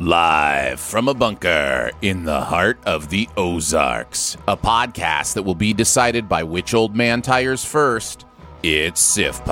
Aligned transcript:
Live 0.00 0.80
from 0.80 1.08
a 1.08 1.14
bunker 1.14 1.90
in 2.00 2.24
the 2.24 2.40
heart 2.40 2.78
of 2.86 3.10
the 3.10 3.28
Ozarks, 3.36 4.34
a 4.48 4.56
podcast 4.56 5.34
that 5.34 5.42
will 5.42 5.54
be 5.54 5.74
decided 5.74 6.26
by 6.26 6.42
which 6.42 6.72
old 6.72 6.96
man 6.96 7.20
tires 7.20 7.66
first. 7.66 8.24
It's 8.62 9.18
SIFPA. 9.18 9.44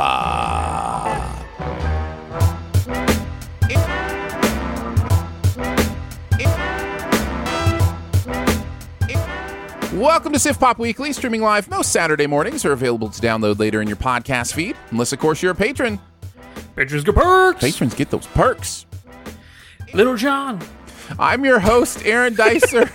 Welcome 9.92 10.32
to 10.32 10.38
Sif 10.38 10.59
Pop 10.59 10.78
Weekly, 10.78 11.12
streaming 11.12 11.42
live 11.42 11.69
most 11.69 11.92
Saturday 11.92 12.26
mornings, 12.26 12.65
are 12.65 12.72
available 12.72 13.10
to 13.10 13.20
download 13.20 13.59
later 13.59 13.82
in 13.82 13.86
your 13.86 13.98
podcast 13.98 14.54
feed. 14.54 14.78
Unless, 14.92 15.12
of 15.12 15.19
course, 15.19 15.42
you're 15.42 15.53
a 15.53 15.54
patron. 15.54 16.00
Patrons 16.75 17.04
get 17.04 17.15
perks. 17.16 17.60
Patrons 17.60 17.94
get 17.94 18.09
those 18.09 18.26
perks. 18.28 18.86
Little 19.94 20.16
John. 20.16 20.60
I'm 21.19 21.44
your 21.44 21.59
host, 21.59 22.04
Aaron 22.04 22.34
Dicer. 22.34 22.91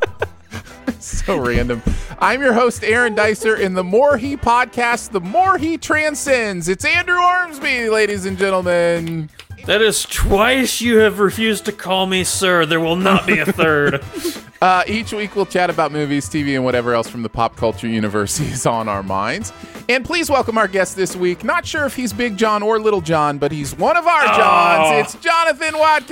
so 0.98 1.38
random. 1.38 1.82
I'm 2.18 2.42
your 2.42 2.52
host, 2.52 2.82
Aaron 2.82 3.14
Dicer, 3.14 3.56
in 3.56 3.74
the 3.74 3.84
more 3.84 4.16
he 4.16 4.36
podcast, 4.36 5.10
the 5.12 5.20
more 5.20 5.56
he 5.56 5.78
transcends. 5.78 6.68
It's 6.68 6.84
Andrew 6.84 7.18
Ormsby, 7.20 7.88
ladies 7.88 8.26
and 8.26 8.36
gentlemen. 8.36 9.30
That 9.70 9.82
is 9.82 10.02
twice 10.02 10.80
you 10.80 10.96
have 10.96 11.20
refused 11.20 11.66
to 11.66 11.72
call 11.72 12.04
me 12.04 12.24
sir. 12.24 12.66
There 12.66 12.80
will 12.80 12.96
not 12.96 13.24
be 13.24 13.38
a 13.38 13.46
third. 13.46 14.02
Uh, 14.62 14.84
each 14.86 15.10
week 15.14 15.34
we'll 15.34 15.46
chat 15.46 15.70
about 15.70 15.90
movies, 15.90 16.28
TV, 16.28 16.54
and 16.54 16.62
whatever 16.62 16.92
else 16.92 17.08
from 17.08 17.22
the 17.22 17.30
pop 17.30 17.56
culture 17.56 17.86
universe 17.88 18.38
is 18.40 18.66
on 18.66 18.90
our 18.90 19.02
minds. 19.02 19.54
And 19.88 20.04
please 20.04 20.28
welcome 20.28 20.58
our 20.58 20.68
guest 20.68 20.96
this 20.96 21.16
week. 21.16 21.42
Not 21.44 21.64
sure 21.64 21.86
if 21.86 21.96
he's 21.96 22.12
Big 22.12 22.36
John 22.36 22.62
or 22.62 22.78
Little 22.78 23.00
John, 23.00 23.38
but 23.38 23.52
he's 23.52 23.74
one 23.74 23.96
of 23.96 24.06
our 24.06 24.22
Johns. 24.26 25.14
It's 25.14 25.24
Jonathan 25.24 25.78
Watkins. 25.78 26.10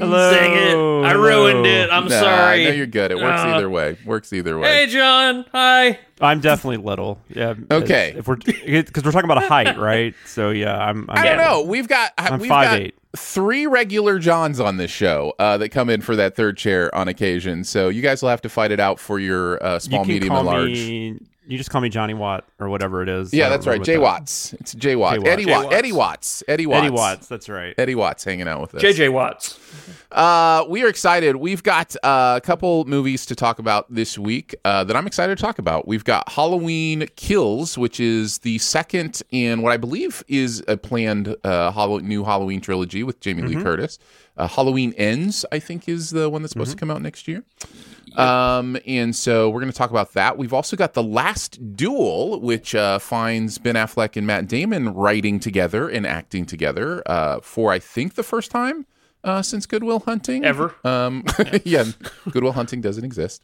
Hello. 0.00 0.30
Dang 0.32 0.52
it. 0.52 1.06
I 1.06 1.12
ruined 1.12 1.64
it. 1.64 1.90
I'm 1.92 2.08
Nah, 2.08 2.20
sorry. 2.20 2.64
No, 2.64 2.70
you're 2.72 2.86
good. 2.86 3.12
It 3.12 3.18
works 3.18 3.40
Uh, 3.40 3.50
either 3.54 3.70
way. 3.70 3.96
Works 4.04 4.32
either 4.32 4.58
way. 4.58 4.68
Hey, 4.68 4.86
John. 4.88 5.44
Hi. 5.52 6.00
I'm 6.20 6.40
definitely 6.40 6.78
little. 6.78 7.20
Yeah. 7.28 7.54
Okay. 7.70 8.14
If 8.16 8.26
we're 8.26 8.36
because 8.36 9.04
we're 9.04 9.12
talking 9.12 9.30
about 9.30 9.42
a 9.42 9.48
height, 9.48 9.78
right? 9.78 10.14
So 10.26 10.50
yeah, 10.50 10.76
I'm. 10.76 11.08
I'm 11.10 11.18
I 11.18 11.24
don't 11.24 11.36
know. 11.38 11.62
We've 11.62 11.88
got 11.88 12.12
I'm 12.18 12.40
we've 12.40 12.48
got 12.48 12.80
5'8". 12.80 12.92
three 13.16 13.66
regular 13.66 14.18
Johns 14.18 14.60
on 14.60 14.76
this 14.78 14.90
show 14.90 15.34
uh, 15.38 15.58
that 15.58 15.68
come 15.70 15.88
in 15.90 16.00
for 16.00 16.16
that 16.16 16.34
third 16.36 16.56
chair 16.56 16.94
on 16.94 17.08
occasion. 17.08 17.64
So 17.64 17.88
you 17.88 18.02
guys 18.02 18.22
will 18.22 18.30
have 18.30 18.42
to 18.42 18.48
fight 18.48 18.70
it 18.72 18.80
out 18.80 18.98
for 18.98 19.18
your 19.18 19.62
uh, 19.64 19.74
You 19.74 19.80
small, 19.80 20.04
can 20.04 20.12
medium, 20.14 20.34
and 20.34 20.46
large. 20.46 20.68
me. 20.70 21.18
You 21.48 21.56
just 21.56 21.70
call 21.70 21.80
me 21.80 21.88
Johnny 21.88 22.12
Watt 22.12 22.44
or 22.58 22.68
whatever 22.68 23.02
it 23.02 23.08
is. 23.08 23.32
Yeah, 23.32 23.48
that's 23.48 23.66
right. 23.66 23.78
know 23.78 23.84
Jay 23.84 23.96
what 23.96 24.20
Watts. 24.20 24.52
It's 24.60 24.74
Jay 24.74 24.94
Watts. 24.96 25.18
Watts. 25.20 25.30
Eddie 25.30 25.46
Watts. 25.46 25.64
Watts. 25.64 25.74
Eddie 25.74 25.92
Watts. 25.92 26.44
Eddie 26.46 26.66
Watts. 26.66 26.82
Eddie 26.84 26.90
Watts. 26.90 27.26
That's 27.28 27.48
right. 27.48 27.74
Eddie 27.78 27.94
Watts 27.94 28.22
hanging 28.24 28.46
out 28.46 28.60
with 28.60 28.74
us. 28.74 28.82
JJ 28.82 29.10
Watts. 29.12 29.58
Uh, 30.12 30.64
we 30.68 30.82
are 30.84 30.88
excited. 30.88 31.36
We've 31.36 31.62
got 31.62 31.96
uh, 32.02 32.34
a 32.36 32.40
couple 32.42 32.84
movies 32.84 33.24
to 33.26 33.34
talk 33.34 33.58
about 33.58 33.86
this 33.92 34.18
week 34.18 34.54
uh, 34.64 34.84
that 34.84 34.94
I'm 34.96 35.06
excited 35.06 35.38
to 35.38 35.42
talk 35.42 35.58
about. 35.58 35.88
We've 35.88 36.04
got 36.04 36.28
Halloween 36.30 37.06
Kills, 37.16 37.78
which 37.78 37.98
is 37.98 38.38
the 38.40 38.58
second 38.58 39.22
in 39.30 39.62
what 39.62 39.72
I 39.72 39.78
believe 39.78 40.22
is 40.28 40.62
a 40.68 40.76
planned 40.76 41.34
uh, 41.44 41.70
Hallow- 41.72 41.98
new 42.00 42.24
Halloween 42.24 42.60
trilogy 42.60 43.02
with 43.02 43.20
Jamie 43.20 43.42
Mm-hmm. 43.42 43.58
Lee 43.58 43.62
Curtis. 43.64 43.98
Uh, 44.36 44.46
Halloween 44.48 44.92
Ends, 44.98 45.44
I 45.50 45.58
think, 45.58 45.88
is 45.88 46.10
the 46.10 46.28
one 46.28 46.42
that's 46.42 46.52
supposed 46.52 46.70
to 46.72 46.76
come 46.76 46.90
out 46.90 47.00
next 47.02 47.26
year. 47.26 47.42
Um, 48.18 48.76
and 48.86 49.14
so 49.14 49.48
we're 49.48 49.60
going 49.60 49.72
to 49.72 49.76
talk 49.76 49.90
about 49.90 50.12
that. 50.14 50.36
We've 50.36 50.52
also 50.52 50.76
got 50.76 50.94
The 50.94 51.02
Last 51.02 51.76
Duel, 51.76 52.40
which 52.40 52.74
uh, 52.74 52.98
finds 52.98 53.58
Ben 53.58 53.76
Affleck 53.76 54.16
and 54.16 54.26
Matt 54.26 54.48
Damon 54.48 54.92
writing 54.94 55.38
together 55.38 55.88
and 55.88 56.06
acting 56.06 56.44
together 56.44 57.02
uh, 57.06 57.40
for, 57.40 57.72
I 57.72 57.78
think, 57.78 58.14
the 58.14 58.22
first 58.22 58.50
time 58.50 58.86
uh, 59.24 59.42
since 59.42 59.66
Good 59.66 59.84
Will 59.84 60.00
Hunting. 60.00 60.44
Ever. 60.44 60.74
Um, 60.84 61.24
yeah, 61.64 61.84
Good 62.30 62.42
Will 62.42 62.52
Hunting 62.52 62.80
doesn't 62.80 63.04
exist. 63.04 63.42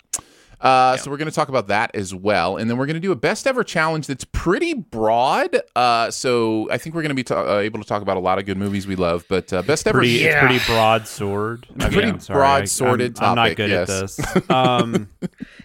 Uh, 0.65 0.97
So 0.97 1.11
we're 1.11 1.19
going 1.19 1.29
to 1.29 1.35
talk 1.35 1.49
about 1.49 1.69
that 1.69 1.95
as 1.95 2.15
well, 2.15 2.57
and 2.57 2.69
then 2.71 2.79
we're 2.79 2.87
going 2.87 2.95
to 2.95 3.01
do 3.01 3.13
a 3.13 3.17
best 3.17 3.47
ever 3.47 3.63
challenge 3.63 4.07
that's 4.07 4.25
pretty 4.25 4.73
broad. 4.75 5.61
Uh, 5.77 6.11
so 6.11 6.69
I 6.71 6.79
think 6.79 6.95
we're 6.95 7.03
going 7.03 7.11
to 7.11 7.15
be 7.15 7.23
ta- 7.23 7.57
uh, 7.57 7.59
able 7.59 7.81
to 7.81 7.87
talk 7.87 8.01
about 8.03 8.17
a 8.17 8.21
lot 8.21 8.39
of 8.39 8.47
good 8.47 8.57
movies 8.57 8.87
we 8.87 8.97
love, 8.97 9.25
but 9.29 9.53
uh, 9.53 9.63
best 9.63 9.87
ever. 9.87 9.99
Pretty, 9.99 10.15
Yeah. 10.15 10.47
it's 10.47 10.65
pretty 10.65 10.73
broad-sword. 10.75 11.67
I 11.71 11.73
mean, 11.85 11.93
Pretty 11.93 12.09
I'm 12.09 12.21
sorry, 12.21 12.39
broad-sworded 12.39 13.19
I, 13.21 13.25
I'm, 13.25 13.31
I'm 13.39 13.49
not 13.51 13.57
good 13.57 13.71
yes. 13.71 13.91
at 13.91 14.01
this. 14.01 14.51
Um, 14.51 15.09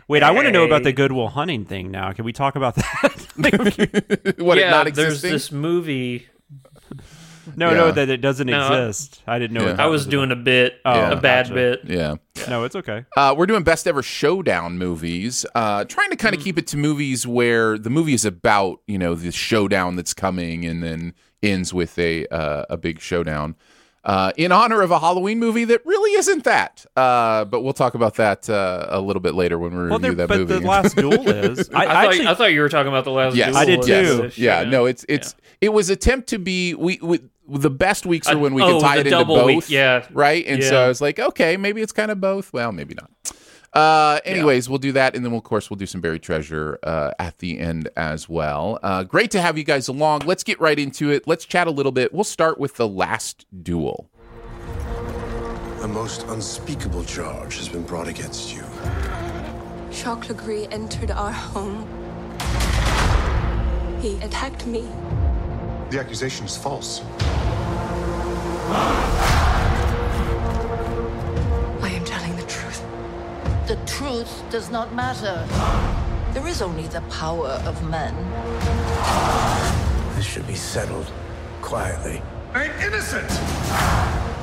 wait, 0.07 0.21
I 0.24 0.31
want 0.31 0.45
to 0.47 0.51
know 0.51 0.65
about 0.65 0.83
the 0.83 0.91
Good 0.91 1.12
Will 1.12 1.29
Hunting 1.29 1.63
thing 1.65 1.91
now. 1.91 2.12
Can 2.12 2.25
we 2.25 2.33
talk 2.33 2.56
about 2.56 2.75
that? 2.75 3.25
what 4.39 4.57
it 4.57 4.62
yeah, 4.62 4.69
not 4.71 4.94
there's 4.94 5.21
this 5.21 5.51
movie. 5.51 6.27
No, 7.56 7.69
Yeah. 7.69 7.75
no, 7.78 7.92
that 7.92 8.10
it 8.10 8.18
doesn't 8.22 8.48
No, 8.48 8.66
exist. 8.84 9.22
I 9.28 9.40
didn't 9.40 9.54
know. 9.54 9.62
Yeah. 9.62 9.68
what 9.68 9.78
that 9.78 9.84
I 9.84 9.88
was 9.88 10.06
doing 10.06 10.31
a 10.31 10.36
bit, 10.36 10.75
Oh, 10.86 11.12
a 11.12 11.16
bad 11.16 11.46
gotcha. 11.46 11.54
bit. 11.54 11.80
yeah. 11.86 12.16
No, 12.50 12.63
it's 12.63 12.75
okay. 12.75 13.06
Uh, 13.18 13.34
we're 13.38 13.46
doing 13.46 13.63
best 13.63 13.88
ever 13.88 14.01
showdown 14.01 14.78
movies, 14.78 15.46
uh, 15.56 15.84
trying 15.86 16.10
to 16.10 16.16
kind 16.16 16.36
of 16.36 16.42
keep 16.42 16.57
it 16.57 16.68
to 16.68 16.78
movies 16.78 17.25
where 17.28 17.78
the 17.78 17.90
movie 17.90 18.13
is 18.13 18.25
about 18.25 18.80
you 18.88 18.98
know 18.98 19.16
the 19.16 19.31
showdown 19.31 19.96
that's 19.96 20.13
coming 20.13 20.66
and 20.66 20.81
then 20.84 21.13
ends 21.44 21.74
with 21.74 21.98
a 22.00 22.25
uh, 22.28 22.66
a 22.69 22.78
big 22.78 23.00
showdown. 23.00 23.56
Uh, 24.06 24.31
in 24.38 24.54
honor 24.54 24.81
of 24.81 24.92
a 24.92 25.00
Halloween 25.00 25.40
movie 25.40 25.66
that 25.66 25.86
really 25.86 26.12
isn't 26.18 26.46
that, 26.46 26.86
uh, 26.96 27.44
but 27.44 27.62
we'll 27.62 27.74
talk 27.74 27.96
about 27.96 28.16
that 28.16 28.50
uh, 28.50 28.86
a 28.90 29.01
little 29.01 29.19
bit 29.19 29.36
later 29.36 29.60
when 29.60 29.72
we 29.74 29.78
review 29.78 29.90
Well, 29.90 30.00
there, 30.00 30.13
that 30.16 30.30
but 30.30 30.38
movie. 30.40 30.54
the 30.54 30.60
last 30.62 30.96
duel 30.96 31.13
is. 31.30 31.69
I, 31.72 31.81
I, 31.81 31.86
thought, 31.86 32.06
actually, 32.06 32.28
I 32.28 32.34
thought 32.34 32.54
you 32.54 32.62
were 32.62 32.69
talking 32.69 32.88
about 32.88 33.04
the 33.04 33.12
last. 33.12 33.36
yes, 33.36 33.50
duel 33.50 33.57
I 33.57 33.66
did 33.66 33.81
too. 33.81 33.88
the 34.30 34.34
Yeah, 34.38 34.60
showdown. 34.60 34.72
no, 34.72 34.86
it's 34.86 35.06
it's 35.10 35.36
it 35.60 35.74
was 35.74 35.90
attempt 35.90 36.30
to 36.30 36.40
be 36.40 36.74
we, 36.75 36.98
we 37.01 37.19
the 37.50 37.69
best 37.69 38.06
weeks 38.06 38.28
are 38.28 38.38
when 38.38 38.54
we 38.54 38.62
oh, 38.62 38.74
can 38.74 38.81
tie 38.81 38.98
it 39.00 39.07
into 39.07 39.25
both. 39.25 39.46
week, 39.46 39.69
yeah. 39.69 40.06
Right. 40.12 40.46
And 40.46 40.63
so 40.63 40.80
Yeah. 40.80 40.86
I 40.86 40.88
was 40.88 41.01
like, 41.01 41.19
okay, 41.19 41.57
maybe 41.57 41.81
it's 41.81 41.92
kind 41.92 42.12
of 42.12 42.22
both. 42.22 42.54
Well, 42.54 42.72
maybe 42.72 42.96
not. 42.96 43.10
Uh, 43.72 44.19
anyways, 44.25 44.68
we'll 44.68 44.80
do 44.80 44.92
that, 44.94 45.16
and 45.16 45.24
then 45.24 45.31
we'll, 45.31 45.40
of 45.40 45.44
course 45.44 45.69
we'll 45.69 45.78
do 45.78 45.86
some 45.86 46.01
buried 46.01 46.24
treasure 46.24 46.80
uh, 46.84 47.12
at 47.19 47.38
the 47.38 47.60
end 47.60 47.88
as 47.96 48.28
well. 48.28 48.80
Uh, 48.81 49.04
great 49.04 49.30
to 49.31 49.42
have 49.42 49.57
you 49.60 49.63
guys 49.63 49.88
along. 49.88 50.22
Let's 50.22 50.44
get 50.44 50.60
right 50.60 50.78
into 50.80 51.12
it. 51.12 51.28
Let's 51.28 51.46
chat 51.46 51.68
a 51.68 51.72
little 51.72 51.92
bit. 51.92 52.12
We'll 52.12 52.24
start 52.24 52.60
with 52.60 52.75
the 52.78 52.88
last 52.88 53.46
duel. 53.63 54.10
A 55.81 55.88
most 55.88 56.24
unspeakable 56.24 57.04
charge 57.06 57.57
has 57.57 57.69
been 57.69 57.84
brought 57.84 58.07
against 58.07 58.56
you. 58.56 58.63
Jacques 59.92 60.25
Legris 60.25 60.68
entered 60.72 61.12
our 61.12 61.31
home. 61.31 61.88
He 64.01 64.16
attacked 64.22 64.66
me. 64.66 64.88
The 65.89 66.00
accusation 66.00 66.45
is 66.45 66.56
false. 66.56 67.01
I 71.81 71.89
am 71.91 72.06
telling 72.06 72.36
the 72.36 72.44
truth. 72.44 72.86
The 73.65 73.75
truth 73.88 74.44
does 74.51 74.69
not 74.69 74.94
matter. 74.94 75.47
There 76.33 76.47
is 76.47 76.62
only 76.62 76.86
the 76.86 77.01
power 77.09 77.59
of 77.65 77.89
men. 77.89 78.13
This 80.15 80.25
should 80.25 80.45
be 80.45 80.53
settled 80.53 81.12
quietly. 81.63 82.21
I'm 82.53 82.69
innocent! 82.81 83.31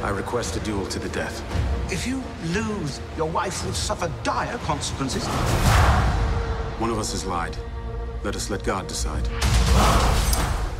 I 0.02 0.10
request 0.12 0.56
a 0.56 0.60
duel 0.60 0.84
to 0.86 0.98
the 0.98 1.08
death. 1.10 1.44
If 1.92 2.08
you 2.08 2.24
lose, 2.46 3.00
your 3.16 3.28
wife 3.28 3.64
will 3.64 3.72
suffer 3.72 4.10
dire 4.24 4.58
consequences. 4.58 5.24
One 6.78 6.90
of 6.90 6.98
us 6.98 7.12
has 7.12 7.24
lied. 7.24 7.56
Let 8.24 8.34
us 8.34 8.50
let 8.50 8.64
God 8.64 8.88
decide. 8.88 9.28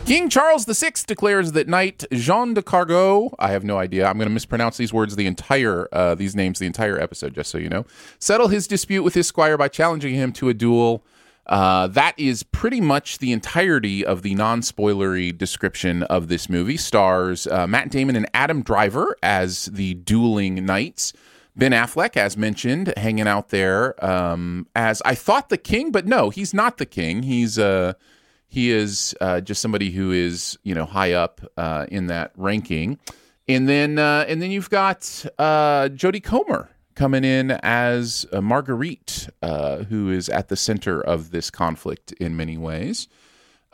King 0.07 0.29
Charles 0.29 0.65
VI 0.67 0.93
declares 1.05 1.51
that 1.51 1.67
Knight 1.67 2.05
Jean 2.13 2.55
de 2.55 2.63
Cargo, 2.63 3.35
I 3.41 3.51
have 3.51 3.65
no 3.65 3.77
idea, 3.77 4.07
I'm 4.07 4.17
going 4.19 4.29
to 4.29 4.33
mispronounce 4.33 4.77
these 4.77 4.93
words 4.93 5.17
the 5.17 5.27
entire, 5.27 5.89
uh, 5.91 6.15
these 6.15 6.37
names 6.37 6.61
the 6.61 6.67
entire 6.67 6.97
episode, 6.97 7.35
just 7.35 7.51
so 7.51 7.59
you 7.59 7.69
know, 7.69 7.85
settle 8.21 8.47
his 8.47 8.69
dispute 8.69 9.03
with 9.03 9.15
his 9.15 9.27
squire 9.27 9.59
by 9.59 9.67
challenging 9.67 10.15
him 10.15 10.33
to 10.35 10.49
a 10.49 10.55
duel. 10.55 11.05
Uh, 11.47 11.89
that 11.89 12.17
is 12.17 12.45
pretty 12.45 12.81
much 12.81 13.19
the 13.19 13.33
entirety 13.33 14.07
of 14.07 14.23
the 14.23 14.37
non 14.37 14.61
spoilery 14.61 15.37
description 15.37 16.05
of 16.05 16.29
this 16.29 16.49
movie. 16.49 16.77
Stars 16.77 17.49
uh, 17.49 17.67
Matt 17.67 17.91
Damon 17.91 18.15
and 18.15 18.31
Adam 18.33 18.63
Driver 18.63 19.17
as 19.25 19.65
the 19.67 19.95
dueling 19.95 20.65
knights. 20.65 21.15
Ben 21.57 21.73
Affleck, 21.73 22.17
as 22.17 22.37
mentioned, 22.37 22.95
hanging 22.97 23.27
out 23.27 23.49
there 23.49 24.05
um, 24.05 24.69
as 24.77 25.03
I 25.05 25.17
thought 25.17 25.49
the 25.49 25.59
king, 25.59 25.91
but 25.91 26.07
no, 26.07 26.31
he's 26.31 26.55
not 26.55 26.77
the 26.77 26.87
king. 26.87 27.25
He's 27.25 27.59
uh, 27.59 27.95
he 28.49 28.71
is 28.71 29.15
uh, 29.21 29.41
just 29.41 29.61
somebody 29.61 29.91
who 29.91 30.13
is 30.13 30.59
you 30.63 30.75
know 30.75 30.85
high 30.85 31.13
up 31.13 31.41
uh, 31.57 31.87
in 31.89 32.07
that 32.07 32.33
ranking, 32.37 32.99
and 33.49 33.69
then 33.69 33.99
uh, 33.99 34.25
and 34.29 34.41
then 34.41 34.51
you've 34.51 34.71
got 34.71 35.25
uh, 35.39 35.89
Jodie 35.89 36.23
Comer 36.23 36.71
coming 36.95 37.25
in 37.25 37.53
as 37.63 38.27
uh, 38.33 38.41
Marguerite, 38.41 39.29
uh, 39.43 39.85
who 39.85 40.11
is 40.11 40.29
at 40.29 40.49
the 40.49 40.57
center 40.57 41.01
of 41.01 41.31
this 41.31 41.51
conflict 41.51 42.13
in 42.13 42.37
many 42.37 42.57
ways. 42.57 43.07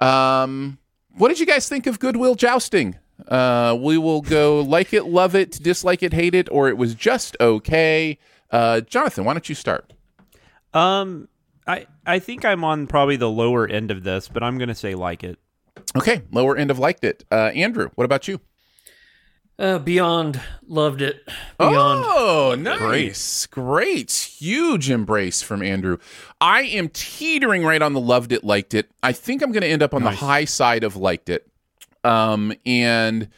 Um, 0.01 0.79
what 1.17 1.29
did 1.29 1.39
you 1.39 1.47
guys 1.47 1.69
think 1.69 1.87
of 1.87 1.99
Goodwill 1.99 2.35
Jousting? 2.35 2.99
Uh, 3.29 3.77
we 3.81 3.97
will 3.97 4.21
go 4.21 4.61
like 4.61 4.93
it, 4.93 5.05
love 5.07 5.35
it, 5.35 5.53
dislike 5.63 6.03
it, 6.03 6.13
hate 6.13 6.35
it, 6.35 6.49
or 6.51 6.69
it 6.69 6.77
was 6.77 6.95
just 6.95 7.37
okay. 7.41 8.19
Uh, 8.51 8.81
Jonathan, 8.81 9.25
why 9.25 9.33
don't 9.33 9.49
you 9.49 9.55
start? 9.55 9.93
Um, 10.75 11.29
I 11.67 11.87
I 12.07 12.19
think 12.19 12.45
I'm 12.45 12.65
on 12.65 12.87
probably 12.87 13.17
the 13.17 13.31
lower 13.31 13.67
end 13.67 13.91
of 13.91 14.03
this, 14.05 14.29
but 14.29 14.43
I'm 14.43 14.59
gonna 14.59 14.75
say 14.75 14.95
like 14.95 15.23
it. 15.25 15.39
Okay, 15.97 16.23
lower 16.31 16.57
end 16.57 16.71
of 16.71 16.79
liked 16.79 17.05
it. 17.05 17.25
Uh, 17.31 17.51
Andrew, 17.55 17.91
what 17.95 18.05
about 18.05 18.29
you? 18.29 18.41
Uh, 19.59 19.79
beyond 19.79 20.41
loved 20.67 21.03
it. 21.03 21.23
Beyond. 21.59 22.05
Oh, 22.07 22.57
nice. 22.59 23.47
Great. 23.47 23.85
great, 23.87 24.11
Huge 24.11 24.91
embrace 24.91 25.43
from 25.43 25.63
Andrew. 25.63 25.99
I 26.41 26.63
am 26.63 26.89
teetering 26.89 27.63
right 27.65 27.83
on 27.83 27.93
the 27.93 28.01
loved 28.01 28.33
it, 28.33 28.43
liked 28.43 28.75
it. 28.75 28.91
I 29.03 29.13
think 29.13 29.43
I'm 29.43 29.53
going 29.53 29.63
to 29.63 29.69
end 29.69 29.83
up 29.83 29.95
on 29.95 30.03
Nice. 30.03 30.19
the 30.19 30.25
high 30.27 30.45
side 30.47 30.83
of 30.85 30.97
liked 30.97 31.29
it. 31.29 31.47
Um, 32.03 32.53
and 32.67 33.29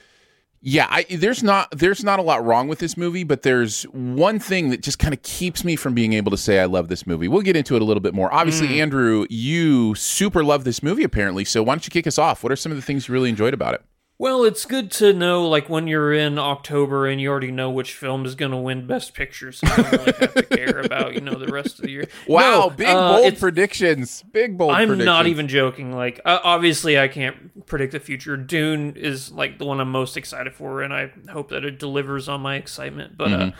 yeah, 0.66 0.86
I, 0.88 1.04
there's 1.10 1.42
not 1.42 1.70
there's 1.72 2.02
not 2.02 2.18
a 2.18 2.22
lot 2.22 2.42
wrong 2.42 2.68
with 2.68 2.78
this 2.78 2.96
movie, 2.96 3.22
but 3.22 3.42
there's 3.42 3.82
one 3.92 4.38
thing 4.38 4.70
that 4.70 4.80
just 4.80 4.98
kind 4.98 5.12
of 5.12 5.20
keeps 5.20 5.62
me 5.62 5.76
from 5.76 5.92
being 5.92 6.14
able 6.14 6.30
to 6.30 6.38
say 6.38 6.58
I 6.58 6.64
love 6.64 6.88
this 6.88 7.06
movie. 7.06 7.28
We'll 7.28 7.42
get 7.42 7.54
into 7.54 7.76
it 7.76 7.82
a 7.82 7.84
little 7.84 8.00
bit 8.00 8.14
more. 8.14 8.32
Obviously, 8.32 8.68
mm. 8.68 8.80
Andrew, 8.80 9.26
you 9.28 9.94
super 9.94 10.42
love 10.42 10.64
this 10.64 10.82
movie 10.82 11.04
apparently. 11.04 11.44
So 11.44 11.62
why 11.62 11.74
don't 11.74 11.86
you 11.86 11.90
kick 11.90 12.06
us 12.06 12.18
off? 12.18 12.42
What 12.42 12.50
are 12.50 12.56
some 12.56 12.72
of 12.72 12.76
the 12.76 12.82
things 12.82 13.08
you 13.08 13.12
really 13.12 13.28
enjoyed 13.28 13.52
about 13.52 13.74
it? 13.74 13.84
Well, 14.24 14.44
it's 14.44 14.64
good 14.64 14.90
to 14.92 15.12
know, 15.12 15.46
like, 15.46 15.68
when 15.68 15.86
you're 15.86 16.14
in 16.14 16.38
October 16.38 17.06
and 17.06 17.20
you 17.20 17.28
already 17.28 17.50
know 17.50 17.68
which 17.68 17.92
film 17.92 18.24
is 18.24 18.34
going 18.34 18.52
to 18.52 18.56
win 18.56 18.86
Best 18.86 19.12
Picture, 19.12 19.52
so 19.52 19.66
you 19.66 19.82
don't 19.82 19.92
really 19.92 20.12
have 20.18 20.32
to 20.34 20.42
care 20.44 20.80
about, 20.80 21.12
you 21.12 21.20
know, 21.20 21.34
the 21.34 21.48
rest 21.52 21.78
of 21.78 21.84
the 21.84 21.90
year. 21.90 22.08
Wow, 22.26 22.40
No, 22.68 22.70
big 22.70 22.86
uh, 22.86 23.18
bold 23.18 23.38
predictions. 23.38 24.22
Big 24.32 24.56
bold 24.56 24.70
I'm 24.70 24.88
predictions. 24.88 25.04
not 25.04 25.26
even 25.26 25.46
joking. 25.46 25.92
Like, 25.94 26.22
uh, 26.24 26.38
obviously, 26.42 26.98
I 26.98 27.06
can't 27.08 27.66
predict 27.66 27.92
the 27.92 28.00
future. 28.00 28.34
Dune 28.38 28.94
is 28.96 29.30
like 29.30 29.58
the 29.58 29.66
one 29.66 29.78
I'm 29.78 29.90
most 29.90 30.16
excited 30.16 30.54
for, 30.54 30.80
and 30.82 30.94
I 30.94 31.10
hope 31.30 31.50
that 31.50 31.62
it 31.66 31.78
delivers 31.78 32.26
on 32.26 32.40
my 32.40 32.56
excitement. 32.56 33.18
But 33.18 33.30
uh, 33.30 33.36
Mhm. 33.38 33.54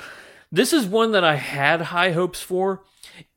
this 0.51 0.73
is 0.73 0.87
one 0.87 1.13
that 1.13 1.25
I 1.25 1.35
had 1.37 1.83
high 1.83 2.13
hopes 2.13 2.41
for. 2.41 2.81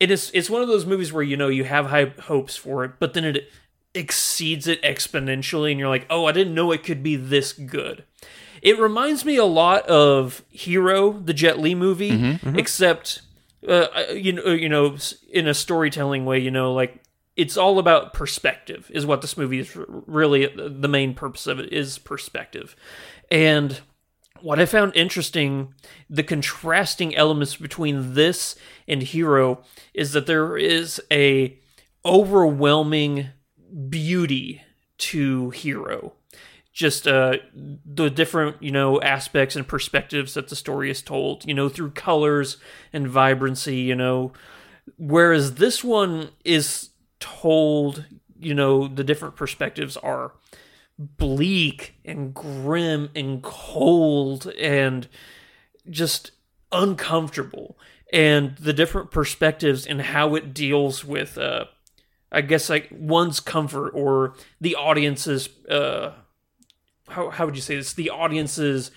It 0.00 0.10
is. 0.10 0.30
It's 0.32 0.48
one 0.48 0.62
of 0.62 0.68
those 0.68 0.86
movies 0.86 1.12
where 1.12 1.22
you 1.22 1.36
know 1.36 1.48
you 1.48 1.64
have 1.64 1.88
high 1.88 2.10
hopes 2.22 2.56
for 2.56 2.86
it, 2.86 2.92
but 2.98 3.12
then 3.12 3.26
it 3.26 3.50
exceeds 3.94 4.66
it 4.66 4.82
exponentially, 4.82 5.70
and 5.70 5.80
you're 5.80 5.88
like, 5.88 6.06
oh, 6.10 6.26
I 6.26 6.32
didn't 6.32 6.54
know 6.54 6.72
it 6.72 6.84
could 6.84 7.02
be 7.02 7.16
this 7.16 7.52
good. 7.52 8.04
It 8.60 8.78
reminds 8.78 9.24
me 9.24 9.36
a 9.36 9.44
lot 9.44 9.86
of 9.86 10.42
Hero, 10.50 11.12
the 11.12 11.34
Jet 11.34 11.58
Li 11.58 11.74
movie, 11.74 12.10
Mm-hmm, 12.10 12.58
except 12.58 13.22
uh, 13.66 13.86
you 14.12 14.32
know, 14.32 14.46
you 14.46 14.68
know, 14.68 14.96
in 15.30 15.46
a 15.48 15.54
storytelling 15.54 16.24
way. 16.24 16.38
You 16.38 16.50
know, 16.50 16.72
like 16.72 17.02
it's 17.36 17.56
all 17.56 17.78
about 17.78 18.12
perspective, 18.14 18.90
is 18.92 19.06
what 19.06 19.20
this 19.20 19.36
movie 19.36 19.60
is 19.60 19.76
really. 19.76 20.46
The 20.46 20.88
main 20.88 21.14
purpose 21.14 21.46
of 21.46 21.58
it 21.60 21.72
is 21.72 21.98
perspective, 21.98 22.74
and 23.30 23.80
what 24.40 24.60
I 24.60 24.66
found 24.66 24.94
interesting, 24.94 25.74
the 26.08 26.22
contrasting 26.22 27.14
elements 27.16 27.56
between 27.56 28.14
this 28.14 28.56
and 28.86 29.02
Hero, 29.02 29.62
is 29.94 30.12
that 30.12 30.26
there 30.26 30.56
is 30.56 31.00
a 31.10 31.58
overwhelming 32.04 33.28
beauty 33.88 34.62
to 34.98 35.50
Hero. 35.50 36.14
Just 36.72 37.08
uh, 37.08 37.38
the 37.54 38.08
different, 38.08 38.62
you 38.62 38.70
know, 38.70 39.00
aspects 39.00 39.56
and 39.56 39.66
perspectives 39.66 40.34
that 40.34 40.48
the 40.48 40.56
story 40.56 40.90
is 40.90 41.02
told, 41.02 41.44
you 41.44 41.54
know, 41.54 41.68
through 41.68 41.90
colors 41.90 42.56
and 42.92 43.08
vibrancy, 43.08 43.78
you 43.78 43.96
know. 43.96 44.32
Whereas 44.96 45.56
this 45.56 45.82
one 45.82 46.30
is 46.44 46.90
told, 47.18 48.04
you 48.38 48.54
know, 48.54 48.86
the 48.86 49.02
different 49.02 49.34
perspectives 49.34 49.96
are 49.96 50.32
bleak 50.98 51.94
and 52.04 52.34
grim 52.34 53.10
and 53.14 53.42
cold 53.42 54.46
and 54.58 55.08
just 55.88 56.32
uncomfortable 56.72 57.78
and 58.12 58.56
the 58.56 58.72
different 58.72 59.10
perspectives 59.10 59.86
and 59.86 60.02
how 60.02 60.34
it 60.34 60.52
deals 60.52 61.04
with 61.04 61.38
uh 61.38 61.64
i 62.32 62.40
guess 62.40 62.68
like 62.70 62.88
one's 62.92 63.40
comfort 63.40 63.90
or 63.90 64.34
the 64.60 64.74
audience's 64.74 65.48
uh 65.70 66.12
how, 67.08 67.30
how 67.30 67.46
would 67.46 67.56
you 67.56 67.62
say 67.62 67.76
this 67.76 67.92
the 67.94 68.10
audience's 68.10 68.90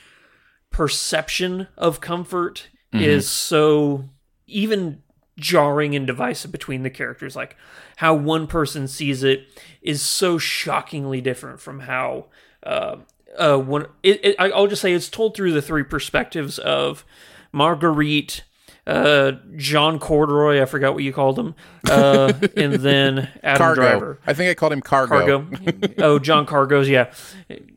perception 0.69 1.67
of 1.77 2.01
comfort 2.01 2.69
Mhm. 2.93 3.01
is 3.01 3.29
so 3.29 4.09
even 4.47 5.01
jarring 5.37 5.95
and 5.95 6.05
divisive 6.05 6.51
between 6.51 6.83
the 6.83 6.89
characters 6.89 7.35
like 7.37 7.55
how 7.97 8.13
one 8.13 8.47
person 8.47 8.87
sees 8.87 9.23
it 9.23 9.47
is 9.81 10.01
so 10.01 10.37
shockingly 10.37 11.21
different 11.21 11.59
from 11.61 11.79
how 11.81 12.25
uh, 12.63 12.97
uh, 13.37 13.57
one 13.57 13.87
it, 14.03 14.23
it, 14.23 14.35
I'll 14.39 14.67
just 14.67 14.81
say 14.81 14.93
it's 14.93 15.09
told 15.09 15.35
through 15.35 15.53
the 15.53 15.61
three 15.61 15.83
perspectives 15.83 16.59
of 16.59 17.05
Marguerite, 17.53 18.43
uh, 18.87 19.33
John 19.57 19.99
Corduroy, 19.99 20.61
I 20.61 20.65
forgot 20.65 20.93
what 20.93 21.03
you 21.03 21.13
called 21.13 21.37
him, 21.37 21.55
uh, 21.89 22.33
and 22.55 22.73
then 22.73 23.29
Adam 23.43 23.57
Cargo. 23.57 23.81
Driver. 23.81 24.19
I 24.25 24.33
think 24.33 24.49
I 24.49 24.53
called 24.53 24.73
him 24.73 24.81
Cargo. 24.81 25.45
Cargo. 25.45 25.93
oh, 25.99 26.19
John 26.19 26.45
Cargo's 26.45 26.89
yeah, 26.89 27.11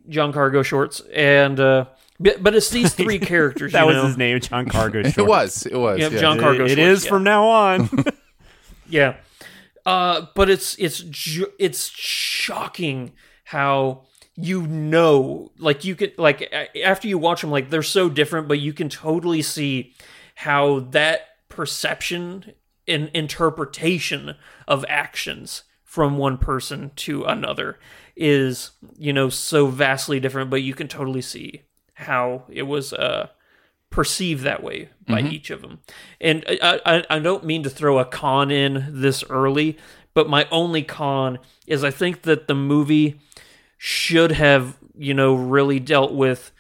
John 0.09 0.33
Cargo 0.33 0.63
shorts, 0.63 1.01
and 1.15 1.61
uh, 1.61 1.87
but, 2.19 2.43
but 2.43 2.55
it's 2.55 2.71
these 2.71 2.95
three 2.95 3.19
characters. 3.21 3.73
That 3.73 3.83
you 3.83 3.87
was 3.89 3.97
know? 3.97 4.07
his 4.07 4.17
name, 4.17 4.41
John 4.41 4.67
Cargo. 4.69 5.03
Shorts. 5.03 5.19
It 5.19 5.27
was. 5.27 5.67
It 5.67 5.77
was. 5.77 5.99
Yep, 5.99 6.13
yeah. 6.13 6.21
John 6.21 6.41
Cargo. 6.41 6.65
It- 6.65 6.73
it 6.73 6.77
Shorts, 6.77 6.99
is 6.99 7.05
yeah. 7.05 7.11
from 7.11 7.25
now 7.25 7.47
on. 7.47 7.91
Yeah. 8.89 9.17
Uh, 9.87 10.27
but 10.35 10.49
it's 10.49 10.77
it's 10.77 11.01
ju- 11.01 11.53
it's 11.59 11.89
shocking 11.89 13.13
how 13.45 14.05
you 14.37 14.67
know 14.67 15.53
like 15.59 15.85
you 15.85 15.95
could 15.95 16.17
like 16.19 16.51
after 16.83 17.07
you 17.07 17.19
watch 17.19 17.43
them 17.43 17.51
like 17.51 17.71
they're 17.71 17.83
so 17.83 18.09
different 18.09 18.49
but 18.49 18.59
you 18.59 18.73
can 18.73 18.89
totally 18.89 19.43
see 19.43 19.95
how 20.35 20.81
that 20.81 21.21
perception 21.49 22.53
and 22.87 23.11
interpretation 23.15 24.35
of 24.69 24.85
actions 24.89 25.65
from 25.85 26.19
one 26.19 26.37
person 26.39 26.91
to 26.97 27.25
another 27.25 27.79
is 28.17 28.73
you 28.99 29.13
know 29.13 29.29
so 29.29 29.67
vastly 29.69 30.21
different 30.21 30.51
but 30.51 30.63
you 30.63 30.75
can 30.75 30.89
totally 30.89 31.23
see 31.23 31.63
how 31.95 32.43
it 32.49 32.63
was 32.63 32.93
uh 32.93 33.29
perceived 33.91 34.43
that 34.43 34.63
way 34.63 34.89
by 35.07 35.23
Mhm. 35.23 35.33
each 35.33 35.51
of 35.51 35.63
them 35.63 35.79
and 36.21 36.45
I, 36.49 36.81
I 36.85 37.05
i 37.11 37.19
don't 37.21 37.45
mean 37.45 37.63
to 37.63 37.71
throw 37.71 37.99
a 38.01 38.05
con 38.05 38.51
in 38.51 38.87
this 38.89 39.23
early 39.31 39.79
but 40.15 40.29
my 40.29 40.47
only 40.51 40.83
con 40.83 41.39
is 41.67 41.85
i 41.85 41.91
think 41.91 42.23
that 42.23 42.49
the 42.49 42.55
movie 42.55 43.21
should 43.79 44.33
have 44.33 44.77
you 44.99 45.15
know 45.15 45.35
really 45.35 45.79
dealt 45.79 46.13
with 46.13 46.51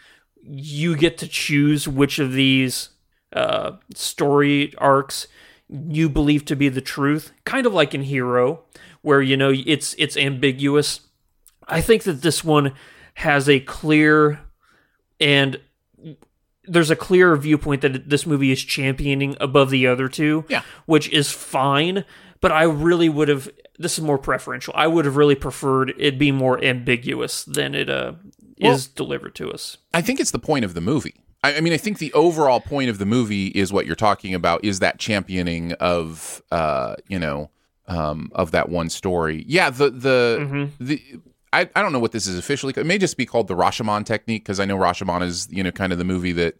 you 0.42 0.96
get 0.96 1.18
to 1.18 1.26
choose 1.28 1.88
which 1.88 2.18
of 2.20 2.32
these 2.32 2.90
uh, 3.34 3.72
story 3.94 4.74
arcs 4.78 5.26
you 5.68 6.08
believe 6.08 6.44
to 6.44 6.54
be 6.54 6.68
the 6.68 6.80
truth 6.80 7.32
kind 7.44 7.66
of 7.66 7.74
like 7.74 7.94
in 7.94 8.02
hero 8.02 8.62
where 9.02 9.20
you 9.20 9.36
know 9.36 9.52
it's 9.66 9.94
it's 9.98 10.16
ambiguous. 10.16 11.00
I 11.66 11.80
think 11.80 12.02
that 12.04 12.22
this 12.22 12.44
one 12.44 12.74
has 13.14 13.48
a 13.48 13.60
clear 13.60 14.40
and 15.20 15.60
there's 16.66 16.90
a 16.90 16.96
clear 16.96 17.36
viewpoint 17.36 17.82
that 17.82 18.08
this 18.08 18.26
movie 18.26 18.50
is 18.50 18.62
championing 18.62 19.36
above 19.40 19.70
the 19.70 19.86
other 19.86 20.08
two 20.08 20.44
yeah. 20.48 20.62
which 20.86 21.08
is 21.10 21.30
fine 21.30 22.04
but 22.40 22.50
i 22.50 22.64
really 22.64 23.08
would 23.08 23.28
have 23.28 23.48
this 23.78 23.98
is 23.98 24.04
more 24.04 24.18
preferential. 24.18 24.72
I 24.76 24.86
would 24.86 25.04
have 25.04 25.16
really 25.16 25.34
preferred 25.34 25.94
it 25.98 26.18
be 26.18 26.30
more 26.30 26.62
ambiguous 26.62 27.44
than 27.44 27.74
it 27.74 27.90
uh, 27.90 28.12
is 28.56 28.86
delivered 28.86 29.34
to 29.36 29.50
us. 29.50 29.78
I 29.92 30.00
think 30.00 30.20
it's 30.20 30.30
the 30.30 30.38
point 30.38 30.64
of 30.64 30.74
the 30.74 30.80
movie. 30.80 31.14
I, 31.44 31.56
I 31.56 31.60
mean, 31.60 31.72
I 31.72 31.76
think 31.76 31.98
the 31.98 32.12
overall 32.14 32.60
point 32.60 32.90
of 32.90 32.98
the 32.98 33.06
movie 33.06 33.48
is 33.48 33.72
what 33.72 33.86
you're 33.86 33.94
talking 33.94 34.34
about 34.34 34.64
is 34.64 34.80
that 34.80 34.98
championing 34.98 35.72
of, 35.74 36.42
uh, 36.50 36.96
you 37.06 37.18
know, 37.18 37.50
um, 37.86 38.32
of 38.34 38.50
that 38.52 38.68
one 38.68 38.88
story. 38.88 39.44
Yeah, 39.46 39.70
the 39.70 39.90
the 39.90 40.38
Mm-hmm. 40.40 40.84
the. 40.84 41.02
I, 41.52 41.68
I 41.76 41.82
don't 41.82 41.92
know 41.92 42.00
what 42.00 42.10
this 42.10 42.26
is 42.26 42.36
officially. 42.36 42.72
It 42.76 42.84
may 42.84 42.98
just 42.98 43.16
be 43.16 43.26
called 43.26 43.46
the 43.46 43.54
Rashomon 43.54 44.04
technique 44.04 44.42
because 44.42 44.58
I 44.58 44.64
know 44.64 44.76
Rashomon 44.76 45.22
is 45.22 45.46
you 45.52 45.62
know 45.62 45.70
kind 45.70 45.92
of 45.92 45.98
the 45.98 46.04
movie 46.04 46.32
that 46.32 46.56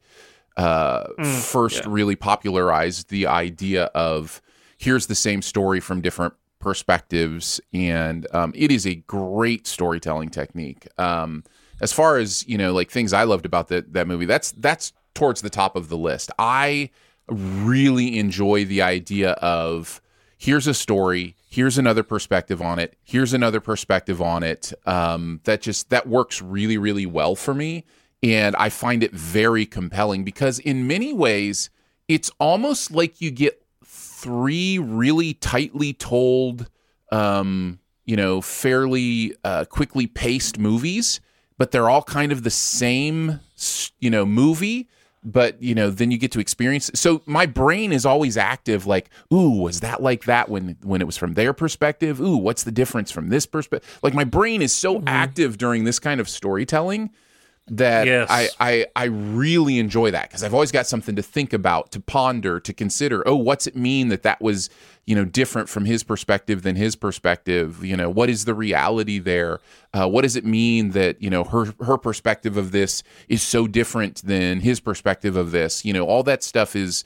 uh, 0.57 1.09
Mm, 1.19 1.43
first 1.43 1.85
yeah. 1.85 1.91
really 1.91 2.15
popularized 2.15 3.09
the 3.09 3.27
idea 3.27 3.87
of 3.87 4.41
here's 4.79 5.07
the 5.07 5.15
same 5.17 5.43
story 5.43 5.81
from 5.81 6.01
different 6.01 6.35
perspectives, 6.61 7.61
and 7.73 8.27
um, 8.33 8.53
it 8.55 8.71
is 8.71 8.87
a 8.87 8.97
great 8.97 9.67
storytelling 9.67 10.29
technique. 10.29 10.87
Um, 10.99 11.43
as 11.81 11.93
far 11.93 12.19
as 12.19 12.47
you 12.49 12.59
know, 12.59 12.73
like 12.73 12.91
things 12.91 13.13
I 13.13 13.25
loved 13.25 13.47
about 13.47 13.69
that 13.69 13.93
that 13.93 14.07
movie, 14.07 14.27
that's 14.27 14.53
that's 14.53 14.93
towards 15.15 15.43
the 15.43 15.51
top 15.51 15.77
of 15.77 15.89
the 15.89 15.97
list. 15.97 16.31
I 16.39 16.91
really 17.29 18.19
enjoy 18.19 18.65
the 18.65 18.83
idea 18.83 19.33
of 19.33 20.01
here's 20.39 20.67
a 20.67 20.75
story 20.75 21.37
here's 21.49 21.79
another 21.79 22.03
perspective 22.03 22.61
on 22.61 22.79
it 22.79 22.97
here's 23.03 23.33
another 23.33 23.61
perspective 23.61 24.21
on 24.21 24.43
it 24.43 24.73
um, 24.87 25.41
that 25.45 25.63
just 25.63 25.89
that 25.91 26.07
works 26.07 26.43
really 26.43 26.77
really 26.77 27.07
well 27.07 27.35
for 27.35 27.55
me 27.55 27.85
and 28.23 28.55
i 28.57 28.69
find 28.69 29.03
it 29.03 29.13
very 29.13 29.65
compelling 29.65 30.23
because 30.25 30.59
in 30.59 30.87
many 30.87 31.13
ways 31.13 31.71
it's 32.09 32.31
almost 32.39 32.91
like 32.91 33.21
you 33.21 33.31
get 33.31 33.63
three 33.85 34.79
really 34.79 35.33
tightly 35.35 35.95
told 35.95 36.69
um, 37.11 37.79
you 38.05 38.17
know 38.17 38.41
fairly 38.41 39.35
uh, 39.45 39.65
quickly 39.65 40.07
paced 40.07 40.59
movies 40.59 41.21
but 41.59 41.71
they're 41.71 41.91
all 41.91 42.03
kind 42.03 42.33
of 42.33 42.43
the 42.43 42.51
same 42.51 43.41
you 44.01 44.11
know 44.11 44.27
movie 44.27 44.89
but 45.25 45.61
you 45.63 45.75
know 45.75 45.91
then 45.91 46.11
you 46.11 46.19
get 46.19 46.31
to 46.33 46.41
experience 46.41 46.91
so 46.95 47.23
my 47.27 47.47
brain 47.47 47.93
is 47.93 48.05
always 48.05 48.37
active 48.37 48.87
like 48.87 49.09
ooh 49.33 49.51
was 49.63 49.81
that 49.81 50.03
like 50.03 50.25
that 50.25 50.49
when 50.49 50.77
when 50.83 51.01
it 51.01 51.07
was 51.07 51.17
from 51.17 51.35
their 51.35 51.53
perspective? 51.53 52.21
Ooh 52.21 52.37
what's 52.37 52.65
the 52.65 52.73
difference 52.73 53.11
from 53.11 53.29
this 53.29 53.47
perspective 53.47 53.99
like 54.03 54.15
my 54.15 54.25
brain 54.25 54.61
is 54.61 54.73
so 54.73 54.97
mm-hmm. 54.97 55.09
active 55.09 55.57
during 55.57 55.85
this 55.85 55.99
kind 55.99 56.21
of 56.21 56.29
storytelling 56.29 57.11
that 57.67 58.07
Yes. 58.07 58.29
I, 58.31 58.49
I 58.61 58.87
I 58.95 59.05
really 59.05 59.79
enjoy 59.79 60.11
that 60.11 60.29
because 60.29 60.43
I've 60.43 60.53
always 60.53 60.71
got 60.71 60.87
something 60.87 61.17
to 61.17 61.23
think 61.23 61.53
about, 61.53 61.91
to 61.93 62.01
ponder, 62.01 62.61
to 62.61 62.73
consider. 62.75 63.27
Oh, 63.27 63.37
what's 63.37 63.67
it 63.67 63.75
mean 63.75 64.09
that 64.09 64.23
that 64.23 64.43
was 64.43 64.69
you 65.07 65.15
know 65.15 65.25
different 65.25 65.71
from 65.71 65.87
his 65.87 66.03
perspective 66.03 66.63
than 66.63 66.77
his 66.77 66.95
perspective? 66.95 67.83
You 67.83 67.97
know, 67.97 68.11
what 68.11 68.29
is 68.29 68.45
the 68.45 68.55
reality 68.55 69.19
there? 69.19 69.61
Uh, 69.95 70.07
what 70.09 70.23
does 70.23 70.37
it 70.37 70.45
mean 70.45 70.91
that 70.91 71.23
you 71.23 71.31
know 71.31 71.45
her 71.45 71.73
her 71.81 71.97
perspective 71.97 72.59
of 72.59 72.73
this 72.73 73.03
is 73.29 73.43
so 73.43 73.67
different 73.67 74.21
than 74.27 74.61
his 74.61 74.79
perspective 74.79 75.35
of 75.35 75.51
this? 75.51 75.87
You 75.87 75.95
know, 75.95 76.07
all 76.07 76.23
that 76.25 76.43
stuff 76.43 76.77
is 76.77 77.03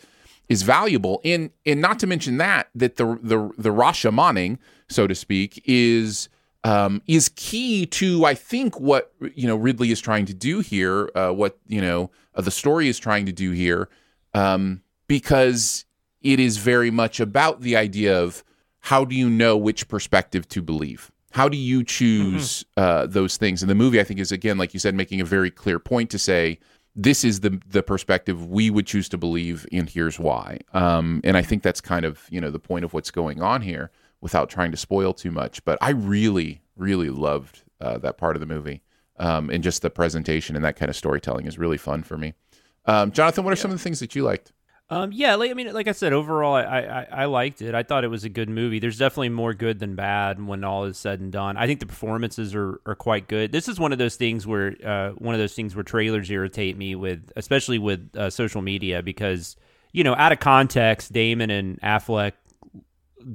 is 0.49 0.63
valuable, 0.63 1.21
and 1.25 1.51
and 1.67 1.81
not 1.81 2.01
to 2.01 2.09
mention 2.09 2.39
that 2.39 2.69
that 2.75 2.97
the 2.97 3.19
the 3.23 3.51
the 3.57 3.71
Rashomon, 3.71 4.59
so 4.89 5.07
to 5.07 5.15
speak, 5.15 5.63
is 5.65 6.29
um, 6.65 7.03
is 7.07 7.31
key 7.37 7.87
to 7.87 8.25
I 8.25 8.35
think 8.35 8.79
what 8.81 9.13
you 9.35 9.47
know 9.47 9.57
Ridley 9.57 9.91
is 9.91 10.01
trying 10.01 10.27
to 10.27 10.35
do 10.35 10.61
here, 10.61 11.11
uh, 11.15 11.31
what 11.31 11.59
you 11.67 11.81
know 11.81 12.11
uh, 12.35 12.43
the 12.43 12.51
story 12.51 12.89
is 12.89 12.99
trying 12.99 13.27
to 13.27 13.33
do 13.33 13.53
here, 13.53 13.89
um, 14.35 14.83
because 15.07 15.85
it 16.21 16.41
is 16.41 16.57
very 16.57 16.91
much 16.91 17.21
about 17.21 17.61
the 17.61 17.77
idea 17.77 18.21
of 18.21 18.43
how 18.81 19.05
do 19.05 19.15
you 19.15 19.31
know 19.31 19.57
which 19.57 19.89
perspective 19.89 20.49
to 20.49 20.63
believe. 20.63 21.11
How 21.33 21.49
do 21.49 21.57
you 21.57 21.85
choose 21.85 22.65
uh, 22.77 23.07
those 23.07 23.37
things? 23.37 23.63
And 23.63 23.71
the 23.71 23.75
movie, 23.75 24.01
I 24.01 24.05
think, 24.05 24.19
is 24.19 24.33
again, 24.33 24.57
like 24.59 24.73
you 24.73 24.81
said, 24.81 24.95
making 24.95 25.21
a 25.21 25.25
very 25.25 25.51
clear 25.51 25.79
point 25.79 26.11
to 26.11 26.19
say 26.19 26.59
this 26.97 27.23
is 27.23 27.41
the 27.41 27.61
the 27.69 27.83
perspective 27.83 28.47
we 28.47 28.71
would 28.71 28.87
choose 28.87 29.09
to 29.11 29.19
believe, 29.19 29.67
and 29.73 29.89
here's 29.89 30.19
why. 30.19 30.59
Um, 30.73 31.21
and 31.23 31.37
I 31.37 31.43
think 31.43 31.63
that's 31.63 31.81
kind 31.81 32.05
of 32.05 32.27
you 32.31 32.41
know 32.41 32.51
the 32.51 32.59
point 32.59 32.85
of 32.85 32.93
what's 32.93 33.11
going 33.11 33.41
on 33.41 33.63
here, 33.63 33.91
without 34.21 34.51
trying 34.51 34.71
to 34.71 34.77
spoil 34.77 35.13
too 35.13 35.31
much. 35.31 35.65
But 35.65 35.79
I 35.81 35.91
really, 35.91 36.61
really 36.77 37.11
loved 37.11 37.63
uh, 37.81 37.99
that 37.99 38.19
part 38.19 38.37
of 38.37 38.41
the 38.41 38.47
movie, 38.47 38.83
um, 39.19 39.51
and 39.51 39.63
just 39.63 39.83
the 39.83 39.91
presentation 39.91 40.57
and 40.57 40.65
that 40.65 40.77
kind 40.77 40.91
of 40.91 40.97
storytelling 40.97 41.47
is 41.47 41.59
really 41.59 41.79
fun 41.79 42.03
for 42.03 42.17
me. 42.17 42.35
Um, 42.87 43.13
Jonathan, 43.13 43.45
what 43.45 43.53
are 43.53 43.57
some 43.57 43.71
of 43.71 43.77
the 43.77 43.83
things 43.83 44.01
that 44.01 44.15
you 44.15 44.23
liked? 44.23 44.53
Um, 44.91 45.13
yeah, 45.13 45.35
like 45.35 45.51
I 45.51 45.55
mean, 45.55 45.71
like 45.75 45.87
I 45.87 45.93
said, 45.93 46.15
overall, 46.15 46.55
I, 46.55 46.63
I 46.63 47.07
I 47.11 47.25
liked 47.27 47.61
it. 47.61 47.75
I 47.75 47.83
thought 47.83 48.05
it 48.05 48.09
was 48.09 48.25
a 48.25 48.31
good 48.31 48.49
movie. 48.49 48.79
There's 48.79 48.97
definitely 48.97 49.29
more 49.29 49.53
good 49.53 49.81
than 49.81 49.95
bad 49.95 50.45
when 50.45 50.65
all 50.65 50.85
is 50.85 50.97
said 50.97 51.21
and 51.21 51.31
done. 51.31 51.59
I 51.59 51.67
think 51.67 51.81
the 51.81 51.87
performances 51.87 52.55
are, 52.55 52.81
are 52.87 52.95
quite 52.95 53.29
good. 53.29 53.53
This 53.53 53.69
is 53.69 53.79
one 53.79 53.93
of 53.93 53.99
those 53.99 54.17
things 54.17 54.47
where 54.47 54.75
uh, 54.83 55.11
one 55.11 55.35
of 55.35 55.41
those 55.41 55.53
things 55.53 55.77
where 55.77 55.83
trailers 55.83 56.31
irritate 56.31 56.79
me 56.79 56.95
with, 56.95 57.31
especially 57.37 57.79
with 57.79 58.17
uh, 58.17 58.31
social 58.31 58.63
media, 58.63 59.03
because 59.03 59.57
you 59.93 60.05
know, 60.05 60.15
out 60.15 60.33
of 60.33 60.41
context, 60.41 61.13
Damon 61.13 61.51
and 61.51 61.79
Affleck 61.83 62.33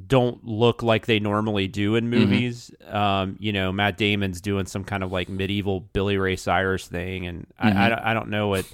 don't 0.08 0.46
look 0.46 0.82
like 0.82 1.06
they 1.06 1.20
normally 1.20 1.68
do 1.68 1.96
in 1.96 2.10
movies. 2.10 2.72
Um, 2.88 3.36
you 3.40 3.52
know, 3.52 3.72
Matt 3.72 3.98
Damon's 3.98 4.42
doing 4.42 4.66
some 4.66 4.84
kind 4.84 5.04
of 5.04 5.12
like 5.12 5.30
medieval 5.30 5.82
Billy 5.82 6.18
Ray 6.18 6.36
Cyrus 6.36 6.88
thing, 6.88 7.28
and 7.28 7.48
I, 7.60 7.86
I, 7.86 7.90
don't- 7.90 8.00
I 8.00 8.14
don't 8.14 8.30
know 8.30 8.48
what 8.48 8.66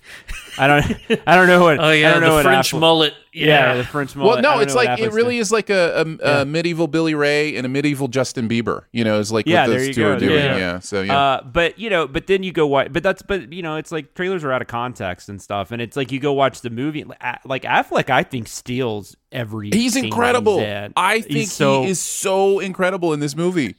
I 0.57 0.67
don't 0.67 0.97
I 1.27 1.35
don't 1.35 1.47
know 1.47 1.61
what 1.63 1.79
Oh, 1.79 1.91
yeah, 1.91 2.09
I 2.09 2.11
don't 2.13 2.21
know 2.21 2.29
the 2.29 2.35
what 2.35 2.43
French 2.45 2.71
Affleck- 2.71 2.79
mullet. 2.79 3.13
Yeah. 3.33 3.75
the 3.75 3.83
French 3.83 4.15
mullet. 4.15 4.41
Well, 4.43 4.55
no, 4.57 4.61
it's 4.61 4.73
like 4.75 4.99
it 4.99 5.11
really 5.11 5.35
doing. 5.35 5.37
is 5.41 5.51
like 5.51 5.69
a, 5.69 6.03
a, 6.21 6.39
Yeah. 6.39 6.43
medieval 6.45 6.87
Billy 6.87 7.13
Ray 7.13 7.55
and 7.55 7.65
a 7.65 7.69
medieval 7.69 8.07
Justin 8.07 8.49
Bieber. 8.49 8.83
You 8.91 9.03
know, 9.03 9.19
is 9.19 9.31
like 9.31 9.45
yeah, 9.45 9.61
what 9.63 9.69
there 9.69 9.79
those 9.79 9.87
you 9.89 9.93
two 9.93 10.01
go. 10.01 10.11
are 10.13 10.19
doing. 10.19 10.35
Yeah. 10.35 10.57
Yeah. 10.57 10.79
So 10.79 11.01
yeah. 11.01 11.19
Uh, 11.19 11.43
but 11.43 11.77
you 11.77 11.89
know, 11.89 12.07
but 12.07 12.27
then 12.27 12.43
you 12.43 12.51
go 12.51 12.65
watch. 12.67 12.91
But 12.91 13.03
that's 13.03 13.21
but 13.21 13.53
you 13.53 13.61
know, 13.61 13.75
it's 13.77 13.91
like 13.91 14.13
trailers 14.15 14.43
are 14.43 14.51
out 14.51 14.61
of 14.61 14.67
context 14.67 15.29
and 15.29 15.41
stuff, 15.41 15.71
and 15.71 15.81
it's 15.81 15.95
like 15.95 16.11
you 16.11 16.19
go 16.19 16.33
watch 16.33 16.61
the 16.61 16.69
movie. 16.69 17.03
Like 17.45 17.63
Affleck, 17.63 18.09
I 18.09 18.23
think 18.23 18.47
steals 18.47 19.15
every. 19.31 19.69
he's 19.71 19.95
incredible. 19.95 20.57
He's 20.59 20.67
in. 20.67 20.93
I 20.95 21.15
He's 21.17 21.25
think 21.27 21.49
so, 21.49 21.83
he 21.83 21.89
is 21.89 21.99
so 21.99 22.59
incredible 22.59 23.13
in 23.13 23.19
this 23.19 23.35
movie. 23.35 23.75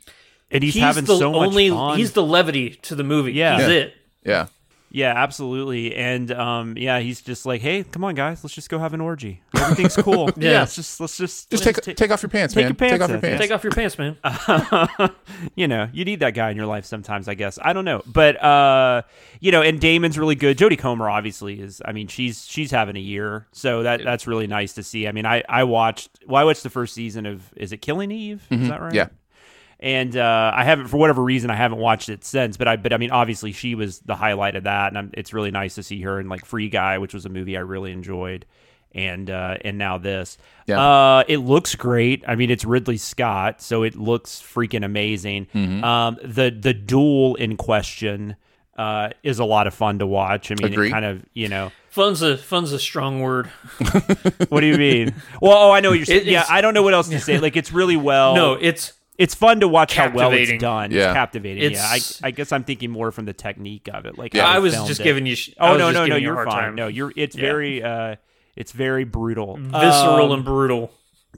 and 0.50 0.62
he's, 0.62 0.75
he's 0.75 0.83
having 0.83 1.04
the 1.04 1.16
so 1.16 1.33
much 1.33 1.47
only 1.49 1.71
fun. 1.71 1.99
he's 1.99 2.12
the 2.12 2.23
levity 2.25 2.71
to 2.83 2.95
the 2.95 3.04
movie 3.04 3.33
Yeah. 3.33 3.57
he's 3.59 3.66
Yeah. 3.69 3.75
it 3.75 3.95
Yeah. 4.25 4.47
Yeah, 4.93 5.13
absolutely. 5.17 5.95
And 5.95 6.33
um, 6.33 6.77
yeah, 6.77 6.99
he's 6.99 7.21
just 7.23 7.47
like, 7.47 7.61
hey, 7.61 7.85
come 7.85 8.03
on, 8.03 8.17
guys, 8.17 8.43
let's 8.43 8.55
just 8.55 8.69
go 8.69 8.79
have 8.81 8.93
an 8.93 9.01
orgy. 9.01 9.41
Everything's 9.55 9.97
cool. 9.97 10.31
Yeah. 10.37 10.61
let's 10.61 10.75
just 10.75 11.01
let's 11.01 11.17
just 11.17 11.51
Just 11.51 11.65
let's 11.65 11.81
take 11.87 11.97
take 11.97 12.11
off 12.11 12.23
your 12.23 12.31
pants, 12.31 12.55
take 12.55 12.63
man. 12.65 12.71
your 12.71 12.75
pants 12.75 12.93
take 12.95 13.03
off 13.03 13.11
your 13.11 13.21
pants. 13.21 13.41
take 13.41 13.51
off 13.53 13.63
your 13.65 13.73
pants 13.73 13.99
man 13.99 14.17
you 15.55 15.69
know, 15.69 15.89
you 15.93 16.05
need 16.05 16.21
that 16.21 16.35
guy 16.35 16.51
in 16.51 16.57
your 16.57 16.67
life 16.67 16.85
sometimes, 16.85 17.29
I 17.29 17.35
guess. 17.35 17.59
I 17.63 17.73
don't 17.73 17.85
know. 17.85 18.03
But 18.07 18.43
uh, 18.43 19.03
you 19.41 19.53
know, 19.53 19.63
and 19.63 19.81
Damon's 19.81 20.19
really 20.19 20.35
good. 20.35 20.57
Jodie 20.59 20.79
Comer 20.79 21.09
obviously 21.09 21.61
is 21.61 21.81
I 21.85 21.93
mean, 21.93 22.09
she's 22.09 22.47
she's 22.47 22.71
having 22.71 22.97
a 22.97 23.01
year. 23.01 23.47
So 23.53 23.83
that 23.83 24.03
that's 24.03 24.27
really 24.27 24.47
nice 24.47 24.73
to 24.75 24.83
see. 24.83 25.07
I 25.07 25.13
mean, 25.13 25.27
I 25.27 25.43
I 25.49 25.65
watched 25.65 26.11
well, 26.27 26.41
I 26.41 26.45
watched 26.45 26.63
the 26.63 26.71
first 26.71 26.95
season 26.95 27.27
of 27.27 27.53
is 27.57 27.73
it 27.73 27.79
Killing 27.79 28.11
Eve? 28.11 28.47
Is 28.51 28.69
that 28.69 28.81
right? 28.81 28.95
Yeah. 28.95 29.09
And 29.83 30.15
uh, 30.15 30.53
I 30.55 30.65
haven't, 30.65 30.89
for 30.89 30.99
whatever 30.99 31.23
reason, 31.23 31.51
I 31.51 31.57
haven't 31.57 31.79
watched 31.79 32.11
it 32.11 32.23
since. 32.23 32.59
But 32.59 32.69
I, 32.69 32.77
but 32.77 32.93
I 32.93 32.99
mean, 32.99 33.11
obviously, 33.11 33.53
she 33.53 33.75
was 33.75 34.01
the 34.01 34.15
highlight 34.15 34.55
of 34.55 34.65
that, 34.65 34.89
and 34.89 34.99
I'm, 34.99 35.11
it's 35.15 35.33
really 35.33 35.51
nice 35.51 35.77
to 35.77 35.83
see 35.83 36.03
her 36.03 36.21
in 36.21 36.29
like 36.29 36.45
Free 36.45 36.69
Guy, 36.69 36.99
which 36.99 37.15
was 37.15 37.25
a 37.25 37.31
movie 37.31 37.57
I 37.57 37.61
really 37.61 37.91
enjoyed, 37.91 38.45
and 38.93 39.31
uh, 39.31 39.57
and 39.63 39.79
now 39.79 39.97
this. 39.97 40.37
Yeah. 40.67 40.81
Uh, 40.81 41.25
it 41.29 41.39
looks 41.39 41.75
great. 41.77 42.23
I 42.29 42.35
mean, 42.35 42.51
it's 42.51 42.67
Ridley 42.67 42.99
Scott, 42.99 43.63
so 43.63 43.83
it 43.83 43.97
looks 43.97 44.43
freaking 44.43 44.85
amazing. 44.85 45.47
Mm-hmm. 45.55 45.83
Um, 45.83 46.19
the 46.23 46.51
the 46.51 46.75
duel 46.75 47.37
in 47.37 47.57
question 47.57 48.37
uh, 48.77 49.11
is 49.23 49.39
a 49.39 49.47
lot 49.47 49.67
of 49.67 49.73
fun 49.73 49.99
to 50.01 50.07
watch. 50.07 50.53
I 50.53 50.57
mean, 50.57 50.75
Agreed. 50.75 50.89
it 50.89 50.91
kind 50.93 51.05
of 51.07 51.25
you 51.33 51.49
know. 51.49 51.73
fun's 51.89 52.21
a 52.21 52.37
fun's 52.37 52.73
a 52.73 52.79
strong 52.79 53.21
word 53.21 53.47
What 54.51 54.61
do 54.61 54.67
you 54.67 54.77
mean? 54.77 55.15
well, 55.41 55.57
oh, 55.57 55.71
I 55.71 55.81
know 55.81 55.89
what 55.89 55.99
you're 55.99 56.05
saying. 56.07 56.27
It- 56.27 56.27
yeah, 56.27 56.45
I 56.51 56.61
don't 56.61 56.75
know 56.75 56.83
what 56.83 56.93
else 56.93 57.09
to 57.09 57.19
say. 57.19 57.39
Like, 57.39 57.57
it's 57.57 57.73
really 57.73 57.97
well. 57.97 58.35
no 58.35 58.55
it's 58.55 58.93
it's 59.21 59.35
fun 59.35 59.61
to 59.61 59.69
watch 59.69 59.95
how 59.95 60.11
well 60.11 60.33
it's 60.33 60.61
done. 60.61 60.91
Yeah. 60.91 61.09
It's 61.11 61.15
captivating. 61.15 61.73
yeah, 61.73 61.85
I, 61.87 62.00
I 62.25 62.31
guess 62.33 62.50
I'm 62.53 62.65
thinking 62.65 62.91
more 62.91 63.12
from 63.12 63.27
the 63.27 63.33
technique 63.33 63.89
of 63.93 64.07
it. 64.07 64.19
Like 64.19 64.35
Yeah. 64.35 64.47
I 64.49 64.59
was 64.59 64.75
just 64.75 65.00
it. 65.00 65.05
giving 65.05 65.27
you 65.27 65.37
sh- 65.37 65.50
Oh 65.61 65.77
no, 65.77 65.91
no, 65.93 66.07
no! 66.07 66.17
you 66.17 66.31
a 66.31 66.35
You're 66.35 66.45
fine. 66.45 66.47
time. 66.62 66.75
No, 66.75 66.89
you're. 66.89 67.12
It's 67.17 67.37
Yeah. 67.37 67.43
very. 67.43 67.83
uh 67.83 68.17
It's 68.57 68.73
very 68.73 69.05
brutal. 69.05 69.57
visceral 69.57 70.27
Um, 70.33 70.33
and 70.33 70.45
brutal. 70.45 70.91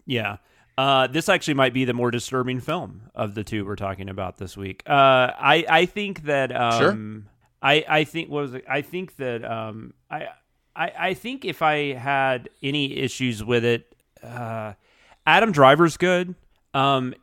Yeah. 0.07 0.37
Uh, 0.79 1.07
this 1.07 1.29
actually 1.29 1.55
might 1.55 1.75
be 1.75 1.85
the 1.85 1.93
more 1.93 2.11
disturbing 2.11 2.59
film 2.61 3.03
of 3.15 3.35
the 3.35 3.45
two 3.45 3.65
we're 3.67 3.77
talking 3.77 4.09
about 4.09 4.39
this 4.39 4.57
week. 4.57 4.83
Uh, 4.87 5.29
I 5.39 5.65
I 5.69 5.87
think 5.87 6.23
that 6.25 6.51
um, 6.57 7.29
I 7.61 7.85
I 7.87 8.05
think 8.05 8.31
what 8.31 8.41
was 8.43 8.55
it? 8.55 8.65
I 8.69 8.81
think 8.81 9.17
that 9.17 9.45
um, 9.45 9.93
I, 10.11 10.29
I 10.75 10.93
I 11.11 11.15
think 11.15 11.45
if 11.45 11.61
I 11.61 11.93
had 11.93 12.49
any 12.63 12.97
issues 12.97 13.45
with 13.45 13.65
it, 13.67 13.95
uh, 14.23 14.73
Adam 15.27 15.53
Driver's 15.53 15.99
good. 15.99 16.35
Um, 16.75 17.15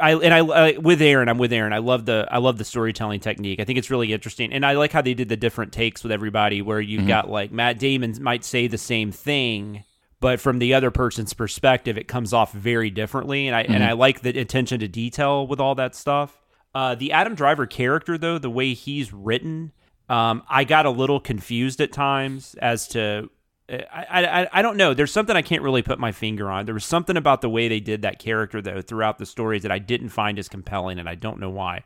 I 0.00 0.14
and 0.14 0.34
I, 0.34 0.78
with 0.78 1.00
Aaron, 1.02 1.28
I'm 1.28 1.38
with 1.38 1.52
Aaron. 1.52 1.72
I 1.72 1.78
love 1.78 2.04
the 2.06 2.26
I 2.30 2.38
love 2.38 2.58
the 2.58 2.64
storytelling 2.64 3.20
technique. 3.20 3.60
I 3.60 3.64
think 3.64 3.78
it's 3.78 3.90
really 3.90 4.12
interesting, 4.12 4.52
and 4.52 4.64
I 4.64 4.72
like 4.72 4.92
how 4.92 5.02
they 5.02 5.14
did 5.14 5.28
the 5.28 5.36
different 5.36 5.72
takes 5.72 6.02
with 6.02 6.12
everybody. 6.12 6.62
Where 6.62 6.80
you've 6.80 7.00
Mm-hmm. 7.00 7.08
got 7.08 7.30
like 7.30 7.52
Matt 7.52 7.78
Damon 7.78 8.14
might 8.20 8.44
say 8.44 8.66
the 8.66 8.78
same 8.78 9.12
thing, 9.12 9.84
but 10.20 10.40
from 10.40 10.58
the 10.58 10.74
other 10.74 10.90
person's 10.90 11.32
perspective, 11.34 11.96
it 11.98 12.08
comes 12.08 12.32
off 12.32 12.52
very 12.52 12.90
differently. 12.90 13.46
And 13.46 13.54
I 13.56 13.62
and 13.62 13.74
Mm-hmm. 13.74 13.82
I 13.90 13.92
like 13.92 14.20
the 14.22 14.38
attention 14.38 14.80
to 14.80 14.88
detail 14.88 15.46
with 15.46 15.60
all 15.60 15.74
that 15.76 15.94
stuff. 15.94 16.36
Uh, 16.74 16.94
the 16.94 17.12
Adam 17.12 17.34
Driver 17.34 17.66
character, 17.66 18.18
though, 18.18 18.38
the 18.38 18.50
way 18.50 18.74
he's 18.74 19.12
written, 19.12 19.72
um, 20.08 20.42
I 20.48 20.64
got 20.64 20.86
a 20.86 20.90
little 20.90 21.18
confused 21.20 21.80
at 21.80 21.92
times 21.92 22.54
as 22.60 22.88
to. 22.88 23.30
I, 23.70 24.24
I 24.24 24.48
I 24.52 24.62
don't 24.62 24.76
know. 24.76 24.94
There's 24.94 25.12
something 25.12 25.36
I 25.36 25.42
can't 25.42 25.62
really 25.62 25.82
put 25.82 25.98
my 25.98 26.12
finger 26.12 26.50
on. 26.50 26.64
There 26.64 26.74
was 26.74 26.84
something 26.84 27.16
about 27.16 27.42
the 27.42 27.50
way 27.50 27.68
they 27.68 27.80
did 27.80 28.02
that 28.02 28.18
character 28.18 28.62
though 28.62 28.80
throughout 28.80 29.18
the 29.18 29.26
stories 29.26 29.62
that 29.62 29.72
I 29.72 29.78
didn't 29.78 30.08
find 30.08 30.38
as 30.38 30.48
compelling, 30.48 30.98
and 30.98 31.08
I 31.08 31.14
don't 31.14 31.38
know 31.38 31.50
why. 31.50 31.84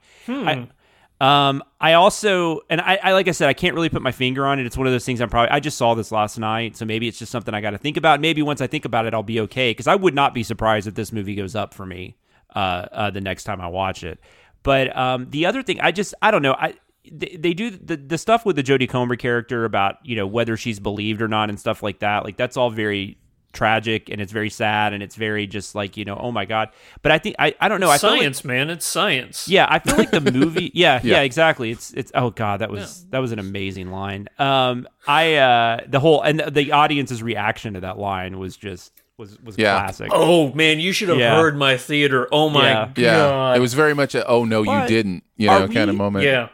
I, 0.48 1.48
um, 1.48 1.62
I 1.80 1.94
also 1.94 2.60
and 2.70 2.80
I, 2.80 2.98
I 3.02 3.12
like 3.12 3.28
I 3.28 3.32
said 3.32 3.48
I 3.48 3.52
can't 3.52 3.74
really 3.74 3.88
put 3.88 4.02
my 4.02 4.12
finger 4.12 4.46
on 4.46 4.58
it. 4.60 4.66
It's 4.66 4.76
one 4.76 4.86
of 4.86 4.92
those 4.92 5.04
things 5.04 5.20
I'm 5.20 5.28
probably 5.28 5.50
I 5.50 5.60
just 5.60 5.76
saw 5.76 5.94
this 5.94 6.12
last 6.12 6.38
night, 6.38 6.76
so 6.76 6.84
maybe 6.84 7.08
it's 7.08 7.18
just 7.18 7.32
something 7.32 7.54
I 7.54 7.60
got 7.60 7.70
to 7.70 7.78
think 7.78 7.96
about. 7.96 8.20
Maybe 8.20 8.42
once 8.42 8.60
I 8.60 8.66
think 8.68 8.84
about 8.84 9.06
it, 9.06 9.14
I'll 9.14 9.22
be 9.22 9.40
okay 9.40 9.70
because 9.70 9.86
I 9.88 9.96
would 9.96 10.14
not 10.14 10.34
be 10.34 10.42
surprised 10.42 10.86
if 10.86 10.94
this 10.94 11.12
movie 11.12 11.34
goes 11.34 11.54
up 11.56 11.74
for 11.74 11.86
me 11.86 12.16
uh, 12.54 12.86
uh, 12.92 13.10
the 13.10 13.20
next 13.20 13.44
time 13.44 13.60
I 13.60 13.68
watch 13.68 14.04
it. 14.04 14.20
But 14.62 14.96
um, 14.96 15.28
the 15.30 15.46
other 15.46 15.62
thing, 15.62 15.80
I 15.80 15.90
just 15.90 16.14
I 16.22 16.30
don't 16.30 16.42
know. 16.42 16.54
I 16.54 16.74
they, 17.10 17.36
they 17.38 17.54
do 17.54 17.70
the 17.70 17.96
the 17.96 18.18
stuff 18.18 18.44
with 18.46 18.56
the 18.56 18.62
Jodie 18.62 18.88
Comer 18.88 19.16
character 19.16 19.64
about 19.64 19.96
you 20.04 20.14
know 20.16 20.26
whether 20.26 20.56
she's 20.56 20.78
believed 20.80 21.20
or 21.22 21.28
not 21.28 21.48
and 21.48 21.58
stuff 21.58 21.82
like 21.82 21.98
that. 22.00 22.24
Like 22.24 22.36
that's 22.36 22.56
all 22.56 22.70
very 22.70 23.18
tragic 23.52 24.08
and 24.08 24.18
it's 24.18 24.32
very 24.32 24.48
sad 24.48 24.94
and 24.94 25.02
it's 25.02 25.14
very 25.14 25.46
just 25.46 25.74
like 25.74 25.96
you 25.98 26.04
know 26.06 26.16
oh 26.18 26.32
my 26.32 26.44
god. 26.46 26.70
But 27.02 27.12
I 27.12 27.18
think 27.18 27.36
I 27.38 27.54
I 27.60 27.68
don't 27.68 27.80
know. 27.80 27.90
I 27.90 27.98
feel 27.98 28.10
like- 28.10 28.20
science, 28.20 28.44
man. 28.44 28.70
It's 28.70 28.86
science. 28.86 29.46
yeah, 29.48 29.66
I 29.68 29.78
feel 29.78 29.96
like 29.96 30.10
the 30.10 30.20
movie. 30.20 30.70
Yeah, 30.74 31.00
yeah, 31.02 31.16
Yeah. 31.16 31.20
exactly. 31.22 31.70
It's 31.70 31.92
it's. 31.92 32.10
Oh 32.14 32.30
god, 32.30 32.60
that 32.60 32.70
was 32.70 33.04
that 33.10 33.18
was 33.18 33.32
an 33.32 33.38
amazing 33.38 33.90
line. 33.90 34.28
Um, 34.38 34.88
I 35.06 35.34
uh 35.34 35.80
the 35.86 36.00
whole 36.00 36.22
and 36.22 36.40
the, 36.40 36.50
the 36.50 36.72
audience's 36.72 37.22
reaction 37.22 37.74
to 37.74 37.80
that 37.80 37.98
line 37.98 38.38
was 38.38 38.56
just 38.56 38.92
was 39.18 39.38
was 39.40 39.58
Yeah. 39.58 39.78
classic. 39.80 40.10
Oh 40.14 40.52
man, 40.54 40.80
you 40.80 40.92
should 40.92 41.10
have 41.10 41.18
Yeah. 41.18 41.34
heard 41.36 41.56
my 41.58 41.76
theater. 41.76 42.28
Oh 42.32 42.48
my 42.48 42.68
Yeah. 42.70 42.74
god. 42.86 42.98
Yeah, 42.98 43.54
it 43.56 43.58
was 43.60 43.74
very 43.74 43.94
much 43.94 44.14
a 44.14 44.26
oh 44.26 44.44
no, 44.46 44.64
But 44.64 44.82
you 44.82 44.88
didn't, 44.96 45.24
you 45.36 45.50
are 45.50 45.60
know, 45.60 45.68
kind 45.68 45.90
of 45.90 45.96
moment. 45.96 46.24
Yeah. 46.24 46.48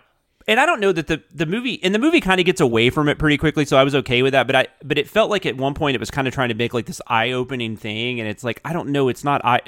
And 0.48 0.58
I 0.58 0.66
don't 0.66 0.80
know 0.80 0.90
that 0.90 1.06
the 1.06 1.22
the 1.32 1.46
movie 1.46 1.78
and 1.84 1.94
the 1.94 1.98
movie 2.00 2.20
kind 2.20 2.40
of 2.40 2.46
gets 2.46 2.60
away 2.60 2.90
from 2.90 3.08
it 3.08 3.18
pretty 3.18 3.36
quickly, 3.36 3.64
so 3.64 3.76
I 3.76 3.84
was 3.84 3.94
okay 3.94 4.22
with 4.22 4.32
that. 4.32 4.46
But 4.48 4.56
I 4.56 4.66
but 4.82 4.98
it 4.98 5.08
felt 5.08 5.30
like 5.30 5.46
at 5.46 5.56
one 5.56 5.74
point 5.74 5.94
it 5.94 6.00
was 6.00 6.10
kind 6.10 6.26
of 6.26 6.34
trying 6.34 6.48
to 6.48 6.54
make 6.56 6.74
like 6.74 6.86
this 6.86 7.00
eye 7.06 7.30
opening 7.32 7.76
thing, 7.76 8.18
and 8.18 8.28
it's 8.28 8.42
like 8.42 8.60
I 8.64 8.72
don't 8.72 8.88
know, 8.88 9.08
it's 9.08 9.22
not 9.22 9.44
I. 9.44 9.60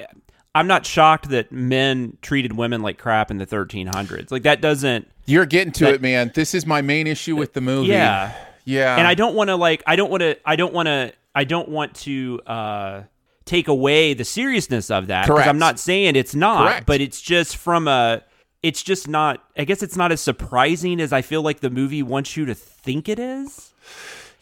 I'm 0.52 0.66
not 0.66 0.84
shocked 0.84 1.28
that 1.28 1.52
men 1.52 2.18
treated 2.22 2.54
women 2.56 2.82
like 2.82 2.98
crap 2.98 3.30
in 3.30 3.38
the 3.38 3.46
1300s. 3.46 4.32
Like 4.32 4.42
that 4.42 4.60
doesn't. 4.60 5.08
You're 5.26 5.46
getting 5.46 5.72
to 5.74 5.84
That- 5.84 5.94
it, 5.94 6.02
man. 6.02 6.32
This 6.34 6.54
is 6.54 6.66
my 6.66 6.82
main 6.82 7.06
issue 7.06 7.36
with 7.36 7.52
the 7.52 7.60
movie. 7.60 7.90
Yeah. 7.90 8.32
yeah. 8.64 8.96
and 8.96 9.06
I 9.06 9.14
don't 9.14 9.36
want 9.36 9.46
to 9.50 9.54
like 9.54 9.80
I 9.86 9.94
don't 9.94 10.10
want 10.10 10.22
to 10.22 10.36
I 10.44 10.56
don't 10.56 10.74
want 10.74 10.86
to 10.88 11.12
I 11.36 11.44
don't 11.44 11.68
want 11.68 11.94
to 11.96 12.40
uh 12.48 13.02
take 13.44 13.68
away 13.68 14.12
the 14.14 14.24
seriousness 14.24 14.90
of 14.90 15.06
that 15.06 15.22
because 15.26 15.36
Correct. 15.36 15.48
I'm 15.48 15.58
not 15.58 15.78
saying 15.78 16.16
it's 16.16 16.34
not, 16.34 16.66
Correct. 16.66 16.86
but 16.86 17.00
it's 17.00 17.20
just 17.20 17.56
from 17.56 17.86
a 17.86 18.22
it's 18.62 18.82
just 18.82 19.08
not 19.08 19.42
I 19.56 19.64
guess 19.64 19.82
it's 19.82 19.96
not 19.96 20.12
as 20.12 20.20
surprising 20.20 21.00
as 21.00 21.12
I 21.12 21.22
feel 21.22 21.42
like 21.42 21.60
the 21.60 21.70
movie 21.70 22.02
wants 22.02 22.36
you 22.36 22.44
to 22.46 22.54
think 22.54 23.08
it 23.08 23.18
is. 23.18 23.72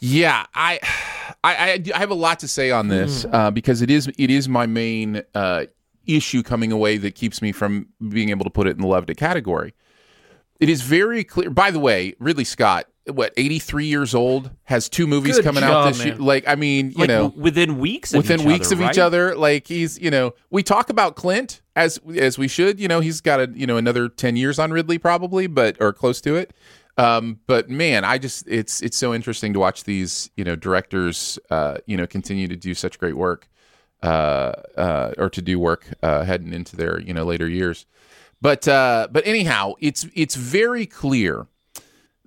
Yeah, 0.01 0.47
I, 0.55 0.79
I, 1.43 1.57
I, 1.57 1.83
I 1.95 1.99
have 1.99 2.11
a 2.11 2.15
lot 2.15 2.39
to 2.41 2.49
say 2.49 2.71
on 2.71 2.87
this 2.89 3.25
Hmm. 3.25 3.35
uh, 3.35 3.51
because 3.51 3.83
it 3.83 3.91
is 3.91 4.09
it 4.19 4.31
is 4.31 4.49
my 4.49 4.67
main 4.67 5.23
uh, 5.35 5.65
issue 6.07 6.43
coming 6.43 6.71
away 6.73 6.97
that 6.99 7.15
keeps 7.15 7.43
me 7.43 7.53
from 7.53 7.89
being 8.09 8.29
able 8.31 8.45
to 8.45 8.51
put 8.51 8.67
it 8.67 8.71
in 8.77 8.81
the 8.81 8.87
loved 8.87 9.11
it 9.11 9.17
category. 9.17 9.75
It 10.61 10.69
is 10.69 10.83
very 10.83 11.25
clear. 11.25 11.51
By 11.51 11.71
the 11.71 11.79
way, 11.79 12.15
Ridley 12.19 12.45
Scott, 12.45 12.87
what 13.07 13.33
eighty 13.37 13.59
three 13.59 13.87
years 13.87 14.15
old, 14.15 14.51
has 14.65 14.89
two 14.89 15.07
movies 15.07 15.37
Good 15.37 15.45
coming 15.45 15.63
job, 15.63 15.87
out 15.87 15.89
this 15.89 15.99
man. 15.99 16.07
year. 16.09 16.17
Like, 16.17 16.49
I 16.49 16.55
mean, 16.57 16.91
you 16.93 16.99
like 16.99 17.09
know, 17.09 17.23
w- 17.25 17.43
within 17.43 17.79
weeks 17.79 18.13
of 18.15 18.19
within 18.19 18.41
each 18.41 18.47
weeks 18.47 18.67
other, 18.69 18.75
of 18.75 18.81
right? 18.81 18.95
each 18.95 18.99
other. 18.99 19.35
Like 19.37 19.67
he's, 19.69 19.99
you 20.01 20.11
know, 20.11 20.35
we 20.51 20.63
talk 20.63 20.91
about 20.91 21.15
Clint 21.17 21.61
as 21.79 22.01
as 22.17 22.37
we 22.37 22.49
should. 22.49 22.81
You 22.81 22.89
know, 22.89 23.01
he's 23.01 23.21
got 23.21 23.41
a 23.41 23.49
you 23.55 23.67
know 23.67 23.77
another 23.77 24.09
ten 24.09 24.37
years 24.37 24.59
on 24.59 24.73
Ridley 24.73 24.99
probably, 24.99 25.47
but 25.47 25.77
or 25.81 25.93
close 25.93 26.21
to 26.23 26.35
it. 26.35 26.53
Um, 26.99 27.39
but 27.47 27.71
man, 27.71 28.05
I 28.05 28.19
just 28.19 28.47
it's 28.49 28.83
it's 28.83 28.97
so 28.97 29.15
interesting 29.15 29.53
to 29.53 29.61
watch 29.61 29.85
these 29.85 30.31
you 30.37 30.45
know 30.45 30.57
directors 30.57 31.39
uh, 31.51 31.79
you 31.87 31.97
know 31.97 32.07
continue 32.07 32.49
to 32.49 32.57
do 32.57 32.75
such 32.75 32.99
great 32.99 33.17
work 33.17 33.49
uh, 34.03 34.53
uh, 34.77 35.13
or 35.17 35.31
to 35.31 35.41
do 35.41 35.59
work 35.61 35.87
uh, 36.03 36.25
heading 36.25 36.53
into 36.53 36.77
their 36.77 37.01
you 37.01 37.15
know 37.15 37.25
later 37.25 37.49
years. 37.49 37.87
But 38.41 38.67
uh, 38.67 39.09
but 39.11 39.27
anyhow, 39.27 39.75
it's 39.81 40.07
it's 40.15 40.35
very 40.35 40.87
clear 40.87 41.47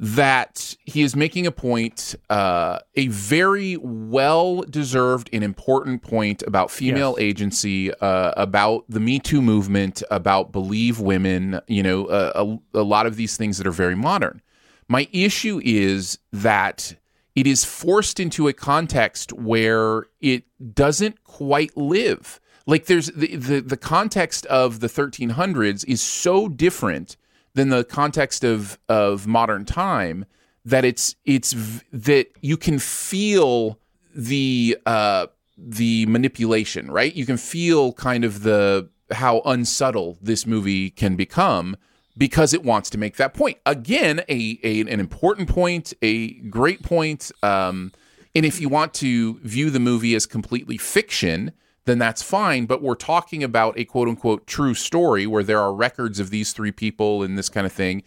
that 0.01 0.75
he 0.83 1.03
is 1.03 1.15
making 1.15 1.45
a 1.45 1.51
point, 1.51 2.15
uh, 2.31 2.79
a 2.95 3.07
very 3.09 3.77
well 3.77 4.63
deserved 4.63 5.29
and 5.31 5.43
important 5.43 6.01
point 6.01 6.41
about 6.47 6.71
female 6.71 7.15
agency, 7.19 7.93
uh, 7.93 8.33
about 8.35 8.83
the 8.89 8.99
Me 8.99 9.19
Too 9.19 9.43
movement, 9.43 10.01
about 10.09 10.51
believe 10.51 10.99
women, 10.99 11.61
you 11.67 11.83
know, 11.83 12.07
uh, 12.07 12.31
a, 12.73 12.79
a 12.79 12.81
lot 12.81 13.05
of 13.05 13.15
these 13.15 13.37
things 13.37 13.59
that 13.59 13.67
are 13.67 13.71
very 13.71 13.93
modern. 13.93 14.41
My 14.87 15.07
issue 15.11 15.61
is 15.63 16.17
that 16.33 16.95
it 17.35 17.45
is 17.45 17.63
forced 17.63 18.19
into 18.19 18.47
a 18.47 18.53
context 18.53 19.31
where 19.31 20.07
it 20.19 20.45
doesn't 20.73 21.23
quite 21.23 21.77
live. 21.77 22.39
Like 22.65 22.87
there's 22.87 23.07
the, 23.11 23.35
the, 23.35 23.59
the 23.59 23.77
context 23.77 24.47
of 24.47 24.79
the 24.79 24.87
1300s 24.87 25.85
is 25.87 26.01
so 26.01 26.49
different 26.49 27.17
than 27.53 27.69
the 27.69 27.83
context 27.83 28.43
of 28.43 28.79
of 28.89 29.27
modern 29.27 29.65
time 29.65 30.25
that 30.65 30.85
it's 30.85 31.15
it's 31.25 31.55
that 31.91 32.27
you 32.41 32.57
can 32.57 32.79
feel 32.79 33.79
the 34.15 34.77
uh 34.85 35.27
the 35.57 36.05
manipulation 36.07 36.89
right? 36.89 37.13
You 37.13 37.25
can 37.25 37.37
feel 37.37 37.93
kind 37.93 38.23
of 38.23 38.43
the 38.43 38.89
how 39.11 39.41
unsubtle 39.45 40.17
this 40.21 40.45
movie 40.45 40.89
can 40.89 41.15
become 41.15 41.75
because 42.17 42.53
it 42.53 42.63
wants 42.63 42.89
to 42.91 42.97
make 42.97 43.17
that 43.17 43.33
point. 43.33 43.57
Again 43.65 44.21
a, 44.29 44.59
a 44.63 44.81
an 44.81 44.99
important 44.99 45.49
point 45.49 45.93
a 46.01 46.33
great 46.41 46.83
point 46.83 47.31
um 47.43 47.91
and 48.33 48.45
if 48.45 48.61
you 48.61 48.69
want 48.69 48.93
to 48.95 49.39
view 49.39 49.69
the 49.69 49.79
movie 49.79 50.15
as 50.15 50.25
completely 50.25 50.77
fiction 50.77 51.51
then 51.91 51.99
that's 51.99 52.23
fine. 52.23 52.65
But 52.65 52.81
we're 52.81 52.95
talking 52.95 53.43
about 53.43 53.77
a 53.77 53.85
quote 53.85 54.07
unquote 54.07 54.47
true 54.47 54.73
story 54.73 55.27
where 55.27 55.43
there 55.43 55.59
are 55.59 55.73
records 55.73 56.19
of 56.19 56.29
these 56.29 56.53
three 56.53 56.71
people 56.71 57.21
and 57.21 57.37
this 57.37 57.49
kind 57.49 57.67
of 57.67 57.73
thing. 57.73 58.03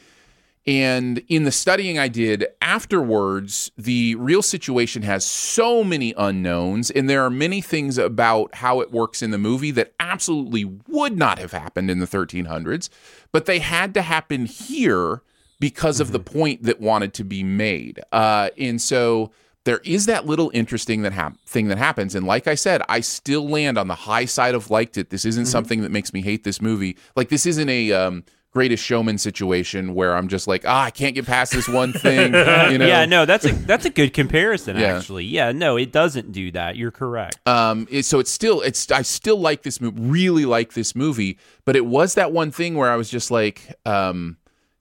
And 0.67 1.23
in 1.29 1.45
the 1.45 1.53
studying 1.53 1.99
I 1.99 2.09
did 2.09 2.47
afterwards, 2.63 3.71
the 3.77 4.15
real 4.15 4.41
situation 4.41 5.03
has 5.03 5.23
so 5.25 5.85
many 5.85 6.15
unknowns, 6.17 6.91
and 6.91 7.09
there 7.09 7.23
are 7.23 7.29
many 7.29 7.61
things 7.61 7.99
about 7.99 8.55
how 8.55 8.81
it 8.81 8.91
works 8.91 9.23
in 9.23 9.31
the 9.31 9.37
movie 9.37 9.71
that 9.73 9.93
absolutely 10.01 10.65
would 10.65 11.19
not 11.19 11.39
have 11.39 11.53
happened 11.53 11.91
in 11.91 11.99
the 11.99 12.07
1300s, 12.07 12.89
but 13.31 13.45
they 13.45 13.59
had 13.59 13.93
to 13.93 14.01
happen 14.01 14.47
here 14.47 15.21
because 15.61 16.01
of 16.01 16.13
the 16.13 16.19
point 16.19 16.63
that 16.63 16.81
wanted 16.81 17.13
to 17.15 17.25
be 17.25 17.45
made. 17.45 18.01
Uh, 18.11 18.49
and 18.59 18.81
so 18.81 19.33
there 19.65 19.81
is 19.85 20.07
that 20.07 20.27
little 20.27 20.51
interesting 20.55 21.03
that 21.03 21.33
thing 21.47 21.69
that 21.69 21.79
happens 21.79 22.15
and 22.15 22.27
like 22.27 22.47
i 22.47 22.55
said 22.55 22.83
i 22.89 23.01
still 23.01 23.49
land 23.49 23.77
on 23.79 23.89
the 23.89 23.95
high 23.95 24.25
side 24.25 24.55
of 24.55 24.71
liked 24.71 24.97
it 24.97 25.11
this 25.11 25.25
isn't 25.25 25.47
something 25.47 25.83
that 25.83 25.91
makes 25.91 26.13
me 26.13 26.21
hate 26.23 26.45
this 26.45 26.61
movie 26.61 26.97
like 27.17 27.29
this 27.29 27.47
isn't 27.47 27.69
a 27.69 27.93
um, 27.93 28.25
greatest 28.53 28.85
showman 28.85 29.19
situation 29.19 29.95
where 29.95 30.15
i'm 30.17 30.29
just 30.29 30.47
like 30.47 30.65
ah 30.67 30.85
i 30.85 30.91
can't 30.91 31.15
get 31.17 31.27
past 31.27 31.53
this 31.53 31.69
one 31.69 31.93
thing 31.93 32.27
you 32.73 32.79
know 32.79 32.87
Yeah, 32.87 33.05
no, 33.05 33.25
that's 33.25 33.45
a 33.45 33.53
that's 33.53 33.85
a 33.85 33.91
good 33.91 34.13
comparison 34.15 34.77
Yeah. 34.77 34.97
actually. 34.97 35.25
Yeah, 35.25 35.51
no, 35.51 35.77
it 35.77 35.91
doesn't 35.91 36.31
do 36.31 36.53
that. 36.53 36.77
You're 36.77 36.93
correct. 36.93 37.39
um 37.49 37.89
it, 37.91 38.05
so 38.05 38.21
it's 38.21 38.31
still 38.31 38.61
it's 38.61 38.91
i 38.93 39.03
still 39.03 39.39
like 39.41 39.63
this 39.63 39.81
movie 39.81 40.01
really 40.01 40.45
like 40.45 40.75
this 40.75 40.95
movie 40.95 41.37
but 41.65 41.75
it 41.75 41.85
was 41.87 42.15
that 42.15 42.31
one 42.33 42.53
thing 42.53 42.75
where 42.77 42.91
i 42.91 42.97
was 42.97 43.11
just 43.11 43.31
like 43.33 43.75
um 43.87 44.37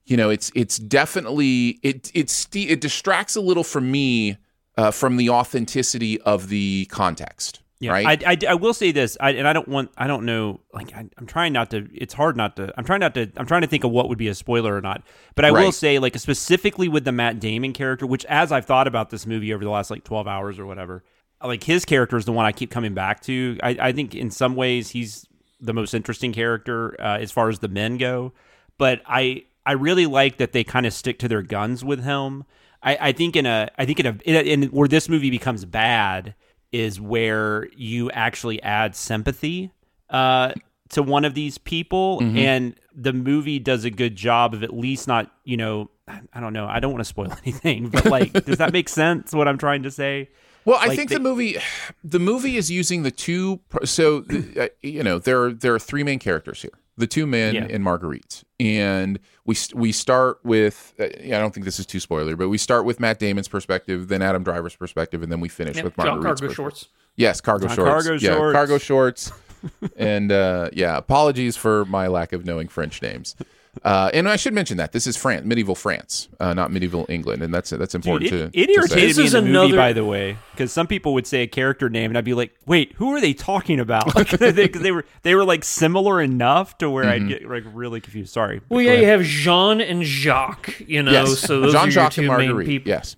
you 0.05 0.17
know 0.17 0.29
it's 0.29 0.51
it's 0.53 0.77
definitely 0.77 1.79
it 1.81 2.11
it's 2.13 2.47
it 2.53 2.79
distracts 2.81 3.35
a 3.35 3.41
little 3.41 3.63
from 3.63 3.89
me 3.91 4.37
uh, 4.77 4.91
from 4.91 5.17
the 5.17 5.29
authenticity 5.29 6.19
of 6.21 6.49
the 6.49 6.85
context 6.91 7.61
Yeah, 7.79 7.91
right? 7.91 8.23
I, 8.25 8.31
I, 8.31 8.37
I 8.51 8.53
will 8.55 8.73
say 8.73 8.91
this, 8.91 9.17
I, 9.19 9.31
and 9.31 9.47
I 9.47 9.53
don't 9.53 9.67
want, 9.67 9.91
I 9.97 10.07
don't 10.07 10.25
know, 10.25 10.61
like 10.73 10.93
I, 10.93 11.05
I'm 11.17 11.25
trying 11.25 11.53
not 11.53 11.71
to. 11.71 11.87
It's 11.93 12.13
hard 12.13 12.37
not 12.37 12.55
to. 12.55 12.73
I'm 12.77 12.85
trying 12.85 13.01
not 13.01 13.13
to. 13.15 13.31
I'm 13.37 13.45
trying 13.45 13.61
to 13.61 13.67
think 13.67 13.83
of 13.83 13.91
what 13.91 14.09
would 14.09 14.17
be 14.17 14.29
a 14.29 14.35
spoiler 14.35 14.75
or 14.75 14.81
not. 14.81 15.03
But 15.35 15.45
I 15.45 15.51
will 15.51 15.71
say, 15.71 15.99
like 15.99 16.17
specifically 16.17 16.87
with 16.87 17.03
the 17.03 17.11
Matt 17.11 17.39
Damon 17.39 17.73
character, 17.73 18.07
which 18.07 18.25
as 18.25 18.51
I've 18.51 18.65
thought 18.65 18.87
about 18.87 19.09
this 19.09 19.25
movie 19.25 19.53
over 19.53 19.63
the 19.63 19.69
last 19.69 19.91
like 19.91 20.03
12 20.03 20.27
hours 20.27 20.59
or 20.59 20.65
whatever, 20.65 21.03
like 21.43 21.63
his 21.63 21.85
character 21.85 22.17
is 22.17 22.25
the 22.25 22.31
one 22.31 22.45
I 22.45 22.51
keep 22.51 22.71
coming 22.71 22.93
back 22.93 23.21
to. 23.23 23.57
I, 23.61 23.77
I 23.79 23.91
think 23.91 24.15
in 24.15 24.31
some 24.31 24.55
ways 24.55 24.89
he's 24.89 25.27
the 25.59 25.73
most 25.73 25.93
interesting 25.93 26.33
character 26.33 26.95
uh, 26.99 27.17
as 27.19 27.31
far 27.31 27.49
as 27.49 27.59
the 27.59 27.67
men 27.67 27.97
go. 27.97 28.33
But 28.77 29.01
I, 29.05 29.45
I 29.65 29.73
really 29.73 30.05
like 30.05 30.37
that 30.37 30.51
they 30.51 30.63
kind 30.63 30.85
of 30.85 30.93
stick 30.93 31.19
to 31.19 31.27
their 31.27 31.41
guns 31.41 31.83
with 31.83 32.03
him. 32.03 32.43
I, 32.83 32.97
I 32.99 33.11
think 33.13 33.35
in 33.35 33.45
a, 33.45 33.69
I 33.77 33.85
think 33.85 33.99
in 33.99 34.05
a, 34.05 34.17
in, 34.25 34.35
a, 34.35 34.39
in 34.41 34.63
where 34.65 34.87
this 34.87 35.07
movie 35.09 35.29
becomes 35.29 35.63
bad 35.65 36.35
is 36.71 36.99
where 36.99 37.67
you 37.75 38.11
actually 38.11 38.61
add 38.63 38.95
sympathy 38.95 39.71
uh, 40.09 40.51
to 40.89 41.01
one 41.03 41.23
of 41.25 41.33
these 41.33 41.57
people, 41.57 42.19
Mhm. 42.21 42.37
and 42.37 42.75
the 42.95 43.13
movie 43.13 43.57
does 43.59 43.85
a 43.85 43.89
good 43.89 44.15
job 44.15 44.53
of 44.53 44.63
at 44.63 44.73
least 44.75 45.07
not, 45.07 45.31
you 45.43 45.55
know, 45.57 45.89
I 46.33 46.39
don't 46.39 46.53
know, 46.53 46.65
I 46.67 46.79
don't 46.79 46.91
want 46.91 46.99
to 47.01 47.05
spoil 47.07 47.31
anything, 47.45 47.89
but 47.89 48.05
like, 48.05 48.33
does 48.45 48.57
that 48.57 48.73
make 48.73 48.89
sense? 48.89 49.33
What 49.33 49.47
I'm 49.47 49.57
trying 49.57 49.83
to 49.83 49.91
say? 49.91 50.29
Well, 50.65 50.77
I 50.79 50.87
Like, 50.87 50.97
think 50.97 51.09
they- 51.09 51.15
the 51.15 51.21
movie, 51.21 51.57
the 52.03 52.19
movie 52.19 52.57
is 52.57 52.69
using 52.71 53.03
the 53.03 53.11
two. 53.11 53.59
So 53.85 54.25
uh, 54.59 54.67
you 54.81 55.03
know, 55.03 55.19
there 55.19 55.41
are, 55.43 55.53
there 55.53 55.73
are 55.73 55.79
three 55.79 56.03
main 56.03 56.19
characters 56.19 56.61
here: 56.61 56.71
the 56.97 57.07
two 57.07 57.25
men 57.27 57.55
Yeah. 57.55 57.67
and 57.69 57.83
Marguerite. 57.83 58.43
And 58.59 59.19
we 59.45 59.55
we 59.73 59.91
start 59.91 60.39
with. 60.43 60.93
Uh, 60.99 61.03
I 61.05 61.29
don't 61.39 61.53
think 61.53 61.65
this 61.65 61.79
is 61.79 61.85
too 61.85 61.99
spoiler, 61.99 62.35
but 62.35 62.49
we 62.49 62.57
start 62.57 62.85
with 62.85 62.99
Matt 62.99 63.19
Damon's 63.19 63.47
perspective, 63.47 64.07
then 64.07 64.21
Adam 64.21 64.43
Driver's 64.43 64.75
perspective, 64.75 65.21
and 65.23 65.31
then 65.31 65.39
we 65.39 65.49
finish 65.49 65.77
Yeah, 65.77 65.83
with 65.83 65.95
John 65.97 66.05
Marguerite's 66.05 66.23
Cargo 66.23 66.31
perspective. 66.47 66.55
shorts. 66.55 66.87
Yes, 67.15 67.41
cargo 67.41 67.67
John 67.67 67.75
shorts. 67.75 67.89
Cargo 67.91 68.13
yeah, 68.13 68.35
shorts. 68.35 68.53
cargo 68.55 68.77
shorts. 68.77 69.31
and 69.97 70.31
uh, 70.31 70.69
yeah, 70.73 70.97
apologies 70.97 71.55
for 71.55 71.85
my 71.85 72.07
lack 72.07 72.33
of 72.33 72.45
knowing 72.45 72.67
French 72.67 73.01
names. 73.01 73.35
Uh, 73.83 74.11
and 74.13 74.29
I 74.29 74.35
should 74.35 74.53
mention 74.53 74.77
that 74.77 74.91
this 74.91 75.07
is 75.07 75.17
France, 75.17 75.45
medieval 75.45 75.73
France, 75.73 76.29
uh, 76.39 76.53
not 76.53 76.71
medieval 76.71 77.07
England, 77.09 77.41
and 77.41 77.51
that's 77.51 77.71
that's 77.71 77.93
Dude, 77.93 78.05
important 78.05 78.31
it, 78.31 78.51
to. 78.53 78.59
it 78.61 78.67
to 78.67 78.73
say. 78.73 78.77
irritated 78.79 79.09
This 79.09 79.17
me 79.17 79.23
in 79.23 79.25
is 79.25 79.31
the 79.31 79.41
movie, 79.41 79.49
another- 79.51 79.75
by 79.77 79.93
the 79.93 80.05
way, 80.05 80.37
because 80.51 80.71
some 80.71 80.85
people 80.85 81.13
would 81.15 81.25
say 81.25 81.41
a 81.41 81.47
character 81.47 81.89
name, 81.89 82.11
and 82.11 82.17
I'd 82.17 82.23
be 82.23 82.35
like, 82.35 82.51
"Wait, 82.67 82.93
who 82.97 83.11
are 83.15 83.19
they 83.19 83.33
talking 83.33 83.79
about?" 83.79 84.13
Because 84.15 84.39
they, 84.55 84.67
'cause 84.67 84.83
they 84.83 84.91
were 84.91 85.05
they 85.23 85.33
were 85.33 85.43
like 85.43 85.63
similar 85.63 86.21
enough 86.21 86.77
to 86.77 86.89
where 86.89 87.03
Mm-hmm. 87.05 87.25
I'd 87.25 87.27
get 87.39 87.49
like 87.49 87.63
really 87.73 87.99
confused. 87.99 88.31
Sorry. 88.31 88.61
Well, 88.69 88.79
yeah, 88.81 88.91
ahead. 88.91 89.01
you 89.01 89.07
have 89.09 89.23
Jean 89.23 89.81
and 89.81 90.03
Jacques. 90.03 90.79
You 90.87 91.01
know, 91.01 91.11
yes. 91.11 91.39
so 91.39 91.59
those 91.61 91.73
Jean 91.73 91.87
are 91.87 91.91
Jacques 91.91 92.17
your 92.17 92.25
and 92.25 92.31
two 92.33 92.37
main 92.37 92.47
Marguerite. 92.49 92.67
people. 92.67 92.89
Yes. 92.89 93.15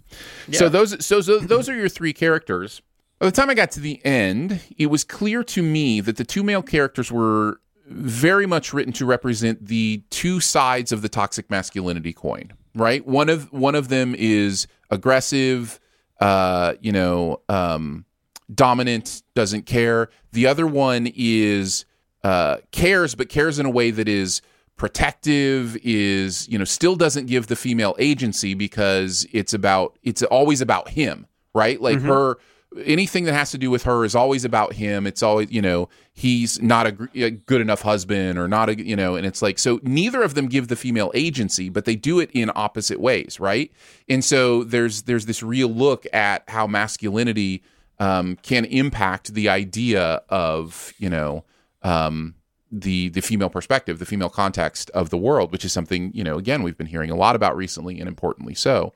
So 0.54 0.70
those 0.70 1.06
so, 1.06 1.20
so 1.20 1.40
those 1.40 1.68
are 1.68 1.76
your 1.76 1.90
three 1.90 2.14
characters. 2.14 2.82
By 3.20 3.26
the 3.28 3.32
time 3.34 3.50
I 3.50 3.54
got 3.56 3.72
to 3.72 3.80
the 3.80 4.04
end, 4.06 4.62
it 4.78 4.88
was 4.88 5.04
clear 5.04 5.44
to 5.44 5.62
me 5.62 6.00
that 6.02 6.18
the 6.18 6.24
two 6.26 6.44
male 6.44 6.62
characters 6.62 7.12
were 7.12 7.60
very 7.88 8.46
much 8.46 8.74
written 8.74 8.94
to 8.94 9.06
represent 9.06 9.66
the 9.68 10.04
two 10.10 10.40
sides 10.40 10.92
of 10.92 11.02
the 11.02 11.10
toxic 11.10 11.50
masculinity 11.50 12.14
coin. 12.14 12.54
Right. 12.74 13.06
One 13.06 13.30
of 13.30 13.52
one 13.54 13.76
of 13.76 13.90
them 13.90 14.16
is 14.18 14.68
aggressive, 14.90 15.80
uh, 16.20 16.74
you 16.82 16.92
know, 16.92 17.42
um, 17.48 18.06
dominant, 18.54 19.24
doesn't 19.34 19.66
care. 19.66 20.10
The 20.32 20.48
other 20.48 20.68
one 20.68 21.12
is 21.16 21.86
uh, 22.24 22.58
cares, 22.72 23.16
but 23.16 23.30
cares 23.30 23.60
in 23.60 23.66
a 23.66 23.70
way 23.70 23.92
that 23.92 24.08
is 24.08 24.42
protective 24.78 25.78
is 25.84 26.50
you 26.50 26.58
know 26.58 26.66
still 26.66 26.96
doesn't 26.96 27.28
give 27.28 27.48
the 27.48 27.56
female 27.56 27.96
agency 27.98 28.54
because 28.54 29.26
it's 29.32 29.54
about 29.54 29.98
it's 30.04 30.22
always 30.24 30.60
about 30.60 30.90
him 30.90 31.26
right 31.54 31.82
like 31.82 32.02
her 32.02 32.38
anything 32.84 33.26
that 33.26 33.34
has 33.34 33.52
to 33.52 33.58
do 33.58 33.70
with 33.70 33.84
her 33.84 34.04
is 34.04 34.16
always 34.16 34.44
about 34.44 34.74
him 34.74 35.08
it's 35.08 35.24
always 35.24 35.50
you 35.52 35.62
know 35.62 35.88
he's 36.14 36.62
not 36.62 36.88
a, 36.88 37.10
a 37.16 37.32
good 37.32 37.62
enough 37.62 37.82
husband 37.82 38.38
or 38.38 38.48
not 38.48 38.70
a 38.70 38.84
you 38.84 38.96
know 38.96 39.16
and 39.16 39.26
it's 39.26 39.42
like 39.42 39.58
so 39.60 39.80
neither 39.84 40.22
of 40.22 40.34
them 40.34 40.48
give 40.48 40.68
the 40.68 40.76
female 40.76 41.12
agency 41.14 41.70
but 41.70 41.86
they 41.86 41.96
do 41.96 42.20
it 42.20 42.30
in 42.34 42.52
opposite 42.56 43.00
ways 43.00 43.40
right 43.40 43.72
and 44.10 44.24
so 44.24 44.64
there's 44.64 45.04
there's 45.04 45.26
this 45.26 45.42
real 45.42 45.70
look 45.70 46.06
at 46.14 46.44
how 46.50 46.68
masculinity 46.68 47.64
um, 48.00 48.36
can 48.38 48.66
impact 48.66 49.34
the 49.34 49.50
idea 49.50 50.22
of 50.30 50.94
you 50.98 51.10
know 51.10 51.46
um, 51.84 52.36
the 52.72 53.10
the 53.10 53.22
female 53.22 53.50
perspective, 53.50 54.00
the 54.00 54.06
female 54.06 54.30
context 54.30 54.90
of 54.92 55.10
the 55.10 55.18
world, 55.18 55.52
which 55.52 55.64
is 55.64 55.72
something 55.72 56.12
you 56.14 56.24
know 56.24 56.38
again 56.38 56.64
we've 56.64 56.78
been 56.78 56.88
hearing 56.88 57.10
a 57.10 57.16
lot 57.16 57.36
about 57.36 57.56
recently, 57.56 58.00
and 58.00 58.08
importantly 58.08 58.54
so. 58.54 58.94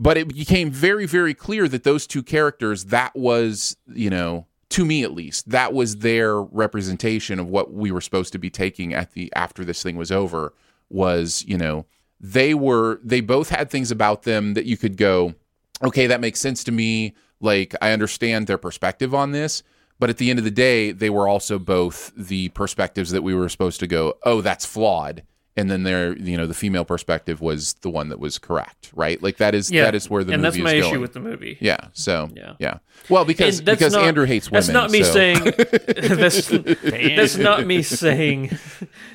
But 0.00 0.16
it 0.16 0.28
became 0.28 0.70
very 0.70 1.06
very 1.06 1.34
clear 1.34 1.68
that 1.68 1.84
those 1.84 2.06
two 2.06 2.22
characters, 2.22 2.86
that 2.86 3.14
was 3.14 3.76
you 3.86 4.10
know 4.10 4.46
to 4.70 4.84
me 4.86 5.02
at 5.02 5.12
least, 5.12 5.50
that 5.50 5.74
was 5.74 5.98
their 5.98 6.40
representation 6.40 7.38
of 7.38 7.48
what 7.48 7.72
we 7.72 7.90
were 7.90 8.00
supposed 8.00 8.32
to 8.32 8.38
be 8.38 8.50
taking 8.50 8.94
at 8.94 9.12
the 9.12 9.32
after 9.36 9.64
this 9.64 9.82
thing 9.82 9.96
was 9.96 10.10
over. 10.10 10.54
Was 10.88 11.44
you 11.46 11.58
know 11.58 11.86
they 12.18 12.54
were 12.54 12.98
they 13.04 13.20
both 13.20 13.50
had 13.50 13.70
things 13.70 13.90
about 13.90 14.22
them 14.22 14.54
that 14.54 14.64
you 14.64 14.76
could 14.76 14.96
go, 14.96 15.34
okay, 15.82 16.06
that 16.06 16.20
makes 16.20 16.40
sense 16.40 16.64
to 16.64 16.72
me. 16.72 17.14
Like 17.40 17.74
I 17.82 17.92
understand 17.92 18.46
their 18.46 18.58
perspective 18.58 19.14
on 19.14 19.32
this. 19.32 19.62
But 19.98 20.08
at 20.08 20.16
the 20.16 20.30
end 20.30 20.38
of 20.38 20.46
the 20.46 20.50
day, 20.50 20.92
they 20.92 21.10
were 21.10 21.28
also 21.28 21.58
both 21.58 22.10
the 22.16 22.48
perspectives 22.50 23.10
that 23.10 23.22
we 23.22 23.34
were 23.34 23.50
supposed 23.50 23.80
to 23.80 23.86
go, 23.86 24.14
oh, 24.22 24.40
that's 24.40 24.64
flawed. 24.64 25.24
And 25.56 25.68
then 25.68 25.82
there, 25.82 26.16
you 26.16 26.36
know, 26.36 26.46
the 26.46 26.54
female 26.54 26.84
perspective 26.84 27.40
was 27.40 27.74
the 27.82 27.90
one 27.90 28.08
that 28.10 28.20
was 28.20 28.38
correct, 28.38 28.92
right? 28.94 29.20
Like 29.20 29.38
that 29.38 29.52
is 29.54 29.70
Yeah, 29.70 29.82
that 29.84 29.96
is 29.96 30.08
where 30.08 30.22
the 30.22 30.32
and 30.32 30.42
movie 30.42 30.62
that's 30.62 30.64
my 30.64 30.74
is 30.78 30.84
issue 30.84 30.90
going. 30.92 31.00
with 31.00 31.12
the 31.12 31.20
movie. 31.20 31.58
Yeah. 31.60 31.88
So 31.92 32.30
Yeah. 32.34 32.54
yeah. 32.60 32.78
Well, 33.08 33.24
because 33.24 33.60
because 33.60 33.92
not- 33.92 34.04
Andrew 34.04 34.26
hates 34.26 34.48
women. 34.50 34.60
That's 34.60 34.72
not 34.72 34.90
me 34.92 35.02
so- 35.02 35.12
saying. 35.12 35.38
that's, 35.96 36.46
that's 36.82 37.36
not 37.36 37.66
me 37.66 37.82
saying 37.82 38.56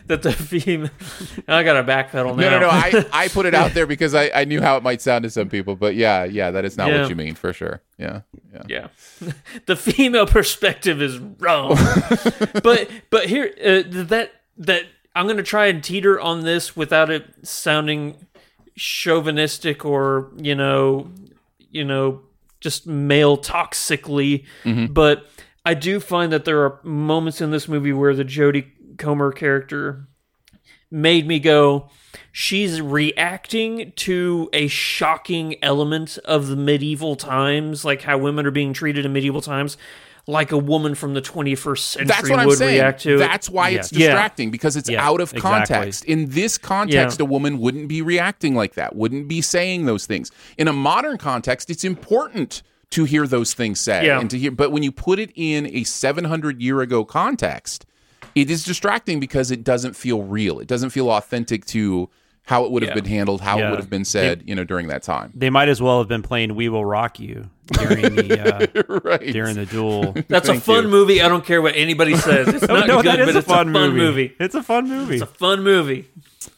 that 0.07 0.23
the 0.23 0.33
female. 0.33 0.89
I 1.47 1.63
got 1.63 1.73
to 1.73 1.83
backpedal 1.83 2.35
now. 2.35 2.49
No, 2.49 2.49
no, 2.49 2.59
no. 2.59 2.69
I, 2.69 3.05
I 3.13 3.27
put 3.29 3.45
it 3.45 3.55
out 3.55 3.73
there 3.73 3.87
because 3.87 4.13
I, 4.13 4.29
I 4.35 4.43
knew 4.43 4.61
how 4.61 4.75
it 4.75 4.83
might 4.83 5.01
sound 5.01 5.23
to 5.23 5.29
some 5.29 5.47
people, 5.49 5.75
but 5.77 5.95
yeah, 5.95 6.25
yeah, 6.25 6.51
that 6.51 6.65
is 6.65 6.75
not 6.77 6.89
Yeah. 6.91 7.01
what 7.01 7.09
you 7.09 7.15
mean 7.15 7.35
for 7.35 7.53
sure. 7.53 7.81
Yeah, 7.97 8.21
yeah. 8.53 8.89
yeah 9.21 9.31
the 9.67 9.77
female 9.77 10.27
perspective 10.27 11.01
is 11.01 11.17
wrong 11.17 11.77
but 12.61 12.89
but 13.09 13.25
here 13.27 13.53
uh, 13.63 13.83
that 14.03 14.31
that 14.57 14.83
i'm 15.15 15.27
gonna 15.27 15.43
try 15.43 15.67
and 15.67 15.83
teeter 15.83 16.19
on 16.19 16.43
this 16.43 16.75
without 16.75 17.09
it 17.09 17.25
sounding 17.43 18.15
chauvinistic 18.75 19.85
or 19.85 20.31
you 20.37 20.55
know 20.55 21.09
you 21.71 21.83
know 21.83 22.21
just 22.61 22.87
male 22.87 23.37
toxically. 23.37 24.43
Mm-hmm. 24.63 24.93
But 24.93 25.27
i 25.65 25.73
do 25.73 25.99
find 25.99 26.31
that 26.31 26.45
there 26.45 26.63
are 26.63 26.79
moments 26.83 27.41
in 27.41 27.51
this 27.51 27.67
movie 27.67 27.93
where 27.93 28.13
the 28.13 28.25
jodie 28.25 28.67
comer 28.97 29.31
character 29.31 30.07
made 30.91 31.27
me 31.27 31.39
go 31.39 31.89
she's 32.31 32.79
reacting 32.81 33.91
to 33.95 34.49
a 34.53 34.67
shocking 34.67 35.55
element 35.63 36.17
of 36.25 36.47
the 36.47 36.55
medieval 36.55 37.15
times 37.15 37.83
like 37.83 38.03
how 38.03 38.17
women 38.17 38.45
are 38.45 38.51
being 38.51 38.73
treated 38.73 39.05
in 39.05 39.11
medieval 39.11 39.41
times 39.41 39.77
like 40.27 40.51
a 40.51 40.57
woman 40.57 40.95
from 40.95 41.13
the 41.13 41.21
21st 41.21 41.77
century 41.77 42.07
That's 42.07 42.29
what 42.29 42.39
I'm 42.39 42.47
would 42.47 42.57
saying. 42.57 42.79
react 42.81 43.01
to. 43.03 43.17
That's 43.17 43.47
why 43.49 43.69
Yeah. 43.69 43.79
it's 43.79 43.91
Yeah. 43.91 44.07
distracting 44.07 44.49
because 44.51 44.75
it's 44.75 44.89
Yeah, 44.89 45.05
out 45.07 45.21
of 45.21 45.31
exactly. 45.33 45.41
context. 45.41 46.05
In 46.05 46.29
this 46.29 46.57
context, 46.57 47.19
Yeah. 47.19 47.23
a 47.25 47.27
woman 47.27 47.59
wouldn't 47.59 47.87
be 47.87 48.01
reacting 48.01 48.55
like 48.55 48.73
that, 48.73 48.95
wouldn't 48.95 49.27
be 49.27 49.41
saying 49.41 49.85
those 49.85 50.05
things. 50.07 50.31
In 50.57 50.67
a 50.67 50.73
modern 50.73 51.17
context, 51.17 51.69
it's 51.69 51.83
important 51.83 52.63
to 52.91 53.03
hear 53.03 53.27
those 53.27 53.53
things 53.53 53.79
said 53.79 54.05
Yeah. 54.05 54.19
and 54.19 54.29
to 54.31 54.37
hear. 54.39 54.51
But 54.51 54.71
when 54.71 54.81
you 54.81 54.91
put 54.91 55.19
it 55.19 55.31
in 55.35 55.67
a 55.67 55.83
700 55.83 56.59
year 56.61 56.81
ago 56.81 57.05
context, 57.05 57.85
it 58.33 58.49
is 58.49 58.63
distracting 58.63 59.19
because 59.19 59.51
it 59.51 59.63
doesn't 59.63 59.95
feel 59.95 60.23
real. 60.23 60.59
It 60.59 60.67
doesn't 60.67 60.89
feel 60.89 61.09
authentic 61.11 61.65
to 61.67 62.09
how 62.45 62.63
it 62.63 62.71
would 62.71 62.83
have 62.83 62.89
Yeah. 62.91 62.95
been 63.01 63.05
handled, 63.05 63.41
how 63.41 63.57
it 63.59 63.69
would 63.69 63.79
have 63.79 63.89
been 63.89 64.05
said, 64.05 64.43
you 64.45 64.53
know, 64.55 64.63
during 64.63 64.87
that 64.87 65.01
time. 65.03 65.31
They 65.35 65.49
might 65.49 65.67
as 65.67 65.81
well 65.81 65.97
have 65.99 66.07
been 66.07 66.21
playing 66.21 66.55
"We 66.55 66.69
Will 66.69 66.85
Rock 66.85 67.19
You" 67.19 67.49
during 67.73 68.15
the 68.15 68.39
uh, 68.87 68.99
right. 69.03 69.33
during 69.33 69.55
the 69.55 69.65
duel. 69.65 70.13
that's 70.27 70.47
a 70.49 70.59
fun 70.59 70.83
you. 70.83 70.89
movie 70.89 71.21
i 71.21 71.27
don't 71.27 71.43
care 71.43 71.61
what 71.61 71.75
anybody 71.75 72.15
says 72.27 72.47
it's 72.47 72.67
not 72.67 72.85
no, 72.87 72.97
good 73.01 73.05
that 73.07 73.19
is 73.19 73.25
but 73.25 73.35
a 73.35 73.39
it's 73.39 73.47
fun, 73.47 73.69
a 73.69 73.73
fun 73.73 73.95
movie. 73.95 74.35
It's 74.39 74.53
a 74.55 74.61
fun 74.61 74.87
movie. 74.87 75.15
it's 75.15 75.23
a 75.23 75.25
fun 75.25 75.63
movie 75.63 76.07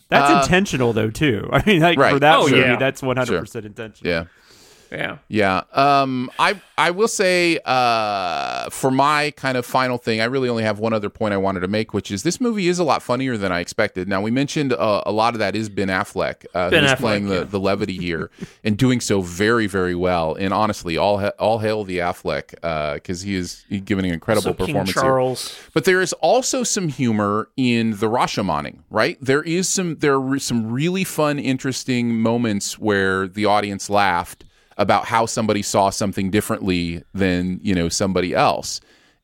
That's 0.10 0.30
Uh, 0.32 0.42
intentional 0.44 0.92
though 0.94 1.10
too. 1.10 1.50
I 1.54 1.64
mean, 1.66 1.82
like 1.82 1.98
for 1.98 2.20
that 2.20 2.40
Oh, 2.40 2.44
movie, 2.48 2.58
yeah. 2.60 2.76
that's 2.78 3.02
one 3.02 3.16
hundred 3.18 3.40
percent 3.40 3.66
intentional. 3.66 4.10
Yeah. 4.12 4.24
Yeah 4.92 5.18
Yeah. 5.28 5.64
Um 5.74 6.30
I 6.40 6.62
I 6.78 6.92
will 6.92 7.08
say 7.08 7.60
uh 7.66 8.70
for 8.70 8.92
my 8.92 9.32
kind 9.32 9.58
of 9.58 9.66
final 9.66 9.98
thing, 9.98 10.22
I 10.22 10.26
really 10.26 10.50
only 10.50 10.64
have 10.64 10.80
one 10.80 10.94
other 10.94 11.10
point 11.10 11.34
I 11.34 11.38
wanted 11.38 11.62
to 11.62 11.68
make, 11.68 11.94
which 11.94 12.12
is 12.12 12.24
this 12.24 12.40
movie 12.40 12.68
is 12.68 12.80
a 12.80 12.84
lot 12.84 13.02
funnier 13.02 13.38
than 13.38 13.52
I 13.52 13.60
expected. 13.60 14.08
Now 14.08 14.22
we 14.22 14.32
mentioned 14.32 14.74
uh, 14.74 15.02
a 15.06 15.12
lot 15.12 15.34
of 15.34 15.40
that 15.40 15.56
is 15.56 15.70
Ben 15.70 15.88
Affleck, 15.88 16.46
uh, 16.54 16.70
Ben 16.70 16.84
who's 16.84 16.94
Affleck, 16.94 16.98
playing 16.98 17.28
the, 17.28 17.36
yeah. 17.40 17.44
the 17.44 17.60
levity 17.60 17.98
here 17.98 18.30
and 18.64 18.78
doing 18.78 19.00
so 19.00 19.22
very 19.22 19.68
very 19.68 19.96
well. 19.96 20.36
And 20.36 20.54
honestly, 20.54 20.98
all 20.98 21.20
ha- 21.20 21.34
all 21.40 21.60
hail 21.60 21.84
the 21.84 22.00
Affleck 22.00 22.52
because 22.96 23.22
he 23.22 23.36
is 23.36 23.66
giving 23.86 24.06
an 24.06 24.14
incredible 24.14 24.44
so 24.44 24.54
king 24.54 24.68
performance 24.68 24.94
here. 24.94 25.04
charles 25.04 25.60
But 25.74 25.86
there 25.86 26.02
is 26.02 26.14
also 26.14 26.64
some 26.64 26.88
humor 26.90 27.50
in 27.58 27.92
the 27.92 28.08
Rashomaning, 28.08 28.80
right? 28.90 29.18
There 29.22 29.44
is 29.44 29.68
some 29.68 29.96
there 29.98 30.20
are 30.20 30.40
some 30.40 30.72
really 30.72 31.04
fun, 31.04 31.40
interesting 31.40 32.20
moments 32.20 32.78
where 32.80 33.28
the 33.28 33.46
audience 33.46 33.90
laughed 33.90 34.44
about 34.78 35.06
how 35.06 35.26
somebody 35.26 35.62
saw 35.62 35.90
something 35.90 36.30
differently 36.32 37.04
than 37.14 37.60
you 37.62 37.74
know 37.76 37.90
somebody 37.90 38.34
else. 38.34 38.80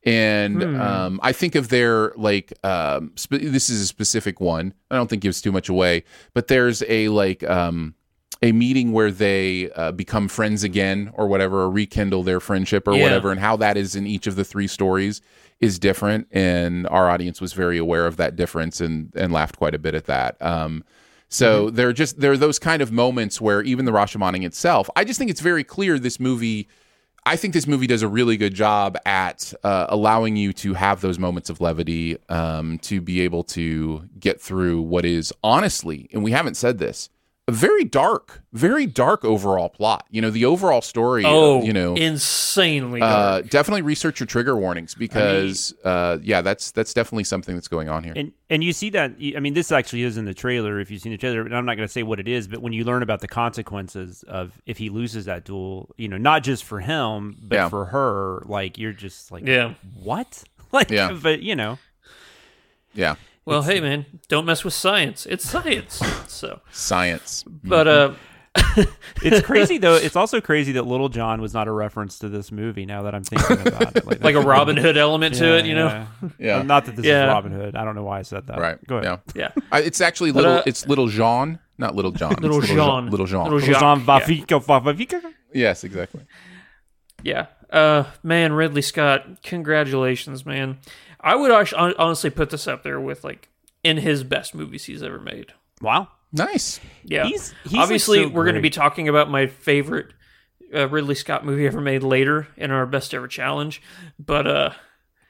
And 0.05 0.61
Hmm. 0.61 0.81
um, 0.81 1.19
I 1.23 1.31
think 1.31 1.55
of 1.55 1.69
their 1.69 2.11
like 2.17 2.51
um, 2.65 3.13
sp- 3.15 3.39
this 3.39 3.69
is 3.69 3.81
a 3.81 3.85
specific 3.87 4.41
one. 4.41 4.73
I 4.91 4.95
don't 4.97 5.09
think 5.09 5.21
gives 5.21 5.41
too 5.41 5.51
much 5.51 5.69
away, 5.69 6.03
but 6.33 6.47
there's 6.47 6.83
a 6.89 7.07
like 7.07 7.41
um, 7.49 7.93
a 8.41 8.51
meeting 8.51 8.91
where 8.91 9.11
they 9.11 9.71
uh, 9.71 9.93
become 9.93 10.27
friends 10.27 10.63
again 10.65 11.09
or 11.13 11.27
whatever, 11.27 11.61
or 11.61 11.69
rekindle 11.69 12.23
their 12.23 12.41
friendship 12.41 12.85
or 12.87 12.95
Yeah. 12.95 13.03
whatever, 13.03 13.31
and 13.31 13.39
how 13.39 13.55
that 13.57 13.77
is 13.77 13.95
in 13.95 14.05
each 14.05 14.27
of 14.27 14.35
the 14.35 14.43
three 14.43 14.67
stories 14.67 15.21
is 15.61 15.79
different. 15.79 16.27
And 16.31 16.85
our 16.87 17.09
audience 17.09 17.39
was 17.39 17.53
very 17.53 17.77
aware 17.77 18.05
of 18.05 18.17
that 18.17 18.35
difference 18.35 18.81
and 18.81 19.13
and 19.15 19.31
laughed 19.31 19.57
quite 19.57 19.73
a 19.75 19.79
bit 19.79 19.95
at 19.95 20.05
that. 20.07 20.35
Um, 20.41 20.83
so 21.33 21.65
Mm-hmm. 21.67 21.75
there 21.75 21.87
are 21.89 21.93
just 21.93 22.19
there 22.19 22.31
are 22.31 22.37
those 22.37 22.59
kind 22.59 22.81
of 22.81 22.91
moments 22.91 23.41
where 23.41 23.61
even 23.63 23.85
the 23.85 23.91
Rashomon 23.91 24.45
itself, 24.45 24.89
I 24.95 25.03
just 25.03 25.17
think 25.17 25.31
it's 25.31 25.41
very 25.41 25.63
clear 25.63 25.97
this 25.99 26.19
movie. 26.19 26.67
I 27.25 27.37
think 27.37 27.53
this 27.53 27.67
movie 27.67 27.87
does 27.87 28.01
a 28.01 28.07
really 28.07 28.35
good 28.35 28.53
job 28.53 28.97
at 29.05 29.53
uh, 29.63 29.85
allowing 29.87 30.35
you 30.35 30.51
to 30.53 30.73
have 30.73 30.99
those 30.99 31.17
moments 31.17 31.49
of 31.49 31.61
levity, 31.61 32.17
um, 32.27 32.77
to 32.79 32.99
be 32.99 33.21
able 33.21 33.43
to 33.45 34.09
get 34.19 34.41
through 34.41 34.81
what 34.81 35.05
is 35.05 35.33
honestly, 35.41 36.09
and 36.11 36.21
we 36.21 36.31
haven't 36.31 36.55
said 36.55 36.79
this, 36.79 37.09
a 37.47 37.51
very 37.51 37.83
dark, 37.83 38.41
very 38.53 38.85
dark 38.85 39.25
overall 39.25 39.67
plot. 39.67 40.05
You 40.09 40.21
know, 40.21 40.29
the 40.29 40.45
overall 40.45 40.81
story. 40.81 41.25
uh, 41.25 41.29
Oh, 41.29 41.61
you 41.61 41.73
know, 41.73 41.93
insanely 41.95 43.01
uh, 43.01 43.07
dark. 43.41 43.49
definitely 43.49 43.81
research 43.81 44.21
your 44.21 44.27
trigger 44.27 44.55
warnings 44.55 44.95
because, 44.95 45.73
uh, 45.83 46.19
yeah, 46.21 46.41
that's 46.41 46.71
that's 46.71 46.93
definitely 46.93 47.25
something 47.25 47.53
that's 47.55 47.67
going 47.67 47.89
on 47.89 48.03
here. 48.05 48.13
And 48.15 48.31
and 48.49 48.63
you 48.63 48.71
see 48.71 48.89
that 48.91 49.15
I 49.35 49.41
mean 49.41 49.55
this 49.55 49.73
actually 49.73 50.03
is 50.03 50.15
in 50.15 50.23
the 50.23 50.33
trailer 50.33 50.79
if 50.79 50.89
you've 50.89 51.01
seen 51.01 51.11
the 51.11 51.17
trailer 51.17 51.41
and 51.41 51.53
I'm 51.53 51.65
not 51.65 51.75
going 51.75 51.87
to 51.87 51.91
say 51.91 52.03
what 52.03 52.19
it 52.21 52.27
is 52.29 52.47
but 52.47 52.61
when 52.61 52.71
you 52.71 52.83
learn 52.85 53.03
about 53.03 53.19
the 53.19 53.27
consequences 53.27 54.23
of 54.23 54.61
if 54.65 54.77
he 54.77 54.89
loses 54.89 55.25
that 55.25 55.43
duel 55.43 55.89
you 55.97 56.07
know 56.07 56.17
not 56.17 56.43
just 56.43 56.63
for 56.63 56.79
him 56.79 57.35
but 57.41 57.55
Yeah. 57.55 57.69
for 57.69 57.85
her 57.85 58.43
like 58.45 58.77
you're 58.77 58.93
just 58.93 59.31
like 59.31 59.45
Yeah. 59.45 59.73
what 60.01 60.43
like 60.71 60.91
Yeah. 60.91 61.17
but 61.21 61.41
you 61.41 61.55
know 61.55 61.77
yeah, 62.93 63.15
Well, 63.45 63.61
hey 63.63 63.79
man, 63.81 64.05
don't 64.29 64.45
mess 64.45 64.63
with 64.63 64.73
science. 64.73 65.25
It's 65.25 65.47
science. 65.49 66.01
So, 66.27 66.61
science. 66.71 67.43
but 67.63 67.87
uh, 67.87 68.13
it's 69.23 69.45
crazy 69.45 69.77
though 69.79 69.95
it's 69.95 70.15
also 70.23 70.39
crazy 70.39 70.73
that 70.73 70.85
Little 70.85 71.09
John 71.09 71.41
was 71.41 71.53
not 71.53 71.67
a 71.67 71.71
reference 71.71 72.19
to 72.19 72.29
this 72.29 72.51
movie 72.51 72.85
now 72.85 73.01
that 73.03 73.15
I'm 73.15 73.23
thinking 73.23 73.67
about 73.67 73.95
it 73.97 74.21
like 74.23 74.35
a 74.35 74.41
Robin 74.41 74.77
Hood 74.77 74.95
element 74.95 75.35
to 75.35 75.45
Yeah, 75.47 75.55
it, 75.57 75.65
you 75.65 75.73
know? 75.75 75.87
yeah. 75.87 76.29
Yeah. 76.57 76.61
Not 76.61 76.85
that 76.85 76.95
this 76.95 77.03
Yeah. 77.05 77.23
is 77.25 77.27
Robin 77.29 77.51
Hood 77.51 77.75
I 77.75 77.83
don't 77.83 77.95
know 77.95 78.03
why 78.03 78.19
I 78.19 78.21
said 78.21 78.45
that 78.47 78.59
Right. 78.59 78.77
go 78.87 78.97
ahead 78.97 79.21
Yeah. 79.35 79.49
Yeah. 79.55 79.63
I, 79.71 79.79
it's 79.81 80.01
actually 80.01 80.31
But, 80.31 80.43
little. 80.43 80.57
uh, 80.59 80.63
it's 80.67 80.87
little 80.87 81.07
Jean, 81.07 81.57
not 81.79 81.95
little 81.95 82.11
John. 82.11 82.35
Little 82.39 82.59
It's 82.59 82.67
Jean. 82.67 83.09
Little 83.09 83.25
Jean. 83.25 83.43
Little 83.45 83.57
Little 83.57 83.59
Jacques, 83.59 83.79
John 83.79 83.99
yeah. 84.01 84.05
Vafika 84.19 84.63
Vafika 84.63 85.33
Yes, 85.51 85.83
exactly. 85.83 86.21
Yeah. 87.23 87.47
Uh, 87.71 88.03
man, 88.21 88.53
Ridley 88.53 88.83
Scott, 88.83 89.41
congratulations, 89.41 90.45
man. 90.45 90.77
I 91.23 91.35
would 91.35 91.51
actu- 91.51 91.75
hon- 91.75 91.95
honestly 91.97 92.29
put 92.29 92.49
this 92.49 92.67
up 92.67 92.83
there 92.83 92.99
with 92.99 93.23
like 93.23 93.49
in 93.83 93.97
his 93.97 94.23
best 94.23 94.53
movies 94.53 94.85
he's 94.85 95.01
ever 95.03 95.19
made. 95.19 95.53
wow 95.81 96.07
Nice. 96.35 96.79
Yeah. 97.03 97.25
He's- 97.25 97.53
he's, 97.63 97.73
like, 97.73 97.81
Obviously, 97.83 98.23
so 98.23 98.29
we're 98.29 98.45
going 98.45 98.55
to 98.55 98.61
be 98.61 98.71
talking 98.71 99.07
about 99.07 99.29
my 99.29 99.45
favorite 99.45 100.13
uh, 100.73 100.89
Ridley 100.89 101.13
Scott 101.13 101.45
movie 101.45 101.67
ever 101.67 101.79
made 101.79 102.01
later 102.01 102.47
in 102.57 102.71
our 102.71 102.87
best 102.87 103.13
ever 103.13 103.27
challenge, 103.27 103.83
but 104.17 104.47
uh, 104.47 104.71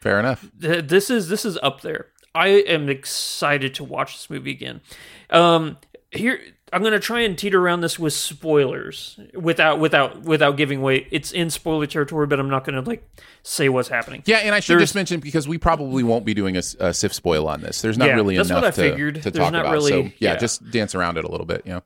Fair 0.01 0.17
enough. 0.19 0.45
th- 0.61 0.85
this 0.87 1.09
is 1.09 1.27
this 1.27 1.43
is 1.43 1.57
up 1.61 1.81
there. 1.81 2.07
I 2.33 2.47
am 2.47 2.87
excited 2.87 3.73
to 3.75 3.83
watch 3.83 4.13
this 4.15 4.29
movie 4.29 4.51
again. 4.51 4.79
Um, 5.29 5.77
here 6.11 6.39
I'm 6.73 6.81
going 6.81 6.93
to 6.93 6.99
try 6.99 7.21
and 7.21 7.37
teeter 7.37 7.61
around 7.61 7.81
this 7.81 7.99
with 7.99 8.13
spoilers 8.13 9.19
without 9.33 9.79
without 9.79 10.23
without 10.23 10.57
giving 10.57 10.79
away. 10.79 11.07
It's 11.11 11.31
in 11.31 11.49
spoiler 11.49 11.85
territory, 11.87 12.27
but 12.27 12.39
I'm 12.39 12.49
not 12.49 12.65
going 12.65 12.81
to 12.83 12.89
like 12.89 13.07
say 13.43 13.69
what's 13.69 13.89
happening. 13.89 14.23
Yeah, 14.25 14.37
and 14.37 14.53
I 14.55 14.59
should 14.59 14.73
There's- 14.73 14.83
just 14.89 14.95
mention 14.95 15.19
because 15.19 15.47
we 15.47 15.57
probably 15.57 16.03
won't 16.03 16.25
be 16.25 16.33
doing 16.33 16.57
a 16.57 16.61
SIF 16.61 17.13
spoil 17.13 17.47
on 17.47 17.61
this. 17.61 17.81
There's 17.81 17.97
not 17.97 18.07
Yeah, 18.09 18.15
really 18.15 18.35
that's 18.37 18.49
enough 18.49 18.63
what 18.63 18.67
I 18.67 18.71
to, 18.71 18.81
figured. 18.91 19.15
to 19.21 19.31
There's 19.31 19.43
talk 19.45 19.53
not 19.53 19.61
about. 19.61 19.73
really- 19.73 19.91
so 19.91 19.97
yeah, 19.99 20.11
yeah. 20.33 20.35
just 20.37 20.69
dance 20.71 20.95
around 20.95 21.17
it 21.17 21.23
a 21.25 21.27
little 21.29 21.45
bit. 21.45 21.61
You 21.65 21.73
know. 21.73 21.83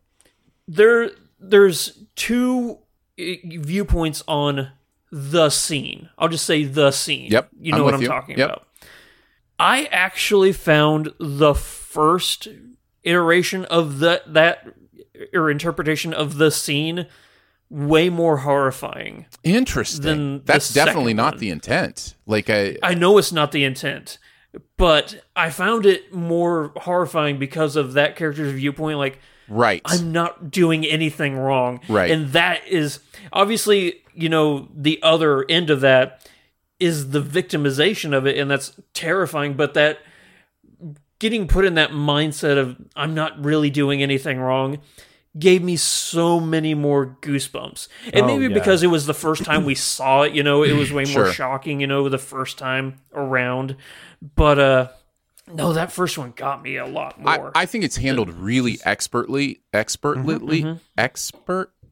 there 0.67 1.11
there's 1.39 1.99
two 2.15 2.79
uh, 3.19 3.23
viewpoints 3.45 4.23
on 4.27 4.71
the 5.11 5.49
scene. 5.49 6.09
I'll 6.17 6.27
just 6.29 6.45
say 6.45 6.63
the 6.63 6.91
scene. 6.91 7.31
Yep, 7.31 7.49
You 7.59 7.71
know 7.73 7.77
I'm 7.79 7.83
what 7.85 7.93
I'm 7.93 8.01
you. 8.01 8.07
talking 8.07 8.37
Yep. 8.37 8.49
about. 8.49 8.67
I 9.59 9.85
actually 9.85 10.51
found 10.53 11.13
the 11.19 11.55
first 11.55 12.47
iteration 13.07 13.65
of 13.65 13.99
the 13.99 14.21
that 14.27 14.67
or 15.33 15.49
interpretation 15.49 16.13
of 16.13 16.37
the 16.37 16.51
scene 16.51 17.07
way 17.69 18.09
more 18.09 18.37
horrifying. 18.37 19.25
Interesting. 19.43 20.41
That's 20.45 20.73
definitely 20.73 21.13
not 21.13 21.33
one. 21.33 21.39
the 21.39 21.49
intent. 21.49 22.15
Like 22.25 22.49
I, 22.49 22.77
I 22.81 22.93
know 22.93 23.17
it's 23.17 23.31
not 23.31 23.51
the 23.51 23.63
intent, 23.63 24.19
but 24.77 25.21
I 25.35 25.49
found 25.49 25.85
it 25.85 26.13
more 26.13 26.71
horrifying 26.77 27.39
because 27.39 27.75
of 27.75 27.93
that 27.93 28.15
character's 28.15 28.53
viewpoint. 28.53 28.97
Like, 28.97 29.19
right. 29.49 29.81
I'm 29.85 30.11
not 30.11 30.51
doing 30.51 30.85
anything 30.85 31.37
wrong. 31.37 31.81
Right. 31.89 32.11
And 32.11 32.31
that 32.33 32.65
is 32.67 32.99
obviously, 33.33 34.01
you 34.13 34.29
know, 34.29 34.69
the 34.73 35.01
other 35.03 35.45
end 35.49 35.69
of 35.69 35.81
that 35.81 36.29
is 36.79 37.09
the 37.09 37.21
victimization 37.21 38.15
of 38.15 38.27
it, 38.27 38.37
and 38.37 38.51
that's 38.51 38.79
terrifying, 38.93 39.55
but 39.55 39.73
that 39.73 39.99
getting 41.19 41.47
put 41.47 41.65
in 41.65 41.75
that 41.75 41.91
mindset 41.91 42.57
of 42.57 42.77
I'm 42.95 43.13
not 43.13 43.43
really 43.43 43.69
doing 43.69 44.01
anything 44.03 44.39
wrong 44.39 44.79
gave 45.37 45.63
me 45.63 45.75
so 45.75 46.39
many 46.39 46.73
more 46.73 47.17
goosebumps. 47.21 47.87
And 48.13 48.25
Oh, 48.25 48.27
maybe 48.27 48.47
yeah. 48.47 48.53
because 48.53 48.81
it 48.81 48.87
was 48.87 49.05
the 49.05 49.13
first 49.13 49.43
time 49.43 49.65
we 49.65 49.75
saw 49.75 50.23
it, 50.23 50.33
you 50.33 50.41
know, 50.43 50.63
it 50.63 50.73
was 50.73 50.91
way 50.91 51.05
more 51.13 51.31
shocking, 51.31 51.79
you 51.79 51.87
know, 51.87 52.09
the 52.09 52.17
first 52.17 52.57
time 52.57 52.99
around. 53.13 53.75
But 54.35 54.59
uh 54.59 54.87
no, 55.53 55.71
that 55.73 55.93
first 55.93 56.17
one 56.17 56.33
got 56.35 56.61
me 56.61 56.75
a 56.75 56.85
lot 56.85 57.15
I, 57.23 57.37
more. 57.37 57.51
I 57.55 57.65
think 57.65 57.85
it's 57.85 57.95
handled 57.95 58.33
really 58.33 58.79
expertly, 58.83 59.61
expertly, 59.71 60.77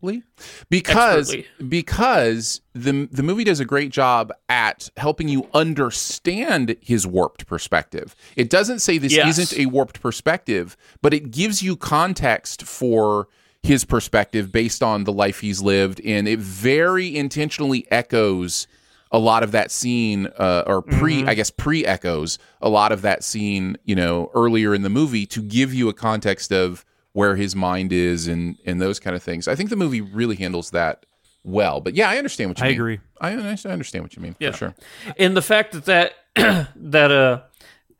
expertly, 0.09 0.65
because 0.69 1.33
Expertly. 1.33 1.67
because 1.69 2.61
the 2.73 3.07
the 3.11 3.23
movie 3.23 3.43
does 3.43 3.59
a 3.59 3.65
great 3.65 3.91
job 3.91 4.31
at 4.49 4.89
helping 4.97 5.27
you 5.27 5.47
understand 5.53 6.75
his 6.81 7.05
warped 7.07 7.45
perspective. 7.47 8.15
It 8.35 8.49
doesn't 8.49 8.79
say 8.79 8.97
this 8.97 9.13
Yes. 9.13 9.37
isn't 9.37 9.59
a 9.59 9.65
warped 9.67 10.01
perspective, 10.01 10.75
but 11.01 11.13
it 11.13 11.31
gives 11.31 11.61
you 11.61 11.75
context 11.75 12.63
for 12.63 13.27
his 13.63 13.83
perspective 13.85 14.51
based 14.51 14.83
on 14.83 15.05
the 15.05 15.11
life 15.13 15.39
he's 15.39 15.61
lived, 15.61 15.99
and 16.05 16.27
it 16.27 16.39
very 16.39 17.15
intentionally 17.15 17.87
echoes 17.89 18.67
a 19.11 19.19
lot 19.19 19.43
of 19.43 19.51
that 19.51 19.71
scene 19.71 20.27
uh, 20.37 20.63
or 20.67 20.81
pre 20.81 21.19
Mm-hmm. 21.19 21.29
i 21.29 21.33
guess 21.35 21.49
pre 21.51 21.85
echoes 21.85 22.37
a 22.61 22.67
lot 22.69 22.91
of 22.91 23.01
that 23.03 23.23
scene 23.23 23.77
you 23.85 23.95
know 23.95 24.29
earlier 24.33 24.73
in 24.75 24.81
the 24.81 24.89
movie 24.89 25.25
to 25.27 25.41
give 25.41 25.73
you 25.73 25.87
a 25.87 25.93
context 25.93 26.51
of 26.51 26.83
where 27.15 27.37
his 27.37 27.55
mind 27.55 27.93
is 27.93 28.27
and 28.27 28.57
and 28.65 28.81
those 28.81 28.99
kind 28.99 29.15
of 29.15 29.23
things 29.23 29.47
i 29.47 29.55
think 29.55 29.69
the 29.69 29.75
movie 29.77 30.01
really 30.01 30.35
handles 30.35 30.71
that 30.71 31.05
well 31.45 31.79
but 31.79 31.93
yeah 31.95 32.09
i 32.09 32.17
understand 32.17 32.49
what 32.49 32.59
you 32.59 32.63
mean. 32.63 32.67
I 32.67 32.71
mean 32.73 32.79
agree. 32.81 32.99
i, 33.21 33.29
I 33.29 33.71
understand 33.71 34.03
what 34.03 34.15
you 34.17 34.21
mean 34.21 34.35
Yeah. 34.37 34.51
for 34.51 34.57
sure 34.57 34.75
and 35.17 35.35
the 35.35 35.41
fact 35.41 35.71
that 35.71 35.85
that 35.85 36.13
that 36.75 37.11
uh 37.11 37.41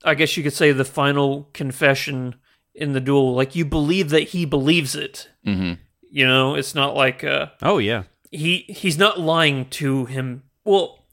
i 0.03 0.15
guess 0.15 0.35
you 0.35 0.43
could 0.43 0.53
say 0.53 0.73
the 0.73 0.83
final 0.83 1.49
confession 1.53 2.35
in 2.73 2.91
the 2.91 2.99
duel 2.99 3.33
like 3.33 3.55
you 3.55 3.63
believe 3.63 4.09
that 4.09 4.23
he 4.23 4.43
believes 4.43 4.95
it 4.95 5.29
mm-hmm. 5.47 5.81
you 6.11 6.27
know 6.27 6.55
it's 6.55 6.75
not 6.75 6.93
like 6.93 7.23
uh 7.23 7.47
oh 7.61 7.77
yeah 7.77 8.03
he 8.31 8.65
he's 8.67 8.97
not 8.97 9.17
lying 9.17 9.65
to 9.69 10.03
him 10.05 10.43
well 10.65 11.04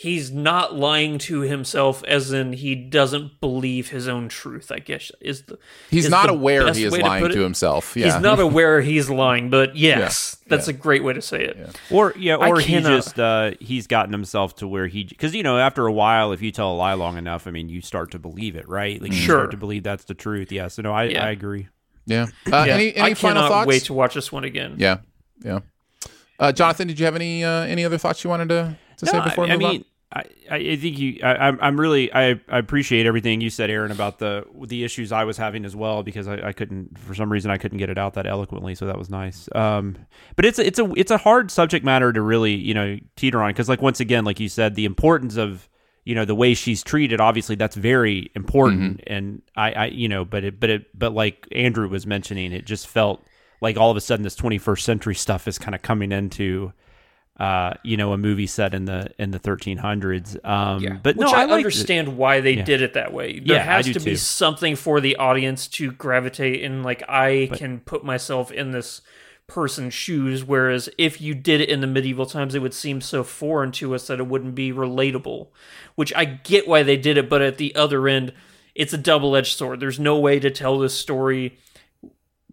he's 0.00 0.30
not 0.30 0.76
lying 0.76 1.18
to 1.18 1.40
himself 1.40 2.04
as 2.04 2.32
in 2.32 2.52
he 2.52 2.72
doesn't 2.76 3.40
believe 3.40 3.88
his 3.88 4.06
own 4.06 4.28
truth 4.28 4.70
i 4.70 4.78
guess 4.78 5.10
is 5.20 5.42
the 5.42 5.58
he's 5.90 6.04
is 6.04 6.10
not 6.10 6.26
the 6.28 6.32
aware 6.32 6.72
he 6.72 6.84
is 6.84 6.96
lying 6.96 7.20
put 7.24 7.32
to, 7.32 7.40
himself 7.40 7.96
yeah 7.96 8.04
he's 8.04 8.22
not 8.22 8.38
aware 8.38 8.80
he's 8.80 9.10
lying 9.10 9.50
but 9.50 9.74
yes 9.74 10.36
Yeah, 10.40 10.56
that's 10.56 10.68
yeah. 10.68 10.74
a 10.74 10.76
great 10.76 11.02
way 11.02 11.14
to 11.14 11.20
say 11.22 11.42
it 11.44 11.76
Or 11.90 12.14
yeah, 12.16 12.36
or 12.36 12.60
he 12.60 12.80
just 12.80 13.18
uh, 13.18 13.52
he's 13.60 13.88
gotten 13.88 14.12
himself 14.12 14.54
to 14.56 14.68
where 14.68 14.86
he 14.86 15.02
because 15.02 15.34
you 15.34 15.42
know 15.42 15.58
after 15.58 15.84
a 15.86 15.92
while, 15.92 16.30
if 16.32 16.40
you 16.42 16.52
tell 16.52 16.72
a 16.72 16.76
lie 16.76 16.94
long 16.94 17.18
enough, 17.18 17.46
I 17.48 17.50
mean, 17.50 17.68
you 17.68 17.80
start 17.80 18.12
to 18.12 18.18
believe 18.20 18.54
it, 18.56 18.68
right? 18.68 19.02
Like 19.02 19.10
you 19.12 19.18
Sure. 19.18 19.38
start 19.40 19.50
to 19.50 19.56
believe 19.56 19.82
that's 19.82 20.04
the 20.04 20.14
truth. 20.14 20.52
Yeah. 20.52 20.68
So 20.68 20.82
no, 20.82 20.92
I, 20.92 21.04
Yeah. 21.04 21.24
I 21.26 21.30
agree. 21.30 21.66
yeah, 22.06 22.26
uh, 22.52 22.64
Yeah. 22.66 22.74
any, 22.74 22.94
any 22.94 23.10
i 23.10 23.14
final 23.14 23.34
cannot 23.42 23.48
thoughts 23.48 23.66
wait 23.66 23.82
to 23.84 23.92
watch 23.94 24.14
this 24.14 24.30
one 24.32 24.44
again 24.44 24.76
yeah 24.78 24.98
yeah 25.44 25.58
uh, 26.38 26.52
jonathan 26.52 26.86
did 26.88 26.98
you 26.98 27.04
have 27.04 27.16
any 27.16 27.42
uh, 27.44 27.62
any 27.64 27.84
other 27.84 27.98
thoughts 27.98 28.22
you 28.24 28.30
wanted 28.30 28.48
to, 28.48 28.76
to 28.98 29.06
say 29.06 29.18
No, 29.18 29.24
before 29.24 29.44
I, 29.44 29.46
we 29.48 29.52
I 29.52 29.56
mean, 29.56 29.84
I, 30.10 30.22
I 30.50 30.56
I 30.56 30.76
think 30.76 30.98
you. 30.98 31.20
I, 31.22 31.48
I'm 31.48 31.58
I'm 31.60 31.78
really. 31.78 32.12
I, 32.12 32.40
I 32.48 32.58
appreciate 32.58 33.04
everything 33.04 33.40
you 33.40 33.50
said, 33.50 33.68
Aaron, 33.68 33.90
about 33.90 34.18
the 34.18 34.46
the 34.66 34.84
issues 34.84 35.12
I 35.12 35.24
was 35.24 35.36
having 35.36 35.64
as 35.64 35.76
well 35.76 36.02
because 36.02 36.26
I, 36.26 36.48
I 36.48 36.52
couldn't 36.52 36.98
for 36.98 37.14
some 37.14 37.30
reason 37.30 37.50
I 37.50 37.58
couldn't 37.58 37.78
get 37.78 37.90
it 37.90 37.98
out 37.98 38.14
that 38.14 38.26
eloquently, 38.26 38.74
so 38.74 38.86
that 38.86 38.96
was 38.96 39.10
nice. 39.10 39.48
Um, 39.54 39.96
but 40.34 40.46
it's 40.46 40.58
a, 40.58 40.66
it's 40.66 40.78
a 40.78 40.90
it's 40.96 41.10
a 41.10 41.18
hard 41.18 41.50
subject 41.50 41.84
matter 41.84 42.12
to 42.12 42.22
really 42.22 42.54
you 42.54 42.72
know 42.72 42.98
teeter 43.16 43.42
on 43.42 43.50
because 43.50 43.68
like 43.68 43.82
once 43.82 44.00
again, 44.00 44.24
like 44.24 44.40
you 44.40 44.48
said, 44.48 44.76
the 44.76 44.86
importance 44.86 45.36
of 45.36 45.68
you 46.08 46.14
know 46.14 46.24
the 46.24 46.34
way 46.34 46.54
she's 46.54 46.82
treated 46.82 47.20
obviously 47.20 47.54
that's 47.54 47.76
very 47.76 48.30
important 48.34 49.02
and 49.06 49.42
I, 49.56 49.72
I 49.72 49.86
you 49.86 50.08
know 50.08 50.24
but 50.24 50.42
it 50.42 50.58
but 50.58 50.70
it 50.70 50.98
but 50.98 51.12
like 51.12 51.46
andrew 51.52 51.86
was 51.86 52.06
mentioning 52.06 52.50
it 52.52 52.64
just 52.64 52.86
felt 52.86 53.22
like 53.60 53.76
all 53.76 53.90
of 53.90 53.96
a 53.98 54.00
sudden 54.00 54.22
this 54.22 54.34
21st 54.34 54.80
century 54.80 55.14
stuff 55.14 55.46
is 55.46 55.58
kind 55.58 55.74
of 55.74 55.82
coming 55.82 56.10
into 56.10 56.72
uh, 57.38 57.74
you 57.84 57.96
know, 57.96 58.12
a 58.12 58.18
movie 58.18 58.46
set 58.48 58.74
in 58.74 58.84
the 58.86 59.08
in 59.18 59.30
the 59.30 59.38
1300s. 59.38 60.36
Um, 60.44 60.82
Yeah. 60.82 60.98
but 61.02 61.16
Which 61.16 61.26
no, 61.26 61.32
I, 61.32 61.40
liked 61.42 61.50
it. 61.50 61.54
understand 61.54 62.16
why 62.16 62.40
they 62.40 62.54
Yeah. 62.56 62.64
did 62.64 62.82
it 62.82 62.94
that 62.94 63.12
way. 63.12 63.38
There 63.38 63.56
Yeah, 63.56 63.62
I 63.62 63.76
has 63.76 63.90
to 63.92 64.00
be 64.00 64.16
something 64.16 64.74
for 64.76 65.00
the 65.00 65.14
audience 65.16 65.68
to 65.68 65.92
gravitate 65.92 66.62
in. 66.62 66.82
Like 66.82 67.02
I 67.08 67.48
can 67.54 67.80
put 67.80 68.04
myself 68.04 68.50
in 68.50 68.72
this 68.72 69.02
person's 69.46 69.94
shoes. 69.94 70.44
Whereas 70.44 70.88
if 70.98 71.20
you 71.20 71.34
did 71.34 71.60
it 71.60 71.68
in 71.68 71.80
the 71.80 71.86
medieval 71.86 72.26
times, 72.26 72.54
it 72.54 72.60
would 72.60 72.74
seem 72.74 73.00
so 73.00 73.22
foreign 73.24 73.70
to 73.72 73.94
us 73.94 74.08
that 74.08 74.18
it 74.18 74.26
wouldn't 74.26 74.54
be 74.54 74.72
relatable. 74.72 75.48
Which 75.94 76.12
I 76.16 76.24
get 76.24 76.66
why 76.68 76.82
they 76.82 76.96
did 76.96 77.16
it, 77.16 77.28
but 77.30 77.40
at 77.40 77.56
the 77.56 77.74
other 77.76 78.08
end, 78.08 78.32
it's 78.74 78.92
a 78.92 78.98
double 78.98 79.34
edged 79.36 79.56
sword. 79.56 79.80
There's 79.80 79.98
no 80.00 80.18
way 80.18 80.38
to 80.40 80.50
tell 80.50 80.78
this 80.78 80.94
story 80.94 81.56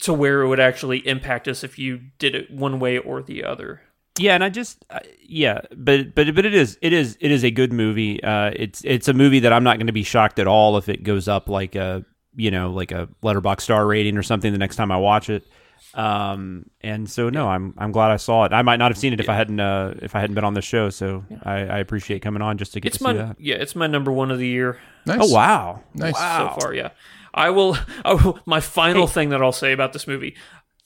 to 0.01 0.13
where 0.13 0.41
it 0.41 0.47
would 0.47 0.59
actually 0.59 1.05
impact 1.07 1.47
us 1.47 1.63
if 1.63 1.79
you 1.79 2.01
did 2.19 2.35
it 2.35 2.51
one 2.51 2.79
way 2.79 2.97
or 2.97 3.21
the 3.21 3.43
other. 3.43 3.81
Yeah, 4.17 4.35
and 4.35 4.43
I 4.43 4.49
just 4.49 4.85
uh, 4.89 4.99
yeah, 5.21 5.61
but 5.75 6.15
but 6.15 6.33
but 6.33 6.45
it 6.45 6.53
is 6.53 6.77
it 6.81 6.93
is 6.93 7.17
it 7.19 7.31
is 7.31 7.43
a 7.43 7.51
good 7.51 7.73
movie. 7.73 8.23
Uh, 8.23 8.51
it's 8.55 8.81
it's 8.85 9.07
a 9.07 9.13
movie 9.13 9.39
that 9.41 9.51
I'm 9.51 9.63
not 9.63 9.77
going 9.77 9.87
to 9.87 9.93
be 9.93 10.03
shocked 10.03 10.39
at 10.39 10.47
all 10.47 10.77
if 10.77 10.87
it 10.89 11.03
goes 11.03 11.27
up 11.27 11.49
like 11.49 11.75
a 11.75 12.05
you 12.35 12.51
know 12.51 12.71
like 12.71 12.91
a 12.91 13.09
letterbox 13.21 13.63
star 13.65 13.85
rating 13.85 14.17
or 14.17 14.23
something 14.23 14.51
the 14.51 14.57
next 14.57 14.77
time 14.77 14.91
I 14.91 14.97
watch 14.97 15.29
it. 15.29 15.45
Um, 15.93 16.65
and 16.81 17.09
so 17.09 17.29
no, 17.29 17.47
I'm 17.47 17.73
I'm 17.77 17.91
glad 17.91 18.11
I 18.11 18.17
saw 18.17 18.43
it. 18.45 18.53
I 18.53 18.61
might 18.61 18.77
not 18.77 18.91
have 18.91 18.97
seen 18.97 19.13
it 19.13 19.19
if 19.19 19.29
I 19.29 19.35
hadn't 19.35 19.59
uh, 19.59 19.93
if 20.01 20.15
I 20.15 20.19
hadn't 20.21 20.35
been 20.35 20.43
on 20.43 20.53
the 20.53 20.61
show. 20.61 20.89
So 20.89 21.25
I, 21.43 21.53
I 21.61 21.77
appreciate 21.79 22.21
coming 22.21 22.41
on 22.41 22.57
just 22.57 22.73
to 22.73 22.79
get 22.79 22.89
It's 22.89 22.97
to 22.99 23.03
my 23.03 23.11
see 23.13 23.17
that. 23.17 23.35
yeah, 23.39 23.55
it's 23.55 23.75
my 23.75 23.87
number 23.87 24.11
one 24.11 24.31
of 24.31 24.39
the 24.39 24.47
year. 24.47 24.79
Oh 25.07 25.31
wow, 25.31 25.83
Nice. 25.93 26.13
Wow. 26.15 26.53
So 26.55 26.61
far, 26.61 26.73
yeah. 26.73 26.89
I 27.33 27.49
will. 27.49 27.77
I 28.05 28.13
will 28.13 28.39
my 28.45 28.59
final 28.61 29.07
thing 29.07 29.29
that 29.29 29.41
I'll 29.41 29.51
say 29.51 29.71
about 29.73 29.93
this 29.93 30.07
movie. 30.07 30.35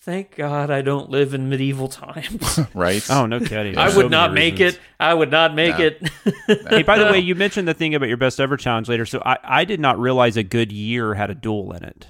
Thank 0.10 0.36
God 0.38 0.72
I 0.72 0.82
don't 0.82 1.12
live 1.12 1.36
in 1.36 1.50
medieval 1.50 1.88
times. 1.88 2.60
right? 2.74 3.06
Oh 3.12 3.28
no 3.28 3.40
kidding. 3.40 3.78
I 3.78 3.86
would 3.96 4.06
so 4.06 4.08
not 4.08 4.34
make 4.34 4.56
reasons. 4.56 4.74
it. 4.76 4.82
I 5.00 5.14
would 5.14 5.30
not 5.30 5.54
make 5.54 5.78
No. 5.78 5.86
it. 5.86 6.10
hey, 6.68 6.82
by 6.82 6.98
the 6.98 7.06
way, 7.06 7.20
you 7.30 7.36
mentioned 7.36 7.68
the 7.68 7.76
thing 7.76 7.94
about 7.94 8.08
your 8.08 8.18
best 8.18 8.40
ever 8.40 8.58
challenge 8.58 8.90
later. 8.90 9.06
So 9.06 9.22
I, 9.24 9.38
I 9.44 9.66
did 9.66 9.80
not 9.80 10.00
realize 10.00 10.36
a 10.36 10.42
good 10.42 10.72
year 10.72 11.14
had 11.14 11.30
a 11.30 11.36
duel 11.36 11.74
in 11.74 11.84
it. 11.84 12.08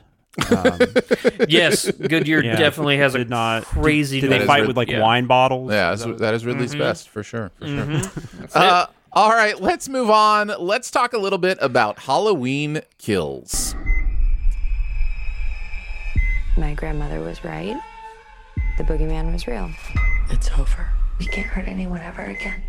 Um, 0.49 0.79
yes, 1.49 1.91
Good 1.91 2.25
Year 2.25 2.41
Yeah, 2.41 2.55
definitely 2.55 2.95
has 2.99 3.15
a 3.15 3.17
did 3.17 3.29
not 3.29 3.65
crazy. 3.65 4.21
Did 4.21 4.31
they 4.31 4.38
duel. 4.38 4.47
fight 4.47 4.65
with 4.65 4.77
like 4.77 4.88
Yeah. 4.88 5.01
wine 5.01 5.25
bottles? 5.25 5.69
Yeah, 5.73 5.91
Is 5.91 6.05
that's, 6.05 6.21
that 6.21 6.33
is 6.33 6.45
Ridley's 6.45 6.73
Mhm. 6.75 6.79
best 6.79 7.09
for 7.09 7.21
sure. 7.21 7.51
For 7.59 7.65
sure. 7.67 7.75
Mhm. 7.85 8.49
Uh, 8.55 8.85
all 9.12 9.31
right, 9.31 9.59
let's 9.59 9.89
move 9.89 10.09
on. 10.09 10.53
Let's 10.57 10.89
talk 10.89 11.12
a 11.12 11.17
little 11.17 11.38
bit 11.39 11.57
about 11.59 11.99
Halloween 11.99 12.79
kills. 12.97 13.75
My 16.57 16.73
grandmother 16.73 17.19
was 17.21 17.43
right. 17.43 17.75
The 18.79 18.85
boogeyman 18.85 19.33
was 19.33 19.45
real. 19.45 19.69
It's 20.29 20.49
over. 20.57 20.87
We 21.19 21.25
can't 21.25 21.45
hurt 21.45 21.67
anyone 21.67 21.99
ever 21.99 22.21
again. 22.21 22.63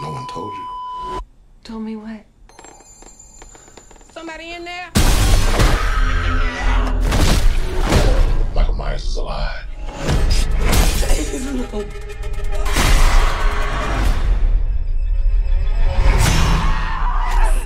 No 0.00 0.12
one 0.12 0.26
told 0.28 0.54
you. 0.54 1.20
Told 1.62 1.82
me 1.82 1.96
what? 1.96 2.24
Somebody 4.12 4.52
in 4.52 4.64
there? 4.64 4.90
Michael 8.54 8.74
Myers 8.74 9.04
is 9.04 9.16
alive. 9.16 9.66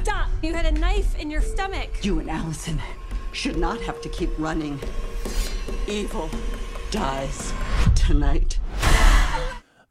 Stop! 0.03 0.29
You 0.43 0.55
had 0.55 0.67
a 0.67 0.73
knife 0.73 1.17
in 1.21 1.31
your 1.31 1.41
stomach. 1.41 2.05
You 2.05 2.19
and 2.19 2.29
Allison 2.29 2.83
should 3.31 3.57
not 3.57 3.81
have 3.83 4.03
to 4.03 4.09
keep 4.09 4.31
running. 4.41 4.81
Evil 5.87 6.31
dies 6.91 7.53
tonight. 7.95 8.59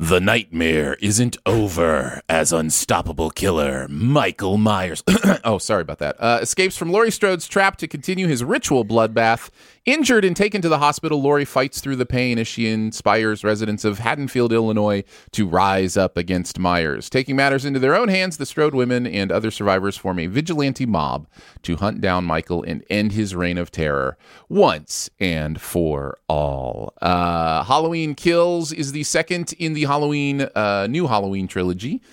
The 0.02 0.20
nightmare 0.20 0.96
isn't 0.96 1.38
over 1.46 2.22
as 2.28 2.52
unstoppable 2.52 3.30
killer 3.30 3.88
Michael 3.88 4.58
Myers. 4.58 5.04
oh, 5.44 5.60
sorry 5.60 5.84
about 5.84 6.00
that. 6.00 6.16
Uh, 6.20 6.40
escapes 6.42 6.76
from 6.76 6.92
Laurie 6.92 7.12
Strode's 7.12 7.48
trap 7.48 7.78
to 7.78 7.88
continue 7.88 8.28
his 8.28 8.44
ritual 8.44 8.84
bloodbath. 8.84 9.52
Injured 9.88 10.24
and 10.24 10.36
taken 10.36 10.62
to 10.62 10.70
the 10.70 10.78
hospital, 10.78 11.24
Laurie 11.24 11.44
fights 11.44 11.82
through 11.82 11.96
the 11.96 12.06
pain 12.06 12.38
as 12.38 12.48
she 12.48 12.68
inspires 12.68 13.44
residents 13.44 13.84
of 13.84 13.98
Haddonfield, 13.98 14.54
Illinois 14.54 15.04
to 15.32 15.48
rise 15.48 15.98
up 15.98 16.18
against 16.18 16.60
Myers. 16.60 17.10
Taking 17.10 17.36
matters 17.36 17.66
into 17.66 17.80
their 17.80 17.96
own 17.96 18.08
hands, 18.08 18.38
the 18.38 18.46
Strode 18.46 18.76
women 18.76 19.08
and 19.08 19.32
other 19.32 19.50
survivors 19.50 19.98
form 19.98 20.20
a 20.20 20.28
vigilante 20.28 20.86
mob 20.86 21.28
to 21.64 21.78
hunt 21.78 22.00
down 22.00 22.26
Michael 22.26 22.62
and 22.62 22.84
end 22.92 23.14
his 23.14 23.34
reign 23.34 23.58
of 23.58 23.72
terror 23.72 24.20
once 24.50 25.10
and 25.20 25.60
for 25.60 26.20
all. 26.30 26.94
Uh, 27.02 27.64
Halloween 27.64 28.14
Kills 28.14 28.72
is 28.72 28.92
the 28.92 29.02
second 29.02 29.52
in 29.54 29.74
the 29.74 29.86
Halloween, 29.86 30.42
uh, 30.54 30.86
new 30.92 31.08
Halloween 31.08 31.48
trilogy 31.48 32.04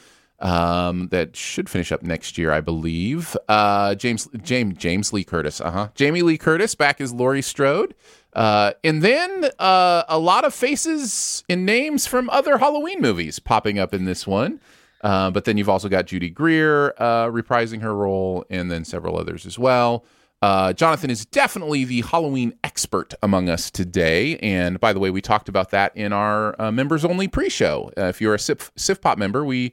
um, 0.40 1.08
that 1.08 1.36
should 1.36 1.68
finish 1.68 1.90
up 1.90 2.02
next 2.02 2.38
year, 2.38 2.52
I 2.52 2.60
believe. 2.60 3.36
Uh, 3.48 3.94
James 3.94 4.28
James 4.42 4.76
James 4.78 5.12
Lee 5.12 5.24
Curtis, 5.24 5.60
uh 5.60 5.70
huh. 5.70 5.88
Jamie 5.94 6.22
Lee 6.22 6.38
Curtis 6.38 6.74
back 6.74 7.00
as 7.00 7.12
Laurie 7.12 7.42
Strode, 7.42 7.94
uh, 8.34 8.72
and 8.84 9.02
then 9.02 9.50
uh, 9.58 10.04
a 10.08 10.18
lot 10.18 10.44
of 10.44 10.54
faces 10.54 11.44
and 11.48 11.66
names 11.66 12.06
from 12.06 12.30
other 12.30 12.58
Halloween 12.58 13.00
movies 13.00 13.38
popping 13.38 13.78
up 13.78 13.92
in 13.92 14.04
this 14.04 14.26
one. 14.26 14.60
Uh, 15.00 15.30
but 15.30 15.44
then 15.44 15.56
you've 15.56 15.68
also 15.68 15.88
got 15.88 16.06
Judy 16.06 16.28
Greer 16.28 16.90
uh, 16.98 17.26
reprising 17.26 17.82
her 17.82 17.94
role, 17.94 18.44
and 18.50 18.70
then 18.70 18.84
several 18.84 19.16
others 19.16 19.46
as 19.46 19.58
well. 19.58 20.04
Uh, 20.40 20.72
Jonathan 20.72 21.10
is 21.10 21.26
definitely 21.26 21.84
the 21.84 22.02
Halloween 22.02 22.54
expert 22.62 23.12
among 23.22 23.48
us 23.48 23.70
today. 23.70 24.36
And 24.38 24.78
by 24.78 24.92
the 24.92 25.00
way, 25.00 25.10
we 25.10 25.20
talked 25.20 25.48
about 25.48 25.70
that 25.70 25.96
in 25.96 26.12
our 26.12 26.60
uh, 26.60 26.70
members 26.70 27.04
only 27.04 27.26
pre 27.26 27.48
show. 27.48 27.90
Uh, 27.96 28.04
if 28.04 28.20
you're 28.20 28.34
a 28.34 28.38
Sif, 28.38 28.72
Sifpop 28.76 29.16
member, 29.16 29.44
we 29.44 29.72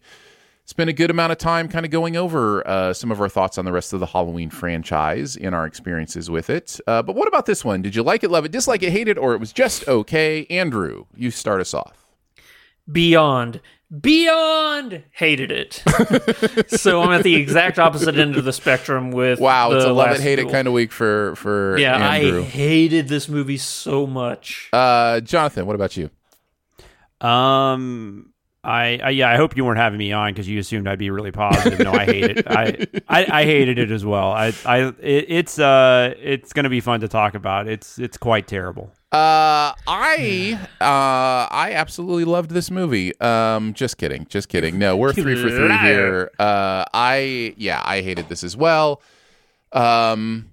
spent 0.65 0.89
a 0.89 0.93
good 0.93 1.11
amount 1.11 1.31
of 1.31 1.37
time 1.37 1.67
kind 1.67 1.85
of 1.85 1.91
going 1.91 2.17
over 2.17 2.67
uh, 2.67 2.93
some 2.93 3.11
of 3.11 3.21
our 3.21 3.29
thoughts 3.29 3.57
on 3.57 3.65
the 3.65 3.71
rest 3.71 3.93
of 3.93 3.99
the 3.99 4.07
Halloween 4.07 4.49
franchise 4.49 5.37
and 5.37 5.55
our 5.55 5.65
experiences 5.65 6.29
with 6.29 6.49
it. 6.49 6.79
Uh, 6.87 7.01
but 7.01 7.15
what 7.15 7.27
about 7.27 7.45
this 7.45 7.63
one? 7.63 7.81
Did 7.81 7.95
you 7.95 8.03
like 8.03 8.23
it, 8.23 8.31
love 8.31 8.45
it, 8.45 8.51
dislike 8.51 8.83
it, 8.83 8.91
hate 8.91 9.07
it, 9.07 9.17
or 9.17 9.33
it 9.33 9.39
was 9.39 9.53
just 9.53 9.87
okay? 9.87 10.45
Andrew, 10.49 11.05
you 11.15 11.31
start 11.31 11.61
us 11.61 11.73
off. 11.73 12.05
Beyond, 12.91 13.61
beyond 14.01 15.03
hated 15.11 15.51
it. 15.51 15.83
so 16.67 17.01
I'm 17.01 17.11
at 17.11 17.23
the 17.23 17.35
exact 17.35 17.79
opposite 17.79 18.15
end 18.15 18.35
of 18.35 18.43
the 18.43 18.53
spectrum 18.53 19.11
with. 19.11 19.39
Wow, 19.39 19.71
it's 19.71 19.85
the 19.85 19.91
a 19.91 19.93
love 19.93 20.07
it, 20.07 20.11
last 20.11 20.21
hate 20.21 20.39
it 20.39 20.49
kind 20.49 20.67
of 20.67 20.73
week 20.73 20.91
for 20.91 21.35
for 21.35 21.77
Yeah, 21.77 21.95
Andrew. 21.97 22.41
I 22.41 22.43
hated 22.43 23.07
this 23.07 23.27
movie 23.27 23.57
so 23.57 24.05
much. 24.05 24.69
Uh, 24.71 25.19
Jonathan, 25.21 25.65
what 25.65 25.75
about 25.75 25.97
you? 25.97 26.11
Um, 27.27 28.33
I, 28.65 28.99
I 29.03 29.09
yeah, 29.11 29.29
I 29.29 29.35
hope 29.35 29.55
you 29.55 29.63
weren't 29.63 29.79
having 29.79 29.99
me 29.99 30.11
on 30.11 30.33
because 30.33 30.47
you 30.47 30.59
assumed 30.59 30.87
I'd 30.87 30.99
be 30.99 31.09
really 31.09 31.31
positive. 31.31 31.79
No, 31.79 31.93
I 31.93 32.05
hate 32.05 32.37
it. 32.37 32.47
I, 32.47 32.87
I 33.07 33.41
I 33.41 33.43
hated 33.45 33.77
it 33.77 33.91
as 33.91 34.03
well. 34.03 34.31
I 34.31 34.53
I 34.65 34.93
it, 35.01 35.25
it's 35.29 35.59
uh 35.59 36.13
it's 36.19 36.51
gonna 36.53 36.69
be 36.69 36.81
fun 36.81 37.01
to 37.01 37.07
talk 37.07 37.35
about. 37.35 37.67
It's 37.67 37.99
it's 37.99 38.17
quite 38.17 38.47
terrible. 38.47 38.91
Uh, 39.11 39.71
I 39.87 40.59
uh, 40.81 41.47
I 41.53 41.71
absolutely 41.73 42.25
loved 42.25 42.51
this 42.51 42.69
movie. 42.69 43.17
Um, 43.21 43.73
just 43.73 43.97
kidding, 43.97 44.25
just 44.29 44.49
kidding. 44.49 44.77
No, 44.77 44.97
we're 44.97 45.13
three 45.13 45.41
for 45.41 45.49
three 45.49 45.77
here. 45.77 46.31
Uh, 46.37 46.83
I 46.93 47.53
yeah, 47.55 47.81
I 47.85 48.01
hated 48.01 48.27
this 48.27 48.43
as 48.43 48.57
well. 48.57 49.01
Um, 49.71 50.49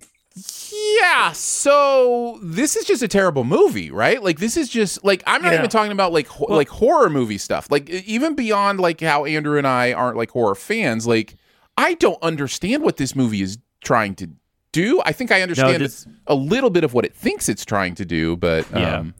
yeah. 1.00 1.32
So 1.32 2.38
this 2.42 2.76
is 2.76 2.84
just 2.84 3.02
a 3.02 3.08
terrible 3.08 3.44
movie, 3.44 3.90
right? 3.90 4.22
Like 4.22 4.38
this 4.38 4.56
is 4.56 4.68
just 4.68 5.04
like 5.04 5.22
I'm 5.26 5.42
not 5.42 5.52
Yeah. 5.52 5.58
even 5.58 5.70
talking 5.70 5.92
about 5.92 6.12
like 6.12 6.26
ho- 6.28 6.46
like 6.48 6.68
horror 6.68 7.10
movie 7.10 7.38
stuff. 7.38 7.70
Like 7.70 7.88
even 7.90 8.34
beyond 8.34 8.80
like 8.80 9.00
how 9.00 9.24
Andrew 9.24 9.58
and 9.58 9.66
I 9.66 9.92
aren't 9.92 10.16
like 10.16 10.30
horror 10.30 10.54
fans. 10.54 11.06
Like 11.06 11.36
I 11.76 11.94
don't 11.94 12.22
understand 12.22 12.82
what 12.82 12.96
this 12.96 13.14
movie 13.16 13.42
is 13.42 13.58
trying 13.82 14.14
to 14.16 14.28
do. 14.72 15.02
I 15.04 15.12
think 15.12 15.30
I 15.30 15.42
understand 15.42 15.82
this- 15.82 16.06
a 16.26 16.34
little 16.34 16.70
bit 16.70 16.84
of 16.84 16.94
what 16.94 17.04
it 17.04 17.14
thinks 17.14 17.48
it's 17.48 17.64
trying 17.64 17.94
to 17.96 18.04
do, 18.04 18.36
but 18.36 18.66
Yeah. 18.72 18.98
um, 18.98 19.14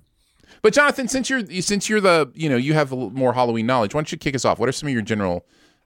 but 0.62 0.72
Jonathan, 0.72 1.08
since 1.08 1.28
you're 1.28 1.44
since 1.60 1.88
you're 1.88 2.00
the 2.00 2.30
you 2.34 2.48
know 2.48 2.56
you 2.56 2.74
have 2.74 2.92
a 2.92 2.96
more 2.96 3.32
Halloween 3.32 3.66
knowledge, 3.66 3.94
why 3.94 3.98
don't 3.98 4.12
you 4.12 4.18
kick 4.18 4.34
us 4.34 4.44
off? 4.44 4.58
What 4.58 4.68
are 4.68 4.72
some 4.72 4.86
of 4.88 4.92
your 4.92 5.02
general 5.02 5.44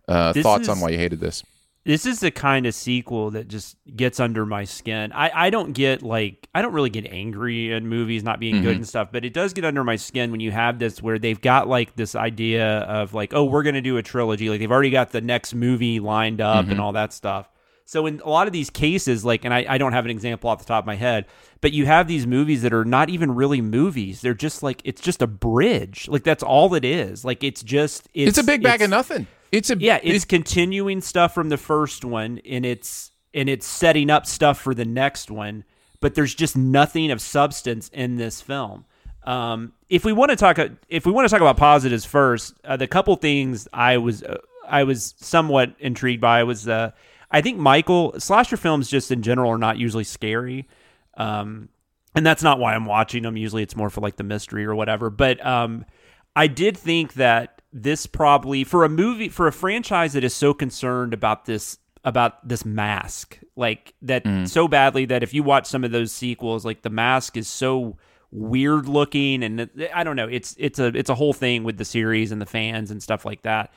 uh, 0.09 0.33
thoughts 0.35 0.69
on 0.69 0.81
why 0.81 0.91
you 0.91 0.99
hated 0.99 1.19
this? 1.21 1.43
This 1.87 2.05
is 2.05 2.19
the 2.19 2.33
kind 2.33 2.67
of 2.67 2.75
sequel 2.75 3.31
that 3.31 3.47
just 3.47 3.77
gets 3.95 4.19
under 4.19 4.45
my 4.45 4.65
skin. 4.65 5.13
I, 5.13 5.31
I 5.47 5.51
don't 5.51 5.73
get 5.73 6.03
like 6.03 6.49
I 6.55 6.61
don't 6.61 6.73
really 6.73 6.91
get 6.91 7.07
angry 7.07 7.73
at 7.73 7.83
movies 7.85 8.25
not 8.25 8.41
being 8.41 8.61
good 8.61 8.75
Mhm. 8.75 8.79
and 8.79 8.89
stuff, 8.89 9.09
but 9.13 9.25
it 9.25 9.33
does 9.33 9.53
get 9.53 9.65
under 9.65 9.85
my 9.85 9.95
skin 9.97 10.31
when 10.33 10.41
you 10.41 10.51
have 10.51 10.79
this 10.81 11.01
where 11.01 11.19
they've 11.19 11.41
got 11.41 11.69
like 11.69 11.95
this 11.95 12.17
idea 12.17 12.79
of 12.81 13.15
like, 13.15 13.33
oh, 13.35 13.45
we're 13.45 13.63
gonna 13.63 13.81
do 13.81 13.97
a 13.99 14.03
trilogy. 14.03 14.51
Like 14.51 14.59
they've 14.59 14.71
already 14.73 14.91
got 14.91 15.13
the 15.13 15.21
next 15.21 15.55
movie 15.55 16.01
lined 16.01 16.41
up 16.41 16.67
Mhm. 16.67 16.73
and 16.73 16.81
all 16.81 16.93
that 16.93 17.13
stuff. 17.13 17.49
So 17.89 18.05
in 18.07 18.21
a 18.25 18.29
lot 18.29 18.49
of 18.49 18.53
these 18.53 18.69
cases, 18.69 19.25
like, 19.25 19.45
and 19.45 19.55
I, 19.55 19.65
I 19.69 19.79
don't 19.79 19.93
have 19.93 20.05
an 20.05 20.11
example 20.11 20.51
off 20.51 20.59
the 20.59 20.65
top 20.65 20.83
of 20.83 20.87
my 20.89 20.97
head, 20.97 21.27
but 21.61 21.73
you 21.73 21.87
have 21.87 22.09
these 22.09 22.27
movies 22.27 22.63
that 22.63 22.73
are 22.73 22.85
not 22.85 23.11
even 23.11 23.33
really 23.33 23.61
movies. 23.61 24.23
They're 24.23 24.35
just 24.35 24.61
like 24.61 24.83
it's 24.85 25.01
just 25.01 25.23
a 25.23 25.29
bridge. 25.29 26.09
Like 26.09 26.25
that's 26.25 26.43
all 26.43 26.75
it 26.75 26.85
is. 26.85 27.25
Like 27.25 27.45
it's 27.45 27.63
just 27.63 28.09
It's, 28.13 28.39
a 28.39 28.43
big 28.43 28.61
bag 28.65 28.81
it's- 28.81 28.87
of 28.87 28.91
nothing. 28.91 29.29
It's 29.57 29.71
a 29.71 29.77
yeah, 29.79 29.99
it's 30.03 30.27
continuing 30.27 31.01
stuff 31.01 31.33
from 31.33 31.49
the 31.49 31.57
first 31.57 32.05
one, 32.05 32.41
and 32.45 32.67
it's 32.67 33.11
and 33.33 33.49
it's 33.49 33.67
setting 33.67 34.11
up 34.11 34.27
stuff 34.27 34.61
for 34.61 34.75
the 34.75 34.85
next 34.85 35.31
one. 35.31 35.65
But 36.01 36.15
there's 36.15 36.35
just 36.35 36.59
nothing 36.59 37.11
of 37.11 37.23
substance 37.23 37.89
in 37.89 38.17
this 38.17 38.43
film. 38.43 38.85
Um, 39.25 39.73
if 39.89 40.05
we 40.05 40.13
want 40.13 40.31
to 40.31 40.37
talk, 40.37 40.59
if 40.91 41.07
we 41.07 41.13
want 41.13 41.27
to 41.27 41.31
talk 41.33 41.41
about 41.41 41.57
positives 41.57 42.05
first, 42.05 42.53
uh, 42.65 42.77
the 42.77 42.87
couple 42.87 43.17
things 43.17 43.67
I 43.73 43.97
was 43.97 44.23
uh, 44.23 44.37
I 44.69 44.85
was 44.85 45.15
somewhat 45.21 45.75
intrigued 45.79 46.21
by 46.21 46.43
was 46.43 46.69
uh, 46.69 46.91
I 47.31 47.41
think 47.41 47.57
Michael 47.57 48.21
slasher 48.21 48.59
films 48.59 48.91
just 48.91 49.11
in 49.11 49.23
general 49.23 49.51
are 49.51 49.59
not 49.59 49.79
usually 49.79 50.05
scary. 50.05 50.69
Um, 51.17 51.71
and 52.15 52.27
that's 52.27 52.43
not 52.43 52.59
why 52.59 52.75
I'm 52.75 52.85
watching 52.85 53.23
them. 53.23 53.39
Usually 53.39 53.63
it's 53.63 53.75
more 53.75 53.89
for 53.89 54.03
like 54.03 54.17
the 54.17 54.23
mystery 54.23 54.67
or 54.67 54.75
whatever. 54.75 55.09
But 55.09 55.45
um, 55.45 55.87
I 56.35 56.47
did 56.47 56.77
think 56.77 57.15
that 57.15 57.56
this 57.83 58.07
probably 58.07 58.65
for 58.65 58.85
a 58.85 58.89
movie 58.89 59.29
for 59.29 59.47
a 59.47 59.53
franchise 59.53 60.15
that 60.15 60.25
is 60.25 60.33
so 60.35 60.55
concerned 60.55 61.13
about 61.13 61.45
this 61.45 61.79
about 62.05 62.47
this 62.49 62.65
mask 62.65 63.39
like 63.57 63.93
that 64.01 64.25
Mm. 64.25 64.49
so 64.49 64.67
badly 64.67 65.05
that 65.07 65.23
if 65.23 65.35
you 65.35 65.43
watch 65.43 65.67
some 65.67 65.85
of 65.85 65.91
those 65.91 66.11
sequels 66.13 66.65
like 66.65 66.83
the 66.83 66.91
mask 66.91 67.37
is 67.37 67.49
so 67.49 67.99
weird 68.31 68.89
looking 68.89 69.43
and 69.43 69.69
I 69.95 70.05
don't 70.05 70.17
know 70.17 70.29
it's 70.29 70.55
it's 70.59 70.79
a 70.79 70.87
it's 70.87 71.11
a 71.11 71.15
whole 71.15 71.33
thing 71.35 71.65
with 71.65 71.77
the 71.77 71.85
series 71.85 72.33
and 72.33 72.41
the 72.41 72.47
fans 72.47 72.91
and 72.91 73.03
stuff 73.03 73.25
like 73.25 73.43
that. 73.43 73.73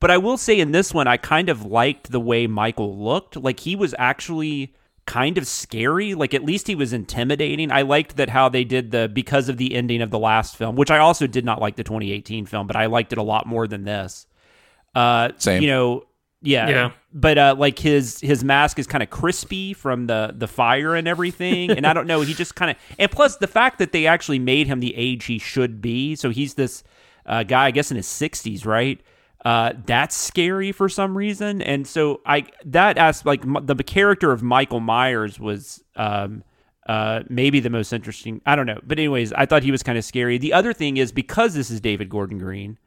But 0.00 0.10
I 0.10 0.18
will 0.18 0.36
say 0.38 0.58
in 0.58 0.72
this 0.72 0.94
one 0.94 1.06
I 1.06 1.16
kind 1.16 1.48
of 1.48 1.64
liked 1.66 2.10
the 2.12 2.20
way 2.20 2.46
Michael 2.46 2.96
looked 2.98 3.36
like 3.36 3.60
he 3.60 3.76
was 3.76 3.94
actually 3.98 4.74
kind 5.06 5.36
of 5.36 5.46
scary 5.46 6.14
like 6.14 6.32
at 6.32 6.42
least 6.44 6.66
he 6.66 6.74
was 6.74 6.92
intimidating. 6.92 7.70
I 7.70 7.82
liked 7.82 8.16
that 8.16 8.30
how 8.30 8.48
they 8.48 8.64
did 8.64 8.90
the 8.90 9.10
because 9.12 9.48
of 9.48 9.58
the 9.58 9.74
ending 9.74 10.00
of 10.00 10.10
the 10.10 10.18
last 10.18 10.56
film, 10.56 10.76
which 10.76 10.90
I 10.90 10.98
also 10.98 11.26
did 11.26 11.44
not 11.44 11.60
like 11.60 11.76
the 11.76 11.84
2018 11.84 12.46
film, 12.46 12.66
but 12.66 12.76
I 12.76 12.86
liked 12.86 13.12
it 13.12 13.18
a 13.18 13.22
lot 13.22 13.46
more 13.46 13.66
than 13.66 13.84
this. 13.84 14.26
Uh 14.94 15.30
Same. 15.36 15.62
you 15.62 15.68
know 15.68 16.04
yeah. 16.40 16.68
Yeah. 16.68 16.90
But 17.12 17.38
uh 17.38 17.54
like 17.58 17.78
his 17.78 18.20
his 18.20 18.42
mask 18.44 18.78
is 18.78 18.86
kind 18.86 19.02
of 19.02 19.10
crispy 19.10 19.74
from 19.74 20.06
the 20.06 20.34
the 20.36 20.48
fire 20.48 20.94
and 20.94 21.06
everything 21.06 21.70
and 21.70 21.86
I 21.86 21.92
don't 21.92 22.06
know, 22.06 22.22
he 22.22 22.32
just 22.32 22.54
kind 22.54 22.70
of 22.70 22.76
and 22.98 23.10
plus 23.10 23.36
the 23.36 23.46
fact 23.46 23.78
that 23.80 23.92
they 23.92 24.06
actually 24.06 24.38
made 24.38 24.66
him 24.66 24.80
the 24.80 24.94
age 24.96 25.26
he 25.26 25.38
should 25.38 25.82
be. 25.82 26.16
So 26.16 26.30
he's 26.30 26.54
this 26.54 26.82
uh 27.26 27.42
guy 27.42 27.66
I 27.66 27.70
guess 27.72 27.90
in 27.90 27.96
his 27.98 28.06
60s, 28.06 28.64
right? 28.64 29.00
Uh 29.44 29.72
that's 29.86 30.16
scary 30.16 30.72
for 30.72 30.88
some 30.88 31.16
reason. 31.16 31.60
And 31.62 31.86
so 31.86 32.20
I 32.24 32.46
that 32.64 32.96
as 32.98 33.24
like 33.26 33.42
m- 33.44 33.58
the 33.64 33.74
character 33.76 34.32
of 34.32 34.42
Michael 34.42 34.80
Myers 34.80 35.38
was 35.38 35.82
um 35.96 36.42
uh 36.86 37.22
maybe 37.28 37.60
the 37.60 37.70
most 37.70 37.92
interesting. 37.92 38.40
I 38.46 38.56
don't 38.56 38.66
know. 38.66 38.80
But 38.82 38.98
anyways, 38.98 39.32
I 39.32 39.46
thought 39.46 39.62
he 39.62 39.70
was 39.70 39.82
kind 39.82 39.98
of 39.98 40.04
scary. 40.04 40.38
The 40.38 40.52
other 40.52 40.72
thing 40.72 40.96
is 40.96 41.12
because 41.12 41.54
this 41.54 41.70
is 41.70 41.80
David 41.80 42.08
Gordon 42.08 42.38
Green, 42.38 42.78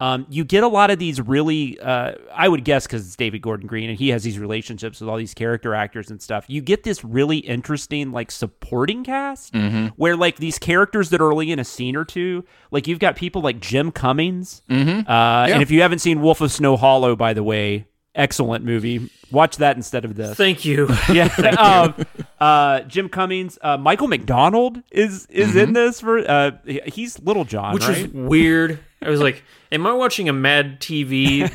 um, 0.00 0.26
you 0.30 0.44
get 0.44 0.62
a 0.64 0.68
lot 0.68 0.90
of 0.90 0.98
these 0.98 1.20
really, 1.20 1.78
uh, 1.78 2.12
I 2.34 2.48
would 2.48 2.64
guess 2.64 2.86
because 2.86 3.06
it's 3.06 3.16
David 3.16 3.42
Gordon 3.42 3.66
Green 3.66 3.90
and 3.90 3.98
he 3.98 4.08
has 4.08 4.22
these 4.22 4.38
relationships 4.38 5.00
with 5.00 5.08
all 5.10 5.16
these 5.18 5.34
character 5.34 5.74
actors 5.74 6.10
and 6.10 6.20
stuff. 6.22 6.46
You 6.48 6.62
get 6.62 6.82
this 6.84 7.04
really 7.04 7.38
interesting, 7.38 8.10
like, 8.10 8.30
supporting 8.30 9.04
cast 9.04 9.52
Mhm. 9.52 9.92
where, 9.96 10.16
like, 10.16 10.36
these 10.36 10.58
characters 10.58 11.10
that 11.10 11.20
are 11.20 11.30
only 11.30 11.52
in 11.52 11.58
a 11.58 11.64
scene 11.64 11.96
or 11.96 12.04
two, 12.04 12.44
like, 12.70 12.88
you've 12.88 12.98
got 12.98 13.14
people 13.14 13.42
like 13.42 13.60
Jim 13.60 13.92
Cummings. 13.92 14.62
Mhm. 14.70 15.00
Uh, 15.00 15.04
Yeah. 15.06 15.46
And 15.54 15.62
if 15.62 15.70
you 15.70 15.82
haven't 15.82 15.98
seen 16.00 16.20
Wolf 16.22 16.40
of 16.40 16.50
Snow 16.50 16.76
Hollow, 16.76 17.14
by 17.14 17.34
the 17.34 17.42
way, 17.42 17.84
excellent 18.14 18.64
movie. 18.64 19.08
Watch 19.30 19.58
that 19.58 19.76
instead 19.76 20.04
of 20.04 20.16
this. 20.16 20.36
Thank 20.36 20.64
you. 20.64 20.88
Yeah. 21.12 21.28
Thank 21.28 21.58
you. 21.58 21.64
um, 21.64 21.94
uh, 22.40 22.80
Jim 22.80 23.08
Cummings, 23.08 23.58
uh, 23.62 23.76
Michael 23.76 24.08
McDonald 24.08 24.82
is 24.90 25.26
is 25.26 25.54
in 25.54 25.74
this 25.74 26.00
for. 26.00 26.18
Uh, 26.18 26.52
he's 26.86 27.20
Little 27.20 27.44
John, 27.44 27.74
Which 27.74 27.84
right? 27.86 28.12
was 28.12 28.28
weird. 28.28 28.80
I 29.02 29.10
was 29.10 29.20
like, 29.20 29.42
"Am 29.72 29.86
I 29.86 29.92
watching 29.92 30.28
a 30.28 30.32
Mad 30.32 30.80
TV 30.80 31.48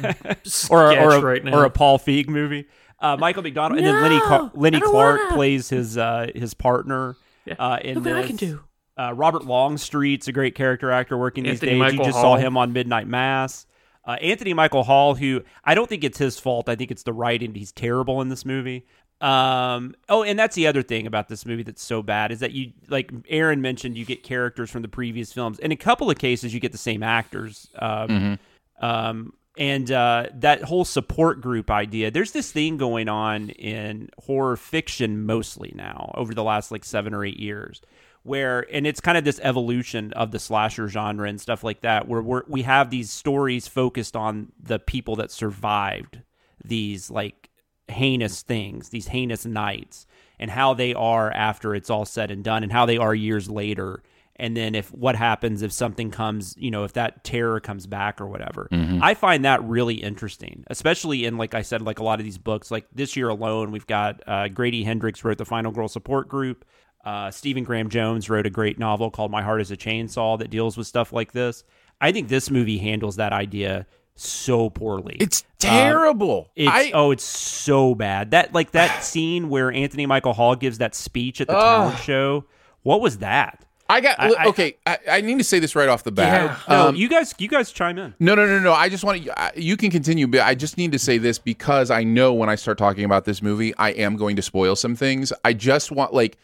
sketch 0.46 0.68
or 0.72 0.92
a, 0.92 0.96
or 0.96 1.12
a, 1.12 1.22
right 1.22 1.44
now?" 1.44 1.58
or 1.58 1.66
a 1.66 1.70
Paul 1.70 2.00
Feig 2.00 2.28
movie. 2.28 2.68
Uh, 3.00 3.18
Michael 3.18 3.44
McDonald 3.44 3.78
and 3.78 3.86
then 3.86 4.02
Lenny 4.02 4.20
Car- 4.20 4.52
Lenny 4.56 4.80
Clark 4.82 5.20
wanna. 5.20 5.36
plays 5.36 5.70
his 5.70 5.98
uh, 5.98 6.28
his 6.34 6.54
partner. 6.54 7.16
Uh, 7.60 7.78
in 7.84 7.96
Look 7.96 8.06
what 8.06 8.16
I 8.16 8.28
can 8.28 8.38
do. 8.38 8.62
Uh, 8.98 9.14
Robert 9.14 9.46
Longstreet's 9.46 10.28
a 10.28 10.32
great 10.32 10.56
character 10.56 10.90
actor 10.90 11.18
working 11.18 11.46
Anthony 11.46 11.74
these 11.74 11.74
days. 11.74 11.80
Michael 11.80 11.98
you 12.00 12.04
just 12.06 12.18
Hall. 12.18 12.38
saw 12.38 12.42
him 12.42 12.58
on 12.58 12.74
Midnight 12.74 13.08
Mass. 13.08 13.68
Uh, 14.08 14.14
Anthony 14.22 14.54
Michael 14.54 14.84
Hall, 14.84 15.16
who 15.16 15.42
I 15.64 15.76
don't 15.76 15.90
think 15.90 16.04
it's 16.04 16.18
his 16.18 16.40
fault. 16.40 16.70
I 16.70 16.76
think 16.76 16.92
it's 16.92 17.04
the 17.04 17.14
writing. 17.14 17.54
He's 17.54 17.72
terrible 17.72 18.22
in 18.22 18.30
this 18.30 18.46
movie. 18.46 18.86
Um, 19.22 19.96
oh, 20.10 20.24
and 20.24 20.38
that's 20.38 20.56
the 20.56 20.68
other 20.68 20.84
thing 20.84 21.08
about 21.08 21.30
this 21.30 21.46
movie 21.46 21.64
that's 21.64 21.84
so 21.84 22.02
bad 22.04 22.32
is 22.32 22.40
that 22.42 22.52
you, 22.52 22.74
like 22.90 23.12
Aaron 23.30 23.62
mentioned, 23.62 23.98
you 23.98 24.06
get 24.06 24.24
characters 24.24 24.70
from 24.70 24.82
the 24.82 24.88
previous 24.88 25.32
films. 25.32 25.58
In 25.60 25.72
a 25.72 25.76
couple 25.78 26.10
of 26.12 26.18
cases, 26.18 26.54
you 26.54 26.60
get 26.60 26.72
the 26.74 26.78
same 26.78 27.02
actors. 27.02 27.70
Um, 27.80 28.10
Mhm. 28.10 28.40
um, 28.84 29.34
and 29.58 29.90
uh, 29.90 30.26
that 30.34 30.64
whole 30.64 30.84
support 30.84 31.40
group 31.40 31.72
idea. 31.72 32.12
There's 32.12 32.34
this 32.34 32.52
thing 32.52 32.76
going 32.76 33.08
on 33.08 33.52
in 33.52 34.10
horror 34.26 34.58
fiction 34.58 35.26
mostly 35.26 35.72
now 35.74 36.12
over 36.16 36.34
the 36.34 36.44
last 36.44 36.72
like 36.72 36.84
seven 36.84 37.14
or 37.14 37.24
eight 37.24 37.40
years, 37.40 37.82
where 38.24 38.66
and 38.70 38.86
it's 38.86 39.00
kind 39.00 39.18
of 39.18 39.24
this 39.24 39.40
evolution 39.42 40.12
of 40.12 40.32
the 40.32 40.40
slasher 40.40 40.90
genre 40.90 41.30
and 41.30 41.40
stuff 41.40 41.64
like 41.64 41.80
that, 41.82 42.06
where 42.10 42.22
we're, 42.22 42.44
we 42.50 42.64
have 42.64 42.90
these 42.90 43.10
stories 43.10 43.66
focused 43.66 44.18
on 44.18 44.52
the 44.62 44.78
people 44.78 45.16
that 45.16 45.32
survived 45.32 46.20
these 46.62 47.10
like 47.10 47.45
heinous 47.88 48.42
things, 48.42 48.90
these 48.90 49.08
heinous 49.08 49.46
nights, 49.46 50.08
and 50.40 50.52
how 50.52 50.74
they 50.74 50.94
are 50.94 51.32
after 51.32 51.76
it's 51.76 51.90
all 51.90 52.06
said 52.06 52.32
and 52.32 52.44
done, 52.44 52.64
and 52.64 52.72
how 52.72 52.86
they 52.86 52.98
are 52.98 53.16
years 53.16 53.50
later. 53.50 54.04
And 54.38 54.58
then 54.58 54.76
if 54.76 54.94
what 54.94 55.16
happens 55.16 55.62
if 55.62 55.72
something 55.72 56.12
comes, 56.12 56.56
you 56.58 56.70
know, 56.70 56.84
if 56.84 56.92
that 56.94 57.24
terror 57.24 57.62
comes 57.62 57.88
back 57.88 58.20
or 58.20 58.28
whatever. 58.28 58.68
Mhm. 58.70 59.00
I 59.02 59.14
find 59.14 59.46
that 59.46 59.64
really 59.64 59.96
interesting, 59.96 60.66
especially 60.68 61.24
in 61.24 61.38
like 61.38 61.54
I 61.56 61.62
said, 61.62 61.82
like 61.82 62.00
a 62.00 62.04
lot 62.04 62.20
of 62.20 62.26
these 62.26 62.38
books. 62.38 62.70
Like 62.70 62.86
this 62.94 63.16
year 63.16 63.30
alone, 63.30 63.72
we've 63.72 63.88
got 63.88 64.22
uh, 64.28 64.50
Grady 64.50 64.84
Hendrix 64.84 65.24
wrote 65.24 65.38
the 65.38 65.46
Final 65.46 65.72
Girl 65.72 65.88
Support 65.88 66.28
Group. 66.28 66.66
Uh, 67.06 67.32
Stephen 67.32 67.64
Graham 67.64 67.88
Jones 67.88 68.30
wrote 68.30 68.46
a 68.46 68.50
great 68.50 68.78
novel 68.78 69.10
called 69.10 69.32
My 69.32 69.42
Heart 69.42 69.62
Is 69.62 69.72
a 69.72 69.78
Chainsaw 69.78 70.38
that 70.40 70.50
deals 70.50 70.76
with 70.76 70.88
stuff 70.88 71.14
like 71.14 71.32
this. 71.32 71.64
I 72.02 72.12
think 72.12 72.28
this 72.28 72.50
movie 72.52 72.80
handles 72.80 73.16
that 73.16 73.32
idea 73.32 73.86
so 74.16 74.70
poorly. 74.70 75.18
It's 75.20 75.44
terrible. 75.60 76.50
It's 76.56 76.72
I- 76.72 76.92
oh, 76.94 77.12
it's 77.12 77.24
so 77.24 77.96
bad. 77.96 78.32
That 78.32 78.54
like 78.54 78.72
that 78.72 79.04
scene 79.04 79.50
where 79.50 79.72
Anthony 79.72 80.06
Michael 80.06 80.34
Hall 80.34 80.56
gives 80.56 80.78
that 80.80 80.96
speech 80.96 81.42
at 81.42 81.48
the 81.48 81.54
talent 81.54 81.96
Ugh. 81.96 82.02
show. 82.02 82.46
What 82.84 83.02
was 83.02 83.18
that? 83.20 83.66
I 83.88 84.02
got 84.02 84.20
I- 84.20 84.48
okay. 84.48 84.78
I, 84.88 84.98
I 85.12 85.22
need 85.22 85.38
to 85.38 85.44
say 85.44 85.60
this 85.60 85.76
right 85.76 85.88
off 85.90 86.04
the 86.04 86.12
bat. 86.12 86.60
No, 86.68 86.88
Um, 86.90 86.96
you 86.96 87.08
guys, 87.08 87.36
you 87.38 87.48
guys 87.48 87.72
chime 87.72 87.98
in. 88.00 88.16
No, 88.20 88.34
no, 88.34 88.48
no, 88.48 88.60
no. 88.60 88.74
I 88.74 88.90
just 88.90 89.04
want 89.04 89.24
to. 89.26 89.52
You 89.56 89.78
can 89.78 89.92
continue, 89.92 90.26
but 90.28 90.40
I 90.42 90.56
just 90.56 90.78
need 90.78 90.92
to 90.94 91.00
say 91.00 91.18
this 91.20 91.38
because 91.38 91.92
I 91.92 92.04
know 92.04 92.34
when 92.34 92.50
I 92.50 92.56
start 92.56 92.78
talking 92.80 93.06
about 93.06 93.26
this 93.26 93.42
movie, 93.44 93.76
I 93.78 93.92
am 93.92 94.16
going 94.16 94.36
to 94.38 94.42
spoil 94.42 94.76
some 94.76 94.96
things. 94.96 95.32
I 95.44 95.54
just 95.54 95.92
want 95.92 96.14
like. 96.14 96.38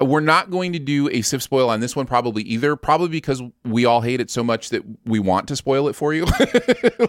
We're 0.00 0.20
not 0.20 0.50
going 0.50 0.72
to 0.74 0.78
do 0.78 1.08
a 1.10 1.22
SIF 1.22 1.42
spoil 1.42 1.70
on 1.70 1.80
this 1.80 1.96
one, 1.96 2.06
probably 2.06 2.42
either. 2.44 2.76
Probably 2.76 3.08
because 3.08 3.42
we 3.64 3.84
all 3.84 4.00
hate 4.00 4.20
it 4.20 4.30
so 4.30 4.44
much 4.44 4.70
that 4.70 4.82
we 5.04 5.18
want 5.18 5.48
to 5.48 5.56
spoil 5.56 5.88
it 5.88 5.94
for 5.94 6.14
you. 6.14 6.24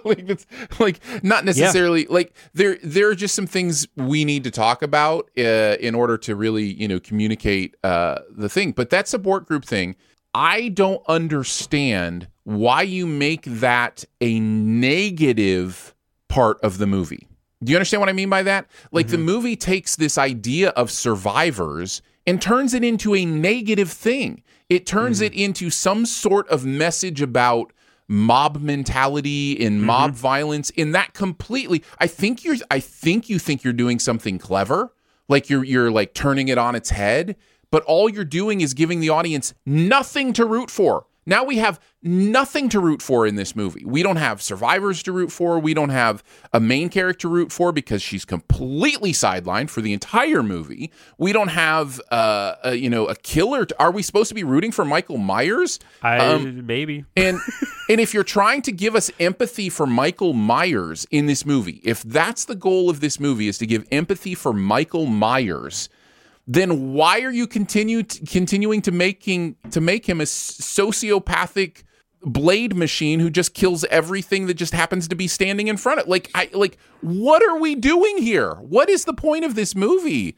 like, 0.06 0.28
it's, 0.30 0.48
like 0.80 1.00
not 1.24 1.46
necessarily 1.46 2.06
like 2.08 2.34
there. 2.54 2.78
There 2.84 3.10
are 3.10 3.16
just 3.16 3.36
some 3.36 3.48
things 3.48 3.88
we 3.96 4.26
need 4.26 4.44
to 4.46 4.52
talk 4.52 4.82
about 4.82 5.30
uh, 5.38 5.78
in 5.80 5.94
order 5.94 6.18
to 6.20 6.36
really, 6.36 6.66
you 6.66 6.88
know, 6.88 7.00
communicate 7.00 7.76
uh, 7.84 8.20
the 8.30 8.50
thing. 8.50 8.72
But 8.72 8.90
that 8.90 9.08
support 9.08 9.46
group 9.46 9.66
thing, 9.66 9.96
I 10.34 10.70
don't 10.70 11.02
understand 11.08 12.28
why 12.44 12.82
you 12.82 13.06
make 13.06 13.44
that 13.46 14.04
a 14.22 14.40
negative 14.40 15.94
part 16.28 16.60
of 16.62 16.78
the 16.78 16.88
movie. 16.88 17.28
Do 17.64 17.72
you 17.72 17.78
understand 17.78 18.00
what 18.00 18.10
I 18.10 18.14
mean 18.14 18.30
by 18.30 18.44
that? 18.44 18.68
Like 18.92 19.08
the 19.10 19.18
movie 19.18 19.58
takes 19.58 19.98
this 19.98 20.18
idea 20.18 20.70
of 20.70 20.90
survivors 20.90 22.02
and 22.26 22.42
turns 22.42 22.74
it 22.74 22.84
into 22.84 23.16
a 23.16 23.26
negative 23.26 23.92
thing. 23.92 24.44
It 24.70 24.86
turns 24.86 25.18
mm-hmm. 25.18 25.34
it 25.34 25.34
into 25.34 25.70
some 25.70 26.06
sort 26.06 26.48
of 26.50 26.66
message 26.66 27.22
about 27.22 27.74
mob 28.08 28.62
mentality 28.62 29.64
and 29.64 29.78
mm-hmm. 29.78 29.86
mob 29.86 30.12
violence 30.14 30.72
in 30.72 30.94
that 30.94 31.14
completely 31.14 31.84
I 32.00 32.08
think 32.08 32.44
you're 32.44 32.56
I 32.72 32.80
think 32.80 33.30
you 33.30 33.38
think 33.38 33.64
you're 33.64 33.72
doing 33.72 34.00
something 34.00 34.40
clever, 34.40 34.92
like 35.28 35.50
you're 35.50 35.64
you're 35.64 35.92
like 35.92 36.14
turning 36.14 36.48
it 36.48 36.58
on 36.58 36.76
its 36.76 36.90
head, 36.90 37.36
but 37.72 37.84
all 37.84 38.10
you're 38.10 38.26
doing 38.26 38.62
is 38.62 38.74
giving 38.74 39.00
the 39.00 39.10
audience 39.10 39.54
nothing 39.66 40.34
to 40.34 40.46
root 40.46 40.72
for. 40.72 41.06
Now 41.30 41.44
we 41.44 41.58
have 41.60 41.80
nothing 42.02 42.70
to 42.70 42.80
root 42.80 43.04
for 43.04 43.28
in 43.28 43.36
this 43.36 43.56
movie. 43.56 43.86
We 43.86 44.02
don't 44.02 44.16
have 44.16 44.42
survivors 44.42 45.04
to 45.04 45.12
root 45.12 45.32
for. 45.32 45.60
We 45.60 45.76
don't 45.76 45.90
have 45.90 46.24
a 46.52 46.60
main 46.60 46.90
character 46.90 47.20
to 47.20 47.30
root 47.30 47.52
for 47.52 47.72
because 47.72 48.02
she's 48.02 48.26
completely 48.26 49.12
sidelined 49.12 49.70
for 49.70 49.82
the 49.82 49.94
entire 49.94 50.42
movie. 50.42 50.92
We 51.20 51.32
don't 51.32 51.50
have, 51.50 52.02
uh, 52.10 52.56
a, 52.64 52.74
you 52.74 52.90
know, 52.90 53.06
a 53.06 53.16
killer. 53.16 53.66
To, 53.66 53.80
are 53.80 53.92
we 53.92 54.02
supposed 54.02 54.30
to 54.30 54.36
be 54.36 54.44
rooting 54.44 54.72
for 54.72 54.84
Michael 54.86 55.18
Myers? 55.18 55.80
I 56.02 56.18
Um, 56.18 56.66
maybe. 56.66 57.06
and 57.16 57.38
and 57.90 58.02
if 58.02 58.12
you're 58.14 58.24
trying 58.24 58.64
to 58.64 58.72
give 58.72 58.96
us 58.96 59.12
empathy 59.20 59.70
for 59.70 59.86
Michael 59.86 60.34
Myers 60.34 61.06
in 61.12 61.28
this 61.28 61.46
movie, 61.46 61.80
if 61.84 62.02
that's 62.02 62.46
the 62.46 62.56
goal 62.56 62.90
of 62.90 63.02
this 63.02 63.20
movie 63.20 63.48
is 63.48 63.60
to 63.60 63.68
give 63.68 63.86
empathy 63.92 64.34
for 64.34 64.52
Michael 64.52 65.06
Myers, 65.06 65.90
then 66.50 66.94
why 66.94 67.22
are 67.22 67.32
you 67.32 67.46
continue 67.46 68.02
continuing 68.04 68.82
to 68.82 68.92
making 68.92 69.56
to 69.70 69.80
make 69.80 70.10
him 70.10 70.20
a 70.20 70.24
sociopathic 70.24 71.84
blade 72.24 72.76
machine 72.76 73.20
who 73.20 73.30
just 73.30 73.54
kills 73.54 73.86
everything 73.86 74.48
that 74.48 74.56
just 74.56 74.74
happens 74.74 75.08
to 75.08 75.16
be 75.16 75.28
standing 75.28 75.68
in 75.68 75.78
front 75.78 76.00
of 76.00 76.08
like 76.08 76.32
I 76.34 76.50
like 76.52 76.80
what 77.02 77.44
are 77.48 77.60
we 77.60 77.76
doing 77.76 78.18
here? 78.18 78.56
What 78.56 78.90
is 78.90 79.06
the 79.06 79.14
point 79.14 79.46
of 79.46 79.54
this 79.54 79.76
movie? 79.76 80.38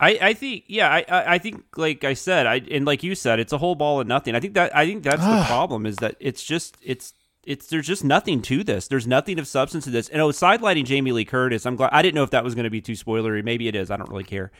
I, 0.00 0.18
I 0.20 0.34
think 0.34 0.64
yeah 0.68 0.88
I, 0.88 1.04
I 1.08 1.34
I 1.34 1.38
think 1.38 1.64
like 1.76 2.04
I 2.04 2.14
said 2.14 2.46
I 2.46 2.56
and 2.70 2.84
like 2.84 3.02
you 3.02 3.16
said 3.16 3.40
it's 3.40 3.52
a 3.52 3.58
whole 3.58 3.74
ball 3.74 4.00
of 4.00 4.06
nothing. 4.06 4.36
I 4.36 4.40
think 4.40 4.54
that 4.54 4.74
I 4.76 4.86
think 4.86 5.02
that's 5.02 5.24
the 5.24 5.44
problem 5.48 5.86
is 5.86 5.96
that 5.96 6.14
it's 6.20 6.44
just 6.44 6.76
it's 6.80 7.12
it's 7.46 7.66
there's 7.66 7.86
just 7.86 8.04
nothing 8.04 8.42
to 8.42 8.64
this. 8.64 8.88
There's 8.88 9.06
nothing 9.06 9.38
of 9.38 9.46
substance 9.46 9.84
to 9.84 9.90
this. 9.90 10.08
And 10.08 10.20
oh, 10.20 10.28
sidelighting 10.28 10.84
Jamie 10.84 11.12
Lee 11.12 11.24
Curtis. 11.24 11.66
I'm 11.66 11.76
glad 11.76 11.90
I 11.92 12.02
didn't 12.02 12.14
know 12.14 12.22
if 12.22 12.30
that 12.30 12.44
was 12.44 12.54
going 12.54 12.64
to 12.64 12.70
be 12.70 12.80
too 12.80 12.92
spoilery. 12.92 13.44
Maybe 13.44 13.68
it 13.68 13.74
is. 13.74 13.90
I 13.90 13.96
don't 13.96 14.08
really 14.08 14.24
care. 14.24 14.50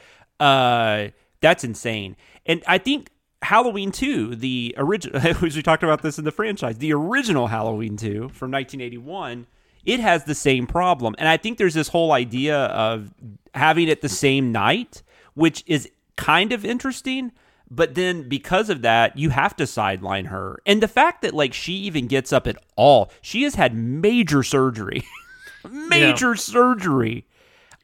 Uh, 0.41 1.09
that's 1.41 1.65
insane. 1.65 2.17
And 2.47 2.63
I 2.67 2.79
think 2.79 3.11
Halloween 3.43 3.93
2, 3.93 4.37
the 4.37 4.75
original, 4.77 5.21
as 5.27 5.41
we 5.41 5.63
talked 5.63 5.83
about 5.83 6.03
this 6.03 6.19
in 6.19 6.25
the 6.25 6.33
franchise, 6.33 6.79
the 6.79 6.93
original 6.93 7.47
Halloween 7.47 7.97
2 7.97 8.31
from 8.31 8.51
1981, 8.51 9.47
it 9.85 10.01
has 10.01 10.25
the 10.25 10.35
same 10.35 10.67
problem. 10.67 11.15
And 11.19 11.29
I 11.29 11.37
think 11.37 11.59
there's 11.59 11.75
this 11.75 11.89
whole 11.89 12.13
idea 12.13 12.57
of 12.57 13.13
having 13.55 13.89
it 13.89 14.01
the 14.01 14.09
same 14.09 14.51
night, 14.51 15.03
which 15.35 15.63
is 15.67 15.91
kind 16.17 16.53
of 16.53 16.65
interesting. 16.65 17.33
But 17.71 17.95
then 17.95 18.29
because 18.29 18.71
of 18.71 18.83
that, 18.83 19.19
you 19.19 19.31
have 19.31 19.57
to 19.57 19.67
sideline 19.67 20.27
her. 20.27 20.61
And 20.65 20.83
the 20.83 20.89
fact 20.89 21.23
that 21.23 21.35
like 21.35 21.53
she 21.53 21.75
even 21.75 22.07
gets 22.07 22.33
up 22.33 22.47
at 22.47 22.57
all, 22.77 23.11
she 23.21 23.43
has 23.43 23.55
had 23.55 23.75
major 23.75 24.43
surgery. 24.43 25.03
major 25.71 26.31
yeah. 26.31 26.37
surgery. 26.37 27.27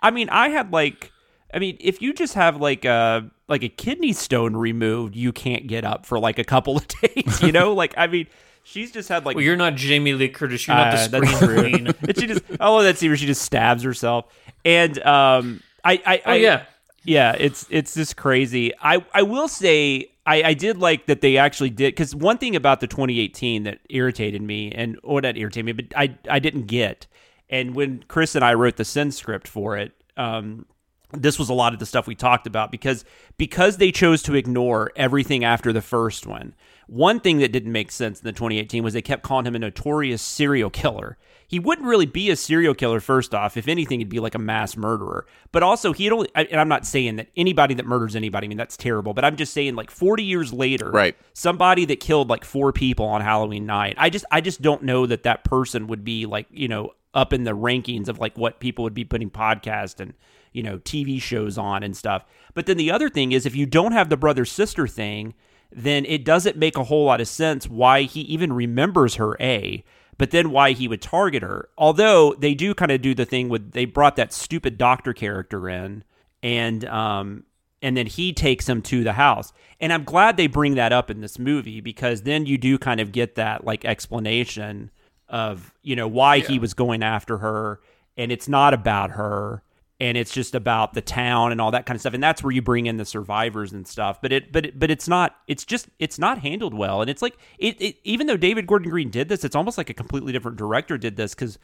I 0.00 0.10
mean, 0.10 0.28
I 0.30 0.48
had 0.48 0.72
like 0.72 1.12
I 1.52 1.58
mean, 1.58 1.76
if 1.80 2.00
you 2.00 2.12
just 2.12 2.34
have 2.34 2.60
like 2.60 2.84
a 2.84 3.30
like 3.48 3.62
a 3.62 3.68
kidney 3.68 4.12
stone 4.12 4.56
removed, 4.56 5.16
you 5.16 5.32
can't 5.32 5.66
get 5.66 5.84
up 5.84 6.06
for 6.06 6.18
like 6.18 6.38
a 6.38 6.44
couple 6.44 6.76
of 6.76 6.86
days. 7.02 7.42
You 7.42 7.52
know, 7.52 7.72
like 7.72 7.94
I 7.96 8.06
mean, 8.06 8.26
she's 8.62 8.92
just 8.92 9.08
had 9.08 9.24
like. 9.24 9.36
Well, 9.36 9.44
you're 9.44 9.56
not 9.56 9.74
Jamie 9.74 10.12
Lee 10.12 10.28
Curtis. 10.28 10.66
You're 10.66 10.76
uh, 10.76 10.84
not 10.84 11.10
the 11.10 11.26
screen 11.26 11.48
queen. 11.48 11.86
and 12.08 12.18
she 12.18 12.26
just 12.26 12.42
oh, 12.60 12.82
that 12.82 12.98
scene 12.98 13.10
where 13.10 13.16
she 13.16 13.26
just 13.26 13.42
stabs 13.42 13.82
herself, 13.82 14.26
and 14.64 14.98
um, 15.02 15.62
I, 15.84 16.00
I, 16.04 16.22
oh, 16.24 16.30
I 16.32 16.34
yeah, 16.36 16.64
yeah, 17.04 17.34
it's 17.38 17.66
it's 17.70 17.94
just 17.94 18.16
crazy. 18.16 18.72
I 18.80 19.04
I 19.12 19.22
will 19.22 19.48
say 19.48 20.10
I, 20.26 20.42
I 20.42 20.54
did 20.54 20.78
like 20.78 21.06
that 21.06 21.20
they 21.20 21.36
actually 21.36 21.70
did 21.70 21.94
because 21.94 22.14
one 22.14 22.38
thing 22.38 22.54
about 22.54 22.80
the 22.80 22.86
2018 22.86 23.64
that 23.64 23.78
irritated 23.88 24.42
me 24.42 24.70
and 24.72 24.98
or 25.02 25.20
that 25.20 25.36
irritated 25.36 25.64
me, 25.64 25.72
but 25.72 25.86
I 25.96 26.16
I 26.28 26.38
didn't 26.38 26.66
get. 26.66 27.06
And 27.48 27.74
when 27.74 28.04
Chris 28.06 28.36
and 28.36 28.44
I 28.44 28.54
wrote 28.54 28.76
the 28.76 28.84
sin 28.84 29.10
script 29.10 29.48
for 29.48 29.76
it, 29.76 29.92
um, 30.16 30.66
this 31.12 31.38
was 31.38 31.48
a 31.48 31.54
lot 31.54 31.72
of 31.72 31.78
the 31.78 31.86
stuff 31.86 32.06
we 32.06 32.14
talked 32.14 32.46
about 32.46 32.70
because 32.70 33.04
because 33.36 33.76
they 33.76 33.90
chose 33.90 34.22
to 34.22 34.34
ignore 34.34 34.92
everything 34.96 35.44
after 35.44 35.72
the 35.72 35.82
first 35.82 36.26
one. 36.26 36.54
One 36.86 37.20
thing 37.20 37.38
that 37.38 37.52
didn't 37.52 37.70
make 37.70 37.92
sense 37.92 38.18
in 38.18 38.24
the 38.24 38.32
2018 38.32 38.82
was 38.82 38.94
they 38.94 39.02
kept 39.02 39.22
calling 39.22 39.46
him 39.46 39.54
a 39.54 39.60
notorious 39.60 40.22
serial 40.22 40.70
killer. 40.70 41.16
He 41.46 41.60
wouldn't 41.60 41.86
really 41.86 42.06
be 42.06 42.30
a 42.30 42.36
serial 42.36 42.74
killer 42.74 43.00
first 43.00 43.34
off. 43.34 43.56
If 43.56 43.68
anything, 43.68 44.00
he'd 44.00 44.08
be 44.08 44.20
like 44.20 44.34
a 44.34 44.40
mass 44.40 44.76
murderer. 44.76 45.26
But 45.52 45.62
also, 45.62 45.92
he'd 45.92 46.12
only 46.12 46.28
and 46.34 46.60
I'm 46.60 46.68
not 46.68 46.86
saying 46.86 47.16
that 47.16 47.28
anybody 47.36 47.74
that 47.74 47.86
murders 47.86 48.16
anybody, 48.16 48.46
I 48.46 48.48
mean 48.48 48.58
that's 48.58 48.76
terrible, 48.76 49.14
but 49.14 49.24
I'm 49.24 49.36
just 49.36 49.52
saying 49.52 49.74
like 49.74 49.90
40 49.90 50.24
years 50.24 50.52
later, 50.52 50.90
right. 50.90 51.16
somebody 51.32 51.84
that 51.86 52.00
killed 52.00 52.28
like 52.28 52.44
four 52.44 52.72
people 52.72 53.06
on 53.06 53.20
Halloween 53.20 53.66
night. 53.66 53.94
I 53.98 54.10
just 54.10 54.24
I 54.30 54.40
just 54.40 54.62
don't 54.62 54.82
know 54.82 55.06
that 55.06 55.24
that 55.24 55.44
person 55.44 55.86
would 55.88 56.04
be 56.04 56.26
like, 56.26 56.46
you 56.50 56.68
know, 56.68 56.92
up 57.14 57.32
in 57.32 57.44
the 57.44 57.56
rankings 57.56 58.08
of 58.08 58.18
like 58.18 58.36
what 58.38 58.60
people 58.60 58.84
would 58.84 58.94
be 58.94 59.04
putting 59.04 59.30
podcast 59.30 60.00
and 60.00 60.14
you 60.52 60.62
know, 60.62 60.78
TV 60.78 61.20
shows 61.20 61.58
on 61.58 61.82
and 61.82 61.96
stuff. 61.96 62.24
But 62.54 62.66
then 62.66 62.76
the 62.76 62.90
other 62.90 63.08
thing 63.08 63.32
is 63.32 63.46
if 63.46 63.56
you 63.56 63.66
don't 63.66 63.92
have 63.92 64.08
the 64.08 64.16
brother 64.16 64.44
sister 64.44 64.86
thing, 64.86 65.34
then 65.72 66.04
it 66.04 66.24
doesn't 66.24 66.56
make 66.56 66.76
a 66.76 66.84
whole 66.84 67.04
lot 67.04 67.20
of 67.20 67.28
sense 67.28 67.68
why 67.68 68.02
he 68.02 68.20
even 68.22 68.52
remembers 68.52 69.16
her 69.16 69.36
A, 69.40 69.84
but 70.18 70.32
then 70.32 70.50
why 70.50 70.72
he 70.72 70.88
would 70.88 71.00
target 71.00 71.42
her. 71.42 71.68
Although 71.78 72.34
they 72.34 72.54
do 72.54 72.74
kind 72.74 72.90
of 72.90 73.00
do 73.02 73.14
the 73.14 73.24
thing 73.24 73.48
with 73.48 73.72
they 73.72 73.84
brought 73.84 74.16
that 74.16 74.32
stupid 74.32 74.76
doctor 74.76 75.12
character 75.12 75.68
in 75.68 76.04
and 76.42 76.84
um 76.86 77.44
and 77.82 77.96
then 77.96 78.06
he 78.06 78.32
takes 78.32 78.68
him 78.68 78.82
to 78.82 79.02
the 79.02 79.14
house. 79.14 79.52
And 79.80 79.92
I'm 79.92 80.04
glad 80.04 80.36
they 80.36 80.48
bring 80.48 80.74
that 80.74 80.92
up 80.92 81.10
in 81.10 81.22
this 81.22 81.38
movie 81.38 81.80
because 81.80 82.22
then 82.22 82.44
you 82.44 82.58
do 82.58 82.76
kind 82.76 83.00
of 83.00 83.12
get 83.12 83.36
that 83.36 83.64
like 83.64 83.86
explanation 83.86 84.90
of, 85.28 85.72
you 85.82 85.96
know, 85.96 86.08
why 86.08 86.36
yeah. 86.36 86.46
he 86.46 86.58
was 86.58 86.74
going 86.74 87.02
after 87.02 87.38
her 87.38 87.80
and 88.16 88.30
it's 88.30 88.48
not 88.48 88.74
about 88.74 89.12
her 89.12 89.62
and 90.00 90.16
it's 90.16 90.32
just 90.32 90.54
about 90.54 90.94
the 90.94 91.02
town 91.02 91.52
and 91.52 91.60
all 91.60 91.70
that 91.70 91.84
kind 91.84 91.94
of 91.94 92.00
stuff. 92.00 92.14
And 92.14 92.22
that's 92.22 92.42
where 92.42 92.50
you 92.50 92.62
bring 92.62 92.86
in 92.86 92.96
the 92.96 93.04
survivors 93.04 93.72
and 93.72 93.86
stuff. 93.86 94.20
But 94.22 94.32
it 94.32 94.50
but 94.50 94.66
it, 94.66 94.78
but 94.78 94.90
it's 94.90 95.06
not 95.06 95.36
it's 95.46 95.64
just 95.64 95.88
it's 95.98 96.18
not 96.18 96.38
handled 96.38 96.72
well. 96.72 97.02
And 97.02 97.10
it's 97.10 97.20
like 97.20 97.36
it, 97.58 97.80
it 97.80 97.96
even 98.02 98.26
though 98.26 98.38
David 98.38 98.66
Gordon 98.66 98.90
Green 98.90 99.10
did 99.10 99.28
this 99.28 99.44
it's 99.44 99.54
almost 99.54 99.76
like 99.76 99.90
a 99.90 99.94
completely 99.94 100.32
different 100.32 100.56
director 100.56 100.96
did 100.96 101.16
this 101.16 101.34
cuz 101.34 101.58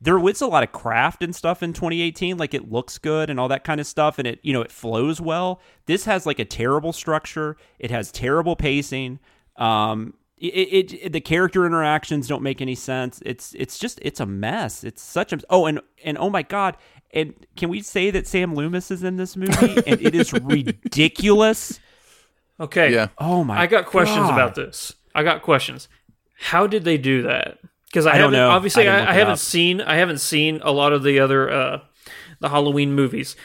there 0.00 0.18
was 0.18 0.40
a 0.40 0.46
lot 0.46 0.62
of 0.62 0.72
craft 0.72 1.22
and 1.22 1.36
stuff 1.36 1.62
in 1.62 1.72
2018 1.72 2.36
like 2.38 2.54
it 2.54 2.72
looks 2.72 2.98
good 2.98 3.30
and 3.30 3.38
all 3.38 3.48
that 3.48 3.64
kind 3.64 3.80
of 3.80 3.86
stuff 3.86 4.18
and 4.18 4.26
it 4.26 4.40
you 4.42 4.54
know 4.54 4.62
it 4.62 4.72
flows 4.72 5.20
well. 5.20 5.60
This 5.84 6.06
has 6.06 6.24
like 6.24 6.38
a 6.38 6.44
terrible 6.46 6.92
structure. 6.92 7.56
It 7.78 7.90
has 7.90 8.10
terrible 8.10 8.56
pacing. 8.56 9.20
Um 9.56 10.14
it, 10.36 10.92
it, 10.92 11.12
the 11.12 11.20
character 11.20 11.64
interactions 11.64 12.26
don't 12.26 12.42
make 12.42 12.60
any 12.60 12.74
sense. 12.74 13.22
It's 13.24 13.54
it's 13.54 13.78
just 13.78 13.98
it's 14.02 14.20
a 14.20 14.26
mess. 14.26 14.84
It's 14.84 15.02
such 15.02 15.32
a 15.32 15.38
oh 15.48 15.66
and 15.66 15.80
and 16.04 16.18
oh 16.18 16.28
my 16.28 16.42
god, 16.42 16.76
and 17.14 17.34
can 17.56 17.70
we 17.70 17.80
say 17.80 18.10
that 18.10 18.26
Sam 18.26 18.54
Loomis 18.54 18.90
is 18.90 19.02
in 19.02 19.16
this 19.16 19.36
movie? 19.36 19.82
and 19.86 20.02
it 20.02 20.14
is 20.14 20.32
ridiculous. 20.32 21.80
Okay. 22.60 22.92
Yeah. 22.92 23.08
Oh 23.18 23.44
my. 23.44 23.58
I 23.58 23.66
got 23.66 23.86
questions 23.86 24.26
God. 24.26 24.34
about 24.34 24.54
this. 24.56 24.92
I 25.14 25.22
got 25.22 25.42
questions. 25.42 25.88
How 26.38 26.66
did 26.66 26.84
they 26.84 26.98
do 26.98 27.22
that? 27.22 27.58
Because 27.86 28.06
I, 28.06 28.14
I, 28.14 28.18
don't 28.18 28.32
know. 28.32 28.50
Obviously, 28.50 28.88
I, 28.88 28.98
I, 28.98 29.10
I 29.10 29.14
haven't 29.14 29.34
up. 29.34 29.38
seen. 29.38 29.80
I 29.80 29.96
haven't 29.96 30.18
seen 30.18 30.60
a 30.64 30.72
lot 30.72 30.92
of 30.92 31.04
the 31.04 31.20
other 31.20 31.50
uh, 31.50 31.78
the 32.40 32.48
Halloween 32.48 32.92
movies, 32.92 33.36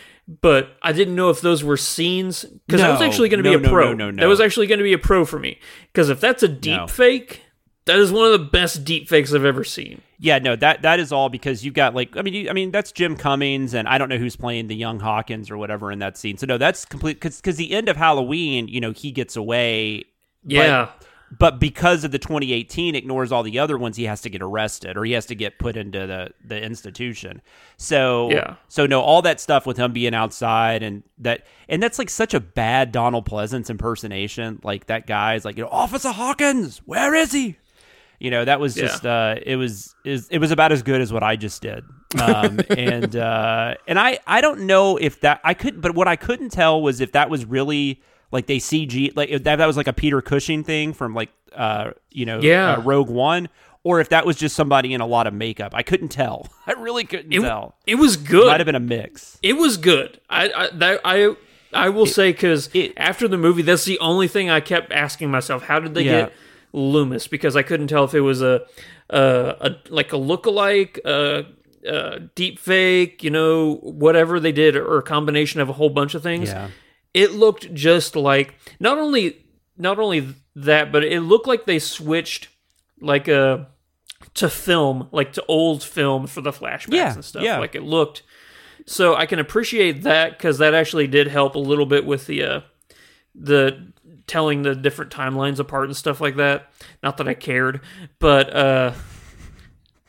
but 0.41 0.75
I 0.81 0.91
didn't 0.91 1.15
know 1.15 1.29
if 1.29 1.41
those 1.41 1.63
were 1.63 1.77
scenes 1.77 2.45
because 2.45 2.81
no, 2.81 2.87
that 2.87 2.99
was 2.99 3.01
actually 3.01 3.29
going 3.29 3.43
to 3.43 3.51
no, 3.51 3.59
be 3.59 3.65
a 3.65 3.69
pro. 3.69 3.89
No, 3.89 3.93
no, 3.93 4.11
no, 4.11 4.21
That 4.23 4.27
was 4.27 4.41
actually 4.41 4.65
going 4.65 4.79
to 4.79 4.83
be 4.83 4.93
a 4.93 4.97
pro 4.97 5.23
for 5.23 5.37
me 5.37 5.59
because 5.93 6.09
if 6.09 6.19
that's 6.19 6.41
a 6.41 6.47
deep 6.47 6.89
fake, 6.89 7.43
that 7.85 7.99
is 7.99 8.11
one 8.11 8.25
of 8.25 8.31
the 8.31 8.45
best 8.45 8.83
deep 8.83 9.07
fakes 9.07 9.33
I've 9.33 9.45
ever 9.45 9.63
seen. 9.63 10.01
Yeah, 10.21 10.39
no, 10.39 10.57
that 10.57 10.81
that 10.81 10.99
is 10.99 11.13
all 11.13 11.29
because 11.29 11.63
you've 11.63 11.73
got 11.73 11.95
like 11.95 12.17
I 12.17 12.21
mean, 12.21 12.33
you, 12.33 12.49
I 12.49 12.53
mean 12.53 12.71
that's 12.71 12.91
Jim 12.91 13.15
Cummings 13.15 13.73
and 13.73 13.87
I 13.87 13.97
don't 13.97 14.09
know 14.09 14.17
who's 14.17 14.35
playing 14.35 14.67
the 14.67 14.75
young 14.75 14.99
Hawkins 14.99 15.49
or 15.49 15.57
whatever 15.57 15.91
in 15.91 15.99
that 15.99 16.17
scene. 16.17 16.37
So 16.37 16.45
no, 16.45 16.57
that's 16.57 16.83
complete 16.83 17.13
because 17.13 17.37
because 17.37 17.55
the 17.55 17.71
end 17.71 17.87
of 17.87 17.95
Halloween, 17.95 18.67
you 18.67 18.81
know, 18.81 18.91
he 18.91 19.11
gets 19.11 19.37
away. 19.37 20.05
Yeah. 20.43 20.85
But, 20.85 21.05
but 21.37 21.59
because 21.59 22.03
of 22.03 22.11
the 22.11 22.19
2018 22.19 22.95
ignores 22.95 23.31
all 23.31 23.43
the 23.43 23.59
other 23.59 23.77
ones 23.77 23.97
he 23.97 24.05
has 24.05 24.21
to 24.21 24.29
get 24.29 24.41
arrested 24.41 24.97
or 24.97 25.05
he 25.05 25.11
has 25.11 25.25
to 25.27 25.35
get 25.35 25.59
put 25.59 25.77
into 25.77 26.07
the 26.07 26.31
the 26.43 26.59
institution 26.59 27.41
so 27.77 28.31
yeah 28.31 28.55
so 28.67 28.87
no 28.87 29.01
all 29.01 29.21
that 29.21 29.39
stuff 29.39 29.67
with 29.67 29.77
him 29.77 29.93
being 29.93 30.15
outside 30.15 30.81
and 30.81 31.03
that 31.19 31.45
and 31.67 31.83
that's 31.83 31.99
like 31.99 32.09
such 32.09 32.33
a 32.33 32.39
bad 32.39 32.91
donald 32.91 33.29
pleasence 33.29 33.69
impersonation 33.69 34.59
like 34.63 34.87
that 34.87 35.05
guy's 35.05 35.45
like 35.45 35.55
you 35.55 35.63
know 35.63 35.69
officer 35.69 36.11
hawkins 36.11 36.79
where 36.85 37.13
is 37.13 37.31
he 37.31 37.57
you 38.19 38.29
know 38.29 38.45
that 38.45 38.59
was 38.59 38.75
just 38.75 39.05
uh 39.05 39.35
it 39.45 39.55
was 39.55 39.95
is 40.03 40.27
it 40.29 40.39
was 40.39 40.51
about 40.51 40.71
as 40.71 40.83
good 40.83 41.01
as 41.01 41.11
what 41.11 41.23
i 41.23 41.35
just 41.35 41.61
did. 41.61 41.83
Um 42.21 42.59
and 42.69 43.15
uh 43.15 43.75
and 43.87 43.99
i 43.99 44.19
i 44.27 44.41
don't 44.41 44.61
know 44.61 44.97
if 44.97 45.21
that 45.21 45.41
i 45.43 45.53
could 45.53 45.81
but 45.81 45.95
what 45.95 46.07
i 46.07 46.15
couldn't 46.15 46.49
tell 46.49 46.81
was 46.81 47.01
if 47.01 47.13
that 47.13 47.29
was 47.29 47.45
really 47.45 48.01
like 48.31 48.47
they 48.47 48.57
cg 48.57 49.15
like 49.15 49.29
if 49.29 49.43
that, 49.43 49.57
that 49.57 49.65
was 49.65 49.77
like 49.77 49.87
a 49.87 49.93
peter 49.93 50.21
cushing 50.21 50.63
thing 50.63 50.93
from 50.93 51.13
like 51.13 51.29
uh 51.55 51.91
you 52.11 52.25
know 52.25 52.39
yeah. 52.39 52.73
uh, 52.73 52.81
rogue 52.81 53.09
one 53.09 53.47
or 53.83 53.99
if 53.99 54.09
that 54.09 54.25
was 54.25 54.35
just 54.35 54.55
somebody 54.55 54.93
in 54.93 55.01
a 55.01 55.07
lot 55.07 55.25
of 55.27 55.33
makeup. 55.33 55.73
I 55.73 55.83
couldn't 55.83 56.09
tell. 56.09 56.47
I 56.67 56.73
really 56.73 57.05
couldn't 57.05 57.31
it, 57.31 57.41
tell. 57.41 57.75
it 57.87 57.95
was 57.95 58.17
good. 58.17 58.43
It 58.43 58.47
might 58.47 58.59
have 58.59 58.65
been 58.65 58.75
a 58.75 58.79
mix. 58.79 59.39
It 59.41 59.53
was 59.53 59.77
good. 59.77 60.19
I 60.29 60.51
i 60.51 60.69
that, 60.73 61.01
i 61.03 61.35
I 61.71 61.89
will 61.89 62.05
it, 62.05 62.09
say 62.09 62.31
because 62.31 62.69
after 62.97 63.27
the 63.27 63.37
movie, 63.37 63.61
that's 63.61 63.85
the 63.85 63.99
only 63.99 64.27
thing 64.27 64.49
I 64.49 64.59
kept 64.59 64.91
asking 64.91 65.31
myself: 65.31 65.63
How 65.63 65.79
did 65.79 65.93
they 65.93 66.03
yeah. 66.03 66.11
get 66.11 66.33
Loomis 66.73 67.27
because 67.27 67.55
I 67.55 67.63
couldn't 67.63 67.87
tell 67.87 68.03
if 68.03 68.13
it 68.13 68.21
was 68.21 68.41
a, 68.41 68.61
a, 69.09 69.55
a 69.59 69.75
like 69.89 70.13
a 70.13 70.17
lookalike, 70.17 70.99
a, 71.05 71.45
a 71.87 72.19
deep 72.35 72.59
fake, 72.59 73.23
you 73.23 73.29
know, 73.29 73.75
whatever 73.75 74.39
they 74.39 74.51
did, 74.51 74.75
or 74.75 74.97
a 74.97 75.03
combination 75.03 75.61
of 75.61 75.69
a 75.69 75.73
whole 75.73 75.89
bunch 75.89 76.13
of 76.13 76.23
things. 76.23 76.49
Yeah. 76.49 76.69
It 77.13 77.31
looked 77.31 77.73
just 77.73 78.15
like 78.15 78.55
not 78.79 78.97
only 78.97 79.45
not 79.77 79.99
only 79.99 80.35
that, 80.55 80.91
but 80.91 81.03
it 81.03 81.21
looked 81.21 81.47
like 81.47 81.65
they 81.65 81.79
switched 81.79 82.49
like 83.01 83.27
a 83.27 83.41
uh, 83.41 83.65
to 84.35 84.49
film, 84.49 85.07
like 85.11 85.33
to 85.33 85.45
old 85.47 85.83
film 85.83 86.27
for 86.27 86.41
the 86.41 86.51
flashbacks 86.51 86.93
yeah, 86.93 87.13
and 87.13 87.25
stuff. 87.25 87.43
Yeah. 87.43 87.57
Like 87.59 87.75
it 87.75 87.83
looked. 87.83 88.23
So 88.85 89.15
I 89.15 89.25
can 89.25 89.39
appreciate 89.39 90.03
that 90.03 90.37
because 90.37 90.57
that 90.57 90.73
actually 90.73 91.07
did 91.07 91.27
help 91.27 91.55
a 91.55 91.59
little 91.59 91.85
bit 91.85 92.05
with 92.05 92.27
the 92.27 92.43
uh, 92.43 92.61
the 93.33 93.91
telling 94.29 94.61
the 94.61 94.75
different 94.75 95.11
timelines 95.11 95.59
apart 95.59 95.85
and 95.85 95.97
stuff 95.97 96.21
like 96.21 96.37
that. 96.37 96.71
Not 97.03 97.17
that 97.17 97.27
I 97.27 97.33
cared, 97.33 97.81
but 98.19 98.55
uh, 98.55 98.93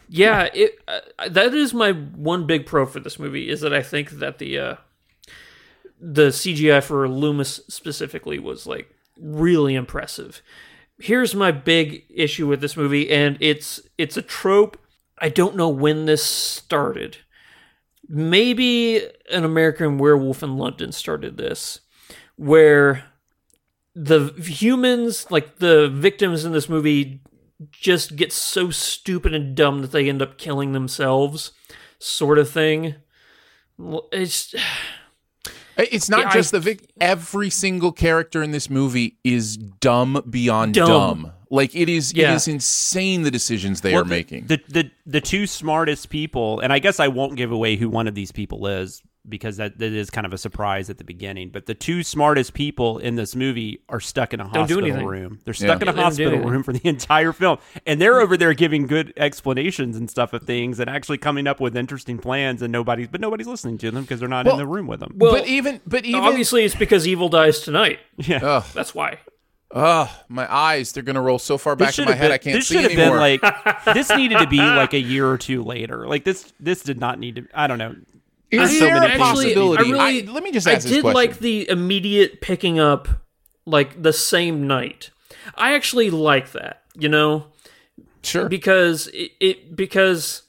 yeah, 0.09 0.49
it 0.55 0.79
uh, 0.87 1.29
that 1.29 1.55
is 1.55 1.75
my 1.75 1.93
one 1.93 2.47
big 2.47 2.67
pro 2.67 2.87
for 2.87 3.01
this 3.01 3.19
movie 3.19 3.49
is 3.49 3.63
that 3.63 3.75
I 3.75 3.83
think 3.83 4.11
that 4.11 4.39
the 4.39 4.59
uh, 4.59 4.75
the 6.01 6.29
CGI 6.29 6.83
for 6.83 7.09
Loomis 7.09 7.61
specifically 7.69 8.39
was 8.39 8.67
like 8.67 8.95
really 9.19 9.75
impressive. 9.75 10.43
Here's 10.99 11.35
my 11.35 11.51
big 11.51 12.05
issue 12.11 12.47
with 12.47 12.61
this 12.61 12.77
movie, 12.77 13.11
and 13.11 13.39
it's 13.41 13.81
it's 13.99 14.17
a 14.17 14.23
trope. 14.23 14.79
I 15.19 15.29
don't 15.29 15.57
know 15.57 15.69
when 15.69 16.07
this 16.07 16.25
started, 16.25 17.19
maybe 18.09 19.03
an 19.31 19.45
American 19.45 19.99
Werewolf 19.99 20.43
in 20.43 20.57
London 20.57 20.93
started 20.93 21.37
this, 21.37 21.81
where 22.37 23.10
the 24.03 24.33
humans, 24.43 25.27
like 25.31 25.59
the 25.59 25.89
victims 25.89 26.45
in 26.45 26.53
this 26.53 26.69
movie, 26.69 27.21
just 27.71 28.17
get 28.17 28.33
so 28.33 28.71
stupid 28.71 29.35
and 29.35 29.55
dumb 29.55 29.83
that 29.83 29.93
they 29.93 30.09
end 30.09 30.23
up 30.23 30.39
killing 30.39 30.73
themselves, 30.73 31.53
sort 31.99 32.39
of 32.39 32.49
thing. 32.49 32.95
It's 34.13 34.55
It's 35.79 36.11
not 36.11 36.21
Yeah, 36.27 36.33
just 36.35 36.55
I- 36.55 36.59
the 36.59 36.61
vic. 36.65 36.91
Every 37.01 37.49
single 37.49 37.91
character 37.93 38.43
in 38.43 38.51
this 38.51 38.69
movie 38.69 39.17
is 39.25 39.57
dumb 39.57 40.23
beyond 40.29 40.75
Dumb. 40.75 40.89
dumb. 40.89 41.33
Like 41.51 41.75
it 41.75 41.89
is. 41.89 42.13
Yeah. 42.13 42.33
It 42.33 42.37
is 42.37 42.49
insane 42.49 43.23
the 43.23 43.31
decisions 43.31 43.81
they 43.81 43.93
Well, 43.93 44.03
are 44.03 44.05
the- 44.05 44.11
making. 44.11 44.47
The, 44.47 44.61
the 44.69 44.91
the 45.07 45.21
two 45.21 45.47
smartest 45.47 46.11
people, 46.11 46.61
and 46.61 46.73
I 46.73 46.79
guess 46.81 47.01
I 47.01 47.09
won't 47.09 47.37
give 47.37 47.51
away 47.51 47.77
who 47.77 47.89
one 47.89 48.07
of 48.07 48.15
these 48.15 48.31
people 48.31 48.67
is 48.67 49.03
because 49.29 49.59
that, 49.59 49.79
that 49.79 49.93
is 49.93 50.09
kind 50.11 50.27
of 50.27 50.33
a 50.33 50.39
surprise 50.39 50.89
at 50.91 50.99
the 50.99 51.05
beginning. 51.05 51.51
But 51.51 51.67
the 51.67 51.75
two 51.75 52.03
smartest 52.03 52.55
people 52.55 52.99
in 52.99 53.17
this 53.17 53.37
movie 53.37 53.83
are 53.89 54.01
stuck 54.01 54.33
in 54.33 54.41
a 54.41 54.45
Don't 54.45 54.55
hospital 54.55 54.85
anything. 54.85 55.07
room. 55.07 55.41
They're 55.45 55.53
Yeah. 55.55 55.67
stuck 55.69 55.83
in 55.83 55.89
a 55.89 55.93
they 55.93 56.01
hospital 56.03 56.39
room 56.41 56.63
for 56.63 56.73
the 56.73 56.81
entire 56.89 57.33
film, 57.33 57.59
and 57.87 58.01
they're 58.01 58.21
over 58.21 58.37
there 58.37 58.55
giving 58.55 58.87
good 58.87 59.13
explanations 59.17 59.97
and 59.97 60.09
stuff 60.11 60.33
of 60.33 60.45
things, 60.45 60.81
and 60.81 60.89
actually 60.89 61.19
coming 61.19 61.47
up 61.47 61.61
with 61.61 61.77
interesting 61.77 62.19
plans. 62.19 62.63
And 62.63 62.73
nobody's 62.73 63.09
but 63.09 63.21
nobody's 63.21 63.47
listening 63.47 63.79
to 63.79 63.91
them 63.91 64.03
because 64.05 64.21
they're 64.21 64.29
not 64.29 64.47
Well, 64.47 64.55
in 64.55 64.59
the 64.59 64.67
room 64.67 64.87
with 64.87 65.01
them. 65.01 65.15
well, 65.17 65.33
but 65.33 65.47
even. 65.47 65.81
But 65.87 66.05
even. 66.05 66.21
obviously 66.21 66.65
it's 66.65 66.75
because 66.75 67.07
evil 67.07 67.29
dies 67.29 67.61
tonight. 67.61 67.99
yeah. 68.17 68.41
Ugh, 68.43 68.65
That's 68.75 68.95
why. 68.95 69.19
Oh, 69.73 70.11
my 70.29 70.53
eyes. 70.53 70.91
They're 70.93 71.03
gonna 71.05 71.21
roll 71.23 71.39
so 71.39 71.57
far 71.57 71.77
back 71.77 71.97
in 71.99 72.05
my 72.07 72.11
have 72.13 72.19
head 72.19 72.25
been, 72.29 72.33
I 72.33 72.39
can't 72.39 72.57
this 72.57 72.67
see 72.69 72.75
should 72.75 72.83
have 72.91 72.93
anymore. 72.99 73.19
been 73.29 73.41
like 73.55 73.95
this 73.95 74.11
needed 74.11 74.39
to 74.39 74.47
be 74.49 74.57
like 74.61 74.95
a 74.95 74.99
year 74.99 75.29
or 75.31 75.39
two 75.39 75.63
later. 75.63 76.09
Like 76.09 76.25
this 76.25 76.53
this 76.59 76.83
did 76.83 76.99
not 76.99 77.21
need 77.21 77.37
to. 77.37 77.47
I 77.55 77.67
don't 77.69 77.79
know. 77.79 77.95
Is 78.51 78.71
There's 78.71 78.81
there 78.81 78.97
a 78.97 79.07
actually, 79.07 79.19
possibility? 79.55 79.85
I 79.85 79.91
really, 79.91 80.29
I- 80.29 80.33
let 80.33 80.43
me 80.43 80.51
just 80.51 80.67
I 80.67 80.73
ask 80.73 80.83
this 80.83 80.93
did 80.93 81.03
question. 81.03 81.15
like 81.15 81.39
the 81.39 81.69
immediate 81.69 82.41
picking 82.41 82.81
up, 82.81 83.09
like 83.65 84.03
the 84.03 84.13
same 84.13 84.67
night. 84.67 85.11
I 85.55 85.75
actually 85.75 86.11
like 86.11 86.53
that, 86.53 86.83
you 86.95 87.09
know, 87.09 87.47
sure. 88.23 88.49
because 88.49 89.07
it, 89.09 89.33
it 89.41 89.77
because 89.77 90.43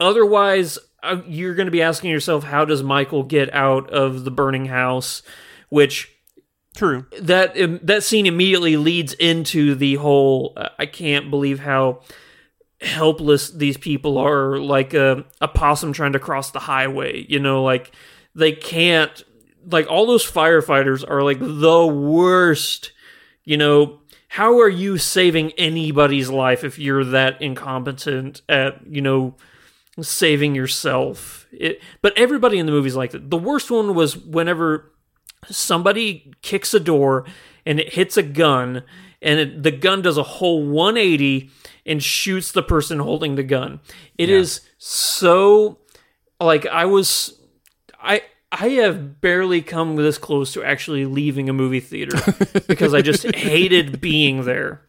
otherwise 0.00 0.78
uh, 1.02 1.20
you're 1.26 1.54
going 1.54 1.66
to 1.66 1.72
be 1.72 1.82
asking 1.82 2.10
yourself, 2.10 2.44
how 2.44 2.64
does 2.64 2.82
Michael 2.82 3.22
get 3.22 3.52
out 3.54 3.90
of 3.90 4.24
the 4.24 4.30
burning 4.30 4.66
house? 4.66 5.22
Which 5.68 6.10
True. 6.74 7.06
that 7.20 7.60
um, 7.60 7.80
that 7.82 8.02
scene 8.02 8.24
immediately 8.26 8.76
leads 8.76 9.12
into 9.14 9.74
the 9.74 9.96
whole 9.96 10.54
uh, 10.56 10.68
I 10.78 10.86
can't 10.86 11.28
believe 11.30 11.60
how 11.60 12.00
helpless 12.82 13.50
these 13.50 13.76
people 13.76 14.18
are 14.18 14.58
like 14.58 14.92
a, 14.92 15.24
a 15.40 15.48
possum 15.48 15.92
trying 15.92 16.12
to 16.12 16.18
cross 16.18 16.50
the 16.50 16.58
highway 16.58 17.24
you 17.28 17.38
know 17.38 17.62
like 17.62 17.94
they 18.34 18.52
can't 18.52 19.24
like 19.70 19.88
all 19.88 20.06
those 20.06 20.28
firefighters 20.28 21.08
are 21.08 21.22
like 21.22 21.38
the 21.38 21.86
worst 21.86 22.92
you 23.44 23.56
know. 23.56 23.98
How 24.28 24.60
are 24.60 24.68
you 24.68 24.96
saving 24.96 25.52
anybody's 25.58 26.30
life 26.30 26.64
if 26.64 26.78
you're 26.78 27.04
that 27.04 27.42
incompetent 27.42 28.40
at 28.48 28.86
you 28.86 29.02
know 29.02 29.36
saving 30.00 30.54
yourself? 30.54 31.46
It, 31.52 31.82
but 32.00 32.16
everybody 32.16 32.58
in 32.58 32.66
the 32.66 32.72
movie's 32.72 32.96
like 32.96 33.10
that 33.10 33.30
the 33.30 33.36
worst 33.36 33.70
one 33.70 33.94
was 33.94 34.16
whenever 34.16 34.90
somebody 35.50 36.32
kicks 36.40 36.72
a 36.72 36.80
door 36.80 37.26
and 37.66 37.78
it 37.78 37.92
hits 37.92 38.16
a 38.16 38.22
gun 38.22 38.84
and 39.20 39.38
it, 39.38 39.62
the 39.62 39.70
gun 39.70 40.00
does 40.00 40.16
a 40.16 40.22
whole 40.22 40.64
180 40.66 41.50
and 41.86 42.02
shoots 42.02 42.52
the 42.52 42.62
person 42.62 42.98
holding 43.00 43.34
the 43.34 43.42
gun 43.42 43.80
It 44.18 44.28
is 44.30 44.60
so 44.78 45.78
like 46.40 46.66
i 46.66 46.84
was 46.84 47.40
i 48.00 48.22
i 48.50 48.68
have 48.68 49.20
barely 49.20 49.62
come 49.62 49.96
this 49.96 50.18
close 50.18 50.52
to 50.54 50.62
actually 50.64 51.04
leaving 51.06 51.48
a 51.48 51.52
movie 51.52 51.80
theater 51.80 52.16
because 52.68 52.94
i 52.94 53.00
just 53.02 53.24
hated 53.34 54.00
being 54.00 54.44
there 54.44 54.82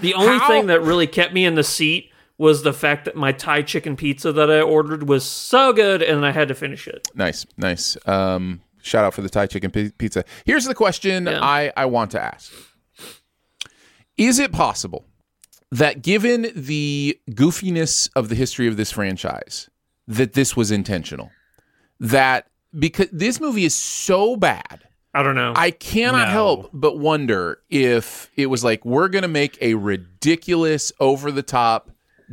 the 0.00 0.14
only 0.14 0.38
How- 0.38 0.48
thing 0.48 0.66
that 0.66 0.80
really 0.82 1.06
kept 1.06 1.32
me 1.32 1.44
in 1.44 1.54
the 1.54 1.64
seat 1.64 2.10
was 2.38 2.62
the 2.64 2.72
fact 2.72 3.04
that 3.04 3.14
my 3.14 3.30
thai 3.32 3.62
chicken 3.62 3.94
pizza 3.96 4.32
that 4.32 4.50
i 4.50 4.60
ordered 4.60 5.08
was 5.08 5.24
so 5.24 5.72
good 5.72 6.02
and 6.02 6.24
i 6.26 6.30
had 6.32 6.48
to 6.48 6.54
finish 6.54 6.86
it 6.88 7.06
Nice, 7.14 7.46
nice. 7.56 7.96
Um, 8.06 8.62
shout 8.80 9.04
out 9.04 9.14
for 9.14 9.22
the 9.22 9.28
Thai 9.28 9.46
chicken 9.46 9.70
pi- 9.70 9.92
pizza. 9.96 10.24
Here's 10.44 10.64
the 10.64 10.74
question 10.74 11.26
Yeah. 11.26 11.38
I, 11.40 11.72
I 11.76 11.86
want 11.86 12.10
to 12.12 12.20
ask 12.20 12.52
Is 14.16 14.38
it 14.38 14.50
possible 14.52 15.06
that 15.72 16.02
given 16.02 16.52
the 16.54 17.18
goofiness 17.30 18.08
of 18.14 18.28
the 18.28 18.34
history 18.36 18.68
of 18.68 18.76
this 18.76 18.92
franchise, 18.92 19.68
that 20.06 20.34
this 20.34 20.54
was 20.56 20.70
intentional? 20.70 21.30
That 21.98 22.46
because 22.78 23.08
this 23.12 23.40
movie 23.40 23.64
is 23.64 23.74
so 23.74 24.36
bad. 24.36 24.84
i 25.14 25.22
don't 25.22 25.34
know 25.34 25.52
I 25.56 25.70
cannot 25.72 26.28
No. 26.28 26.32
help 26.32 26.70
but 26.72 26.98
wonder 26.98 27.58
if 27.68 28.30
it 28.36 28.46
was 28.46 28.62
like 28.64 28.84
we're 28.84 29.08
gonna 29.08 29.28
make 29.28 29.58
a 29.60 29.74
ridiculous, 29.74 30.92
over 31.00 31.30
the 31.30 31.42
top, 31.42 31.90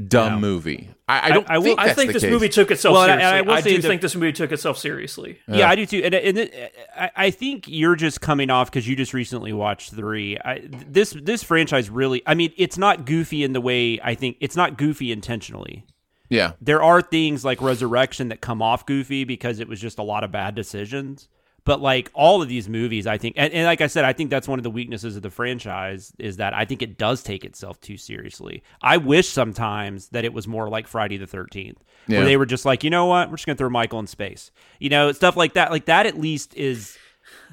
dumb 0.08 0.34
No. 0.36 0.40
movie. 0.40 0.90
I, 1.10 1.26
I 1.26 1.30
don't 1.32 1.50
I 1.50 1.58
will- 1.58 1.64
think 1.66 1.80
I 1.80 1.86
that's 1.88 1.96
think 1.98 2.08
the 2.10 2.14
this 2.14 2.24
case. 2.24 2.32
movie 2.32 2.50
took 2.50 2.72
itself 2.72 2.94
Well, 2.94 3.04
and 3.04 3.14
I- 3.14 3.16
seriously. 3.18 3.38
I 3.38 3.42
will 3.42 3.52
I, 3.54 3.62
say 3.62 3.70
do 3.76 3.82
the- 3.82 3.88
think 3.88 4.02
this 4.02 4.16
movie 4.16 4.32
took 4.32 4.52
itself 4.52 4.78
seriously. 4.78 5.40
Yeah, 5.48 5.70
I 5.70 5.76
do 5.76 5.86
too. 5.86 6.02
And, 6.04 6.14
and 6.14 6.38
it, 6.38 6.76
I, 6.96 7.12
I 7.16 7.32
think 7.32 7.66
you're 7.68 7.96
just 7.96 8.22
coming 8.22 8.50
off 8.50 8.70
because 8.72 8.88
you 8.88 8.96
just 8.96 9.14
recently 9.14 9.52
watched 9.54 9.92
three. 9.94 10.38
I, 10.38 10.62
this 10.72 11.12
this 11.22 11.44
franchise 11.44 11.90
really. 11.90 12.22
I 12.26 12.36
mean, 12.36 12.54
it's 12.58 12.78
not 12.78 13.06
goofy 13.06 13.44
in 13.44 13.54
the 13.54 13.62
way 13.62 14.00
I 14.04 14.16
think 14.16 14.38
it's 14.40 14.56
not 14.56 14.78
goofy 14.78 15.12
intentionally. 15.12 15.86
Yeah. 16.30 16.52
There 16.62 16.84
are 16.84 17.02
things 17.02 17.44
like 17.44 17.60
Resurrection 17.60 18.28
that 18.30 18.40
come 18.40 18.62
off 18.62 18.86
goofy 18.86 19.24
because 19.24 19.60
it 19.60 19.68
was 19.68 19.82
just 19.82 19.98
a 19.98 20.04
lot 20.04 20.24
of 20.24 20.32
bad 20.32 20.54
decisions. 20.54 21.28
But 21.66 21.82
like 21.82 22.10
all 22.14 22.42
of 22.42 22.48
these 22.48 22.68
movies, 22.70 23.06
I 23.08 23.18
think, 23.18 23.36
and, 23.38 23.54
and 23.54 23.66
like 23.66 23.82
I 23.82 23.88
said, 23.88 24.06
I 24.06 24.14
think 24.14 24.30
that's 24.30 24.48
one 24.48 24.60
of 24.60 24.64
the 24.64 24.70
weaknesses 24.72 25.16
of 25.16 25.22
the 25.22 25.30
franchise 25.30 26.14
is 26.20 26.38
that 26.38 26.54
I 26.54 26.66
think 26.66 26.82
it 26.82 26.98
does 26.98 27.22
take 27.24 27.44
itself 27.46 27.80
too 27.82 27.98
seriously. 27.98 28.64
I 28.82 28.98
wish 28.98 29.28
sometimes 29.30 30.10
that 30.10 30.26
it 30.26 30.34
was 30.34 30.48
more 30.48 30.70
like 30.70 30.88
Friday 30.88 31.18
the 31.18 31.28
Thirteenth, 31.28 31.84
Yeah. 32.08 32.20
where 32.20 32.26
they 32.26 32.38
were 32.38 32.46
just 32.46 32.66
like, 32.66 32.84
you 32.84 32.90
know 32.90 33.06
what, 33.06 33.30
we're 33.30 33.36
just 33.38 33.46
gonna 33.46 33.56
throw 33.58 33.70
Michael 33.70 34.00
in 34.00 34.08
space, 34.08 34.52
you 34.80 34.90
know, 34.90 35.12
stuff 35.12 35.36
like 35.38 35.54
that. 35.54 35.72
Like 35.72 35.86
that, 35.86 36.06
at 36.06 36.18
least 36.20 36.56
is 36.56 36.98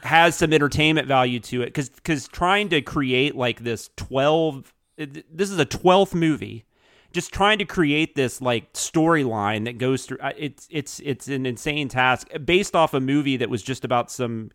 has 0.02 0.34
some 0.36 0.52
entertainment 0.52 1.07
value 1.07 1.40
to 1.40 1.62
it 1.62 1.66
because 1.66 1.88
because 1.90 2.28
trying 2.28 2.68
to 2.70 2.80
create 2.80 3.34
like 3.34 3.62
this 3.62 3.90
12 3.96 4.72
this 4.96 5.50
is 5.50 5.59
a 5.59 5.66
12th 5.66 6.14
movie 6.14 6.64
just 7.12 7.32
trying 7.32 7.59
to 7.59 7.64
create 7.64 8.14
this 8.14 8.40
like 8.40 8.72
storyline 8.72 9.64
that 9.64 9.78
goes 9.78 10.07
through 10.07 10.18
uh, 10.18 10.32
it's 10.36 10.66
it's 10.70 11.00
it's 11.04 11.28
an 11.28 11.46
insane 11.46 11.88
task 11.88 12.28
based 12.44 12.74
off 12.76 12.94
a 12.94 13.00
movie 13.00 13.36
that 13.36 13.48
was 13.50 13.62
just 13.62 13.84
about 13.84 14.11
some 14.11 14.50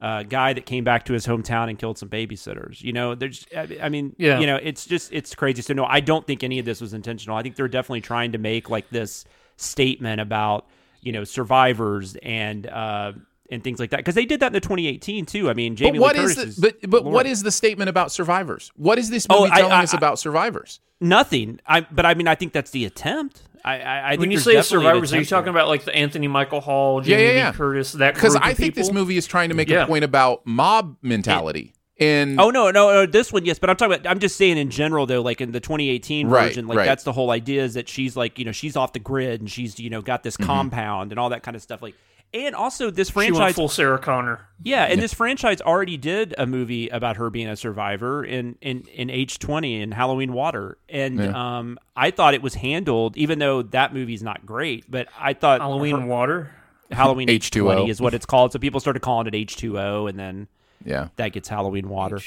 uh, 0.00 0.22
guy 0.24 0.52
that 0.52 0.66
came 0.66 0.84
back 0.84 1.04
to 1.04 1.12
his 1.12 1.26
hometown 1.26 1.68
and 1.70 1.78
killed 1.78 1.96
some 1.96 2.08
babysitters 2.08 2.82
you 2.82 2.92
know? 2.92 3.14
There's 3.14 3.46
I 3.56 3.78
I 3.82 3.88
mean 3.88 4.14
Yeah. 4.18 4.38
you 4.38 4.46
know 4.46 4.56
it's 4.62 4.84
just 4.86 5.12
it's 5.12 5.34
crazy. 5.34 5.62
So 5.62 5.72
no 5.74 5.84
I 5.86 6.00
don't 6.00 6.26
think 6.26 6.42
any 6.44 6.58
of 6.58 6.64
this 6.66 6.80
was 6.80 6.92
intentional. 6.94 7.36
I 7.36 7.42
think 7.42 7.56
they're 7.56 7.68
definitely 7.68 8.02
trying 8.02 8.32
to 8.32 8.38
make 8.38 8.68
like 8.70 8.88
this 8.90 9.24
statement 9.56 10.20
about 10.20 10.66
you 11.00 11.12
know 11.12 11.24
survivors 11.24 12.16
and 12.22 12.66
uh 12.66 13.12
and 13.54 13.64
things 13.64 13.80
like 13.80 13.90
that 13.90 13.98
because 13.98 14.14
they 14.14 14.26
did 14.26 14.40
that 14.40 14.48
in 14.48 14.52
the 14.52 14.60
2018 14.60 15.24
too. 15.26 15.48
I 15.48 15.54
mean, 15.54 15.76
Jamie 15.76 15.98
but 15.98 16.02
what 16.02 16.16
Lee 16.16 16.24
is 16.24 16.34
Curtis 16.34 16.56
the, 16.56 16.74
but 16.86 16.90
but 16.90 17.04
Lord. 17.04 17.26
is 17.26 17.42
the 17.42 17.50
statement 17.50 17.88
about 17.88 18.12
survivors? 18.12 18.70
What 18.76 18.98
is 18.98 19.08
this 19.10 19.26
Oh, 19.30 19.40
movie 19.40 19.52
I- 19.52 19.56
telling 19.60 19.72
I- 19.72 19.82
us 19.84 19.94
I- 19.94 19.96
about 19.96 20.18
survivors? 20.18 20.80
nothing? 21.00 21.60
I 21.66 21.80
but 21.82 22.04
I 22.04 22.14
mean, 22.14 22.28
I 22.28 22.34
think 22.34 22.52
that's 22.52 22.70
the 22.72 22.84
attempt. 22.84 23.42
I 23.64 23.80
I, 23.80 23.98
I 24.12 24.16
when 24.16 24.30
you 24.30 24.38
say 24.38 24.60
survivors, 24.60 25.14
are 25.14 25.18
you 25.18 25.24
talking 25.24 25.44
there. 25.54 25.62
about 25.62 25.68
like 25.68 25.84
the 25.84 25.94
Anthony 25.94 26.28
Michael 26.28 26.60
Hall, 26.60 27.00
Yeah, 27.00 27.16
Jamie 27.16 27.22
yeah, 27.22 27.28
Lee 27.30 27.36
yeah. 27.36 27.52
Curtis, 27.52 27.92
that 27.92 28.12
Because 28.14 28.36
I 28.36 28.50
of 28.50 28.56
think 28.58 28.74
this 28.74 28.92
movie 28.92 29.16
is 29.16 29.26
trying 29.26 29.48
to 29.48 29.54
make 29.54 29.70
Yeah. 29.70 29.84
a 29.84 29.86
point 29.86 30.04
about 30.04 30.46
mob 30.46 30.96
mentality. 31.00 31.72
And 31.98 32.40
Oh 32.40 32.50
no, 32.50 32.72
no, 32.72 32.92
no, 32.92 33.06
this 33.06 33.32
one 33.32 33.44
yes, 33.44 33.60
but 33.60 33.70
I'm 33.70 33.76
talking 33.76 33.94
about. 33.94 34.10
I'm 34.10 34.18
just 34.18 34.36
saying 34.36 34.58
in 34.58 34.68
general 34.68 35.06
though, 35.06 35.22
like 35.22 35.40
in 35.40 35.52
the 35.52 35.60
2018 35.60 36.26
Right, 36.28 36.48
version, 36.48 36.66
like 36.66 36.78
right. 36.78 36.84
that's 36.86 37.04
the 37.04 37.12
whole 37.12 37.30
idea 37.30 37.62
is 37.62 37.74
that 37.74 37.88
she's 37.88 38.16
like 38.16 38.36
you 38.38 38.44
know 38.44 38.50
she's 38.52 38.76
off 38.76 38.92
the 38.92 38.98
grid 38.98 39.40
and 39.40 39.48
she's 39.48 39.78
you 39.78 39.88
know 39.90 40.02
got 40.02 40.24
this 40.24 40.36
Mm-hmm. 40.36 40.46
compound 40.46 41.12
and 41.12 41.20
all 41.20 41.28
that 41.30 41.42
kind 41.44 41.54
of 41.56 41.62
stuff. 41.62 41.80
Like 41.82 41.94
and 42.34 42.54
also 42.54 42.90
this 42.90 43.08
She 43.10 43.14
went 43.16 43.36
franchise 43.36 43.54
full 43.54 43.68
Sarah 43.68 43.98
Connor. 43.98 44.40
Yeah, 44.62 44.84
and 44.84 45.00
this 45.00 45.14
franchise 45.14 45.60
already 45.62 45.96
did 45.96 46.34
a 46.36 46.46
movie 46.46 46.88
about 46.88 47.16
her 47.16 47.30
being 47.30 47.48
a 47.48 47.56
survivor 47.56 48.24
in 48.24 48.56
in 48.60 48.82
in 48.94 49.08
H 49.08 49.38
twenty 49.38 49.80
in 49.80 49.92
Halloween 49.92 50.32
Water, 50.32 50.76
and 50.88 51.18
Yeah. 51.18 51.58
um, 51.58 51.78
I 51.96 52.10
thought 52.10 52.34
it 52.34 52.42
was 52.42 52.54
handled, 52.54 53.16
even 53.16 53.38
though 53.38 53.62
that 53.62 53.94
movie's 53.94 54.22
not 54.22 54.44
great. 54.44 54.90
But 54.90 55.08
I 55.18 55.32
thought 55.34 55.60
Halloween 55.60 56.00
her- 56.00 56.06
Water. 56.06 56.50
Halloween 56.90 57.30
H 57.30 57.50
H2O. 57.50 57.60
twenty 57.74 57.90
is 57.90 58.00
what 58.00 58.12
it's 58.14 58.26
called. 58.26 58.52
So 58.52 58.58
people 58.58 58.78
started 58.80 59.00
calling 59.00 59.26
it 59.26 59.34
H 59.34 59.56
two 59.56 59.78
O, 59.78 60.06
and 60.06 60.18
then 60.18 60.48
yeah, 60.84 61.08
that 61.16 61.28
gets 61.32 61.48
Halloween 61.48 61.88
Water. 61.88 62.20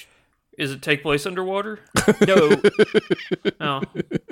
Is 0.57 0.71
it 0.71 0.81
take 0.81 1.03
place 1.03 1.27
underwater? 1.27 1.79
no, 2.25 2.49
no, 3.59 3.81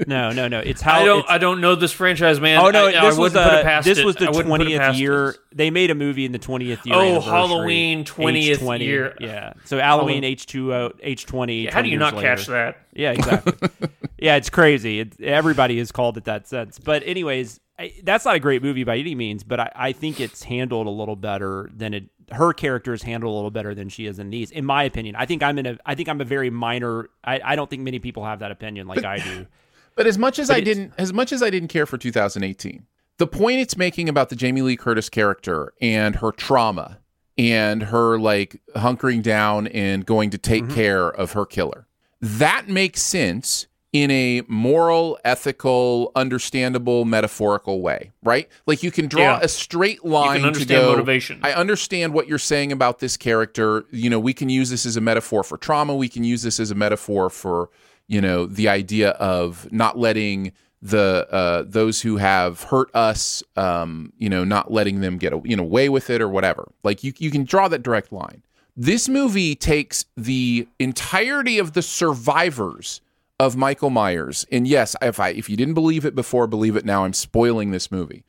no, 0.07 0.31
no, 0.31 0.47
no. 0.47 0.59
It's 0.59 0.81
how 0.81 1.01
I 1.01 1.05
don't. 1.05 1.29
I 1.29 1.37
don't 1.37 1.61
know 1.61 1.75
this 1.75 1.91
franchise, 1.91 2.39
man. 2.39 2.57
Oh 2.57 2.71
no! 2.71 2.87
I, 2.87 2.99
I 2.99 3.05
this 3.09 3.17
was 3.17 3.35
uh, 3.35 3.59
it 3.59 3.63
past 3.63 3.85
this 3.85 3.99
it. 3.99 4.05
was 4.05 4.15
the 4.15 4.25
I 4.25 4.29
wouldn't 4.31 4.47
put 4.47 4.61
it 4.61 4.75
twentieth 4.75 4.95
year. 4.95 5.29
it. 5.29 5.37
They 5.53 5.69
made 5.69 5.91
a 5.91 5.95
movie 5.95 6.25
in 6.25 6.31
the 6.31 6.39
twentieth 6.39 6.83
year. 6.83 6.95
Oh, 6.95 7.21
Halloween 7.21 8.05
20th 8.05 8.57
H20, 8.57 8.79
year. 8.79 9.15
Yeah. 9.19 9.53
So 9.65 9.77
Halloween 9.77 10.23
H 10.23 10.47
two 10.47 10.73
O 10.73 10.91
H 10.99 11.27
twenty. 11.27 11.67
How 11.67 11.83
do 11.83 11.89
you 11.89 11.99
not 11.99 12.15
catch 12.15 12.47
that? 12.47 12.77
Yeah, 12.93 13.11
exactly. 13.11 13.69
yeah, 14.17 14.35
it's 14.37 14.49
crazy. 14.49 15.01
It, 15.01 15.21
everybody 15.21 15.77
has 15.77 15.91
called 15.91 16.17
it 16.17 16.23
that 16.23 16.47
since. 16.47 16.79
But 16.79 17.03
anyways, 17.05 17.59
I, 17.77 17.93
that's 18.03 18.25
not 18.25 18.35
a 18.35 18.39
great 18.39 18.63
movie 18.63 18.83
by 18.83 18.97
any 18.97 19.15
means, 19.15 19.43
but 19.43 19.59
I, 19.59 19.71
I 19.75 19.91
think 19.91 20.19
it's 20.19 20.43
handled 20.43 20.87
a 20.87 20.91
little 20.91 21.15
better 21.15 21.69
than 21.75 21.93
it. 21.93 22.05
Her 22.31 22.53
character 22.53 22.93
is 22.93 23.03
handled 23.03 23.31
a 23.31 23.35
little 23.35 23.51
better 23.51 23.75
than 23.75 23.89
she 23.89 24.05
is 24.05 24.17
in 24.17 24.29
these, 24.29 24.49
in 24.49 24.65
my 24.65 24.83
opinion. 24.83 25.15
I 25.15 25.25
think 25.25 25.43
I'm 25.43 25.57
in 25.59 25.65
a. 25.65 25.77
I 25.85 25.95
think 25.95 26.09
I'm 26.09 26.21
a 26.21 26.25
very 26.25 26.49
minor. 26.49 27.09
I, 27.23 27.41
I 27.43 27.55
don't 27.55 27.69
think 27.69 27.83
many 27.83 27.99
people 27.99 28.25
have 28.25 28.39
that 28.39 28.51
opinion 28.51 28.87
like 28.87 29.03
I 29.03 29.17
do. 29.19 29.47
But 29.95 30.07
as 30.07 30.17
much 30.17 30.39
as 30.39 30.49
But 30.49 30.57
I 30.57 30.59
didn't, 30.59 30.93
as 30.97 31.13
much 31.13 31.31
as 31.31 31.41
I 31.41 31.49
didn't 31.49 31.69
care 31.69 31.85
for 31.85 31.97
2018, 31.97 32.85
the 33.17 33.27
point 33.27 33.61
it's 33.61 33.77
making 33.77 34.09
about 34.09 34.29
the 34.29 34.35
Jamie 34.35 34.61
Lee 34.61 34.75
Curtis 34.75 35.09
character 35.09 35.73
and 35.81 36.17
her 36.17 36.31
trauma 36.31 36.99
and 37.37 37.83
her 37.83 38.19
like 38.19 38.61
hunkering 38.75 39.23
down 39.23 39.67
and 39.67 40.05
going 40.05 40.29
to 40.31 40.37
take 40.37 40.65
mm-hmm. 40.65 40.75
care 40.75 41.07
of 41.07 41.31
her 41.31 41.45
killer, 41.45 41.87
that 42.19 42.67
makes 42.67 43.01
sense 43.01 43.67
in 43.95 44.11
a 44.11 44.41
moral, 44.49 45.17
ethical, 45.23 46.11
understandable, 46.17 47.05
metaphorical 47.05 47.81
way, 47.81 48.11
right? 48.23 48.49
Like 48.67 48.83
you 48.83 48.91
can 48.91 49.07
draw 49.07 49.21
Yeah. 49.21 49.39
a 49.41 49.47
straight 49.47 50.03
line 50.03 50.41
to 50.41 50.47
understand 50.47 50.81
go. 50.81 50.91
motivation. 50.91 51.39
I 51.43 51.53
understand 51.53 52.13
what 52.13 52.27
you're 52.27 52.37
saying 52.37 52.73
about 52.73 52.99
this 52.99 53.15
character. 53.15 53.85
You 53.91 54.09
know, 54.09 54.19
we 54.19 54.33
can 54.33 54.49
use 54.49 54.69
this 54.69 54.85
as 54.85 54.97
a 54.97 55.01
metaphor 55.01 55.43
for 55.45 55.57
trauma. 55.57 55.95
We 55.95 56.09
can 56.09 56.25
use 56.25 56.41
this 56.43 56.59
as 56.59 56.71
a 56.71 56.75
metaphor 56.75 57.29
for, 57.29 57.69
you 58.09 58.19
know, 58.19 58.45
the 58.45 58.67
idea 58.67 59.11
of 59.11 59.71
not 59.71 59.97
letting 59.97 60.51
the 60.81 61.25
uh, 61.31 61.63
those 61.65 62.01
who 62.01 62.17
have 62.17 62.63
hurt 62.63 62.93
us, 62.93 63.43
um, 63.55 64.11
you 64.17 64.27
know, 64.29 64.43
not 64.43 64.73
letting 64.73 64.99
them 64.99 65.17
get 65.17 65.31
you 65.45 65.55
know 65.55 65.63
away 65.63 65.87
with 65.87 66.09
it 66.09 66.21
or 66.21 66.27
whatever. 66.27 66.69
Like 66.83 67.01
you, 67.01 67.13
you 67.17 67.31
can 67.31 67.45
draw 67.45 67.69
that 67.69 67.81
direct 67.81 68.11
line. 68.11 68.43
This 68.75 69.07
movie 69.07 69.55
takes 69.55 70.03
the 70.17 70.67
entirety 70.79 71.59
of 71.59 71.71
the 71.71 71.81
survivors 71.81 72.99
of 73.39 73.55
Michael 73.55 73.89
Myers, 73.89 74.45
and 74.51 74.67
yes, 74.67 74.95
if 75.01 75.19
I 75.19 75.29
if 75.29 75.49
you 75.49 75.57
didn't 75.57 75.73
believe 75.73 76.05
it 76.05 76.15
before, 76.15 76.47
believe 76.47 76.75
it 76.75 76.85
now. 76.85 77.05
I'm 77.05 77.13
spoiling 77.13 77.71
this 77.71 77.91
movie. 77.91 78.23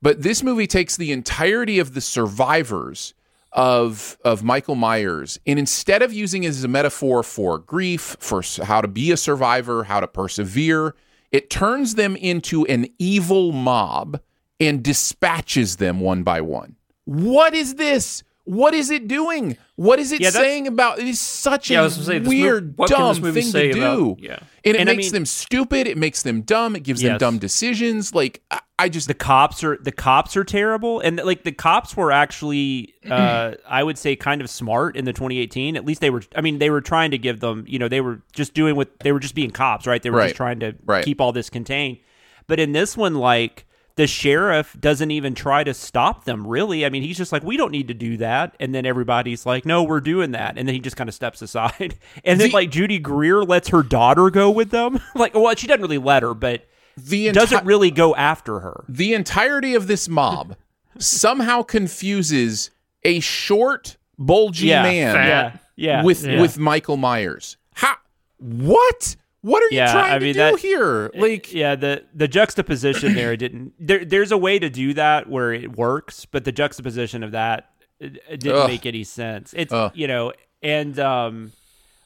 But 0.00 0.22
this 0.22 0.42
movie 0.42 0.66
takes 0.66 0.96
the 0.96 1.12
entirety 1.12 1.78
of 1.78 1.94
the 1.94 2.00
survivors 2.00 3.14
of 3.52 4.18
of 4.24 4.42
Michael 4.42 4.74
Myers, 4.74 5.38
and 5.46 5.58
instead 5.58 6.02
of 6.02 6.12
using 6.12 6.44
it 6.44 6.48
as 6.48 6.64
a 6.64 6.68
metaphor 6.68 7.22
for 7.22 7.58
grief, 7.58 8.16
for 8.18 8.42
how 8.64 8.80
to 8.80 8.88
be 8.88 9.12
a 9.12 9.16
survivor, 9.16 9.84
how 9.84 10.00
to 10.00 10.08
persevere, 10.08 10.94
it 11.30 11.50
turns 11.50 11.94
them 11.94 12.16
into 12.16 12.66
an 12.66 12.86
evil 12.98 13.52
mob 13.52 14.20
and 14.60 14.82
dispatches 14.82 15.76
them 15.76 16.00
one 16.00 16.22
by 16.24 16.40
one. 16.40 16.76
What 17.04 17.54
is 17.54 17.76
this? 17.76 18.22
What 18.48 18.72
is 18.72 18.90
it 18.90 19.08
doing? 19.08 19.58
What 19.76 19.98
is 19.98 20.10
it 20.10 20.20
Yeah, 20.22 20.30
saying 20.30 20.66
about? 20.66 20.98
It 20.98 21.06
is 21.06 21.20
such 21.20 21.70
Yeah, 21.70 21.82
I 21.82 21.86
a 21.86 21.90
say, 21.90 22.18
mo- 22.18 22.28
weird, 22.28 22.78
what 22.78 22.88
dumb 22.88 23.14
thing 23.14 23.52
to 23.52 23.70
about- 23.72 23.96
do. 23.96 24.16
yeah. 24.20 24.38
and 24.64 24.74
it 24.74 24.80
And 24.80 24.88
I 24.90 24.94
makes 24.94 25.06
mean- 25.08 25.12
them 25.12 25.26
stupid. 25.26 25.86
It 25.86 25.98
makes 25.98 26.22
them 26.22 26.40
dumb. 26.42 26.74
It 26.74 26.82
gives 26.82 27.02
them 27.02 27.18
dumb 27.18 27.38
decisions. 27.38 28.14
Like 28.14 28.42
I, 28.50 28.60
I 28.78 28.88
just 28.88 29.06
the 29.08 29.14
cops 29.14 29.62
are 29.64 29.76
the 29.82 29.92
cops 29.92 30.36
are 30.36 30.44
terrible 30.44 31.00
and 31.00 31.16
like 31.24 31.42
the 31.44 31.52
cops 31.52 31.96
were 31.96 32.10
actually 32.12 32.94
uh 33.10 33.54
i 33.68 33.82
would 33.82 33.98
say 33.98 34.14
kind 34.14 34.40
of 34.40 34.48
smart 34.48 34.96
in 34.96 35.04
the 35.04 35.12
2018 35.12 35.76
at 35.76 35.84
least 35.84 36.00
they 36.00 36.10
were 36.10 36.22
i 36.36 36.40
mean 36.40 36.58
they 36.60 36.70
were 36.70 36.80
trying 36.80 37.10
to 37.10 37.18
give 37.18 37.40
them 37.40 37.64
you 37.66 37.76
know 37.76 37.88
they 37.88 38.00
were 38.00 38.22
just 38.32 38.54
doing 38.54 38.76
what 38.76 39.00
they 39.00 39.10
were 39.10 39.18
just 39.18 39.34
being 39.34 39.50
cops 39.50 39.84
right 39.84 40.00
they 40.04 40.10
were 40.10 40.18
Right. 40.18 40.26
just 40.26 40.36
trying 40.36 40.60
to 40.60 40.76
Right. 40.86 41.04
keep 41.04 41.20
all 41.20 41.32
this 41.32 41.50
contained 41.50 41.98
but 42.46 42.60
in 42.60 42.70
this 42.70 42.96
one 42.96 43.16
like 43.16 43.66
the 43.98 44.06
sheriff 44.06 44.76
doesn't 44.80 45.10
even 45.10 45.34
try 45.34 45.62
to 45.62 45.74
stop 45.74 46.24
them 46.24 46.46
really 46.46 46.86
i 46.86 46.88
mean 46.88 47.02
he's 47.02 47.18
just 47.18 47.32
like 47.32 47.42
we 47.42 47.56
don't 47.56 47.72
need 47.72 47.88
to 47.88 47.94
do 47.94 48.16
that 48.16 48.54
and 48.58 48.74
then 48.74 48.86
everybody's 48.86 49.44
like 49.44 49.66
no 49.66 49.82
we're 49.82 50.00
doing 50.00 50.30
that 50.30 50.56
and 50.56 50.66
then 50.66 50.74
he 50.74 50.80
just 50.80 50.96
kind 50.96 51.08
of 51.08 51.14
steps 51.14 51.42
aside 51.42 51.96
and 52.24 52.40
then 52.40 52.50
like 52.50 52.70
judy 52.70 52.98
greer 52.98 53.42
lets 53.42 53.68
her 53.68 53.82
daughter 53.82 54.30
go 54.30 54.50
with 54.50 54.70
them 54.70 54.98
like 55.14 55.34
well 55.34 55.54
she 55.54 55.66
doesn't 55.66 55.82
really 55.82 55.98
let 55.98 56.22
her 56.22 56.32
but 56.32 56.66
the 56.96 57.30
doesn't 57.32 57.64
really 57.64 57.90
go 57.90 58.14
after 58.16 58.60
her 58.60 58.84
the 58.88 59.12
entirety 59.14 59.74
of 59.74 59.86
this 59.86 60.08
mob 60.08 60.56
somehow 60.98 61.62
confuses 61.62 62.70
a 63.04 63.20
short, 63.20 63.96
bulgy 64.18 64.68
Yeah, 64.68 64.82
man. 64.82 65.14
Yeah, 65.14 65.56
yeah, 65.76 66.04
with 66.04 66.24
yeah. 66.24 66.40
with 66.40 66.58
Michael 66.58 66.96
Myers. 66.96 67.56
How? 67.74 67.96
What? 68.38 69.16
What 69.42 69.62
are 69.62 69.66
you 69.70 69.76
yeah, 69.76 69.92
trying 69.92 70.12
I 70.12 70.18
mean 70.18 70.20
to 70.20 70.32
do 70.32 70.38
that, 70.38 70.58
here? 70.58 71.10
Eh, 71.14 71.20
like, 71.20 71.52
yeah, 71.52 71.76
the 71.76 72.04
the 72.14 72.26
juxtaposition 72.26 73.14
there 73.14 73.36
didn't. 73.36 73.72
There, 73.78 74.04
there's 74.04 74.32
a 74.32 74.38
way 74.38 74.58
to 74.58 74.68
do 74.68 74.94
that 74.94 75.28
where 75.28 75.52
it 75.52 75.76
works, 75.76 76.24
but 76.24 76.44
the 76.44 76.52
juxtaposition 76.52 77.22
of 77.22 77.32
that 77.32 77.70
it, 78.00 78.18
it 78.28 78.40
didn't 78.40 78.62
Ugh. 78.62 78.68
make 78.68 78.86
any 78.86 79.04
sense. 79.04 79.54
It's 79.56 79.72
Ugh. 79.72 79.92
you 79.94 80.06
know, 80.06 80.32
and 80.62 80.98
um, 80.98 81.52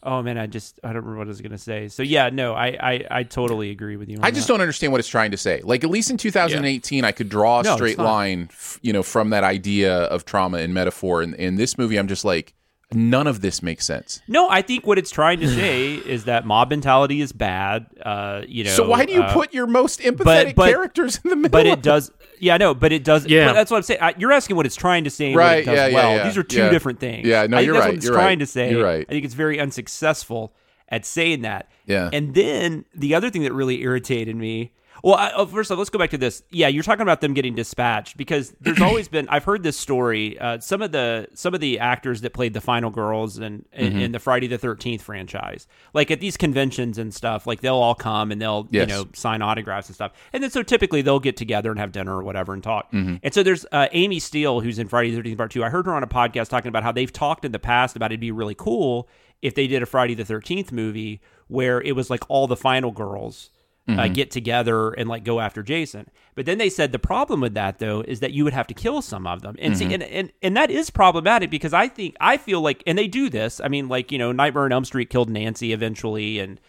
oh 0.02 0.22
man, 0.22 0.38
I 0.38 0.46
just 0.46 0.80
I 0.82 0.88
don't 0.88 0.96
remember 0.96 1.18
what 1.18 1.26
I 1.26 1.28
was 1.28 1.40
gonna 1.40 1.58
say. 1.58 1.88
So 1.88 2.02
yeah, 2.02 2.30
no, 2.30 2.54
I 2.54 2.66
I, 2.80 3.06
I 3.10 3.22
totally 3.22 3.70
agree 3.70 3.96
with 3.96 4.08
you. 4.08 4.18
On 4.18 4.24
I 4.24 4.30
just 4.30 4.46
that. 4.46 4.54
don't 4.54 4.60
understand 4.60 4.92
what 4.92 4.98
it's 4.98 5.08
trying 5.08 5.30
to 5.30 5.36
say. 5.36 5.60
Like, 5.64 5.84
at 5.84 5.90
least 5.90 6.10
in 6.10 6.16
2018, 6.16 7.04
I 7.04 7.12
could 7.12 7.28
draw 7.28 7.60
a 7.60 7.62
No, 7.62 7.74
straight 7.76 7.98
line, 7.98 8.50
you 8.80 8.92
know, 8.92 9.02
from 9.02 9.30
that 9.30 9.44
idea 9.44 10.02
of 10.04 10.24
trauma 10.24 10.58
and 10.58 10.74
metaphor. 10.74 11.22
And 11.22 11.34
in 11.34 11.56
this 11.56 11.78
movie, 11.78 11.96
I'm 11.98 12.08
just 12.08 12.24
like, 12.24 12.54
none 12.94 13.26
of 13.26 13.40
this 13.40 13.62
makes 13.62 13.84
sense. 13.84 14.20
No, 14.28 14.48
I 14.48 14.62
think 14.62 14.86
what 14.86 14.98
it's 14.98 15.10
trying 15.10 15.40
to 15.40 15.48
say 15.48 15.94
is 16.06 16.24
that 16.24 16.46
mob 16.46 16.70
mentality 16.70 17.20
is 17.20 17.32
bad. 17.32 17.86
Uh, 18.04 18.42
you 18.46 18.64
know. 18.64 18.70
so 18.70 18.88
why 18.88 19.04
do 19.04 19.12
you 19.12 19.22
uh, 19.22 19.32
put 19.32 19.52
your 19.52 19.66
most 19.66 20.00
empathetic 20.00 20.54
but- 20.54 20.56
but- 20.56 20.70
characters 20.70 21.20
in 21.24 21.30
the 21.30 21.36
middle? 21.36 21.50
But 21.50 21.66
it 21.66 21.82
does. 21.82 22.10
Yeah, 22.38 22.56
no, 22.56 22.74
but 22.74 22.90
it 22.92 23.04
does. 23.04 23.26
Yeah. 23.26 23.52
that's 23.52 23.70
what 23.70 23.76
I'm 23.76 23.82
saying. 23.84 24.00
I, 24.02 24.14
you're 24.18 24.32
asking 24.32 24.56
what 24.56 24.66
it's 24.66 24.74
trying 24.74 25.04
to 25.04 25.10
say 25.10 25.32
Right, 25.34 25.58
it 25.58 25.66
does 25.66 25.76
yeah, 25.76 25.86
yeah, 25.86 26.14
yeah, 26.16 26.24
These 26.24 26.36
are 26.36 26.42
two 26.42 26.58
yeah. 26.58 26.70
different 26.70 26.98
things. 26.98 27.26
Yeah, 27.26 27.46
no, 27.46 27.56
I 27.56 27.60
think 27.60 27.66
you're 27.66 27.74
right, 27.76 27.86
what 27.86 27.94
it's 27.94 28.04
you're 28.04 28.14
trying 28.14 28.26
right, 28.26 28.38
to 28.40 28.46
say. 28.46 28.70
you're 28.72 28.84
right. 28.84 29.06
I 29.08 29.12
think 29.12 29.24
it's 29.24 29.34
very 29.34 29.60
unsuccessful 29.60 30.52
at 30.88 31.06
saying 31.06 31.42
that. 31.42 31.70
Yeah. 31.86 32.10
And 32.12 32.34
then 32.34 32.84
the 32.94 33.14
other 33.14 33.30
thing 33.30 33.42
that 33.42 33.52
really 33.52 33.80
irritated 33.82 34.36
me. 34.36 34.72
Well, 35.02 35.16
I, 35.16 35.32
oh, 35.34 35.46
first 35.46 35.70
of 35.70 35.76
all, 35.76 35.78
let's 35.80 35.90
go 35.90 35.98
back 35.98 36.10
to 36.10 36.18
this. 36.18 36.44
Yeah, 36.50 36.68
you're 36.68 36.84
talking 36.84 37.02
about 37.02 37.20
them 37.20 37.34
getting 37.34 37.54
dispatched 37.56 38.16
because 38.16 38.54
there's 38.60 38.80
always 38.82 39.08
been. 39.08 39.28
I've 39.28 39.42
heard 39.42 39.62
this 39.64 39.76
story. 39.76 40.38
Uh, 40.38 40.60
some 40.60 40.80
of 40.80 40.92
the 40.92 41.26
some 41.34 41.54
of 41.54 41.60
the 41.60 41.80
actors 41.80 42.20
that 42.20 42.32
played 42.32 42.54
the 42.54 42.60
final 42.60 42.88
girls 42.90 43.38
and 43.38 43.64
in, 43.72 43.92
Mhm. 43.94 44.00
in 44.02 44.12
the 44.12 44.18
Friday 44.20 44.46
the 44.46 44.58
Thirteenth 44.58 45.02
franchise, 45.02 45.66
like 45.92 46.10
at 46.12 46.20
these 46.20 46.36
conventions 46.36 46.98
and 46.98 47.12
stuff, 47.12 47.46
like 47.48 47.62
they'll 47.62 47.74
all 47.74 47.96
come 47.96 48.30
and 48.30 48.40
they'll 48.40 48.68
Yes. 48.70 48.88
you 48.88 48.94
know 48.94 49.08
sign 49.12 49.42
autographs 49.42 49.88
and 49.88 49.94
stuff. 49.96 50.12
And 50.32 50.42
then 50.42 50.50
so 50.50 50.62
typically 50.62 51.02
they'll 51.02 51.18
get 51.20 51.36
together 51.36 51.70
and 51.72 51.80
have 51.80 51.90
dinner 51.90 52.16
or 52.16 52.22
whatever 52.22 52.52
and 52.54 52.62
talk. 52.62 52.92
Mhm. 52.92 53.18
And 53.24 53.34
so 53.34 53.42
there's 53.42 53.66
uh, 53.72 53.88
Amy 53.92 54.20
Steel, 54.20 54.60
who's 54.60 54.78
in 54.78 54.86
Friday 54.86 55.10
the 55.10 55.16
13th 55.20 55.36
Part 55.36 55.50
2. 55.50 55.64
I 55.64 55.68
heard 55.70 55.86
her 55.86 55.94
on 55.94 56.04
a 56.04 56.06
podcast 56.06 56.48
talking 56.48 56.68
about 56.68 56.84
how 56.84 56.92
they've 56.92 57.12
talked 57.12 57.44
in 57.44 57.50
the 57.52 57.58
past 57.58 57.96
about 57.96 58.12
it'd 58.12 58.20
be 58.20 58.30
really 58.30 58.54
cool 58.54 59.08
if 59.42 59.56
they 59.56 59.66
did 59.66 59.82
a 59.82 59.86
Friday 59.86 60.14
the 60.14 60.24
13th 60.24 60.70
movie 60.70 61.20
where 61.48 61.80
it 61.80 61.96
was 61.96 62.08
like 62.08 62.22
all 62.28 62.46
the 62.46 62.56
final 62.56 62.92
girls. 62.92 63.50
Uh, 63.88 63.92
Mhm. 64.04 64.14
get 64.14 64.30
together 64.30 64.90
and 64.92 65.08
like 65.08 65.24
go 65.24 65.40
after 65.40 65.60
Jason, 65.60 66.08
but 66.36 66.46
then 66.46 66.56
they 66.58 66.68
said 66.68 66.92
the 66.92 67.00
problem 67.00 67.40
with 67.40 67.54
that 67.54 67.80
though 67.80 68.00
is 68.06 68.20
that 68.20 68.30
you 68.30 68.44
would 68.44 68.52
have 68.52 68.68
to 68.68 68.74
kill 68.74 69.02
some 69.02 69.26
of 69.26 69.42
them, 69.42 69.56
and 69.58 69.76
see, 69.76 69.86
Mhm. 69.86 69.94
and, 69.94 70.02
and 70.04 70.32
and 70.40 70.56
that 70.56 70.70
is 70.70 70.88
problematic 70.88 71.50
because 71.50 71.72
I 71.74 71.88
think 71.88 72.14
I 72.20 72.36
feel 72.36 72.60
like, 72.60 72.84
and 72.86 72.96
they 72.96 73.08
do 73.08 73.28
this. 73.28 73.60
I 73.60 73.66
mean, 73.66 73.88
like 73.88 74.12
you 74.12 74.18
know, 74.18 74.30
Nightmare 74.30 74.66
on 74.66 74.72
Elm 74.72 74.84
Street 74.84 75.10
killed 75.10 75.28
Nancy 75.30 75.72
eventually, 75.72 76.38
and 76.38 76.60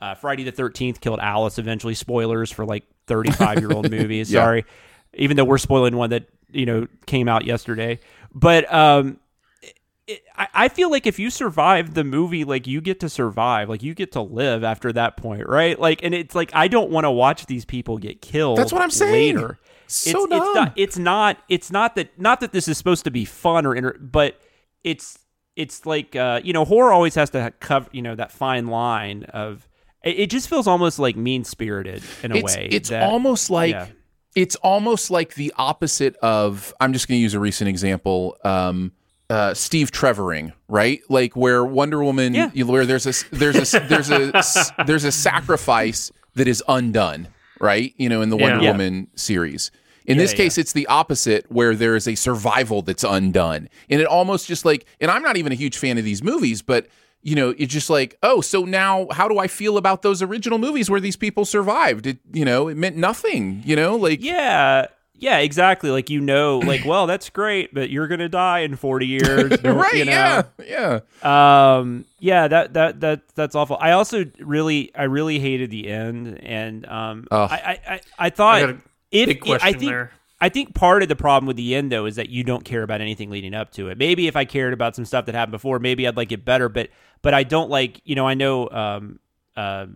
uh, 0.00 0.14
Friday 0.14 0.44
the 0.44 0.52
Thirteenth 0.52 1.00
killed 1.00 1.18
Alice 1.20 1.58
eventually. 1.58 1.94
Spoilers 1.94 2.52
for 2.52 2.64
like 2.64 2.84
thirty-five 3.08 3.58
year 3.58 3.72
old 3.72 3.90
movies. 3.98 4.30
Yeah. 4.32 4.44
Sorry, 4.44 4.64
even 5.14 5.36
though 5.36 5.44
we're 5.44 5.58
spoiling 5.58 5.96
one 5.96 6.10
that 6.10 6.28
you 6.52 6.66
know 6.66 6.86
came 7.06 7.26
out 7.26 7.44
yesterday. 7.44 7.98
But 8.32 8.72
um, 8.72 9.18
it, 10.10 10.24
I, 10.36 10.48
I 10.54 10.68
feel 10.68 10.90
like 10.90 11.06
if 11.06 11.18
you 11.18 11.30
survive 11.30 11.94
the 11.94 12.04
movie, 12.04 12.44
like 12.44 12.66
you 12.66 12.80
get 12.80 13.00
to 13.00 13.08
survive, 13.08 13.68
like 13.68 13.82
you 13.82 13.94
get 13.94 14.12
to 14.12 14.20
live 14.20 14.64
after 14.64 14.92
that 14.92 15.16
point, 15.16 15.48
right? 15.48 15.78
Like, 15.78 16.02
and 16.02 16.14
it's 16.14 16.34
like 16.34 16.50
I 16.52 16.68
don't 16.68 16.90
want 16.90 17.04
to 17.04 17.10
watch 17.10 17.46
these 17.46 17.64
people 17.64 17.98
get 17.98 18.20
killed. 18.20 18.58
That's 18.58 18.72
what 18.72 18.82
I'm 18.82 18.90
saying. 18.90 19.36
Later. 19.36 19.58
So 19.86 20.24
it's, 20.24 20.30
dumb. 20.30 20.32
It's 20.32 20.54
not. 20.54 20.72
It's 20.76 20.98
not. 20.98 21.38
It's 21.48 21.70
not 21.70 21.94
that. 21.96 22.18
Not 22.18 22.40
that 22.40 22.52
this 22.52 22.68
is 22.68 22.76
supposed 22.78 23.04
to 23.04 23.10
be 23.10 23.24
fun 23.24 23.66
or 23.66 23.74
inter- 23.74 23.98
but 23.98 24.40
it's 24.84 25.18
it's 25.56 25.86
like 25.86 26.16
uh, 26.16 26.40
you 26.42 26.52
know 26.52 26.64
horror 26.64 26.92
always 26.92 27.14
has 27.14 27.30
to 27.30 27.52
cover 27.60 27.88
you 27.92 28.02
know 28.02 28.14
that 28.14 28.32
fine 28.32 28.66
line 28.66 29.24
of 29.24 29.68
it, 30.04 30.18
it 30.20 30.30
just 30.30 30.48
feels 30.48 30.66
almost 30.66 30.98
like 30.98 31.16
mean 31.16 31.44
spirited 31.44 32.02
in 32.22 32.32
a 32.32 32.36
it's, 32.36 32.56
way. 32.56 32.68
It's 32.70 32.88
that- 32.90 33.02
almost 33.02 33.50
like 33.50 33.72
yeah. 33.72 33.86
it's 34.34 34.56
almost 34.56 35.10
like 35.10 35.34
the 35.34 35.52
opposite 35.56 36.16
of. 36.16 36.74
I'm 36.80 36.92
just 36.92 37.08
going 37.08 37.18
to 37.18 37.22
use 37.22 37.34
a 37.34 37.40
recent 37.40 37.68
example. 37.68 38.36
Um, 38.44 38.92
uh, 39.30 39.54
Steve 39.54 39.90
Trevoring, 39.92 40.52
right? 40.68 41.00
Like 41.08 41.34
where 41.36 41.64
Wonder 41.64 42.02
Woman, 42.04 42.34
Yeah. 42.34 42.50
you- 42.52 42.66
where 42.66 42.84
there's 42.84 43.06
a 43.06 43.14
there's 43.34 43.72
a 43.74 43.80
there's 43.88 44.10
a 44.10 44.32
there's 44.86 45.04
a 45.04 45.12
sacrifice 45.12 46.10
that 46.34 46.46
is 46.48 46.62
undone, 46.68 47.28
right? 47.60 47.94
You 47.96 48.08
know, 48.10 48.20
in 48.22 48.28
the 48.30 48.36
Yeah. 48.36 48.42
Wonder 48.50 48.64
Yeah. 48.64 48.70
Woman 48.72 49.06
series. 49.14 49.70
In 50.06 50.16
Yeah, 50.16 50.24
this 50.24 50.34
case, 50.34 50.58
it's 50.58 50.72
the 50.72 50.86
opposite, 50.88 51.46
where 51.50 51.74
there 51.76 51.94
is 51.94 52.08
a 52.08 52.14
survival 52.16 52.82
that's 52.82 53.04
undone, 53.04 53.68
and 53.88 54.00
it 54.00 54.06
almost 54.06 54.48
just 54.48 54.64
like. 54.64 54.84
And 55.00 55.10
I'm 55.10 55.22
not 55.22 55.36
even 55.36 55.52
a 55.52 55.54
huge 55.54 55.78
fan 55.78 55.96
of 55.98 56.04
these 56.04 56.22
movies, 56.22 56.62
but 56.62 56.88
you 57.22 57.36
know, 57.36 57.54
it's 57.58 57.72
just 57.72 57.90
like, 57.90 58.16
oh, 58.22 58.40
so 58.40 58.64
now 58.64 59.06
how 59.12 59.28
do 59.28 59.38
I 59.38 59.46
feel 59.46 59.76
about 59.76 60.00
those 60.02 60.22
original 60.22 60.58
movies 60.58 60.88
where 60.90 61.00
these 61.00 61.16
people 61.16 61.44
survived? 61.44 62.06
It, 62.06 62.18
you 62.32 62.46
know, 62.46 62.68
it 62.68 62.78
meant 62.78 62.96
nothing. 62.96 63.62
You 63.64 63.76
know, 63.76 63.94
like 63.96 64.24
Yeah. 64.24 64.86
Yeah, 65.20 65.38
exactly. 65.38 65.90
Like 65.90 66.08
you 66.08 66.20
know, 66.20 66.58
like 66.60 66.84
well, 66.86 67.06
that's 67.06 67.28
great, 67.28 67.74
but 67.74 67.90
you're 67.90 68.08
gonna 68.08 68.28
die 68.30 68.60
in 68.60 68.74
forty 68.74 69.06
years, 69.06 69.50
right? 69.64 69.94
You 69.94 70.06
know? 70.06 70.42
Yeah, 70.66 71.00
yeah. 71.22 71.76
Um, 71.76 72.06
yeah, 72.18 72.48
that 72.48 72.72
that 72.72 73.00
that 73.00 73.28
that's 73.34 73.54
awful. 73.54 73.76
I 73.78 73.92
also 73.92 74.24
really, 74.40 74.90
I 74.94 75.04
really 75.04 75.38
hated 75.38 75.70
the 75.70 75.88
end, 75.88 76.40
and 76.42 76.86
um, 76.86 77.26
Ugh. 77.30 77.48
I, 77.52 77.54
I 77.54 77.94
I 77.94 78.00
I 78.18 78.30
thought 78.30 78.54
I 78.54 78.60
gotta- 78.62 78.78
if 79.10 79.26
Big 79.26 79.40
question 79.42 79.68
I 79.68 79.72
think 79.72 79.90
there. 79.92 80.12
I 80.40 80.48
think 80.48 80.74
part 80.74 81.02
of 81.02 81.10
the 81.10 81.16
problem 81.16 81.46
with 81.46 81.56
the 81.58 81.74
end 81.74 81.92
though 81.92 82.06
is 82.06 82.16
that 82.16 82.30
you 82.30 82.42
don't 82.42 82.64
care 82.64 82.82
about 82.82 83.02
anything 83.02 83.28
leading 83.28 83.52
up 83.52 83.72
to 83.72 83.88
it. 83.88 83.98
Maybe 83.98 84.26
if 84.26 84.36
I 84.36 84.46
cared 84.46 84.72
about 84.72 84.96
some 84.96 85.04
stuff 85.04 85.26
that 85.26 85.34
happened 85.34 85.52
before, 85.52 85.78
maybe 85.78 86.08
I'd 86.08 86.16
like 86.16 86.32
it 86.32 86.46
better. 86.46 86.70
But 86.70 86.88
but 87.20 87.34
I 87.34 87.42
don't 87.42 87.68
like 87.68 88.00
you 88.04 88.14
know 88.14 88.26
I 88.26 88.32
know 88.32 88.70
um 88.70 89.18
uh, 89.54 89.86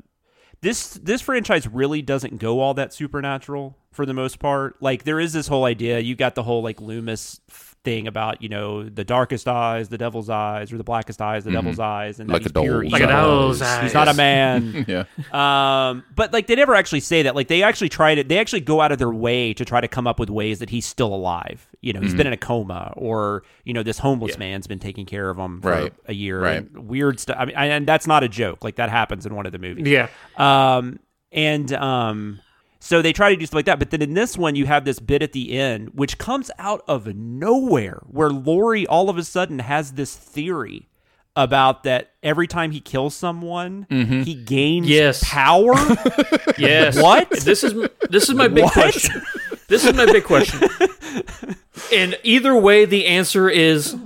this 0.64 0.94
this 0.94 1.20
franchise 1.20 1.68
really 1.68 2.00
doesn't 2.00 2.38
go 2.38 2.60
all 2.60 2.72
that 2.72 2.94
supernatural 2.94 3.76
for 3.92 4.06
the 4.06 4.14
most 4.14 4.38
part. 4.38 4.80
Like 4.80 5.04
there 5.04 5.20
is 5.20 5.34
this 5.34 5.46
whole 5.46 5.66
idea. 5.66 5.98
You 6.00 6.16
got 6.16 6.34
the 6.34 6.42
whole 6.42 6.62
like 6.62 6.80
Loomis 6.80 7.42
thing 7.84 8.08
about 8.08 8.40
you 8.42 8.48
know 8.48 8.82
the 8.88 9.04
darkest 9.04 9.46
eyes, 9.46 9.88
the 9.90 9.98
devil's 9.98 10.30
eyes, 10.30 10.72
or 10.72 10.78
the 10.78 10.84
blackest 10.84 11.20
eyes, 11.20 11.44
the 11.44 11.50
Mhm. 11.50 11.54
devil's 11.54 11.78
eyes, 11.78 12.18
and 12.18 12.28
Like 12.30 12.42
he's 12.42 12.50
a 12.50 12.54
pure 12.60 12.82
Like 12.84 13.02
a 13.02 13.04
evil. 13.04 13.08
doll's 13.08 13.60
He's 13.82 13.94
not 13.94 14.08
a 14.08 14.14
man. 14.14 14.86
yeah. 14.88 15.04
Um, 15.32 16.02
but 16.16 16.32
like 16.32 16.46
they 16.46 16.54
never 16.56 16.74
actually 16.74 17.00
say 17.00 17.22
that. 17.22 17.34
Like 17.34 17.48
they 17.48 17.62
actually 17.62 17.90
try 17.90 18.14
to. 18.14 18.24
They 18.24 18.38
actually 18.38 18.60
go 18.60 18.80
out 18.80 18.90
of 18.90 18.98
their 18.98 19.12
way 19.12 19.52
to 19.54 19.64
try 19.64 19.80
to 19.80 19.88
come 19.88 20.06
up 20.06 20.18
with 20.18 20.30
ways 20.30 20.58
that 20.60 20.70
he's 20.70 20.86
still 20.86 21.14
alive. 21.14 21.66
You 21.82 21.92
know, 21.92 22.00
he's 22.00 22.14
Mhm. 22.14 22.16
been 22.16 22.26
in 22.28 22.32
a 22.32 22.36
coma, 22.38 22.92
or 22.96 23.42
you 23.64 23.74
know, 23.74 23.82
this 23.82 23.98
homeless 23.98 24.38
man's 24.38 24.66
been 24.66 24.78
taking 24.78 25.04
care 25.06 25.28
of 25.28 25.36
him 25.38 25.60
for 25.60 25.70
Right. 25.70 25.92
a 26.06 26.14
year. 26.14 26.40
Right. 26.40 26.56
and 26.74 26.88
weird 26.88 27.20
stuff. 27.20 27.36
I 27.38 27.44
mean, 27.44 27.54
and 27.56 27.86
that's 27.86 28.06
not 28.06 28.22
a 28.24 28.28
joke. 28.28 28.64
Like 28.64 28.76
that 28.76 28.88
happens 28.88 29.26
in 29.26 29.34
one 29.34 29.44
of 29.46 29.52
the 29.52 29.58
movies. 29.58 29.86
Yeah. 29.86 30.08
Um, 30.38 30.98
and 31.32 31.72
um, 31.74 32.40
so 32.86 33.00
they 33.00 33.14
try 33.14 33.30
to 33.30 33.36
do 33.36 33.46
stuff 33.46 33.54
like 33.56 33.64
that. 33.64 33.78
But 33.78 33.90
then 33.90 34.02
in 34.02 34.12
this 34.12 34.36
one, 34.36 34.54
you 34.56 34.66
have 34.66 34.84
this 34.84 34.98
bit 35.00 35.22
at 35.22 35.32
the 35.32 35.58
end, 35.58 35.90
which 35.94 36.18
comes 36.18 36.50
out 36.58 36.84
of 36.86 37.06
nowhere, 37.14 38.02
where 38.06 38.28
Laurie 38.30 38.86
all 38.86 39.08
of 39.08 39.16
a 39.16 39.24
sudden 39.24 39.60
has 39.60 39.92
this 39.92 40.14
theory 40.14 40.88
about 41.34 41.82
that 41.84 42.12
every 42.22 42.46
time 42.46 42.70
he 42.72 42.80
kills 42.80 43.14
someone, 43.16 43.86
Mhm. 43.90 44.24
he 44.24 44.34
gains 44.34 44.86
Yes. 44.88 45.24
power. 45.24 45.72
Yes. 46.58 47.00
What? 47.02 47.30
This 47.30 47.64
is 47.64 47.74
this 48.10 48.28
is 48.28 48.34
my 48.34 48.46
big 48.48 48.64
What? 48.64 48.72
question. 48.74 49.22
This 49.66 49.84
is 49.84 49.94
my 49.94 50.04
big 50.06 50.22
question. 50.24 50.60
and 51.92 52.16
either 52.22 52.54
way, 52.54 52.84
the 52.84 53.06
answer 53.06 53.48
is 53.48 53.96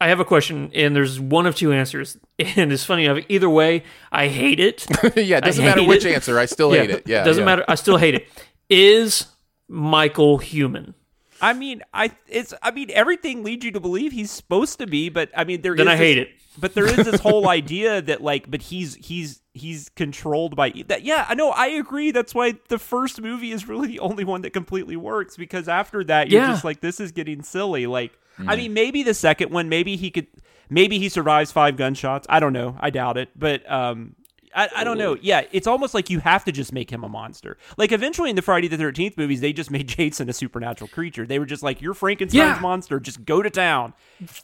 I 0.00 0.08
have 0.08 0.20
a 0.20 0.24
question, 0.24 0.70
and 0.74 0.94
there's 0.94 1.18
one 1.18 1.46
of 1.46 1.56
two 1.56 1.72
answers. 1.72 2.16
And 2.38 2.72
it's 2.72 2.84
funny 2.84 3.04
enough. 3.04 3.24
Either 3.28 3.50
way, 3.50 3.82
I 4.12 4.28
hate 4.28 4.60
it. 4.60 4.86
yeah, 5.16 5.38
it 5.38 5.44
doesn't 5.44 5.64
matter 5.64 5.82
which 5.84 6.04
it. 6.04 6.14
answer. 6.14 6.38
I 6.38 6.46
still 6.46 6.70
hate 6.70 6.90
it. 6.90 7.02
Yeah, 7.06 7.24
doesn't 7.24 7.40
yeah. 7.40 7.44
matter. 7.46 7.64
I 7.66 7.74
still 7.74 7.96
hate 7.96 8.14
it. 8.14 8.28
Is 8.68 9.26
Michael 9.68 10.38
human? 10.38 10.94
I 11.40 11.52
mean, 11.52 11.82
I 11.94 12.12
it's 12.28 12.54
I 12.62 12.70
mean 12.70 12.90
everything 12.92 13.42
leads 13.44 13.64
you 13.64 13.70
to 13.72 13.80
believe 13.80 14.12
he's 14.12 14.30
supposed 14.30 14.78
to 14.78 14.86
be, 14.86 15.08
but 15.08 15.30
I 15.36 15.44
mean 15.44 15.62
there 15.62 15.74
Then 15.76 15.86
is 15.88 15.92
I 15.92 15.96
this- 15.96 16.00
hate 16.06 16.18
it. 16.18 16.28
But 16.60 16.74
there 16.74 16.86
is 16.86 16.96
this 17.06 17.20
whole 17.20 17.48
idea 17.48 18.02
that 18.02 18.20
like, 18.20 18.50
but 18.50 18.60
he's 18.62 18.96
he's 18.96 19.40
he's 19.54 19.88
controlled 19.90 20.56
by 20.56 20.70
that. 20.88 21.02
Yeah, 21.04 21.24
I 21.28 21.34
know. 21.36 21.50
I 21.50 21.68
agree. 21.68 22.10
That's 22.10 22.34
why 22.34 22.54
the 22.68 22.80
first 22.80 23.20
movie 23.20 23.52
is 23.52 23.68
really 23.68 23.86
the 23.86 24.00
only 24.00 24.24
one 24.24 24.42
that 24.42 24.50
completely 24.52 24.96
works 24.96 25.36
because 25.36 25.68
after 25.68 26.02
that 26.04 26.30
you're 26.30 26.42
Yeah. 26.42 26.48
just 26.50 26.64
like, 26.64 26.80
this 26.80 26.98
is 26.98 27.12
getting 27.12 27.44
silly. 27.44 27.86
Like, 27.86 28.10
I 28.40 28.42
Mm. 28.42 28.58
mean, 28.58 28.72
maybe 28.74 29.02
the 29.04 29.14
second 29.14 29.52
one, 29.52 29.68
maybe 29.68 29.94
he 29.94 30.10
could, 30.10 30.26
maybe 30.70 30.98
he 30.98 31.08
survives 31.08 31.52
five 31.52 31.76
gunshots. 31.76 32.26
I 32.30 32.40
don't 32.40 32.52
know. 32.52 32.76
I 32.80 32.90
doubt 32.90 33.16
it, 33.16 33.30
but 33.36 33.70
um. 33.70 34.14
I, 34.56 34.68
I 34.76 34.82
don't 34.84 34.96
know. 34.96 35.14
Yeah, 35.20 35.42
it's 35.52 35.66
almost 35.66 35.92
like 35.92 36.08
you 36.08 36.20
have 36.20 36.42
to 36.46 36.52
just 36.52 36.72
make 36.72 36.88
him 36.90 37.04
a 37.04 37.08
monster. 37.08 37.58
Like 37.76 37.92
eventually 37.92 38.30
in 38.30 38.34
the 38.34 38.40
Friday 38.42 38.66
the 38.66 38.78
Thirteenth 38.78 39.18
movies, 39.18 39.42
they 39.42 39.52
just 39.52 39.70
made 39.76 39.86
Jason 39.86 40.28
a 40.30 40.32
supernatural 40.32 40.88
creature. 40.88 41.26
They 41.26 41.38
were 41.38 41.44
just 41.44 41.62
like, 41.62 41.82
"You're 41.82 41.92
Frankenstein's 41.92 42.56
Yeah. 42.56 42.58
monster. 42.60 42.98
Just 42.98 43.26
go 43.26 43.42
to 43.42 43.50
town." 43.50 43.92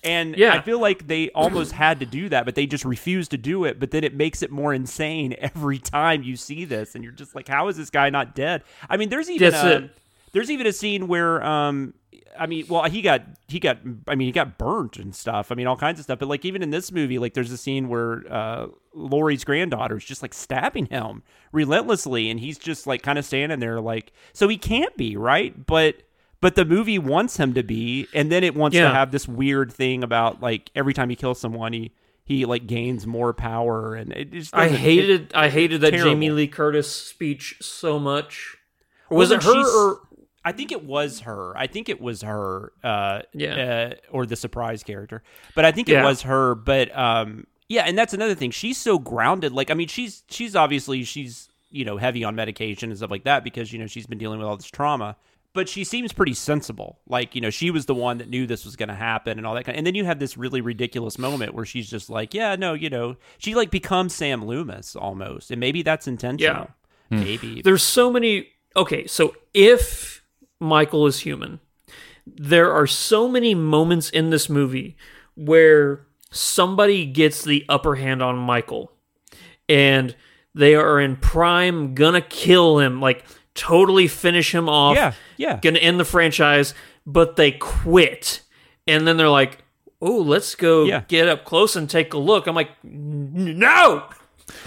And 0.04 0.36
Yeah. 0.36 0.52
I 0.54 0.60
feel 0.60 0.78
like 0.78 1.06
they 1.06 1.30
almost 1.30 1.72
had 1.72 2.00
to 2.00 2.06
do 2.06 2.28
that, 2.28 2.44
but 2.44 2.54
they 2.54 2.66
just 2.66 2.84
refused 2.84 3.30
to 3.30 3.38
do 3.38 3.64
it. 3.64 3.80
But 3.80 3.92
then 3.92 4.04
it 4.04 4.14
makes 4.14 4.42
it 4.42 4.52
more 4.52 4.74
insane 4.74 5.34
every 5.38 5.78
time 5.78 6.22
you 6.22 6.36
see 6.36 6.66
this, 6.66 6.94
and 6.94 7.02
you're 7.02 7.12
just 7.12 7.34
like, 7.34 7.48
"How 7.48 7.68
is 7.68 7.78
this 7.78 7.88
guy 7.90 8.10
not 8.10 8.34
dead?" 8.34 8.62
I 8.90 8.98
mean, 8.98 9.08
there's 9.08 9.30
even 9.30 9.54
a, 9.54 9.90
there's 10.32 10.50
even 10.50 10.66
a 10.66 10.72
scene 10.72 11.08
where 11.08 11.42
um 11.42 11.94
I 12.38 12.46
mean, 12.46 12.66
well, 12.68 12.84
he 12.84 13.00
got 13.02 13.22
he 13.48 13.60
got 13.60 13.78
I 14.08 14.14
mean, 14.14 14.26
he 14.26 14.32
got 14.32 14.58
burnt 14.58 14.96
and 14.96 15.14
stuff. 15.14 15.52
I 15.52 15.54
mean, 15.54 15.66
all 15.66 15.76
kinds 15.76 15.98
of 16.00 16.04
stuff. 16.04 16.18
But 16.18 16.28
like 16.28 16.44
even 16.44 16.62
in 16.62 16.70
this 16.70 16.90
movie, 16.92 17.18
like 17.18 17.34
there's 17.34 17.52
a 17.52 17.56
scene 17.56 17.88
where 17.88 18.22
uh 18.30 18.66
Laurie's 18.92 19.44
granddaughter 19.44 19.96
is 19.96 20.04
just 20.04 20.22
like 20.22 20.34
stabbing 20.34 20.86
him 20.86 21.22
relentlessly 21.52 22.30
and 22.30 22.40
he's 22.40 22.58
just 22.58 22.86
like 22.86 23.02
kind 23.02 23.18
of 23.18 23.24
standing 23.24 23.60
there 23.60 23.80
like 23.80 24.12
so 24.32 24.48
he 24.48 24.56
can't 24.56 24.96
be, 24.96 25.16
right? 25.16 25.66
But 25.66 26.02
but 26.40 26.56
the 26.56 26.64
movie 26.64 26.98
wants 26.98 27.36
him 27.38 27.54
to 27.54 27.62
be 27.62 28.06
and 28.14 28.30
then 28.30 28.44
it 28.44 28.54
wants 28.54 28.76
Yeah. 28.76 28.88
to 28.88 28.94
have 28.94 29.10
this 29.12 29.26
weird 29.28 29.72
thing 29.72 30.02
about 30.02 30.40
like 30.42 30.70
every 30.74 30.92
time 30.94 31.10
he 31.10 31.16
kills 31.16 31.40
someone 31.40 31.72
he 31.72 31.92
he 32.24 32.44
like 32.46 32.66
gains 32.66 33.06
more 33.06 33.32
power 33.32 33.94
and 33.94 34.12
it 34.12 34.32
just 34.32 34.54
I 34.54 34.68
hated 34.68 35.32
I 35.34 35.48
hated 35.50 35.82
that 35.82 35.90
terrible. 35.92 36.10
Jamie 36.12 36.30
Lee 36.30 36.48
Curtis 36.48 36.90
speech 36.90 37.56
so 37.60 37.98
much. 37.98 38.56
Was 39.10 39.30
Wasn't 39.30 39.42
it 39.42 39.46
her 39.46 39.88
or 39.90 40.00
I 40.44 40.52
think 40.52 40.72
it 40.72 40.84
was 40.84 41.20
her. 41.20 41.56
I 41.56 41.66
think 41.66 41.88
it 41.88 42.00
was 42.00 42.22
her. 42.22 42.72
Uh, 42.82 43.22
Yeah. 43.32 43.92
Uh, 43.92 43.94
or 44.10 44.26
the 44.26 44.36
surprise 44.36 44.82
character, 44.82 45.22
but 45.54 45.64
I 45.64 45.72
think 45.72 45.88
it 45.88 45.92
Yeah. 45.94 46.04
was 46.04 46.22
her. 46.22 46.54
But 46.54 46.96
um, 46.96 47.46
yeah, 47.68 47.82
and 47.86 47.96
that's 47.96 48.12
another 48.14 48.34
thing. 48.34 48.50
She's 48.50 48.76
so 48.76 48.98
grounded. 48.98 49.52
Like, 49.52 49.70
I 49.70 49.74
mean, 49.74 49.88
she's 49.88 50.22
she's 50.28 50.54
obviously 50.54 51.04
she's 51.04 51.48
you 51.70 51.84
know 51.84 51.96
heavy 51.96 52.22
on 52.24 52.34
medication 52.36 52.90
and 52.90 52.96
stuff 52.98 53.10
like 53.10 53.24
that 53.24 53.42
because 53.42 53.72
you 53.72 53.78
know 53.78 53.86
she's 53.86 54.06
been 54.06 54.18
dealing 54.18 54.38
with 54.38 54.46
all 54.48 54.56
this 54.56 54.66
trauma. 54.70 55.16
But 55.54 55.68
she 55.68 55.84
seems 55.84 56.12
pretty 56.12 56.34
sensible. 56.34 56.98
Like, 57.06 57.36
you 57.36 57.40
know, 57.40 57.48
she 57.50 57.70
was 57.70 57.86
the 57.86 57.94
one 57.94 58.18
that 58.18 58.28
knew 58.28 58.44
this 58.44 58.64
was 58.64 58.74
going 58.74 58.88
to 58.88 58.94
happen 58.96 59.38
and 59.38 59.46
all 59.46 59.54
that 59.54 59.62
kind. 59.64 59.78
And 59.78 59.86
then 59.86 59.94
you 59.94 60.04
have 60.04 60.18
this 60.18 60.36
really 60.36 60.60
ridiculous 60.60 61.16
moment 61.16 61.54
where 61.54 61.64
she's 61.64 61.88
just 61.88 62.10
like, 62.10 62.34
"Yeah, 62.34 62.56
no, 62.56 62.74
you 62.74 62.90
know," 62.90 63.16
she 63.38 63.54
like 63.54 63.70
becomes 63.70 64.12
Sam 64.16 64.44
Loomis 64.44 64.96
almost, 64.96 65.52
and 65.52 65.60
maybe 65.60 65.82
that's 65.82 66.08
intentional. 66.08 66.70
Maybe 67.08 67.62
There's 67.62 67.84
so 67.84 68.10
many. 68.10 68.48
Okay, 68.76 69.06
so 69.06 69.36
if 69.54 70.23
Michael 70.60 71.06
is 71.06 71.20
human, 71.20 71.60
there 72.26 72.72
are 72.72 72.86
so 72.86 73.28
many 73.28 73.54
moments 73.54 74.08
in 74.10 74.30
this 74.30 74.48
movie 74.48 74.96
where 75.34 76.06
somebody 76.30 77.04
gets 77.06 77.42
the 77.44 77.64
upper 77.68 77.96
hand 77.96 78.22
on 78.22 78.36
Michael 78.36 78.90
and 79.68 80.14
they 80.54 80.74
are 80.74 81.00
in 81.00 81.16
prime 81.16 81.94
gonna 81.94 82.20
kill 82.20 82.78
him, 82.78 83.00
like 83.00 83.24
totally 83.54 84.08
finish 84.08 84.54
him 84.54 84.68
off. 84.68 84.96
Yeah, 84.96 85.12
yeah. 85.36 85.58
Gonna 85.60 85.78
end 85.80 85.98
the 86.00 86.04
franchise, 86.04 86.74
but 87.06 87.36
they 87.36 87.52
quit. 87.52 88.40
And 88.86 89.06
then 89.06 89.16
they're 89.16 89.28
like, 89.28 89.58
oh, 90.00 90.20
let's 90.20 90.54
go 90.54 90.84
Yeah. 90.84 91.02
get 91.08 91.28
up 91.28 91.44
close 91.44 91.74
and 91.76 91.88
take 91.90 92.12
a 92.14 92.18
look. 92.18 92.46
I'm 92.46 92.54
like, 92.54 92.70
no! 92.82 94.04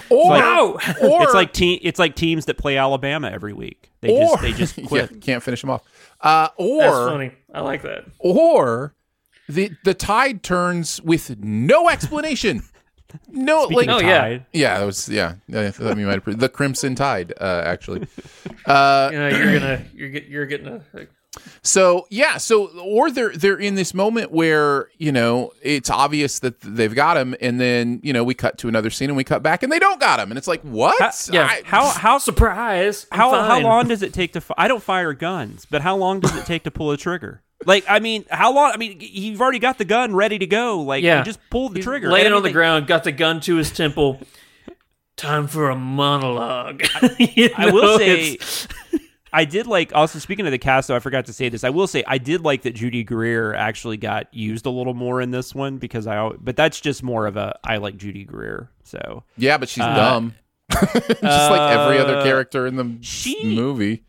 Or, 0.10 0.38
no! 0.38 0.74
or 1.02 1.24
it's 1.24 1.34
like 1.34 1.54
te- 1.54 1.76
it's 1.84 2.00
like 2.00 2.16
teams 2.16 2.46
that 2.46 2.58
play 2.58 2.78
Alabama 2.78 3.30
every 3.30 3.54
week. 3.54 3.92
They 4.02 4.10
or 4.10 4.22
just 4.38 4.42
they 4.42 4.52
just 4.54 4.86
quit. 4.88 5.12
yeah, 5.12 5.18
can't 5.20 5.44
finish 5.44 5.62
them 5.62 5.70
off. 5.70 5.84
Uh, 6.22 6.50
or 6.58 6.78
That's 6.82 6.96
funny. 7.12 7.32
I 7.54 7.62
like 7.62 7.82
that. 7.84 8.06
or 8.20 8.96
the 9.48 9.72
the 9.84 9.94
tide 9.94 10.44
turns 10.44 11.02
with 11.02 11.38
no 11.40 11.90
explanation. 11.90 12.64
No, 13.30 13.66
Speaking 13.70 13.88
like 13.88 14.04
Oh, 14.04 14.06
yeah. 14.06 14.40
yeah, 14.52 14.80
that 14.80 14.86
was 14.86 15.08
yeah. 15.08 15.36
I 15.54 15.72
thought 15.72 15.98
you 15.98 16.06
might 16.06 16.22
have 16.26 16.40
the 16.40 16.50
Crimson 16.50 16.94
Tide 16.96 17.34
uh, 17.40 17.62
actually. 17.66 18.08
Uh, 18.66 19.10
You 19.14 19.20
know, 19.20 19.28
you're 19.30 19.54
gonna 19.60 19.86
you're 19.94 20.10
get, 20.10 20.26
you're 20.26 20.46
getting 20.46 20.68
a, 20.68 20.82
a 20.94 21.06
So 21.64 22.08
yeah, 22.10 22.38
so 22.38 22.68
or 22.80 23.12
they're 23.12 23.32
they're 23.36 23.58
in 23.60 23.76
this 23.76 23.94
moment 23.94 24.32
where 24.32 24.90
you 24.98 25.12
know 25.12 25.52
it's 25.62 25.90
obvious 25.90 26.40
that 26.40 26.60
they've 26.62 26.94
got 26.96 27.18
him, 27.18 27.36
and 27.42 27.60
then 27.60 28.00
you 28.04 28.14
know 28.14 28.24
we 28.24 28.34
cut 28.34 28.58
to 28.60 28.68
another 28.68 28.90
scene 28.90 29.10
and 29.10 29.18
we 29.18 29.24
cut 29.24 29.44
back 29.44 29.64
and 29.64 29.72
they 29.72 29.80
don't 29.80 30.00
got 30.00 30.20
him, 30.20 30.32
and 30.32 30.38
it's 30.38 30.48
like 30.48 30.62
what? 30.62 31.00
How- 31.02 31.12
yeah. 31.32 31.46
I- 31.46 31.62
how 31.66 31.90
how 31.90 32.18
surprise. 32.18 33.06
I'm 33.12 33.20
how 33.20 33.32
how 33.44 33.60
long 33.60 33.88
does 33.88 34.02
it 34.02 34.14
take 34.14 34.34
to? 34.34 34.42
Fi- 34.42 34.56
I 34.58 34.68
don't 34.68 34.82
fire 34.84 35.14
guns, 35.14 35.66
but 35.70 35.82
how 35.82 35.96
long 35.98 36.20
does 36.20 36.36
it 36.36 36.46
take 36.46 36.64
to 36.64 36.72
pull 36.72 36.92
a 36.92 36.98
trigger? 36.98 37.42
Like 37.66 37.86
I 37.90 38.00
mean, 38.00 38.26
how 38.30 38.54
long? 38.54 38.72
I 38.72 38.78
mean, 38.78 38.98
you've 39.00 39.42
already 39.42 39.60
got 39.60 39.78
the 39.80 39.86
gun 39.86 40.16
ready 40.16 40.38
to 40.40 40.46
go. 40.46 40.80
Like, 40.82 41.04
Yeah. 41.04 41.20
you 41.20 41.26
just 41.26 41.40
pull 41.50 41.70
the 41.70 41.80
He's 41.80 41.86
trigger. 41.86 42.10
laying 42.12 42.32
on 42.32 42.44
the 42.44 42.52
ground, 42.52 42.86
got 42.88 43.04
the 43.04 43.12
gun 43.12 43.40
to 43.42 43.56
his 43.56 43.72
temple. 43.72 44.20
Time 45.16 45.48
for 45.48 45.72
a 45.72 45.76
monologue. 45.76 46.84
You 47.20 47.50
I 47.58 47.72
will 47.72 47.98
say, 47.98 48.34
it's- 48.34 48.68
I 49.38 49.46
did 49.46 49.68
like. 49.68 49.94
Also, 49.94 50.20
speaking 50.20 50.46
of 50.46 50.52
the 50.52 50.58
cast, 50.58 50.88
though, 50.88 50.96
I 50.96 51.00
forgot 51.00 51.26
to 51.28 51.34
say 51.34 51.50
this. 51.50 51.64
I 51.64 51.70
will 51.70 51.88
say 51.88 52.04
I 52.08 52.18
did 52.18 52.42
like 52.42 52.64
that 52.64 52.74
Judy 52.74 53.04
Greer 53.04 53.54
actually 53.54 53.98
got 53.98 54.34
used 54.34 54.66
a 54.66 54.70
little 54.70 54.94
more 54.96 55.22
in 55.22 55.32
this 55.32 55.54
one 55.54 55.78
because 55.78 56.08
I. 56.08 56.30
But 56.40 56.56
that's 56.56 56.80
just 56.82 57.04
more 57.04 57.28
of 57.28 57.38
a 57.38 57.58
I 57.64 57.78
like 57.78 57.98
Judy 57.98 58.24
Greer. 58.24 58.70
So 58.84 59.24
yeah, 59.38 59.58
but 59.58 59.70
she's 59.70 59.84
Uh, 59.84 59.96
dumb, 59.96 60.34
just 60.72 61.24
like 61.24 61.72
every 61.78 62.00
other 62.00 62.18
uh, 62.18 62.24
character 62.24 62.66
in 62.68 62.76
the 62.76 62.98
she- 63.02 63.56
movie. 63.56 64.04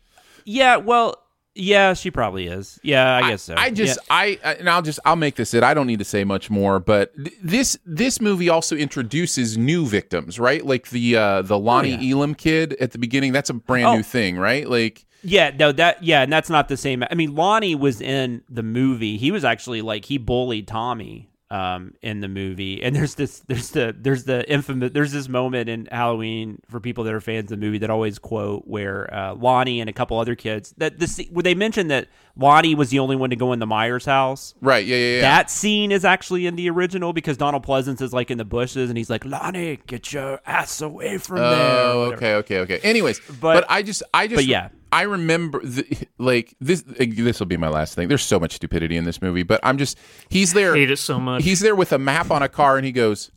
yeah, 0.45 0.77
well, 0.77 1.15
yeah, 1.55 1.93
she 1.93 2.09
probably 2.11 2.47
is. 2.47 2.79
Yeah, 2.83 3.17
I 3.17 3.29
guess 3.31 3.41
so. 3.41 3.55
I 3.57 3.69
just 3.71 3.99
Yeah. 4.07 4.15
I 4.15 4.39
I- 4.43 4.53
and 4.55 4.69
I'll 4.69 4.81
just 4.81 4.99
I'll 5.05 5.15
make 5.17 5.35
this 5.35 5.53
it. 5.53 5.61
I 5.63 5.73
don't 5.73 5.87
need 5.87 5.99
to 5.99 6.05
say 6.05 6.23
much 6.23 6.49
more, 6.49 6.79
but 6.79 7.13
th- 7.15 7.35
this 7.43 7.77
this 7.85 8.21
movie 8.21 8.47
also 8.49 8.75
introduces 8.77 9.57
new 9.57 9.85
victims, 9.85 10.39
right? 10.39 10.65
Like 10.65 10.89
the 10.89 11.17
uh 11.17 11.41
the 11.41 11.59
Lonnie 11.59 11.95
yeah. 11.95 12.15
Elam 12.15 12.35
kid 12.35 12.73
at 12.79 12.91
the 12.93 12.97
beginning. 12.97 13.33
That's 13.33 13.49
a 13.49 13.53
brand 13.55 13.87
Oh. 13.87 13.95
new 13.97 14.03
thing, 14.03 14.37
right? 14.37 14.67
Like 14.69 15.05
Yeah, 15.21 15.51
no, 15.57 15.71
that 15.73 16.03
yeah, 16.03 16.21
and 16.21 16.31
that's 16.31 16.49
not 16.49 16.69
the 16.69 16.77
same. 16.77 17.03
I 17.09 17.15
mean, 17.15 17.35
Lonnie 17.35 17.75
was 17.75 18.01
in 18.01 18.41
the 18.49 18.63
movie. 18.63 19.17
He 19.17 19.31
was 19.31 19.43
actually 19.43 19.81
like 19.81 20.05
he 20.05 20.17
bullied 20.17 20.67
Tommy 20.67 21.29
um, 21.51 21.93
in 22.01 22.19
the 22.19 22.27
movie. 22.27 22.81
And 22.83 22.95
there's 22.95 23.15
this, 23.15 23.39
there's 23.47 23.71
the, 23.71 23.95
there's 23.97 24.23
the 24.25 24.49
infamous, 24.49 24.91
there's 24.93 25.11
this 25.11 25.27
moment 25.27 25.69
in 25.69 25.87
Halloween 25.91 26.59
for 26.69 26.79
people 26.79 27.03
that 27.05 27.13
are 27.13 27.21
fans 27.21 27.51
of 27.51 27.59
the 27.59 27.65
movie 27.65 27.79
that 27.79 27.89
always 27.89 28.19
quote 28.19 28.67
where 28.67 29.11
uh, 29.13 29.33
Lonnie 29.33 29.81
and 29.81 29.89
a 29.89 29.93
couple 29.93 30.19
other 30.19 30.35
kids 30.35 30.73
that 30.77 30.99
this, 30.99 31.19
where 31.31 31.43
they 31.43 31.55
mentioned 31.55 31.89
that 31.91 32.07
Lonnie 32.39 32.73
was 32.73 32.89
the 32.89 32.99
only 32.99 33.15
one 33.15 33.29
to 33.29 33.35
go 33.35 33.53
in 33.53 33.59
the 33.59 33.67
Myers 33.67 34.05
house. 34.05 34.53
Right. 34.61 34.85
Yeah. 34.85 34.95
Yeah. 34.95 35.15
yeah. 35.15 35.21
That 35.21 35.51
scene 35.51 35.91
is 35.91 36.05
actually 36.05 36.45
in 36.47 36.55
the 36.55 36.69
original 36.69 37.13
because 37.13 37.37
Donald 37.37 37.65
Pleasence 37.65 38.01
is 38.01 38.13
like 38.13 38.31
in 38.31 38.37
the 38.37 38.45
bushes 38.45 38.89
and 38.89 38.97
he's 38.97 39.09
like, 39.09 39.25
Lonnie, 39.25 39.79
get 39.87 40.13
your 40.13 40.39
ass 40.45 40.81
away 40.81 41.17
from 41.17 41.39
oh, 41.39 41.49
there. 41.49 41.71
Oh, 41.71 42.11
okay, 42.13 42.35
okay, 42.35 42.59
okay. 42.59 42.79
Anyways, 42.79 43.19
but, 43.19 43.39
But- 43.41 43.65
I 43.69 43.83
just, 43.83 44.03
I 44.13 44.27
just, 44.27 44.37
but 44.37 44.45
yeah. 44.45 44.69
I 44.91 45.03
remember 45.03 45.63
the, 45.63 45.85
like 46.17 46.55
this. 46.59 46.81
This 46.81 47.39
will 47.39 47.45
be 47.45 47.57
my 47.57 47.69
last 47.69 47.93
thing. 47.93 48.07
There's 48.07 48.23
so 48.23 48.39
much 48.39 48.53
stupidity 48.53 48.97
in 48.97 49.03
this 49.03 49.21
movie, 49.21 49.43
but 49.43 49.59
I'm 49.61 49.77
just, 49.77 49.97
he's 50.29 50.53
there. 50.53 50.73
hate 50.75 50.89
it 50.89 50.97
so 50.97 51.19
much. 51.19 51.43
He's 51.43 51.59
there 51.59 51.75
with 51.75 51.93
a 51.93 51.99
map 51.99 52.31
on 52.31 52.41
a 52.41 52.49
car, 52.49 52.75
and 52.77 52.85
he 52.85 52.91
goes, 52.91 53.31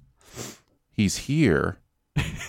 he's 0.91 1.17
here, 1.19 1.79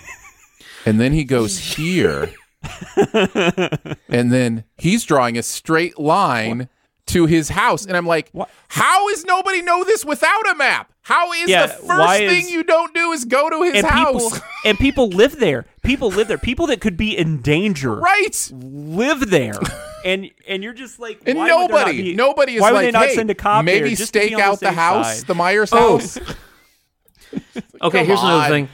and 0.86 1.02
then 1.02 1.12
he 1.12 1.26
goes 1.26 1.60
here, 1.76 2.32
and 4.10 4.32
then 4.32 4.64
he's 4.78 5.04
drawing 5.04 5.38
a 5.38 5.44
straight 5.44 6.00
line. 6.00 6.70
To 7.08 7.26
his 7.26 7.50
house, 7.50 7.86
and 7.86 7.98
I'm 7.98 8.08
like, 8.08 8.32
how 8.70 9.10
is 9.10 9.26
nobody 9.26 9.62
know 9.62 9.84
this 9.84 10.06
without 10.06 10.50
a 10.50 10.56
map? 10.56 10.90
How 11.02 11.34
is 11.34 11.50
Yeah, 11.50 11.66
the 11.68 11.74
first 11.74 12.18
thing 12.18 12.44
is- 12.46 12.50
you 12.50 12.64
don't 12.64 12.94
do 12.94 13.12
is 13.12 13.26
go 13.26 13.50
to 13.50 13.62
his 13.62 13.76
and 13.76 13.86
house? 13.86 14.14
people 14.14 14.48
and 14.64 14.80
people 14.80 15.10
live 15.10 15.38
there. 15.38 15.66
People 15.84 16.08
live 16.12 16.30
there. 16.30 16.38
People 16.38 16.66
that 16.68 16.80
could 16.80 16.96
be 16.96 17.16
in 17.18 17.42
danger, 17.42 17.94
right? 17.94 18.50
Live 18.54 19.30
there, 19.30 19.60
and 20.06 20.32
and 20.48 20.64
you're 20.64 20.72
just 20.72 20.98
like, 20.98 21.22
And 21.26 21.38
why 21.38 21.44
would 21.44 21.50
there 21.50 21.58
not 21.60 21.70
nobody, 21.88 22.02
be- 22.04 22.16
nobody 22.16 22.56
is 22.56 22.62
why 22.62 22.70
like, 22.70 22.76
would 22.76 22.86
they 22.86 22.92
not 22.92 23.08
hey, 23.10 23.16
send 23.16 23.30
a 23.30 23.36
cop 23.36 23.66
maybe 23.66 23.80
there 23.90 23.90
just 23.98 24.08
stake 24.08 24.32
out 24.40 24.62
the, 24.62 24.68
safe 24.68 24.76
house, 24.76 25.18
side? 25.20 25.28
the 25.28 25.36
Myers 25.36 25.70
Oh. 25.74 25.98
house. 26.00 26.18
Okay, 27.82 27.98
Come 28.00 28.08
here's 28.08 28.22
another 28.22 28.48
thing. 28.50 28.70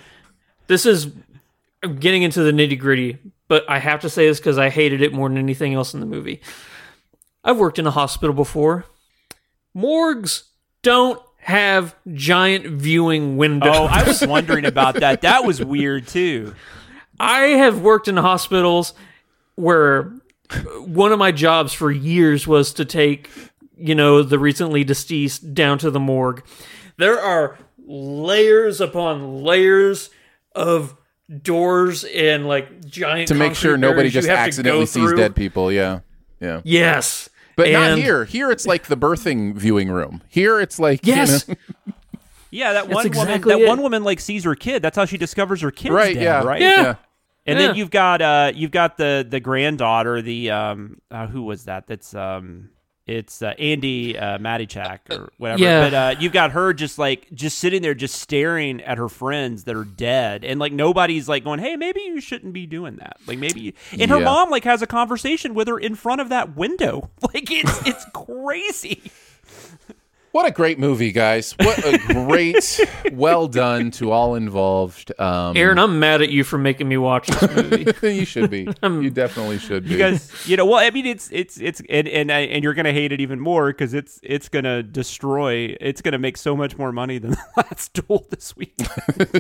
This 0.68 0.86
is 0.86 1.08
I'm 1.82 1.96
getting 1.98 2.22
into 2.22 2.44
the 2.44 2.52
nitty 2.52 2.78
gritty, 2.80 3.18
but 3.50 3.70
I 3.70 3.80
have 3.80 4.00
to 4.02 4.10
say 4.10 4.28
this 4.28 4.40
because 4.40 4.58
I 4.58 4.70
hated 4.70 5.02
it 5.02 5.12
more 5.12 5.28
than 5.28 5.38
anything 5.38 5.74
else 5.74 5.94
in 5.94 6.00
the 6.00 6.06
movie. 6.06 6.40
I've 7.44 7.58
worked 7.58 7.80
in 7.80 7.88
a 7.88 7.92
hospital 7.92 8.34
before. 8.34 8.86
Morgues 9.76 10.44
don't 10.82 11.22
have 11.40 11.96
giant 12.14 12.66
viewing 12.68 13.38
windows. 13.38 13.76
Oh, 13.76 13.86
I 13.86 14.04
was 14.04 14.22
wondering 14.28 14.66
about 14.66 14.96
that. 14.96 15.22
That 15.22 15.46
was 15.46 15.64
weird 15.64 16.08
too. 16.08 16.54
I 17.20 17.42
have 17.42 17.82
worked 17.82 18.08
in 18.08 18.16
hospitals 18.18 18.94
where 19.56 20.14
uh, 20.52 20.60
one 20.82 21.12
of 21.12 21.20
my 21.20 21.32
jobs 21.32 21.74
for 21.74 21.92
years 21.92 22.48
was 22.48 22.72
to 22.74 22.86
take, 22.86 23.30
you 23.76 23.96
know, 23.96 24.22
the 24.22 24.40
recently 24.40 24.84
deceased 24.84 25.54
down 25.54 25.80
to 25.80 25.92
the 25.92 26.00
morgue. 26.00 26.44
There 26.98 27.20
are 27.20 27.58
layers 27.86 28.80
upon 28.80 29.44
layers 29.44 30.12
of 30.54 30.96
doors 31.44 32.04
and 32.04 32.48
like 32.48 32.86
giant 32.86 33.28
to 33.28 33.36
make 33.36 33.56
sure 33.56 33.78
nobody 33.78 34.10
just 34.10 34.28
accidentally 34.28 34.86
sees 34.86 35.14
dead 35.14 35.36
people. 35.36 35.72
Yeah, 35.72 36.00
yeah. 36.40 36.62
Yes, 36.64 37.30
But 37.56 37.72
not 37.72 37.98
here. 37.98 38.26
Here 38.26 38.50
it's 38.52 38.66
like 38.66 38.88
the 38.88 38.98
birthing 38.98 39.56
viewing 39.56 39.90
room. 39.90 40.22
Here 40.30 40.60
it's 40.60 40.80
like 40.80 41.06
you 41.06 41.14
Yes. 41.16 41.48
know- 41.48 41.56
Yeah, 42.52 42.74
that 42.74 42.90
one 42.90 43.06
exactly 43.06 43.36
woman. 43.36 43.48
That 43.48 43.60
it. 43.66 43.68
one 43.68 43.82
woman 43.84 44.04
like 44.04 44.20
sees 44.20 44.44
her 44.44 44.56
kid. 44.56 44.82
That's 44.82 44.96
how 44.96 45.06
she 45.06 45.18
discovers 45.20 45.62
her 45.62 45.70
kid. 45.70 45.92
Right, 45.92 46.16
dead, 46.16 46.24
yeah, 46.24 46.44
right? 46.44 46.60
yeah. 46.60 46.82
Yeah. 46.82 46.96
And 47.46 47.60
Yeah. 47.60 47.68
then 47.68 47.76
you've 47.76 47.92
got 47.92 48.22
uh 48.24 48.52
you've 48.56 48.72
got 48.72 48.98
the 48.98 49.24
the 49.30 49.40
granddaughter, 49.40 50.22
the 50.24 50.50
um 50.50 50.98
uh, 51.12 51.28
who 51.28 51.44
was 51.44 51.66
that? 51.66 51.86
That's 51.86 52.16
um 52.16 52.70
it's 53.10 53.42
uh, 53.42 53.54
Andi 53.60 54.22
uh, 54.22 54.38
Matichak 54.38 55.00
or 55.10 55.32
whatever. 55.38 55.62
Yeah. 55.62 55.82
But 55.90 55.94
uh, 55.94 56.16
you've 56.20 56.32
got 56.34 56.52
her 56.52 56.74
just 56.74 57.00
like 57.00 57.28
just 57.34 57.58
sitting 57.58 57.82
there, 57.82 57.96
just 57.96 58.16
staring 58.16 58.82
at 58.82 58.98
her 58.98 59.10
friends 59.10 59.64
that 59.64 59.76
are 59.76 59.84
dead, 59.84 60.44
and 60.44 60.60
like 60.60 60.72
nobody's 60.72 61.28
like 61.28 61.44
going, 61.44 61.60
"Hey, 61.60 61.76
maybe 61.76 62.02
you 62.02 62.22
shouldn't 62.22 62.54
be 62.54 62.66
doing 62.66 62.98
that." 62.98 63.18
Like 63.26 63.40
maybe, 63.40 63.62
you... 63.62 63.74
and 64.00 64.12
her 64.12 64.20
Yeah. 64.20 64.26
mom 64.26 64.50
like 64.50 64.64
has 64.64 64.82
a 64.82 64.88
conversation 64.88 65.54
with 65.54 65.68
her 65.68 65.80
in 65.80 65.96
front 65.96 66.22
of 66.22 66.30
that 66.30 66.56
window. 66.56 67.10
Like 67.34 67.52
it's 67.52 67.86
it's 67.86 68.06
crazy. 68.14 69.12
What 70.40 70.48
a 70.48 70.52
great 70.52 70.80
movie, 70.80 71.12
guys! 71.12 71.52
What 71.60 71.86
a 71.86 71.98
great, 71.98 72.80
well 73.12 73.50
done 73.50 73.92
to 73.92 74.12
all 74.12 74.36
involved. 74.36 75.12
Um, 75.20 75.58
Aaron, 75.58 75.78
I'm 75.78 76.00
mad 76.00 76.22
at 76.22 76.30
you 76.30 76.46
for 76.46 76.58
making 76.58 76.88
me 76.88 76.96
watch 76.96 77.28
this 77.28 77.54
movie. 77.54 77.86
you 78.16 78.24
should 78.24 78.50
be. 78.50 78.66
You 78.82 79.10
definitely 79.10 79.60
should 79.60 79.84
be. 79.84 79.90
You 79.92 79.98
guys, 79.98 80.32
you 80.48 80.56
know, 80.56 80.66
well, 80.66 80.80
I 80.80 80.92
mean, 80.92 81.06
it's 81.06 81.30
it's 81.34 81.58
it's 81.60 81.82
and 81.90 82.08
and, 82.08 82.32
I- 82.32 82.40
and 82.40 82.64
you're 82.64 82.74
gonna 82.74 82.94
hate 82.94 83.12
it 83.12 83.20
even 83.20 83.38
more 83.42 83.68
because 83.74 83.94
it's 83.94 84.22
it's 84.24 84.48
gonna 84.48 84.82
destroy. 84.82 85.76
It's 85.82 86.02
gonna 86.02 86.18
make 86.18 86.38
so 86.38 86.56
much 86.56 86.78
more 86.78 86.94
money 86.94 87.18
than 87.18 87.32
the 87.32 87.46
last 87.58 87.92
duel 87.94 88.26
this 88.30 88.56
week, 88.56 88.80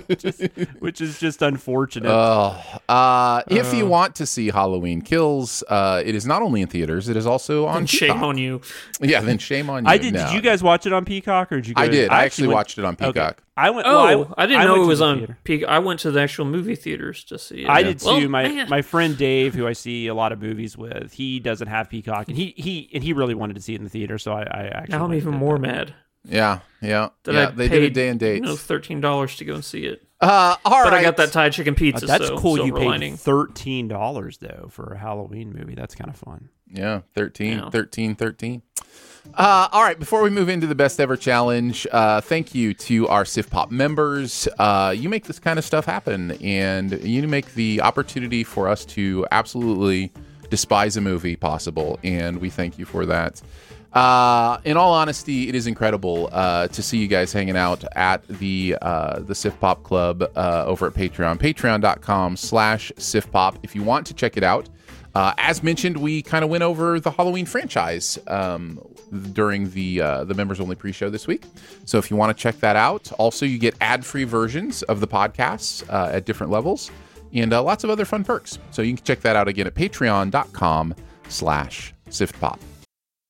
which, 0.08 0.26
is, 0.26 0.42
which 0.80 1.00
is 1.00 1.18
just 1.18 1.42
unfortunate. 1.42 2.12
Oh, 2.12 2.62
uh, 2.90 3.42
if 3.48 3.74
you 3.74 3.86
want 3.86 4.16
to 4.16 4.26
see 4.26 4.50
Halloween 4.50 5.02
Kills, 5.02 5.64
uh, 5.70 6.04
it 6.06 6.14
is 6.14 6.26
not 6.26 6.42
only 6.42 6.62
in 6.62 6.68
theaters; 6.68 7.08
it 7.08 7.16
is 7.16 7.26
also 7.26 7.68
on. 7.68 7.86
Shame 7.86 8.22
on 8.22 8.38
you. 8.38 8.60
Yeah, 9.00 9.22
then 9.22 9.38
shame 9.38 9.70
on 9.70 9.86
you. 9.86 9.90
I 9.90 9.98
did. 9.98 10.14
now. 10.14 10.28
Did 10.28 10.36
you 10.36 10.42
guys 10.42 10.62
watch 10.62 10.86
it 10.92 10.94
on 10.96 11.06
Peacock 11.06 11.52
or 11.52 11.56
did 11.58 11.68
you? 11.70 11.74
Go 11.76 11.82
I 11.82 11.86
to- 11.88 11.92
did. 11.92 12.10
I 12.10 12.26
actually 12.26 12.48
went- 12.50 12.56
watched 12.56 12.78
it 12.78 12.86
on 12.86 12.94
okay. 12.96 13.08
Peacock. 13.08 13.44
I 13.58 13.70
went. 13.72 13.88
Oh, 13.88 14.04
well, 14.06 14.34
I, 14.38 14.46
didn't 14.46 14.64
know 14.66 14.84
it 14.84 14.86
was 14.88 15.00
the 15.00 15.06
on 15.06 15.36
Peacock. 15.44 15.70
I 15.70 15.80
went 15.80 16.00
to 16.02 16.12
the 16.12 16.22
actual 16.22 16.46
movie 16.46 16.76
theaters 16.76 17.24
to 17.26 17.38
see 17.38 17.64
it. 17.64 17.70
I 17.70 17.84
did 17.84 18.02
Well, 18.04 18.20
too. 18.20 18.30
My 18.30 18.48
man. 18.48 18.70
my 18.70 18.82
friend 18.82 19.18
Dave, 19.18 19.54
who 19.54 19.68
I 19.68 19.74
see 19.74 20.08
a 20.08 20.14
lot 20.14 20.32
of 20.32 20.42
movies 20.42 20.78
with, 20.78 21.14
he 21.14 21.40
doesn't 21.40 21.68
have 21.68 21.90
Peacock, 21.90 22.28
and 22.30 22.38
he 22.38 22.54
he 22.58 22.90
and 22.94 23.04
he 23.04 23.14
really 23.14 23.34
wanted 23.36 23.56
to 23.56 23.62
see 23.62 23.74
it 23.74 23.78
in 23.80 23.84
the 23.84 23.90
theater. 23.90 24.18
So 24.18 24.34
I, 24.34 24.42
I 24.44 24.64
actually 24.74 24.98
Now 24.98 25.06
I'm 25.06 25.14
even 25.14 25.34
more 25.34 25.58
that. 25.58 25.62
mad 25.62 25.94
Yeah, 26.24 26.60
yeah, 26.82 27.10
that 27.24 27.34
yeah. 27.34 27.48
I 27.48 27.52
they 27.52 27.68
paid 27.70 27.80
did 27.80 27.92
a 27.92 27.94
day 27.94 28.08
and 28.10 28.20
date. 28.20 28.36
you 28.36 28.42
know, 28.42 28.56
thirteen 28.56 29.02
dollars 29.02 29.36
to 29.38 29.46
go 29.46 29.56
and 29.56 29.66
see 29.66 29.86
it. 29.86 30.04
Uh, 30.22 30.56
all 30.66 30.84
but 30.84 30.92
I 30.94 30.98
right. 30.98 31.04
got 31.04 31.16
that 31.18 31.32
Thai 31.32 31.50
chicken 31.50 31.74
Oh, 31.74 31.78
pizza. 31.78 32.06
that's 32.06 32.28
so 32.28 32.38
cool. 32.38 32.58
You 32.58 32.66
silver 32.68 32.80
paid 32.80 32.86
lining. 32.88 33.18
thirteen 33.18 33.88
dollars 33.90 34.38
though 34.40 34.68
for 34.72 34.94
a 34.94 34.98
Halloween 34.98 35.54
movie. 35.54 35.76
That's 35.76 35.96
kind 35.96 36.10
of 36.10 36.16
fun. 36.18 36.50
Yeah, 36.72 37.02
13, 37.16 37.58
Yeah. 37.58 37.70
13, 37.72 38.16
13. 38.16 38.62
Uh, 39.36 39.70
all 39.72 39.84
right, 39.84 39.98
before 39.98 40.22
we 40.22 40.30
move 40.30 40.50
into 40.50 40.68
the 40.68 40.76
best 40.76 41.00
ever 41.00 41.16
challenge, 41.16 41.88
uh, 41.92 42.20
thank 42.20 42.54
you 42.54 42.74
to 42.74 43.08
our 43.08 43.24
SiftPop 43.24 43.72
members. 43.72 44.48
Uh, 44.58 44.94
you 44.96 45.08
make 45.08 45.26
this 45.26 45.40
kind 45.40 45.58
of 45.58 45.64
stuff 45.64 45.86
happen, 45.86 46.32
and 46.44 47.02
you 47.04 47.26
make 47.28 47.54
the 47.54 47.82
opportunity 47.82 48.44
for 48.44 48.68
us 48.68 48.84
to 48.86 49.26
absolutely 49.32 50.12
despise 50.50 50.98
a 50.98 51.02
movie 51.02 51.36
possible, 51.36 52.00
and 52.04 52.42
we 52.42 52.50
thank 52.50 52.78
you 52.78 52.86
for 52.86 53.06
that. 53.06 53.42
Uh, 53.94 54.60
in 54.66 54.78
all 54.78 54.94
honesty, 54.94 55.48
it 55.48 55.56
is 55.56 55.68
incredible 55.68 56.30
uh, 56.32 56.68
to 56.68 56.84
see 56.84 56.98
you 56.98 57.08
guys 57.08 57.32
hanging 57.32 57.58
out 57.58 57.84
at 57.96 58.28
the 58.28 58.76
uh, 58.82 59.20
the 59.20 59.34
SiftPop 59.34 59.84
Club 59.84 60.22
over 60.36 60.88
at 60.88 60.94
Patreon. 60.94 61.38
Patreon.com 61.38 62.36
slash 62.36 62.92
SiftPop. 62.98 63.58
If 63.64 63.74
you 63.74 63.84
want 63.84 64.06
to 64.08 64.14
check 64.14 64.38
it 64.38 64.44
out, 64.44 64.70
uh, 65.16 65.34
as 65.38 65.64
mentioned, 65.64 65.98
we 65.98 66.22
kind 66.22 66.44
of 66.44 66.50
went 66.50 66.64
over 66.64 67.00
the 67.00 67.12
Halloween 67.12 67.46
franchise 67.46 68.20
um, 68.28 68.80
during 69.34 69.72
the 69.72 70.02
uh, 70.02 70.24
the 70.24 70.34
members 70.34 70.60
only 70.60 70.76
pre 70.76 70.92
show 70.92 71.10
this 71.10 71.28
week. 71.28 71.44
So 71.86 71.98
if 71.98 72.12
you 72.12 72.18
want 72.18 72.36
to 72.36 72.42
check 72.42 72.60
that 72.60 72.76
out, 72.76 73.12
also 73.14 73.46
you 73.46 73.58
get 73.58 73.76
ad 73.82 74.06
free 74.06 74.24
versions 74.24 74.84
of 74.84 75.00
the 75.00 75.08
podcasts 75.08 75.88
uh, 75.90 76.12
at 76.14 76.26
different 76.26 76.52
levels 76.52 76.92
and 77.34 77.54
uh, 77.54 77.62
lots 77.62 77.84
of 77.84 77.90
other 77.90 78.06
fun 78.06 78.24
perks. 78.24 78.60
So 78.72 78.82
you 78.82 78.96
can 78.96 79.04
check 79.04 79.22
that 79.22 79.36
out 79.36 79.48
again 79.48 79.68
at 79.68 79.76
patreon.com 79.76 80.96
slash 81.28 81.94
siftpop. 82.10 82.60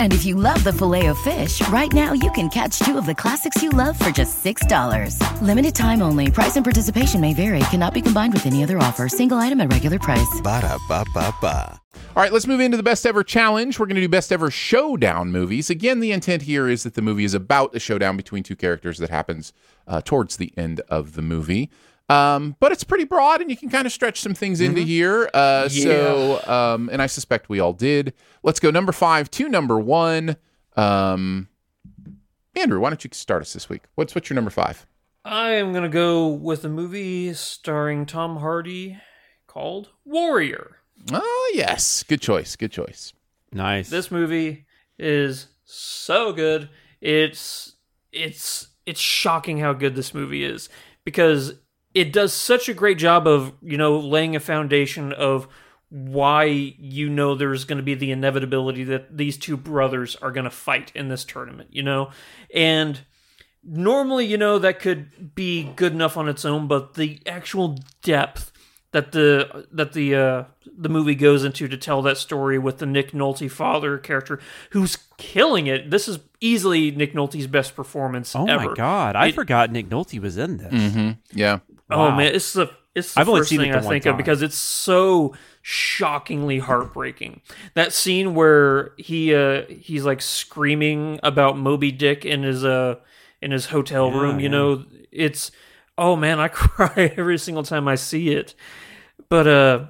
And 0.00 0.14
if 0.14 0.24
you 0.24 0.36
love 0.36 0.64
the 0.64 0.72
filet 0.72 1.06
of 1.06 1.18
fish, 1.18 1.60
right 1.68 1.92
now 1.92 2.14
you 2.14 2.30
can 2.30 2.48
catch 2.48 2.78
two 2.78 2.96
of 2.96 3.04
the 3.04 3.14
classics 3.14 3.62
you 3.62 3.68
love 3.68 3.98
for 3.98 4.10
just 4.10 4.42
$6. 4.42 5.20
Limited 5.42 5.74
time 5.74 6.00
only. 6.00 6.30
Price 6.30 6.56
and 6.56 6.64
participation 6.64 7.20
may 7.20 7.34
vary. 7.34 7.58
Cannot 7.70 7.92
be 7.92 8.00
combined 8.00 8.32
with 8.32 8.46
any 8.46 8.62
other 8.62 8.78
offer. 8.78 9.08
Single 9.08 9.36
item 9.36 9.60
at 9.60 9.70
regular 9.70 9.98
price. 9.98 10.40
Ba 10.42 10.62
da 10.62 10.78
ba 10.88 11.04
ba 11.12 11.34
ba. 11.42 11.80
All 12.16 12.22
right, 12.22 12.32
let's 12.32 12.46
move 12.46 12.60
into 12.60 12.78
the 12.78 12.82
best 12.82 13.04
ever 13.04 13.22
challenge. 13.22 13.78
We're 13.78 13.84
going 13.84 13.96
to 13.96 14.00
do 14.00 14.08
best 14.08 14.32
ever 14.32 14.50
showdown 14.50 15.32
movies. 15.32 15.68
Again, 15.68 16.00
the 16.00 16.12
intent 16.12 16.42
here 16.42 16.66
is 16.66 16.82
that 16.84 16.94
the 16.94 17.02
movie 17.02 17.24
is 17.24 17.34
about 17.34 17.74
a 17.74 17.78
showdown 17.78 18.16
between 18.16 18.42
two 18.42 18.56
characters 18.56 18.96
that 18.98 19.10
happens 19.10 19.52
uh, 19.86 20.00
towards 20.02 20.38
the 20.38 20.50
end 20.56 20.80
of 20.88 21.12
the 21.12 21.20
movie. 21.20 21.70
Um, 22.08 22.54
but 22.60 22.70
it's 22.72 22.84
pretty 22.84 23.04
broad, 23.04 23.40
and 23.40 23.50
you 23.50 23.56
can 23.56 23.68
kind 23.68 23.86
of 23.86 23.92
stretch 23.92 24.20
some 24.20 24.34
things 24.34 24.60
into 24.60 24.80
here. 24.80 25.28
Uh, 25.34 25.68
So, 25.68 26.40
um, 26.46 26.88
and 26.92 27.02
I 27.02 27.06
suspect 27.06 27.48
we 27.48 27.58
all 27.58 27.72
did. 27.72 28.12
Let's 28.42 28.60
go 28.60 28.70
number 28.70 28.92
five 28.92 29.30
to 29.32 29.48
number 29.48 29.78
one. 29.78 30.36
Um, 30.76 31.48
Andrew, 32.54 32.78
why 32.80 32.90
don't 32.90 33.02
you 33.04 33.10
start 33.12 33.42
us 33.42 33.52
this 33.52 33.68
week? 33.68 33.82
What's 33.96 34.14
what's 34.14 34.30
your 34.30 34.34
number 34.36 34.50
five? 34.50 34.86
I 35.24 35.50
am 35.54 35.72
gonna 35.72 35.88
go 35.88 36.28
with 36.28 36.64
a 36.64 36.68
movie 36.68 37.34
starring 37.34 38.06
Tom 38.06 38.36
Hardy 38.36 38.98
called 39.48 39.88
Warrior. 40.04 40.76
Oh 41.12 41.52
yes, 41.54 42.02
good 42.04 42.20
choice. 42.20 42.54
Good 42.56 42.70
choice. 42.70 43.12
Nice. 43.52 43.90
This 43.90 44.10
movie 44.10 44.66
is 44.98 45.48
so 45.64 46.32
good. 46.32 46.68
It's 47.00 47.74
it's 48.12 48.68
it's 48.86 49.00
shocking 49.00 49.58
how 49.58 49.72
good 49.72 49.96
this 49.96 50.14
movie 50.14 50.44
is 50.44 50.68
because 51.04 51.54
it 51.96 52.12
does 52.12 52.32
such 52.32 52.68
a 52.68 52.74
great 52.74 52.98
job 52.98 53.26
of, 53.26 53.52
you 53.62 53.76
know, 53.78 53.98
laying 53.98 54.36
a 54.36 54.40
foundation 54.40 55.12
of 55.12 55.48
why 55.88 56.44
you 56.44 57.08
know 57.08 57.34
there's 57.34 57.64
going 57.64 57.78
to 57.78 57.82
be 57.82 57.94
the 57.94 58.10
inevitability 58.10 58.84
that 58.84 59.16
these 59.16 59.36
two 59.38 59.56
brothers 59.56 60.14
are 60.16 60.30
going 60.32 60.44
to 60.44 60.50
fight 60.50 60.92
in 60.94 61.08
this 61.08 61.24
tournament, 61.24 61.68
you 61.72 61.82
know? 61.82 62.10
And 62.52 63.00
normally, 63.64 64.26
you 64.26 64.36
know, 64.36 64.58
that 64.58 64.80
could 64.80 65.34
be 65.34 65.72
good 65.76 65.92
enough 65.92 66.16
on 66.16 66.28
its 66.28 66.44
own, 66.44 66.66
but 66.68 66.94
the 66.94 67.20
actual 67.26 67.78
depth 68.02 68.52
that 68.92 69.12
the 69.12 69.66
that 69.72 69.92
the 69.92 70.14
uh, 70.14 70.44
the 70.76 70.88
movie 70.88 71.14
goes 71.14 71.44
into 71.44 71.68
to 71.68 71.76
tell 71.76 72.02
that 72.02 72.16
story 72.16 72.58
with 72.58 72.78
the 72.78 72.86
Nick 72.86 73.12
Nolte 73.12 73.50
father 73.50 73.98
character 73.98 74.38
who's 74.70 74.96
killing 75.18 75.66
it. 75.66 75.90
This 75.90 76.08
is 76.08 76.18
easily 76.40 76.90
Nick 76.90 77.12
Nolte's 77.12 77.46
best 77.46 77.76
performance 77.76 78.34
Oh 78.34 78.46
ever. 78.46 78.70
my 78.70 78.74
god, 78.74 79.14
I 79.16 79.26
It- 79.28 79.34
forgot 79.34 79.70
Nick 79.70 79.88
Nolte 79.88 80.18
was 80.20 80.36
in 80.38 80.56
this. 80.58 80.72
Mm-hmm. 80.72 81.10
Yeah. 81.38 81.58
Oh 81.90 82.10
man, 82.10 82.34
it's 82.34 82.52
the 82.52 82.70
it's 82.94 83.14
the 83.14 83.20
I've 83.20 83.28
only 83.28 83.40
first 83.40 83.50
thing 83.50 83.72
I 83.72 83.80
think 83.80 84.04
time. 84.04 84.12
of 84.12 84.16
because 84.16 84.42
it's 84.42 84.56
so 84.56 85.34
shockingly 85.62 86.58
heartbreaking. 86.58 87.40
That 87.74 87.92
scene 87.92 88.34
where 88.34 88.92
he 88.96 89.34
uh 89.34 89.62
he's 89.68 90.04
like 90.04 90.22
screaming 90.22 91.20
about 91.22 91.56
Moby 91.58 91.92
Dick 91.92 92.24
in 92.24 92.42
his 92.42 92.64
uh 92.64 92.96
in 93.42 93.50
his 93.50 93.66
hotel 93.66 94.10
Yeah, 94.10 94.20
room, 94.20 94.38
you 94.40 94.44
yeah. 94.44 94.50
know, 94.50 94.84
it's 95.12 95.50
oh 95.98 96.16
man, 96.16 96.40
I 96.40 96.48
cry 96.48 97.12
every 97.16 97.38
single 97.38 97.62
time 97.62 97.86
I 97.88 97.94
see 97.94 98.30
it. 98.30 98.54
But 99.28 99.46
uh 99.46 99.86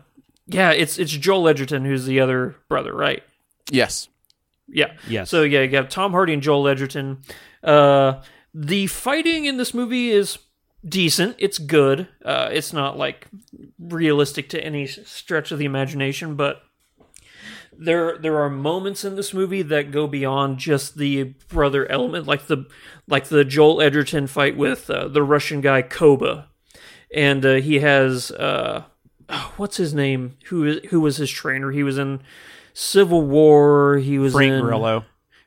yeah, 0.47 0.71
it's 0.73 0.99
it's 0.99 1.13
Joel 1.13 1.49
Edgerton 1.49 1.85
who's 1.85 2.07
the 2.07 2.21
other 2.21 2.57
brother, 2.69 2.93
right? 2.95 3.23
Yes. 3.71 4.09
Yeah. 4.69 4.93
Yes. 5.09 5.31
So 5.31 5.43
yeah, 5.43 5.63
you 5.63 5.69
got 5.69 5.91
Tom 5.91 6.13
Hardy 6.13 6.33
and 6.33 6.43
Joel 6.43 6.69
Edgerton. 6.69 7.23
Uh, 7.63 8.23
the 8.55 8.87
fighting 8.89 9.45
in 9.45 9.57
this 9.59 9.75
movie 9.75 10.11
is 10.11 10.39
decent. 10.87 11.37
It's 11.39 11.59
good. 11.59 12.09
Uh, 12.25 12.49
it's 12.53 12.73
not 12.73 12.97
like 12.97 13.29
realistic 13.79 14.49
to 14.51 14.65
any 14.65 14.87
stretch 14.87 15.53
of 15.53 15.59
the 15.59 15.65
imagination, 15.65 16.37
but 16.37 16.63
there 17.79 18.17
there 18.19 18.39
are 18.39 18.51
moments 18.51 19.05
in 19.05 19.17
this 19.17 19.35
movie 19.35 19.63
that 19.63 19.91
go 19.91 20.07
beyond 20.07 20.59
just 20.59 20.97
the 20.97 21.35
brother 21.49 21.91
element, 21.91 22.27
like 22.27 22.47
the 22.47 22.67
like 23.07 23.27
the 23.27 23.45
Joel 23.45 23.81
Edgerton 23.83 24.27
fight 24.27 24.57
with 24.57 24.89
uh, 24.91 25.09
the 25.09 25.23
Russian 25.23 25.61
guy 25.61 25.83
Koba, 25.83 26.49
and 27.15 27.45
uh, 27.45 27.55
he 27.55 27.81
has 27.81 28.31
uh, 28.33 28.85
oh, 29.29 29.53
what's 29.57 29.77
his 29.77 29.95
name? 29.95 30.37
Who 30.47 30.65
is 30.65 30.81
who 30.91 31.01
was 31.01 31.17
his 31.17 31.31
trainer? 31.31 31.71
He 31.71 31.83
was 31.83 31.99
in 31.99 32.23
Civil 32.73 33.23
War. 33.23 33.99
He 33.99 34.19
was 34.19 34.33
Frank 34.33 34.53
in 34.53 34.63
Grillo. 34.63 35.05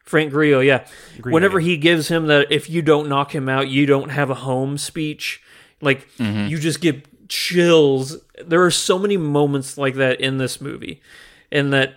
Frank 0.10 0.32
Grillo, 0.32 0.60
yeah. 0.60 0.88
Grillo, 1.22 1.36
Whenever 1.36 1.60
he 1.60 1.78
gives 1.78 2.08
him 2.08 2.26
that 2.28 2.52
if 2.52 2.68
you 2.68 2.82
don't 2.82 3.08
knock 3.08 3.36
him 3.36 3.48
out, 3.48 3.68
you 3.68 3.86
don't 3.86 4.10
have 4.10 4.32
a 4.32 4.36
home 4.36 4.80
speech, 4.80 5.40
like 5.82 6.10
mm-hmm. 6.18 6.48
you 6.48 6.58
just 6.58 6.82
get 6.82 7.30
chills. 7.30 8.18
There 8.44 8.66
are 8.66 8.72
so 8.72 8.98
many 8.98 9.18
moments 9.18 9.78
like 9.78 9.94
that 9.96 10.20
in 10.20 10.40
this 10.40 10.60
movie. 10.60 11.00
And 11.52 11.72
that 11.74 11.94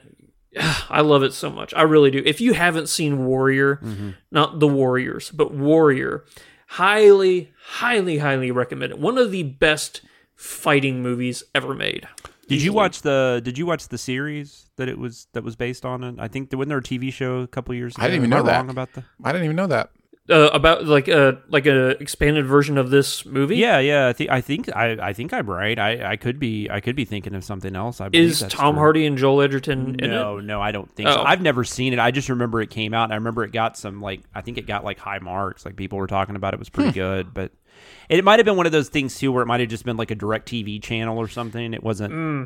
I 0.90 1.00
love 1.00 1.22
it 1.22 1.32
so 1.32 1.48
much. 1.48 1.72
I 1.72 1.82
really 1.82 2.10
do. 2.10 2.22
If 2.26 2.38
you 2.38 2.52
haven't 2.52 2.90
seen 2.90 3.24
Warrior, 3.24 3.76
mm-hmm. 3.76 4.10
not 4.30 4.60
The 4.60 4.68
Warriors, 4.68 5.30
but 5.30 5.54
Warrior, 5.54 6.26
highly, 6.66 7.50
highly, 7.64 8.18
highly 8.18 8.50
recommend 8.50 8.92
it. 8.92 8.98
One 8.98 9.16
of 9.16 9.30
the 9.30 9.42
best 9.42 10.02
fighting 10.36 11.02
movies 11.02 11.44
ever 11.54 11.74
made. 11.74 12.06
Did 12.48 12.62
you 12.62 12.72
watch 12.72 13.02
the 13.02 13.40
Did 13.44 13.56
you 13.58 13.66
watch 13.66 13.88
the 13.88 13.98
series 13.98 14.70
that 14.76 14.88
it 14.88 14.98
was 14.98 15.26
that 15.32 15.44
was 15.44 15.56
based 15.56 15.84
on 15.84 16.04
it? 16.04 16.16
I 16.18 16.28
think 16.28 16.50
there 16.50 16.58
wasn't 16.58 16.70
there 16.70 16.78
a 16.78 16.82
TV 16.82 17.12
show 17.12 17.38
a 17.40 17.46
couple 17.46 17.74
years 17.74 17.94
ago. 17.94 18.02
I 18.02 18.08
didn't 18.08 18.20
even 18.20 18.30
know 18.30 18.36
wrong 18.38 18.66
that. 18.66 18.70
about 18.70 18.92
the. 18.94 19.04
I 19.24 19.32
didn't 19.32 19.44
even 19.44 19.56
know 19.56 19.68
that. 19.68 19.90
Uh, 20.30 20.50
about 20.52 20.86
like 20.86 21.08
a 21.08 21.40
like 21.48 21.66
a 21.66 21.90
expanded 22.00 22.46
version 22.46 22.78
of 22.78 22.90
this 22.90 23.26
movie? 23.26 23.56
Yeah, 23.56 23.78
yeah. 23.80 24.08
I 24.08 24.12
think 24.12 24.30
I 24.30 24.40
think 24.40 24.76
I, 24.76 25.08
I 25.08 25.12
think 25.12 25.32
I'm 25.32 25.50
right. 25.50 25.78
I, 25.78 26.12
I 26.12 26.16
could 26.16 26.38
be 26.38 26.68
I 26.70 26.80
could 26.80 26.94
be 26.94 27.04
thinking 27.04 27.34
of 27.34 27.42
something 27.42 27.74
else. 27.74 28.00
I 28.00 28.08
Is 28.12 28.40
Tom 28.48 28.74
true. 28.74 28.80
Hardy 28.80 29.06
and 29.06 29.18
Joel 29.18 29.42
Edgerton 29.42 29.96
in 29.98 30.10
No, 30.10 30.38
it? 30.38 30.44
no, 30.44 30.60
I 30.60 30.70
don't 30.70 30.90
think 30.94 31.08
so. 31.08 31.20
Oh. 31.20 31.24
I've 31.24 31.42
never 31.42 31.64
seen 31.64 31.92
it. 31.92 31.98
I 31.98 32.12
just 32.12 32.28
remember 32.28 32.60
it 32.60 32.70
came 32.70 32.94
out, 32.94 33.04
and 33.04 33.12
I 33.12 33.16
remember 33.16 33.42
it 33.44 33.52
got 33.52 33.76
some 33.76 34.00
like 34.00 34.22
I 34.34 34.42
think 34.42 34.58
it 34.58 34.66
got 34.66 34.84
like 34.84 34.98
high 34.98 35.18
marks. 35.18 35.64
Like 35.64 35.76
people 35.76 35.98
were 35.98 36.06
talking 36.06 36.36
about 36.36 36.54
it 36.54 36.60
was 36.60 36.68
pretty 36.68 36.90
hmm. 36.90 36.94
good, 36.94 37.34
but 37.34 37.50
it 38.08 38.24
might 38.24 38.38
have 38.38 38.46
been 38.46 38.56
one 38.56 38.66
of 38.66 38.72
those 38.72 38.88
things 38.88 39.18
too, 39.18 39.32
where 39.32 39.42
it 39.42 39.46
might 39.46 39.60
have 39.60 39.68
just 39.68 39.84
been 39.84 39.96
like 39.96 40.12
a 40.12 40.16
direct 40.16 40.48
TV 40.48 40.80
channel 40.80 41.18
or 41.18 41.26
something. 41.26 41.74
It 41.74 41.82
wasn't. 41.82 42.12
Hmm. 42.12 42.44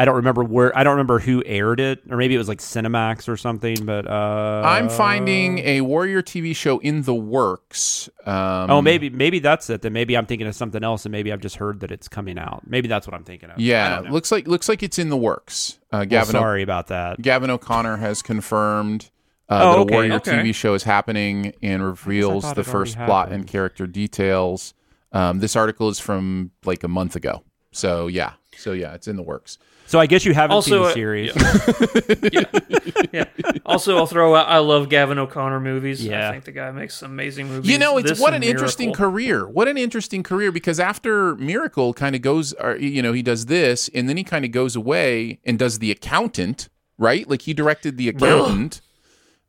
I 0.00 0.04
don't 0.04 0.14
remember 0.16 0.44
where. 0.44 0.76
I 0.78 0.84
don't 0.84 0.92
remember 0.92 1.18
who 1.18 1.42
aired 1.44 1.80
it, 1.80 2.02
or 2.08 2.16
maybe 2.16 2.34
it 2.34 2.38
was 2.38 2.48
like 2.48 2.60
Cinemax 2.60 3.28
or 3.28 3.36
something. 3.36 3.84
But 3.84 4.06
uh, 4.06 4.62
I'm 4.64 4.88
finding 4.88 5.58
a 5.58 5.80
Warrior 5.80 6.22
TV 6.22 6.54
show 6.54 6.78
in 6.78 7.02
the 7.02 7.14
works. 7.14 8.08
Um, 8.24 8.70
Oh, 8.70 8.80
maybe 8.82 9.10
maybe 9.10 9.38
that's 9.40 9.68
it. 9.70 9.82
Then 9.82 9.92
maybe 9.92 10.16
I'm 10.16 10.24
thinking 10.26 10.46
of 10.46 10.54
something 10.54 10.84
else, 10.84 11.04
and 11.04 11.12
maybe 11.12 11.32
I've 11.32 11.40
just 11.40 11.56
heard 11.56 11.80
that 11.80 11.90
it's 11.90 12.06
coming 12.08 12.38
out. 12.38 12.62
Maybe 12.66 12.86
that's 12.86 13.06
what 13.06 13.14
I'm 13.14 13.24
thinking 13.24 13.50
of. 13.50 13.58
Yeah, 13.58 14.00
looks 14.08 14.30
like 14.30 14.46
looks 14.46 14.68
like 14.68 14.82
it's 14.82 14.98
in 14.98 15.08
the 15.08 15.16
works. 15.16 15.78
Uh, 15.92 15.98
Well, 15.98 16.06
Gavin, 16.06 16.36
O- 16.36 16.38
sorry 16.40 16.62
about 16.62 16.86
that. 16.88 17.20
Gavin 17.20 17.50
O'Connor 17.50 17.96
has 17.96 18.22
confirmed 18.22 19.10
uh, 19.48 19.58
Oh, 19.62 19.72
that 19.72 19.78
okay, 19.80 19.94
a 19.94 19.96
Warrior 19.96 20.12
okay. 20.14 20.30
TV 20.32 20.54
show 20.54 20.74
is 20.74 20.84
happening 20.84 21.54
and 21.62 21.82
reveals 21.84 22.52
the 22.54 22.62
first 22.64 22.94
plot 22.96 23.08
happened. 23.28 23.34
and 23.34 23.46
character 23.46 23.86
details. 23.86 24.74
Um, 25.12 25.40
this 25.40 25.56
article 25.56 25.88
is 25.88 25.98
from 25.98 26.50
like 26.64 26.84
a 26.84 26.88
month 26.88 27.16
ago, 27.16 27.42
so 27.72 28.06
yeah, 28.08 28.34
so 28.56 28.72
yeah, 28.72 28.92
it's 28.94 29.08
in 29.08 29.16
the 29.16 29.22
works. 29.22 29.58
So 29.88 29.98
I 29.98 30.06
guess 30.06 30.26
you 30.26 30.34
haven't 30.34 30.62
seen 30.62 30.74
Also, 30.74 30.84
the 30.84 30.90
uh, 30.90 30.94
series. 30.94 31.32
yeah. 33.12 33.24
Also, 33.64 33.96
I'll 33.98 34.06
throw 34.06 34.34
out. 34.34 34.48
I 34.48 34.58
love 34.58 34.88
Gavin 34.88 35.18
O'Connor 35.18 35.60
movies. 35.60 36.04
Yeah. 36.04 36.28
I 36.28 36.32
think 36.32 36.44
the 36.44 36.52
guy 36.52 36.70
makes 36.70 36.94
some 36.94 37.10
amazing 37.10 37.48
movies. 37.48 37.70
You 37.70 37.78
know, 37.78 37.98
it's 37.98 38.10
This 38.10 38.20
what 38.20 38.32
and 38.32 38.42
an 38.42 38.48
interesting 38.50 38.92
career. 38.94 39.46
What 39.46 39.68
an 39.68 39.76
interesting 39.76 40.22
career 40.22 40.52
because 40.52 40.78
after 40.80 41.34
Miracle 41.36 41.92
kind 41.94 42.14
of 42.14 42.22
goes, 42.22 42.52
or, 42.54 42.76
you 42.76 43.02
know, 43.02 43.12
he 43.12 43.22
does 43.22 43.46
this 43.46 43.88
and 43.94 44.08
then 44.08 44.16
he 44.16 44.24
kind 44.24 44.44
of 44.44 44.52
goes 44.52 44.74
away 44.76 45.40
and 45.44 45.58
does 45.58 45.78
The 45.80 45.90
Accountant, 45.90 46.68
right? 46.98 47.28
Like 47.28 47.42
he 47.42 47.52
directed 47.54 47.96
The 47.98 48.08
Accountant. 48.08 48.80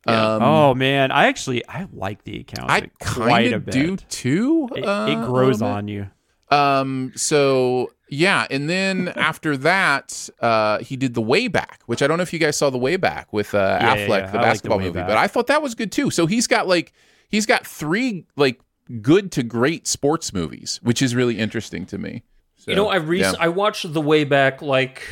Um, 0.06 0.42
oh 0.42 0.74
man, 0.74 1.10
I 1.10 1.26
actually 1.26 1.66
I 1.68 1.86
like 1.92 2.24
the 2.24 2.40
accountant. 2.40 2.70
I 2.70 3.04
quite 3.04 3.28
kind 3.28 3.52
a 3.52 3.56
of 3.56 3.64
bit. 3.66 3.74
do 3.74 3.96
too. 3.96 4.68
It, 4.74 4.84
uh, 4.84 5.06
it 5.10 5.22
a 5.22 5.26
grows 5.26 5.60
on 5.60 5.88
you. 5.88 6.08
Um. 6.50 7.12
So 7.16 7.92
yeah, 8.08 8.46
and 8.50 8.68
then 8.68 9.08
after 9.16 9.56
that, 9.58 10.28
uh, 10.40 10.78
he 10.78 10.96
did 10.96 11.14
the 11.14 11.20
Way 11.22 11.48
Back, 11.48 11.80
which 11.86 12.02
I 12.02 12.06
don't 12.06 12.16
know 12.16 12.22
if 12.22 12.32
you 12.32 12.38
guys 12.38 12.56
saw 12.56 12.70
the 12.70 12.78
Way 12.78 12.96
Back 12.96 13.32
with 13.32 13.54
uh, 13.54 13.78
Yeah, 13.80 13.96
Affleck, 13.96 13.96
yeah, 13.96 13.98
yeah. 13.98 14.06
the 14.06 14.12
I 14.14 14.18
like 14.20 14.32
The 14.32 14.38
basketball 14.38 14.78
movie. 14.80 14.90
Back. 14.92 15.08
But 15.08 15.16
I 15.16 15.26
thought 15.28 15.46
that 15.46 15.62
was 15.62 15.74
good 15.74 15.92
too. 15.92 16.10
So 16.10 16.26
he's 16.26 16.46
got 16.46 16.66
like 16.66 16.92
he's 17.28 17.46
got 17.46 17.66
three 17.66 18.26
like 18.36 18.60
good 19.00 19.30
to 19.32 19.42
great 19.42 19.86
sports 19.86 20.32
movies, 20.32 20.80
which 20.82 21.00
is 21.00 21.14
really 21.14 21.38
interesting 21.38 21.86
to 21.86 21.98
me. 21.98 22.24
So, 22.56 22.72
You 22.72 22.76
know, 22.76 22.88
I 22.88 22.98
rec-. 22.98 23.36
I 23.38 23.48
watched 23.48 23.90
The 23.92 24.00
Way 24.00 24.24
Back 24.24 24.60
like 24.60 25.02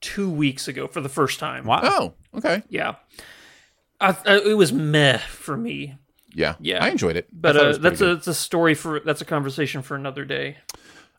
two 0.00 0.28
weeks 0.28 0.68
ago 0.68 0.86
for 0.88 1.00
the 1.00 1.08
first 1.08 1.38
time. 1.38 1.64
Wow. 1.64 1.80
Oh, 1.82 2.14
okay. 2.36 2.62
Yeah. 2.68 2.96
I, 4.00 4.16
I, 4.26 4.36
it 4.40 4.56
was 4.58 4.72
meh 4.72 5.18
for 5.18 5.56
me. 5.56 5.94
Yeah. 6.34 6.56
Yeah. 6.60 6.84
I 6.84 6.88
enjoyed 6.88 7.16
it. 7.16 7.28
But 7.32 7.54
thought 7.54 7.62
it 7.62 7.64
uh, 7.64 7.68
was 7.68 7.78
pretty 7.78 7.90
that's 7.90 8.00
a, 8.00 8.04
good. 8.04 8.16
that's 8.18 8.26
a 8.28 8.34
story 8.34 8.74
for 8.74 9.00
that's 9.00 9.20
a 9.20 9.24
conversation 9.24 9.82
for 9.82 9.94
another 9.94 10.24
day. 10.24 10.58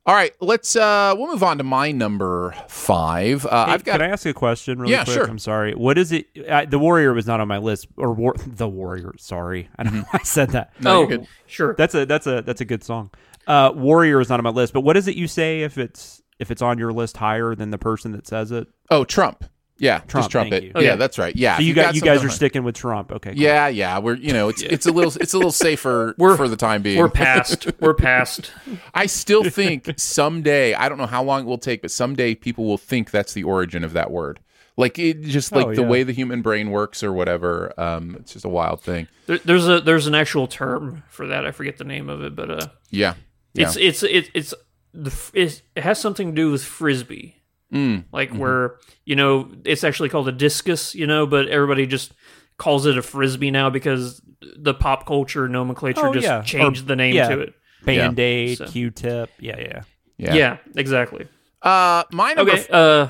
All 0.07 0.13
right, 0.13 0.33
let's 0.39 0.75
uh 0.75 1.15
we'll 1.17 1.29
move 1.31 1.41
on 1.41 1.57
to 1.57 1.63
my 1.63 1.91
number 1.91 2.53
five. 2.67 3.43
Uh, 3.47 3.65
Hey, 3.65 3.71
I've 3.71 3.83
got 3.83 3.93
Can 3.93 4.01
I 4.03 4.09
ask 4.09 4.23
a 4.27 4.33
question 4.35 4.77
really 4.77 4.91
Yeah, 4.93 5.03
quick? 5.03 5.15
sure. 5.15 5.25
I'm 5.27 5.39
sorry. 5.39 5.73
What 5.73 5.97
is 5.97 6.11
it? 6.11 6.27
I, 6.47 6.65
the 6.65 6.77
Warrior 6.77 7.13
was 7.13 7.25
not 7.25 7.39
on 7.39 7.47
my 7.47 7.57
list, 7.57 7.87
or 7.97 8.13
war, 8.13 8.35
the 8.45 8.67
Warrior. 8.67 9.13
Sorry, 9.17 9.67
I 9.79 9.83
don't 9.83 9.95
know 9.95 10.01
why 10.11 10.19
I 10.21 10.23
said 10.23 10.51
that. 10.51 10.75
Mm-hmm. 10.75 10.83
No, 10.83 10.99
you're 10.99 11.07
good. 11.07 11.27
sure. 11.47 11.73
That's 11.75 11.95
a 11.95 12.05
that's 12.05 12.27
a 12.27 12.43
that's 12.43 12.61
a 12.61 12.65
good 12.65 12.83
song. 12.83 13.09
Uh, 13.47 13.71
Warrior 13.75 14.21
is 14.21 14.29
not 14.29 14.39
on 14.39 14.43
my 14.43 14.51
list, 14.51 14.73
but 14.73 14.81
what 14.81 14.95
is 14.95 15.07
it 15.07 15.15
you 15.15 15.27
say 15.27 15.61
if 15.63 15.79
it's 15.79 16.21
if 16.37 16.51
it's 16.51 16.61
on 16.61 16.77
your 16.77 16.93
list 16.93 17.17
higher 17.17 17.55
than 17.55 17.71
the 17.71 17.77
person 17.79 18.11
that 18.11 18.27
says 18.27 18.51
it? 18.51 18.67
Oh, 18.91 19.05
Trump. 19.05 19.43
Yeah, 19.77 19.97
Trump, 19.99 20.11
just 20.23 20.31
Trump 20.31 20.53
it. 20.53 20.63
you. 20.63 20.71
Yeah, 20.75 20.91
Okay. 20.91 20.95
that's 20.95 21.17
right. 21.17 21.35
Yeah, 21.35 21.55
So 21.57 21.61
you 21.61 21.67
you've 21.67 21.75
got 21.75 21.95
you 21.95 22.01
guys 22.01 22.23
are 22.23 22.29
sticking 22.29 22.63
with 22.63 22.75
Trump. 22.75 23.11
Okay. 23.11 23.31
cool. 23.31 23.39
Yeah, 23.41 23.67
yeah, 23.67 23.99
we're 23.99 24.15
you 24.15 24.31
know 24.31 24.47
it's 24.49 24.61
it's 24.61 24.85
a 24.85 24.91
little 24.91 25.11
it's 25.21 25.33
a 25.33 25.37
little 25.37 25.51
safer 25.51 26.15
for 26.37 26.47
the 26.47 26.55
time 26.55 26.81
being. 26.81 26.97
We're 26.99 27.09
past. 27.09 27.67
We're 27.81 27.93
past. 27.93 28.51
I 28.93 29.05
still 29.07 29.43
think 29.43 29.93
someday 29.97 30.73
I 30.73 30.87
don't 30.87 30.97
know 30.97 31.05
how 31.07 31.23
long 31.23 31.41
it 31.41 31.45
will 31.45 31.57
take, 31.57 31.81
but 31.81 31.91
someday 31.91 32.35
people 32.35 32.65
will 32.65 32.77
think 32.77 33.11
that's 33.11 33.33
the 33.33 33.43
origin 33.43 33.83
of 33.83 33.93
that 33.93 34.11
word. 34.11 34.39
Like 34.77 34.99
it 34.99 35.21
just 35.23 35.51
like 35.53 35.67
Oh, 35.67 35.75
the 35.75 35.83
way 35.83 36.03
the 36.03 36.11
human 36.13 36.41
brain 36.41 36.69
works 36.69 37.01
or 37.03 37.11
whatever. 37.13 37.73
Um, 37.79 38.15
it's 38.19 38.33
just 38.33 38.43
a 38.45 38.49
wild 38.49 38.81
thing. 38.81 39.07
There, 39.25 39.37
there's 39.39 39.67
a 39.67 39.79
there's 39.81 40.07
an 40.07 40.15
actual 40.15 40.47
term 40.47 41.03
for 41.09 41.27
that. 41.27 41.45
I 41.45 41.51
forget 41.51 41.77
the 41.77 41.85
name 41.85 42.09
of 42.09 42.21
it, 42.21 42.35
but 42.35 42.49
uh, 42.49 42.67
Yeah, 42.91 43.13
yeah. 43.53 43.67
it's 43.67 43.75
it's 43.77 44.03
it, 44.03 44.29
it's 44.33 44.53
the 44.93 45.13
it's, 45.33 45.61
it 45.75 45.83
has 45.83 45.99
something 45.99 46.29
to 46.31 46.35
do 46.35 46.51
with 46.51 46.63
frisbee, 46.63 47.41
Mm. 47.73 48.05
like 48.11 48.29
Mm-hmm. 48.29 48.37
where 48.39 48.75
you 49.05 49.15
know 49.15 49.49
it's 49.65 49.83
actually 49.83 50.09
called 50.09 50.27
a 50.27 50.31
discus, 50.31 50.93
you 50.95 51.07
know, 51.07 51.25
but 51.25 51.47
everybody 51.49 51.85
just 51.87 52.13
calls 52.57 52.85
it 52.85 52.97
a 52.97 53.01
frisbee 53.01 53.51
now 53.51 53.69
because 53.69 54.21
the 54.57 54.73
pop 54.73 55.05
culture 55.07 55.47
nomenclature 55.49 56.07
Oh, 56.07 56.13
just 56.13 56.23
yeah. 56.25 56.41
changed 56.43 56.83
Or- 56.83 56.87
the 56.87 56.95
name 56.95 57.15
yeah. 57.15 57.27
to 57.29 57.39
it. 57.41 57.53
Band 57.83 58.19
Aid, 58.19 58.57
So- 58.59 58.65
Q-tip. 58.67 59.29
Yeah, 59.39 59.59
yeah. 59.59 59.81
yeah, 60.17 60.33
Yeah, 60.33 60.57
exactly. 60.75 61.27
Uh, 61.61 62.03
my 62.11 62.33
number. 62.33 62.51
Okay. 62.53 62.65
Uh, 62.71 63.07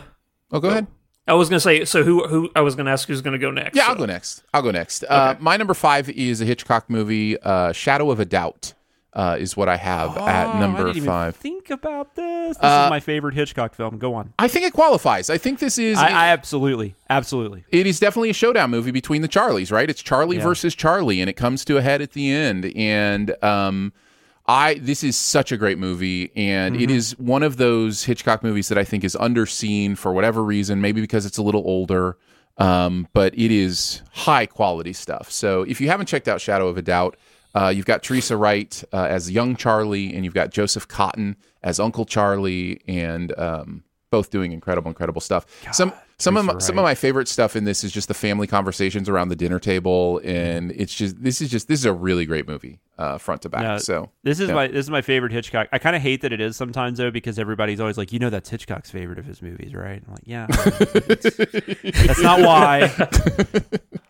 oh, 0.51 0.59
go 0.59 0.69
ahead. 0.69 0.87
I 1.27 1.33
was 1.33 1.49
gonna 1.49 1.59
say 1.59 1.85
so. 1.85 2.03
Who 2.03 2.27
who 2.27 2.49
I 2.55 2.61
was 2.61 2.75
gonna 2.75 2.91
ask 2.91 3.07
who's 3.07 3.21
gonna 3.21 3.37
go 3.39 3.51
next. 3.51 3.75
Yeah, 3.75 3.85
so. 3.85 3.89
I'll 3.91 3.95
go 3.97 4.05
next. 4.05 4.43
I'll 4.53 4.61
go 4.61 4.71
next. 4.71 5.03
Uh, 5.03 5.35
my 5.39 5.57
number 5.57 5.73
five 5.73 6.07
is 6.09 6.39
a 6.39 6.45
Hitchcock 6.45 6.89
movie, 6.89 7.37
uh, 7.41 7.71
Shadow 7.73 8.11
of 8.11 8.19
a 8.19 8.25
Doubt. 8.25 8.73
Uh, 9.15 9.37
is 9.39 9.55
what 9.55 9.69
I 9.69 9.77
have 9.77 10.17
at 10.17 10.47
Oh, 10.47 10.51
I 10.51 10.59
number 10.59 10.93
five. 10.95 11.37
think 11.37 11.69
about 11.69 12.15
this. 12.15 12.57
This 12.57 12.63
Uh, 12.63 12.83
is 12.85 12.89
my 12.89 12.99
favorite 12.99 13.33
Hitchcock 13.33 13.73
film. 13.73 13.97
Go 13.97 14.13
on. 14.13 14.33
I 14.37 14.49
think 14.49 14.65
it 14.65 14.73
qualifies. 14.73 15.29
I 15.29 15.37
think 15.37 15.59
this 15.59 15.77
is. 15.77 15.97
I, 15.97 16.07
I 16.09 16.27
absolutely, 16.27 16.95
absolutely. 17.09 17.63
it 17.69 17.87
is 17.87 17.97
definitely 17.99 18.29
a 18.31 18.33
showdown 18.33 18.71
movie 18.71 18.91
between 18.91 19.21
the 19.21 19.29
Charlies, 19.29 19.71
right? 19.71 19.89
It's 19.89 20.01
Charlie 20.03 20.35
Yeah. 20.37 20.43
versus 20.43 20.75
Charlie, 20.75 21.21
and 21.21 21.29
it 21.29 21.37
comes 21.37 21.63
to 21.63 21.77
a 21.77 21.81
head 21.81 22.01
at 22.01 22.11
the 22.11 22.29
end. 22.29 22.73
And 22.75 23.41
um, 23.41 23.93
I 24.47 24.75
this 24.75 25.01
is 25.01 25.15
such 25.15 25.53
a 25.53 25.57
great 25.57 25.77
movie, 25.79 26.31
and 26.35 26.75
it 26.75 26.89
Mhm. 26.89 26.95
is 26.95 27.17
one 27.17 27.41
of 27.41 27.55
those 27.55 28.03
Hitchcock 28.03 28.43
movies 28.43 28.67
that 28.67 28.77
I 28.77 28.83
think 28.83 29.05
is 29.05 29.15
underseen 29.15 29.97
for 29.97 30.11
whatever 30.11 30.43
reason, 30.43 30.81
maybe 30.81 30.99
because 30.99 31.25
it's 31.25 31.37
a 31.37 31.41
little 31.41 31.63
older. 31.65 32.17
Um, 32.57 33.07
but 33.13 33.33
it 33.37 33.49
is 33.51 34.01
high 34.11 34.45
quality 34.45 34.93
stuff. 34.93 35.31
So 35.31 35.63
if 35.63 35.79
you 35.81 35.87
haven't 35.89 36.05
checked 36.05 36.27
out 36.27 36.39
Shadow 36.41 36.67
of 36.67 36.77
a 36.77 36.81
Doubt, 36.81 37.17
uh, 37.55 37.69
you've 37.69 37.85
got 37.85 38.03
Teresa 38.03 38.35
Wright 38.37 38.83
uh, 38.93 39.05
as 39.09 39.31
young 39.31 39.55
Charlie, 39.55 40.13
and 40.13 40.25
you've 40.25 40.33
got 40.33 40.51
Joseph 40.51 40.87
Cotten 40.87 41.35
as 41.63 41.79
Uncle 41.79 42.05
Charlie, 42.05 42.81
and 42.87 43.37
um, 43.39 43.83
both 44.11 44.29
doing 44.29 44.51
incredible, 44.51 44.89
incredible 44.89 45.21
stuff. 45.21 45.45
some 45.73 45.93
some 46.17 46.37
of 46.37 46.45
my, 46.45 46.57
some 46.59 46.79
of 46.79 46.83
my 46.83 46.95
favorite 46.95 47.27
stuff 47.27 47.57
in 47.57 47.65
this 47.65 47.83
is 47.83 47.91
just 47.91 48.07
the 48.07 48.13
family 48.13 48.47
conversations 48.47 49.09
around 49.09 49.27
the 49.27 49.35
dinner 49.35 49.59
table, 49.59 50.21
and 50.23 50.71
it's 50.71 50.95
just 50.95 51.21
this 51.21 51.41
is 51.41 51.49
just 51.49 51.67
this 51.67 51.79
is 51.79 51.85
a 51.85 51.91
really 51.91 52.25
great 52.25 52.47
movie, 52.47 52.79
uh, 52.97 53.17
front 53.17 53.41
to 53.41 53.49
back. 53.49 53.63
No, 53.63 53.77
so 53.77 54.11
this 54.23 54.39
is 54.39 54.47
yeah. 54.47 54.55
my 54.55 54.67
this 54.67 54.85
is 54.85 54.89
my 54.89 55.01
favorite 55.01 55.33
Hitchcock. 55.33 55.67
I 55.73 55.77
kind 55.79 55.95
of 55.95 56.01
hate 56.01 56.21
that 56.21 56.31
it 56.31 56.39
is 56.39 56.55
sometimes 56.55 56.99
though 56.99 57.11
because 57.11 57.37
everybody's 57.37 57.81
always 57.81 57.97
like, 57.97 58.13
you 58.13 58.19
know, 58.19 58.29
that's 58.29 58.49
Hitchcock's 58.49 58.89
favorite 58.89 59.19
of 59.19 59.25
his 59.25 59.41
movies, 59.41 59.73
right? 59.73 60.01
I'm 60.05 60.13
like, 60.13 60.23
yeah, 60.25 60.47
that's 62.07 62.21
not 62.21 62.39
why. 62.39 63.09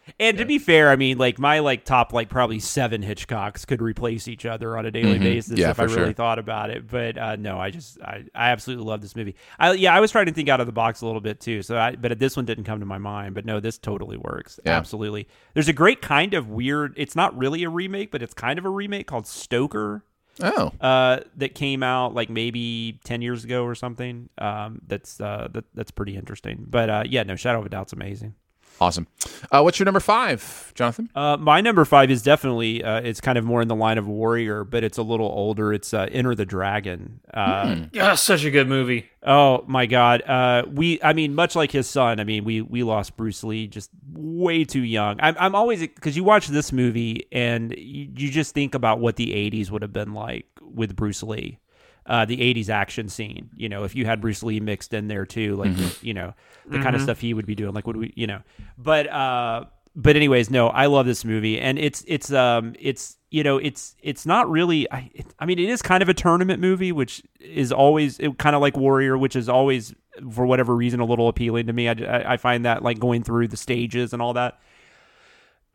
and 0.19 0.37
to 0.37 0.45
be 0.45 0.59
fair, 0.59 0.89
I 0.89 0.95
mean, 0.95 1.17
like 1.17 1.37
my 1.39 1.59
like 1.59 1.83
top 1.85 2.13
like 2.13 2.29
probably 2.29 2.59
seven 2.59 3.01
Hitchcocks 3.03 3.67
could 3.67 3.81
replace 3.81 4.27
each 4.27 4.45
other 4.45 4.77
on 4.77 4.85
a 4.85 4.91
daily 4.91 5.19
Mhm. 5.19 5.23
basis 5.23 5.59
Yeah, 5.59 5.71
if 5.71 5.79
I 5.79 5.83
really 5.83 5.95
sure. 5.97 6.13
thought 6.13 6.39
about 6.39 6.69
it. 6.69 6.87
But 6.87 7.17
uh, 7.17 7.35
no, 7.35 7.59
I 7.59 7.69
just 7.69 7.99
I, 8.01 8.23
I 8.33 8.51
absolutely 8.51 8.85
love 8.85 9.01
this 9.01 9.15
movie. 9.15 9.35
I 9.59 9.73
yeah, 9.73 9.93
I 9.95 9.99
was 9.99 10.11
trying 10.11 10.27
to 10.27 10.31
think 10.31 10.47
out 10.49 10.59
of 10.61 10.67
the 10.67 10.71
box 10.73 11.01
a 11.01 11.05
little 11.05 11.21
bit 11.21 11.39
too. 11.39 11.61
So 11.61 11.77
I 11.77 11.95
but 11.95 12.17
this 12.19 12.35
one 12.35 12.45
didn't 12.45 12.63
come 12.65 12.79
to 12.79 12.85
my 12.85 12.97
mind. 12.97 13.35
But 13.35 13.45
no, 13.45 13.59
this 13.59 13.77
totally 13.77 14.17
works. 14.17 14.59
Yeah. 14.65 14.77
Absolutely. 14.77 15.27
There's 15.53 15.67
a 15.67 15.73
great 15.73 16.01
kind 16.01 16.33
of 16.33 16.49
weird. 16.49 16.93
It's 16.97 17.15
not 17.15 17.37
really 17.37 17.63
a 17.63 17.69
remake, 17.69 18.11
but 18.11 18.21
it's 18.21 18.33
kind 18.33 18.57
of 18.57 18.65
a 18.65 18.69
remake 18.69 19.07
called 19.07 19.27
Stoker 19.27 20.03
oh 20.43 20.71
uh, 20.81 21.19
that 21.37 21.55
came 21.55 21.81
out 21.81 22.13
like 22.13 22.29
maybe 22.29 22.99
ten 23.03 23.21
years 23.21 23.43
ago 23.43 23.63
or 23.63 23.73
something. 23.75 24.29
Um, 24.37 24.79
that's 24.87 25.19
uh, 25.19 25.47
that, 25.51 25.65
that's 25.73 25.91
pretty 25.91 26.15
interesting. 26.15 26.65
But 26.69 26.89
uh, 26.89 27.03
yeah, 27.05 27.23
no, 27.23 27.35
Shadow 27.35 27.59
of 27.59 27.65
a 27.65 27.69
Doubt's 27.69 27.93
amazing. 27.93 28.35
Awesome. 28.79 29.07
Uh, 29.51 29.61
what's 29.61 29.79
your 29.79 29.85
number 29.85 29.99
five, 29.99 30.71
Jonathan? 30.75 31.09
Uh, 31.15 31.37
my 31.37 31.61
number 31.61 31.85
five 31.85 32.11
is 32.11 32.21
definitely 32.21 32.83
uh, 32.83 33.01
it's 33.01 33.21
kind 33.21 33.37
of 33.37 33.45
more 33.45 33.61
in 33.61 33.67
the 33.67 33.75
line 33.75 33.97
of 33.97 34.07
Warrior, 34.07 34.63
but 34.63 34.83
it's 34.83 34.97
a 34.97 35.03
little 35.03 35.27
older. 35.27 35.73
It's 35.73 35.93
uh, 35.93 36.07
Enter 36.11 36.35
the 36.35 36.45
Dragon. 36.45 37.19
Uh, 37.33 37.85
Yeah, 37.93 38.15
such 38.15 38.43
a 38.43 38.51
good 38.51 38.67
movie. 38.67 39.09
Oh 39.23 39.63
my 39.67 39.85
God! 39.87 40.21
Uh, 40.21 40.63
we, 40.71 41.01
I 41.01 41.13
mean, 41.13 41.33
much 41.33 41.55
like 41.55 41.71
his 41.71 41.87
son, 41.89 42.19
I 42.19 42.23
mean, 42.23 42.43
we 42.43 42.61
we 42.61 42.83
lost 42.83 43.17
Bruce 43.17 43.43
Lee 43.43 43.67
just 43.67 43.89
way 44.13 44.63
too 44.63 44.83
young. 44.83 45.19
I'm, 45.19 45.35
I'm 45.39 45.55
always 45.55 45.79
because 45.79 46.15
you 46.15 46.23
watch 46.23 46.47
this 46.47 46.71
movie 46.71 47.27
and 47.31 47.73
you, 47.77 48.09
you 48.15 48.29
just 48.29 48.53
think 48.53 48.75
about 48.75 48.99
what 48.99 49.15
the 49.15 49.31
'80s 49.31 49.71
would 49.71 49.81
have 49.81 49.93
been 49.93 50.13
like 50.13 50.45
with 50.61 50.95
Bruce 50.95 51.23
Lee, 51.23 51.57
uh, 52.05 52.25
the 52.25 52.37
'80s 52.37 52.69
action 52.69 53.09
scene. 53.09 53.49
You 53.55 53.69
know, 53.69 53.83
if 53.83 53.95
you 53.95 54.05
had 54.05 54.21
Bruce 54.21 54.43
Lee 54.43 54.59
mixed 54.59 54.93
in 54.93 55.07
there 55.07 55.25
too, 55.25 55.55
like 55.55 56.03
you 56.03 56.13
know, 56.13 56.33
the 56.67 56.79
kind 56.79 56.95
of 56.95 57.01
stuff 57.01 57.19
he 57.19 57.33
would 57.33 57.45
be 57.45 57.55
doing. 57.55 57.73
Like, 57.73 57.87
would 57.87 57.97
we, 57.97 58.13
you 58.15 58.27
know? 58.27 58.41
But 58.77 59.09
uh, 59.11 59.65
but 59.95 60.15
anyways, 60.15 60.49
no, 60.49 60.67
I 60.67 60.87
love 60.87 61.05
this 61.05 61.23
movie, 61.23 61.59
and 61.59 61.79
it's 61.79 62.03
it's 62.07 62.31
um 62.31 62.75
it's 62.79 63.17
you 63.31 63.43
know 63.43 63.57
it's 63.57 63.95
it's 64.01 64.25
not 64.25 64.49
really. 64.49 64.91
I 64.91 65.09
it, 65.13 65.25
I 65.39 65.45
mean, 65.45 65.57
it 65.57 65.69
is 65.69 65.81
kind 65.81 66.03
of 66.03 66.09
a 66.09 66.13
tournament 66.13 66.59
movie, 66.59 66.91
which 66.91 67.23
is 67.39 67.71
always 67.71 68.19
it, 68.19 68.37
kind 68.37 68.55
of 68.55 68.61
like 68.61 68.75
Warrior, 68.75 69.17
which 69.17 69.35
is 69.35 69.47
always 69.47 69.93
for 70.31 70.45
whatever 70.45 70.75
reason 70.75 70.99
a 70.99 71.05
little 71.05 71.29
appealing 71.29 71.67
to 71.67 71.73
me. 71.73 71.87
I, 71.87 71.93
I, 71.93 72.33
I 72.33 72.37
find 72.37 72.65
that 72.65 72.83
like 72.83 72.99
going 72.99 73.23
through 73.23 73.47
the 73.47 73.57
stages 73.57 74.11
and 74.13 74.21
all 74.21 74.33
that. 74.33 74.59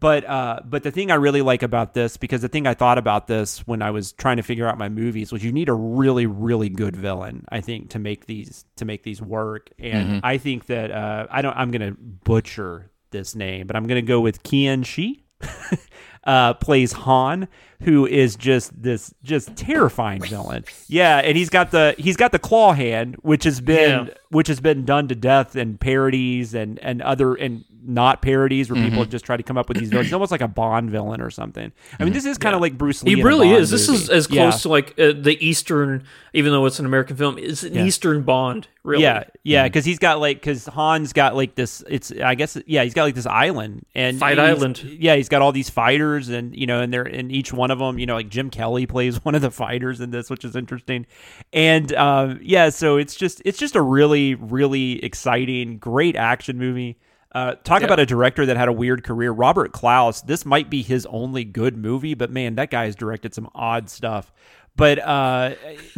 But 0.00 0.24
uh, 0.28 0.60
but 0.64 0.82
the 0.82 0.90
thing 0.90 1.10
I 1.10 1.16
really 1.16 1.42
like 1.42 1.62
about 1.62 1.92
this, 1.94 2.16
because 2.16 2.40
the 2.40 2.48
thing 2.48 2.66
I 2.66 2.72
thought 2.74 2.96
about 2.98 3.26
this 3.26 3.58
when 3.66 3.82
I 3.82 3.90
was 3.90 4.12
trying 4.12 4.38
to 4.38 4.42
figure 4.42 4.66
out 4.66 4.78
my 4.78 4.88
movies, 4.88 5.30
was 5.30 5.44
you 5.44 5.52
need 5.52 5.68
a 5.68 5.74
really 5.74 6.24
really 6.26 6.70
good 6.70 6.96
villain, 6.96 7.44
I 7.50 7.60
think, 7.60 7.90
to 7.90 7.98
make 7.98 8.24
these 8.26 8.64
to 8.76 8.84
make 8.86 9.02
these 9.02 9.20
work. 9.20 9.70
And 9.78 10.08
Mhm. 10.10 10.20
I 10.24 10.38
think 10.38 10.66
that 10.66 10.90
uh, 10.90 11.26
I 11.30 11.42
don't. 11.42 11.54
I'm 11.56 11.70
gonna 11.70 11.92
butcher 12.24 12.90
this 13.10 13.34
name, 13.34 13.66
but 13.66 13.76
I'm 13.76 13.86
gonna 13.86 14.00
go 14.02 14.20
with 14.20 14.42
Kian 14.42 14.84
Shi. 14.86 15.24
uh, 16.24 16.54
plays 16.54 16.92
Han, 16.92 17.48
who 17.82 18.06
is 18.06 18.36
just 18.36 18.80
this 18.82 19.12
just 19.22 19.56
terrifying 19.56 20.20
villain. 20.22 20.64
Yeah, 20.88 21.18
and 21.18 21.36
he's 21.36 21.50
got 21.50 21.70
the 21.70 21.94
he's 21.98 22.16
got 22.16 22.32
the 22.32 22.38
claw 22.38 22.72
hand, 22.72 23.16
which 23.22 23.44
has 23.44 23.60
been 23.60 24.06
Yeah. 24.08 24.14
which 24.30 24.48
has 24.48 24.60
been 24.60 24.84
done 24.84 25.08
to 25.08 25.14
death 25.14 25.56
in 25.56 25.78
parodies 25.78 26.54
and 26.54 26.78
and 26.80 27.00
other 27.02 27.34
and 27.34 27.64
not 27.82 28.20
parodies 28.20 28.70
where 28.70 28.80
people 28.82 29.02
Mhm. 29.06 29.08
just 29.10 29.24
try 29.24 29.38
to 29.38 29.42
come 29.42 29.56
up 29.56 29.66
with 29.68 29.78
these 29.78 29.88
villains. 29.88 30.08
He's 30.08 30.12
almost 30.12 30.30
like 30.30 30.42
a 30.42 30.46
Bond 30.48 30.90
villain 30.90 31.22
or 31.22 31.30
something. 31.30 31.72
I 31.98 32.04
mean, 32.04 32.12
this 32.12 32.26
is 32.26 32.36
kind 32.36 32.54
of 32.54 32.60
like 32.60 32.76
Bruce 32.76 33.02
Lee. 33.02 33.14
He 33.14 33.22
really 33.22 33.52
is. 33.52 33.70
This 33.70 33.88
movie. 33.88 34.02
is 34.02 34.10
as 34.10 34.26
close 34.26 34.36
Yeah. 34.36 34.50
to 34.58 34.68
like 34.68 34.90
uh, 34.98 35.12
the 35.18 35.38
Eastern, 35.40 36.02
even 36.34 36.52
though 36.52 36.66
it's 36.66 36.78
an 36.78 36.84
American 36.84 37.16
film. 37.16 37.38
It's 37.38 37.62
an 37.62 37.72
Yeah. 37.74 37.84
Eastern 37.86 38.20
Bond. 38.20 38.68
Really. 38.84 39.02
Yeah, 39.02 39.24
yeah, 39.44 39.64
because 39.64 39.84
he's 39.86 39.98
got 39.98 40.20
like 40.20 40.38
because 40.40 40.66
Han's 40.66 41.12
got 41.14 41.34
like 41.36 41.54
this. 41.54 41.82
It's 41.88 42.12
I 42.22 42.34
guess 42.34 42.58
yeah, 42.66 42.84
he's 42.84 42.94
got 42.94 43.04
like 43.04 43.14
this 43.14 43.26
island 43.26 43.86
and 43.94 44.18
Fight 44.18 44.38
Island. 44.38 44.82
Yeah, 44.98 45.16
he's 45.16 45.28
got 45.30 45.40
all 45.42 45.52
these 45.52 45.70
fighters 45.70 46.28
and 46.28 46.54
you 46.54 46.66
know 46.66 46.80
and 46.82 46.92
they're 46.92 47.02
in 47.06 47.30
each 47.30 47.50
one 47.52 47.69
of 47.70 47.78
them. 47.78 47.98
You 47.98 48.06
know, 48.06 48.14
like 48.14 48.28
Jim 48.28 48.50
Kelly 48.50 48.86
plays 48.86 49.24
one 49.24 49.34
of 49.34 49.42
the 49.42 49.50
fighters 49.50 50.00
in 50.00 50.10
this, 50.10 50.30
which 50.30 50.44
is 50.44 50.56
interesting. 50.56 51.06
And 51.52 51.92
um, 51.94 52.38
yeah, 52.42 52.68
so 52.70 52.96
it's 52.96 53.14
just 53.14 53.40
it's 53.44 53.58
just 53.58 53.76
a 53.76 53.82
really 53.82 54.34
really 54.34 55.02
exciting, 55.04 55.78
great 55.78 56.16
action 56.16 56.58
movie. 56.58 56.98
Uh, 57.32 57.54
talk 57.62 57.80
Yeah. 57.80 57.86
about 57.86 58.00
a 58.00 58.06
director 58.06 58.44
that 58.46 58.56
had 58.56 58.66
a 58.68 58.72
weird 58.72 59.04
career. 59.04 59.30
Robert 59.30 59.70
Clouse. 59.72 60.20
This 60.22 60.44
might 60.44 60.68
be 60.68 60.82
his 60.82 61.06
only 61.06 61.44
good 61.44 61.76
movie, 61.76 62.14
but 62.14 62.30
man, 62.30 62.56
that 62.56 62.70
guy 62.72 62.86
has 62.86 62.96
directed 62.96 63.34
some 63.34 63.48
odd 63.54 63.88
stuff. 63.88 64.32
But 64.76 64.98
uh, 65.00 65.54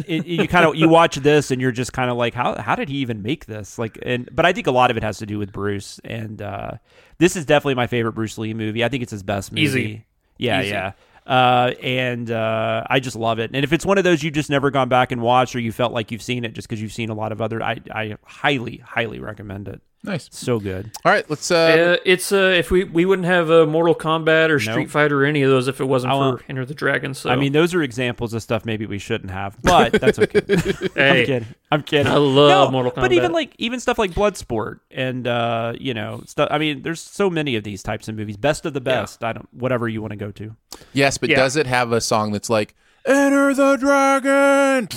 it, 0.06 0.26
you 0.26 0.48
kind 0.48 0.66
of 0.66 0.74
you 0.74 0.88
watch 0.88 1.16
this 1.16 1.50
and 1.50 1.60
you're 1.60 1.72
just 1.72 1.92
kind 1.92 2.10
of 2.10 2.16
like, 2.16 2.34
how 2.34 2.60
how 2.60 2.74
did 2.74 2.88
he 2.88 2.96
even 2.96 3.22
make 3.22 3.46
this? 3.46 3.78
Like, 3.78 3.98
and 4.02 4.28
but 4.34 4.44
I 4.44 4.52
think 4.52 4.66
a 4.66 4.70
lot 4.72 4.90
of 4.90 4.96
it 4.96 5.02
has 5.02 5.18
to 5.18 5.26
do 5.26 5.38
with 5.38 5.52
Bruce. 5.52 6.00
And 6.04 6.42
uh, 6.42 6.72
this 7.18 7.36
is 7.36 7.44
definitely 7.46 7.76
my 7.76 7.86
favorite 7.86 8.12
Bruce 8.12 8.36
Lee 8.38 8.54
movie. 8.54 8.82
I 8.84 8.88
think 8.88 9.02
it's 9.02 9.12
his 9.12 9.22
best 9.22 9.52
movie. 9.52 9.62
Easy. 9.62 10.06
Yeah, 10.38 10.60
Easy. 10.62 10.70
yeah. 10.70 10.92
Uh, 11.26 11.72
and 11.80 12.30
uh, 12.30 12.84
I 12.88 13.00
just 13.00 13.16
love 13.16 13.38
it. 13.38 13.52
And 13.54 13.64
if 13.64 13.72
it's 13.72 13.86
one 13.86 13.98
of 13.98 14.04
those 14.04 14.22
you've 14.22 14.34
just 14.34 14.50
never 14.50 14.70
gone 14.70 14.88
back 14.88 15.12
and 15.12 15.22
watched, 15.22 15.54
or 15.54 15.60
you 15.60 15.72
felt 15.72 15.92
like 15.92 16.10
you've 16.10 16.22
seen 16.22 16.44
it 16.44 16.52
just 16.52 16.68
because 16.68 16.82
you've 16.82 16.92
seen 16.92 17.10
a 17.10 17.14
lot 17.14 17.32
of 17.32 17.40
other, 17.40 17.62
I 17.62 17.80
I 17.90 18.16
highly 18.24 18.78
highly 18.78 19.20
recommend 19.20 19.68
it. 19.68 19.80
Nice. 20.04 20.28
So 20.32 20.58
good. 20.58 20.90
All 21.04 21.12
right, 21.12 21.28
let's. 21.30 21.48
Uh, 21.50 21.54
Uh, 21.54 21.96
it's 22.04 22.32
uh, 22.32 22.36
if 22.56 22.72
we 22.72 22.82
we 22.82 23.04
wouldn't 23.04 23.26
have 23.26 23.52
uh, 23.52 23.66
Mortal 23.66 23.94
Kombat 23.94 24.50
or 24.50 24.58
Street 24.58 24.74
Nope. 24.76 24.88
Fighter 24.88 25.22
or 25.22 25.24
any 25.24 25.42
of 25.42 25.50
those 25.50 25.68
if 25.68 25.80
it 25.80 25.84
wasn't 25.84 26.12
I 26.12 26.16
for 26.16 26.18
won't- 26.18 26.42
Enter 26.48 26.64
the 26.64 26.74
Dragon. 26.74 27.14
So 27.14 27.30
I 27.30 27.36
mean, 27.36 27.52
those 27.52 27.72
are 27.72 27.82
examples 27.82 28.34
of 28.34 28.42
stuff 28.42 28.64
maybe 28.64 28.84
we 28.84 28.98
shouldn't 28.98 29.30
have, 29.30 29.56
but 29.62 29.92
that's 29.92 30.18
okay. 30.18 30.40
Hey, 30.96 31.20
I'm 31.20 31.26
kidding. 31.26 31.46
I'm 31.70 31.82
kidding. 31.84 32.12
I 32.12 32.16
love 32.16 32.68
No, 32.68 32.70
Mortal 32.72 32.92
But 32.96 33.12
even 33.12 33.30
like 33.32 33.54
even 33.58 33.78
stuff 33.78 33.96
like 33.96 34.10
Bloodsport 34.10 34.80
and 34.90 35.26
uh, 35.28 35.74
you 35.78 35.94
know 35.94 36.22
stuff. 36.26 36.48
I 36.50 36.58
mean, 36.58 36.82
there's 36.82 37.00
so 37.00 37.30
many 37.30 37.54
of 37.54 37.62
these 37.62 37.82
types 37.84 38.08
of 38.08 38.16
movies. 38.16 38.36
Best 38.36 38.66
of 38.66 38.74
the 38.74 38.80
best. 38.80 39.22
I 39.22 39.32
don't. 39.34 39.48
Whatever 39.54 39.88
you 39.88 40.00
want 40.02 40.10
to 40.10 40.16
go 40.16 40.32
to. 40.32 40.56
yes, 40.92 41.16
but 41.16 41.28
Yeah. 41.30 41.36
does 41.36 41.54
it 41.56 41.66
have 41.66 41.92
a 41.92 42.00
song 42.00 42.32
that's 42.32 42.50
like 42.50 42.74
"Enter 43.04 43.54
the 43.54 43.76
Dragon"? 43.76 44.88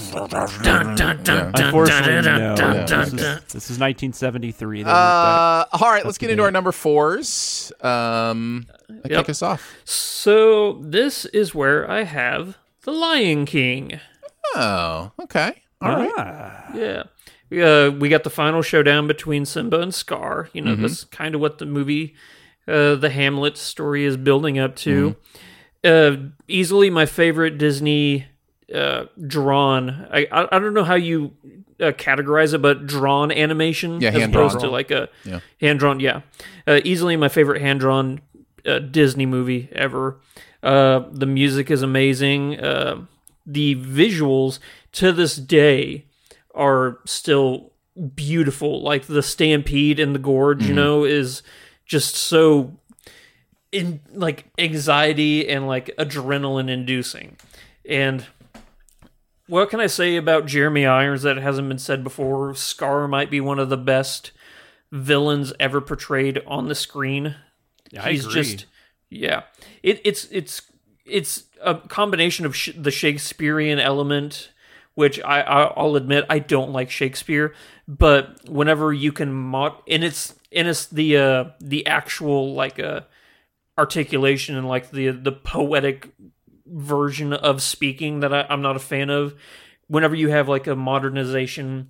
Dun, 0.64 0.96
dun, 0.96 0.96
dun, 0.96 1.24
dun, 1.24 1.52
Unfortunately, 1.56 2.22
dun, 2.22 2.40
no. 2.40 2.56
dun, 2.56 2.86
dun, 2.86 3.10
This 3.10 3.14
is, 3.14 3.20
this 3.54 3.70
is 3.72 3.80
1973. 3.80 4.84
They 4.84 4.90
Uh, 4.90 4.94
that. 4.94 5.68
all 5.74 5.90
right, 5.92 6.06
let's 6.06 6.18
get 6.18 6.30
into 6.30 6.44
our 6.44 6.52
number 6.52 6.72
fours. 6.72 7.72
Um, 7.82 8.66
Yep. 8.90 9.04
kick 9.26 9.30
us 9.30 9.42
off. 9.42 9.74
So 9.86 10.80
this 10.84 11.26
is 11.26 11.56
where 11.56 11.90
I 11.90 12.04
have 12.04 12.58
the 12.84 12.92
Lion 12.92 13.46
King. 13.46 14.00
Oh, 14.56 15.12
okay. 15.24 15.62
All 15.82 15.96
right. 15.96 16.12
Ah. 16.18 16.66
Yeah. 16.76 17.04
We, 17.50 17.62
uh, 17.64 17.90
we 17.92 18.10
got 18.10 18.24
the 18.24 18.30
final 18.30 18.62
showdown 18.62 19.08
between 19.08 19.46
Simba 19.46 19.80
and 19.82 19.94
Scar. 19.94 20.50
You 20.54 20.62
know, 20.62 20.76
Mhm. 20.76 20.82
that's 20.82 21.04
kind 21.06 21.36
of 21.36 21.42
what 21.42 21.58
the 21.60 21.66
movie, 21.66 22.16
uh, 22.68 22.96
the 22.96 23.10
Hamlet 23.10 23.58
story 23.58 24.04
is 24.06 24.18
building 24.18 24.58
up 24.60 24.76
to. 24.78 25.16
Mm-hmm. 25.86 26.26
Uh, 26.26 26.30
easily 26.48 26.90
my 26.90 27.06
favorite 27.06 27.58
Disney 27.58 28.26
uh, 28.74 29.06
drawn. 29.28 30.08
I, 30.12 30.28
I 30.32 30.60
don't 30.60 30.74
know 30.74 30.84
how 30.84 30.96
you 30.96 31.34
uh, 31.80 31.92
categorize 31.92 32.54
it, 32.54 32.60
but 32.62 32.86
drawn 32.88 33.32
animation 33.32 34.02
Yeah, 34.02 34.10
as 34.12 34.24
opposed 34.30 34.60
to 34.62 34.70
like 34.70 34.92
a 34.92 35.10
Yeah. 35.24 35.40
hand 35.62 35.80
drawn. 35.80 36.00
Yeah, 36.00 36.22
uh, 36.68 36.80
easily 36.84 37.16
my 37.18 37.30
favorite 37.30 37.62
hand 37.62 37.80
drawn 37.80 38.22
uh, 38.66 38.80
Disney 38.80 39.26
movie 39.26 39.70
ever. 39.74 40.20
Uh, 40.64 41.04
the 41.12 41.28
music 41.28 41.70
is 41.70 41.84
amazing. 41.84 42.60
Uh, 42.60 43.06
the 43.46 43.76
visuals 43.76 44.58
to 44.94 45.12
this 45.12 45.36
day 45.36 46.06
are 46.56 47.00
still 47.06 47.72
beautiful. 48.16 48.82
Like 48.82 49.06
the 49.06 49.22
stampede 49.22 50.00
in 50.00 50.14
the 50.14 50.20
gorge, 50.20 50.64
you 50.66 50.72
Mhm. 50.74 50.76
know, 50.76 51.04
is 51.04 51.44
just 51.86 52.16
so 52.16 52.80
in 53.76 54.00
like 54.14 54.46
anxiety 54.58 55.50
and 55.50 55.68
like 55.68 55.88
adrenaline 56.00 56.70
inducing. 56.70 57.36
And 57.88 58.26
what 59.48 59.70
can 59.70 59.82
I 59.82 59.88
say 59.88 60.16
about 60.16 60.46
Jeremy 60.46 60.86
Irons 60.86 61.24
that 61.24 61.36
hasn't 61.36 61.68
been 61.68 61.78
said 61.78 62.02
before? 62.02 62.56
Scar 62.56 63.06
might 63.10 63.30
be 63.30 63.42
one 63.42 63.60
of 63.60 63.68
the 63.68 63.78
best 63.78 64.32
villains 64.94 65.52
ever 65.60 65.82
portrayed 65.82 66.42
on 66.48 66.70
the 66.70 66.76
screen. 66.76 67.36
Yeah, 67.92 68.08
He's 68.08 68.26
just 68.28 68.66
yeah. 69.10 69.44
It, 69.84 70.00
it's 70.06 70.30
it's 70.32 70.62
it's 71.06 71.44
a 71.62 71.76
combination 71.76 72.46
of 72.46 72.56
sh- 72.56 72.72
the 72.78 72.92
Shakespearean 72.92 73.80
element, 73.80 74.52
which 74.94 75.20
I, 75.22 75.42
I 75.42 75.64
I'll 75.64 75.98
admit 75.98 76.26
I 76.30 76.40
don't 76.40 76.72
like 76.72 76.90
Shakespeare, 76.90 77.54
but 77.90 78.50
whenever 78.50 78.94
you 78.94 79.12
can 79.12 79.34
mod 79.34 79.74
and 79.86 80.02
it's 80.02 80.34
and 80.54 80.70
it's 80.70 80.86
the 80.86 81.18
uh 81.18 81.46
the 81.60 81.86
actual 81.86 82.54
like 82.54 82.80
uh 82.80 83.02
articulation 83.78 84.56
and 84.56 84.68
like 84.68 84.92
the 84.92 85.10
the 85.10 85.32
poetic 85.32 86.14
version 86.66 87.34
of 87.34 87.62
speaking 87.62 88.22
that 88.22 88.34
I, 88.34 88.46
I'm 88.50 88.62
not 88.62 88.76
a 88.76 88.80
fan 88.80 89.10
of. 89.10 89.36
Whenever 89.88 90.16
you 90.16 90.30
have 90.30 90.48
like 90.50 90.66
a 90.68 90.76
modernization 90.76 91.90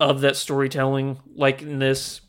of 0.00 0.22
that 0.22 0.36
storytelling, 0.36 1.18
like 1.34 1.60
in 1.60 1.78
this, 1.78 2.22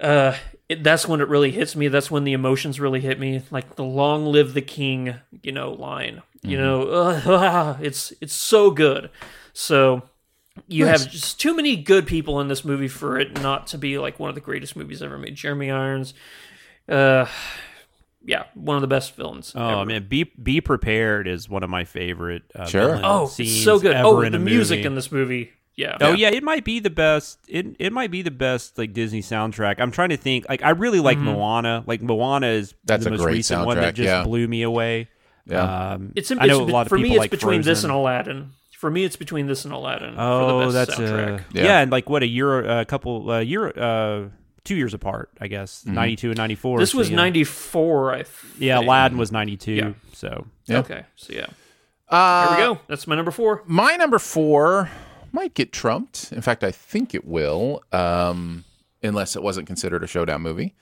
uh, 0.00 0.34
it, 0.68 0.82
that's 0.82 1.06
when 1.06 1.20
it 1.20 1.28
really 1.28 1.50
hits 1.50 1.76
me. 1.76 1.88
That's 1.88 2.10
when 2.10 2.24
the 2.24 2.32
emotions 2.32 2.80
really 2.80 3.00
hit 3.00 3.18
me. 3.20 3.42
Like 3.50 3.76
the 3.76 3.84
"Long 3.84 4.24
live 4.26 4.54
the 4.54 4.62
king," 4.62 5.14
you 5.42 5.52
know, 5.52 5.72
line. 5.72 6.22
You 6.42 6.56
Mhm. 6.56 6.60
know, 6.60 6.82
uh, 6.88 7.76
it's 7.82 8.12
it's 8.20 8.32
so 8.34 8.70
good. 8.70 9.10
So 9.52 10.02
you 10.66 10.86
Nice. 10.86 11.02
have 11.02 11.10
just 11.12 11.40
too 11.40 11.54
many 11.54 11.76
good 11.76 12.06
people 12.06 12.40
in 12.40 12.48
this 12.48 12.64
movie 12.64 12.88
for 12.88 13.18
it 13.18 13.40
not 13.42 13.66
to 13.68 13.78
be 13.78 13.98
like 13.98 14.18
one 14.18 14.28
of 14.28 14.34
the 14.34 14.40
greatest 14.40 14.76
movies 14.76 15.02
ever 15.02 15.18
made. 15.18 15.34
Jeremy 15.34 15.70
Irons, 15.70 16.14
uh, 16.88 17.26
yeah, 18.24 18.44
one 18.54 18.76
of 18.76 18.82
the 18.82 18.88
best 18.88 19.14
villains. 19.16 19.52
Oh 19.54 19.80
ever. 19.80 19.84
man, 19.86 20.06
be 20.08 20.24
be 20.24 20.60
prepared 20.60 21.26
is 21.26 21.48
one 21.48 21.62
of 21.62 21.70
my 21.70 21.84
favorite. 21.84 22.42
Uh, 22.54 22.66
Sure. 22.66 23.00
Oh, 23.02 23.26
scenes 23.26 23.62
so 23.64 23.78
good. 23.78 23.92
ever 23.94 24.06
Oh, 24.08 24.20
in 24.20 24.32
the 24.32 24.38
music 24.38 24.78
movie. 24.78 24.86
in 24.86 24.94
this 24.94 25.10
movie. 25.12 25.50
Yeah. 25.76 25.96
Oh 26.00 26.12
yeah, 26.12 26.28
it 26.28 26.42
might 26.42 26.64
be 26.64 26.78
the 26.80 26.90
best. 26.90 27.38
It 27.48 27.76
it 27.78 27.92
might 27.92 28.10
be 28.10 28.20
the 28.22 28.30
best 28.30 28.76
like 28.76 28.92
Disney 28.92 29.22
soundtrack. 29.22 29.76
I'm 29.78 29.90
trying 29.90 30.10
to 30.10 30.16
think. 30.18 30.46
Like 30.48 30.62
I 30.62 30.70
really 30.70 31.00
like 31.00 31.16
Mhm. 31.18 31.22
Moana. 31.24 31.84
Like 31.86 32.02
Moana 32.02 32.48
is 32.48 32.74
That's 32.84 33.04
the 33.04 33.08
a 33.08 33.12
most 33.12 33.22
great 33.22 33.34
recent 33.34 33.64
one 33.64 33.76
soundtrack, 33.78 33.80
that 33.80 33.94
just 33.94 34.06
yeah. 34.06 34.24
blew 34.24 34.46
me 34.46 34.62
away. 34.62 35.08
Yeah. 35.46 35.92
Um, 35.92 36.12
It's, 36.16 36.30
in, 36.30 36.38
I 36.38 36.46
know 36.46 36.62
it's 36.62 36.70
a 36.70 36.72
lot 36.74 36.82
of 36.86 36.88
for 36.90 36.98
me. 36.98 37.10
It's 37.12 37.18
like 37.18 37.30
between 37.30 37.62
this 37.62 37.82
and 37.84 37.92
Aladdin. 37.92 38.50
For 38.78 38.90
me, 38.90 39.04
it's 39.04 39.16
between 39.16 39.46
this 39.46 39.64
and 39.64 39.72
Aladdin. 39.74 40.14
for 40.14 40.20
Oh, 40.20 40.58
the 40.70 40.72
best 40.72 40.98
that's 40.98 41.00
soundtrack. 41.00 41.40
uh, 41.40 41.42
Yeah. 41.54 41.64
yeah. 41.64 41.78
and 41.80 41.90
like 41.90 42.08
what 42.10 42.22
a 42.22 42.26
year, 42.26 42.60
a 42.80 42.84
couple 42.84 43.30
uh, 43.30 43.40
year, 43.40 43.68
uh, 43.68 44.28
two 44.64 44.74
years 44.76 44.94
apart, 44.94 45.30
I 45.40 45.46
guess, 45.48 45.84
Mhm. 45.84 45.92
ninety 45.94 46.16
two 46.16 46.28
and 46.30 46.36
ninety 46.38 46.54
four. 46.54 46.78
This 46.78 46.94
was 46.94 47.10
ninety 47.10 47.44
four. 47.44 48.12
I 48.12 48.22
think. 48.22 48.54
Yeah, 48.58 48.80
Aladdin 48.80 49.18
was 49.18 49.32
ninety 49.32 49.56
two. 49.56 49.72
Yeah. 49.72 49.92
So 50.12 50.46
Yeah. 50.66 50.78
Okay, 50.80 51.04
so 51.16 51.32
yeah, 51.32 51.46
Uh, 52.08 52.48
here 52.48 52.56
we 52.68 52.74
go. 52.74 52.80
That's 52.88 53.06
my 53.06 53.14
number 53.16 53.30
four. 53.30 53.62
My 53.66 53.96
number 53.96 54.18
four 54.18 54.90
might 55.32 55.54
get 55.54 55.72
trumped. 55.72 56.32
In 56.32 56.40
fact, 56.42 56.64
I 56.64 56.70
think 56.72 57.14
it 57.14 57.24
will, 57.24 57.82
um, 57.92 58.64
unless 59.02 59.36
it 59.36 59.42
wasn't 59.42 59.66
considered 59.66 60.02
a 60.02 60.06
showdown 60.06 60.42
movie. 60.42 60.74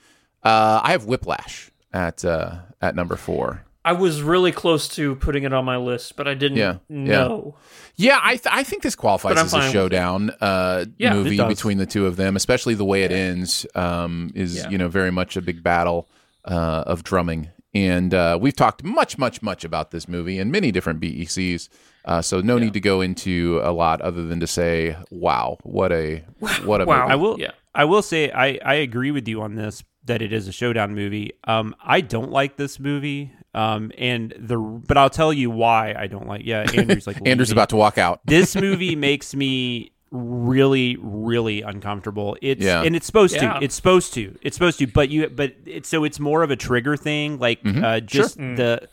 Uh, 0.43 0.81
I 0.83 0.91
have 0.91 1.05
Whiplash 1.05 1.69
at 1.93 2.23
uh, 2.25 2.59
at 2.81 2.95
number 2.95 3.15
four. 3.15 3.63
I 3.85 3.93
was 3.93 4.21
really 4.21 4.51
close 4.51 4.87
to 4.95 5.15
putting 5.15 5.43
it 5.43 5.53
on 5.53 5.63
my 5.65 5.77
list, 5.77 6.15
but 6.17 6.27
I 6.27 6.33
didn't 6.33 6.57
Yeah, 6.57 6.77
yeah. 6.89 6.95
know. 7.03 7.55
Yeah, 7.95 8.19
I 8.21 8.31
th- 8.35 8.47
I 8.53 8.63
think 8.63 8.83
this 8.83 8.95
qualifies 8.95 9.37
as 9.37 9.53
a 9.53 9.61
showdown 9.71 10.31
uh, 10.41 10.85
Yeah, 10.97 11.13
movie 11.13 11.37
between 11.37 11.77
the 11.77 11.85
two 11.85 12.05
of 12.05 12.15
them, 12.17 12.35
especially 12.35 12.73
the 12.73 12.85
way 12.85 13.03
it 13.03 13.11
ends 13.11 13.65
um, 13.75 14.31
is 14.35 14.57
Yeah. 14.57 14.69
you 14.69 14.77
know 14.77 14.89
very 14.89 15.11
much 15.11 15.37
a 15.37 15.41
big 15.41 15.63
battle 15.63 16.09
uh, 16.45 16.83
of 16.87 17.03
drumming, 17.03 17.49
and 17.73 18.13
uh, 18.13 18.37
we've 18.41 18.55
talked 18.55 18.83
much 18.83 19.17
much 19.17 19.41
much 19.41 19.63
about 19.63 19.91
this 19.91 20.07
movie 20.07 20.39
in 20.39 20.51
many 20.51 20.71
different 20.71 20.99
BECs. 20.99 21.69
Uh, 22.05 22.21
so 22.21 22.39
no 22.41 22.57
need 22.57 22.73
to 22.73 22.79
go 22.79 23.01
into 23.01 23.59
a 23.63 23.71
lot 23.71 24.01
other 24.01 24.25
than 24.25 24.39
to 24.39 24.47
say, 24.47 24.95
wow, 25.11 25.57
what 25.63 25.91
a 25.91 26.23
what 26.65 26.81
a 26.81 26.85
Wow. 26.85 27.01
movie. 27.03 27.11
I 27.11 27.15
will. 27.15 27.39
Yeah. 27.39 27.51
I 27.75 27.85
will 27.85 28.01
say 28.01 28.31
I 28.31 28.59
I 28.65 28.75
agree 28.75 29.11
with 29.11 29.27
you 29.27 29.41
on 29.41 29.55
this 29.55 29.83
that 30.05 30.21
it 30.21 30.33
is 30.33 30.47
a 30.47 30.51
showdown 30.51 30.95
movie. 30.95 31.31
Um, 31.43 31.75
I 31.83 32.01
don't 32.01 32.31
like 32.31 32.55
this 32.57 32.79
movie. 32.79 33.31
Um, 33.53 33.91
and 33.97 34.33
the 34.37 34.57
but 34.57 34.97
I'll 34.97 35.09
tell 35.09 35.33
you 35.33 35.49
why 35.49 35.95
I 35.97 36.07
don't 36.07 36.27
like. 36.27 36.41
Yeah, 36.45 36.65
Andrew's 36.73 37.07
like 37.07 37.17
Andrew's 37.27 37.51
about 37.51 37.69
to 37.69 37.75
walk 37.75 37.97
out. 37.97 38.21
this 38.25 38.55
movie 38.67 38.95
makes 38.95 39.33
me 39.35 39.91
really 40.11 40.97
really 40.99 41.61
uncomfortable 41.61 42.35
it's 42.41 42.63
Yeah. 42.63 42.81
and 42.81 42.95
it's 42.95 43.05
supposed 43.05 43.35
Yeah. 43.35 43.53
to 43.59 43.63
it's 43.63 43.75
supposed 43.75 44.11
to 44.15 44.35
it's 44.41 44.55
supposed 44.55 44.79
to 44.79 44.87
but 44.87 45.09
you 45.09 45.29
but 45.29 45.53
it's 45.67 45.87
so 45.87 46.03
it's 46.03 46.19
more 46.19 46.41
of 46.41 46.49
a 46.49 46.55
trigger 46.55 46.97
thing 46.97 47.37
like 47.37 47.61
Mm-hmm. 47.61 47.83
uh 47.83 47.99
just 47.99 48.37
the 48.37 48.89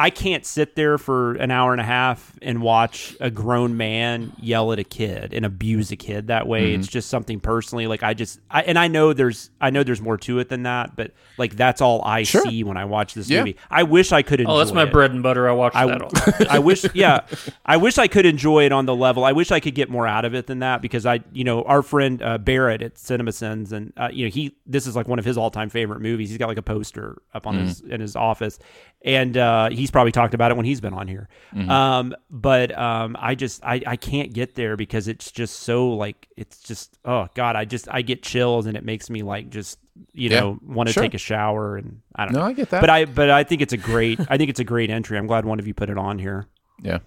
I 0.00 0.10
can't 0.10 0.46
sit 0.46 0.76
there 0.76 0.96
for 0.96 1.34
an 1.34 1.50
hour 1.50 1.72
and 1.72 1.80
a 1.80 1.84
half 1.84 2.38
and 2.40 2.62
watch 2.62 3.16
a 3.20 3.32
grown 3.32 3.76
man 3.76 4.32
yell 4.40 4.72
at 4.72 4.78
a 4.78 4.84
kid 4.84 5.34
and 5.34 5.44
abuse 5.44 5.90
a 5.90 5.96
kid 5.96 6.28
that 6.28 6.46
way. 6.46 6.70
Mm-hmm. 6.70 6.78
It's 6.82 6.88
just 6.88 7.08
something 7.08 7.40
personally. 7.40 7.88
Like 7.88 8.04
I 8.04 8.14
just, 8.14 8.38
I, 8.48 8.62
and 8.62 8.78
I 8.78 8.86
know 8.86 9.12
there's, 9.12 9.50
I 9.60 9.70
know 9.70 9.82
there's 9.82 10.00
more 10.00 10.16
to 10.18 10.38
it 10.38 10.50
than 10.50 10.62
that, 10.62 10.94
but 10.94 11.10
like 11.36 11.56
that's 11.56 11.80
all 11.80 12.00
I 12.04 12.22
Sure. 12.22 12.42
see 12.42 12.62
when 12.62 12.76
I 12.76 12.84
watch 12.84 13.14
this 13.14 13.28
Yeah. 13.28 13.40
movie. 13.40 13.56
I 13.72 13.82
wish 13.82 14.12
I 14.12 14.22
could 14.22 14.38
enjoy. 14.38 14.52
Oh, 14.52 14.58
that's 14.58 14.70
my 14.70 14.84
it. 14.84 14.92
bread 14.92 15.10
and 15.10 15.20
butter. 15.20 15.48
I 15.48 15.52
watch 15.52 15.74
I, 15.74 15.86
that 15.86 16.00
all. 16.00 16.46
I 16.48 16.60
wish, 16.60 16.86
yeah, 16.94 17.22
I 17.66 17.76
wish 17.76 17.98
I 17.98 18.06
could 18.06 18.24
enjoy 18.24 18.66
it 18.66 18.70
on 18.72 18.86
the 18.86 18.94
level. 18.94 19.24
I 19.24 19.32
wish 19.32 19.50
I 19.50 19.58
could 19.58 19.74
get 19.74 19.90
more 19.90 20.06
out 20.06 20.24
of 20.24 20.32
it 20.32 20.46
than 20.46 20.60
that 20.60 20.80
because 20.80 21.06
I, 21.06 21.24
you 21.32 21.42
know, 21.42 21.62
our 21.64 21.82
friend 21.82 22.22
uh, 22.22 22.38
Barrett 22.38 22.82
at 22.82 22.94
CinemaSins, 22.94 23.72
and 23.72 23.92
uh, 23.96 24.10
you 24.12 24.26
know, 24.26 24.30
he, 24.30 24.54
this 24.64 24.86
is 24.86 24.94
like 24.94 25.08
one 25.08 25.18
of 25.18 25.24
his 25.24 25.36
all-time 25.36 25.70
favorite 25.70 26.00
movies. 26.02 26.28
He's 26.28 26.38
got 26.38 26.46
like 26.46 26.56
a 26.56 26.62
poster 26.62 27.20
up 27.34 27.48
on 27.48 27.56
his 27.56 27.80
in 27.80 28.00
his 28.00 28.14
office, 28.14 28.60
and 29.04 29.36
uh, 29.36 29.70
he's 29.88 29.90
probably 29.90 30.12
talked 30.12 30.34
about 30.34 30.50
it 30.50 30.56
when 30.58 30.66
he's 30.66 30.82
been 30.82 30.92
on 30.92 31.08
here. 31.08 31.28
Um, 31.68 32.14
but 32.30 32.76
um, 32.78 33.16
I 33.18 33.34
just, 33.34 33.64
I, 33.64 33.80
I 33.86 33.96
can't 33.96 34.34
get 34.34 34.54
there 34.54 34.76
because 34.76 35.08
it's 35.08 35.30
just 35.32 35.60
so 35.60 35.88
like, 35.92 36.28
it's 36.36 36.60
just, 36.60 36.98
oh 37.06 37.26
god, 37.34 37.56
I 37.56 37.64
just, 37.64 37.88
I 37.90 38.02
get 38.02 38.22
chills 38.22 38.66
and 38.66 38.76
it 38.76 38.84
makes 38.84 39.08
me 39.10 39.22
like 39.22 39.48
just. 39.50 39.78
You 40.12 40.30
Yeah, 40.30 40.40
know, 40.40 40.58
want 40.64 40.88
to 40.88 40.92
sure. 40.92 41.02
take 41.02 41.14
a 41.14 41.18
shower, 41.18 41.76
and 41.76 42.02
I 42.14 42.24
don't 42.24 42.34
No, 42.34 42.38
know. 42.38 42.44
I 42.46 42.52
get 42.52 42.70
that. 42.70 42.80
But 42.80 42.88
I, 42.88 43.04
but 43.04 43.30
I 43.30 43.42
think 43.42 43.62
it's 43.62 43.72
a 43.72 43.76
great. 43.76 44.20
I 44.30 44.36
think 44.36 44.48
it's 44.48 44.60
a 44.60 44.64
great 44.64 44.90
entry. 44.90 45.18
I'm 45.18 45.26
glad 45.26 45.44
one 45.44 45.58
of 45.58 45.66
you 45.66 45.74
put 45.74 45.90
it 45.90 45.98
on 45.98 46.20
here. 46.20 46.46
Yeah. 46.80 46.98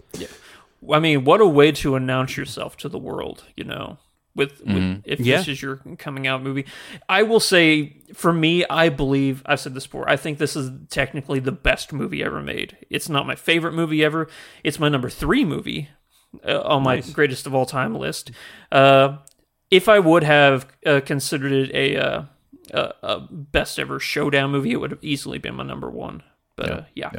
I 0.91 0.99
mean, 0.99 1.23
what 1.23 1.39
a 1.39 1.47
way 1.47 1.71
to 1.71 1.95
announce 1.95 2.35
yourself 2.35 2.75
to 2.77 2.89
the 2.89 2.97
world, 2.97 3.45
you 3.55 3.63
know, 3.63 3.97
with, 4.35 4.59
with 4.61 4.67
Mm-hmm. 4.67 4.99
if 5.05 5.19
Yeah. 5.19 5.37
this 5.37 5.47
is 5.49 5.61
your 5.61 5.77
coming 5.97 6.27
out 6.27 6.41
movie. 6.43 6.65
I 7.09 7.23
will 7.23 7.39
say, 7.39 7.97
for 8.13 8.31
me, 8.33 8.65
I 8.69 8.89
believe 8.89 9.41
I've 9.45 9.59
said 9.59 9.73
this 9.73 9.85
before. 9.87 10.09
I 10.09 10.15
think 10.17 10.37
this 10.37 10.55
is 10.55 10.71
technically 10.89 11.39
the 11.39 11.51
best 11.51 11.91
movie 11.93 12.23
ever 12.23 12.41
made. 12.41 12.77
It's 12.89 13.09
not 13.09 13.27
my 13.27 13.35
favorite 13.35 13.73
movie 13.73 14.03
ever. 14.03 14.27
It's 14.63 14.79
my 14.79 14.89
number 14.89 15.09
three 15.09 15.43
movie 15.45 15.89
uh, 16.47 16.61
on 16.61 16.83
my 16.83 16.95
Nice. 16.95 17.09
greatest 17.11 17.45
of 17.45 17.53
all 17.53 17.65
time 17.65 17.93
list. 17.95 18.31
Uh, 18.71 19.17
if 19.69 19.87
I 19.89 19.99
would 19.99 20.23
have 20.23 20.65
uh, 20.85 21.01
considered 21.05 21.51
it 21.51 21.71
a, 21.73 21.97
uh, 21.97 22.23
a 22.73 22.93
a 23.03 23.19
best 23.29 23.79
ever 23.79 23.99
showdown 23.99 24.51
movie, 24.51 24.71
it 24.71 24.77
would 24.77 24.91
have 24.91 25.03
easily 25.03 25.37
been 25.39 25.55
my 25.55 25.63
number 25.63 25.89
one. 25.89 26.23
But 26.55 26.69
uh, 26.71 26.81
yeah, 26.95 27.11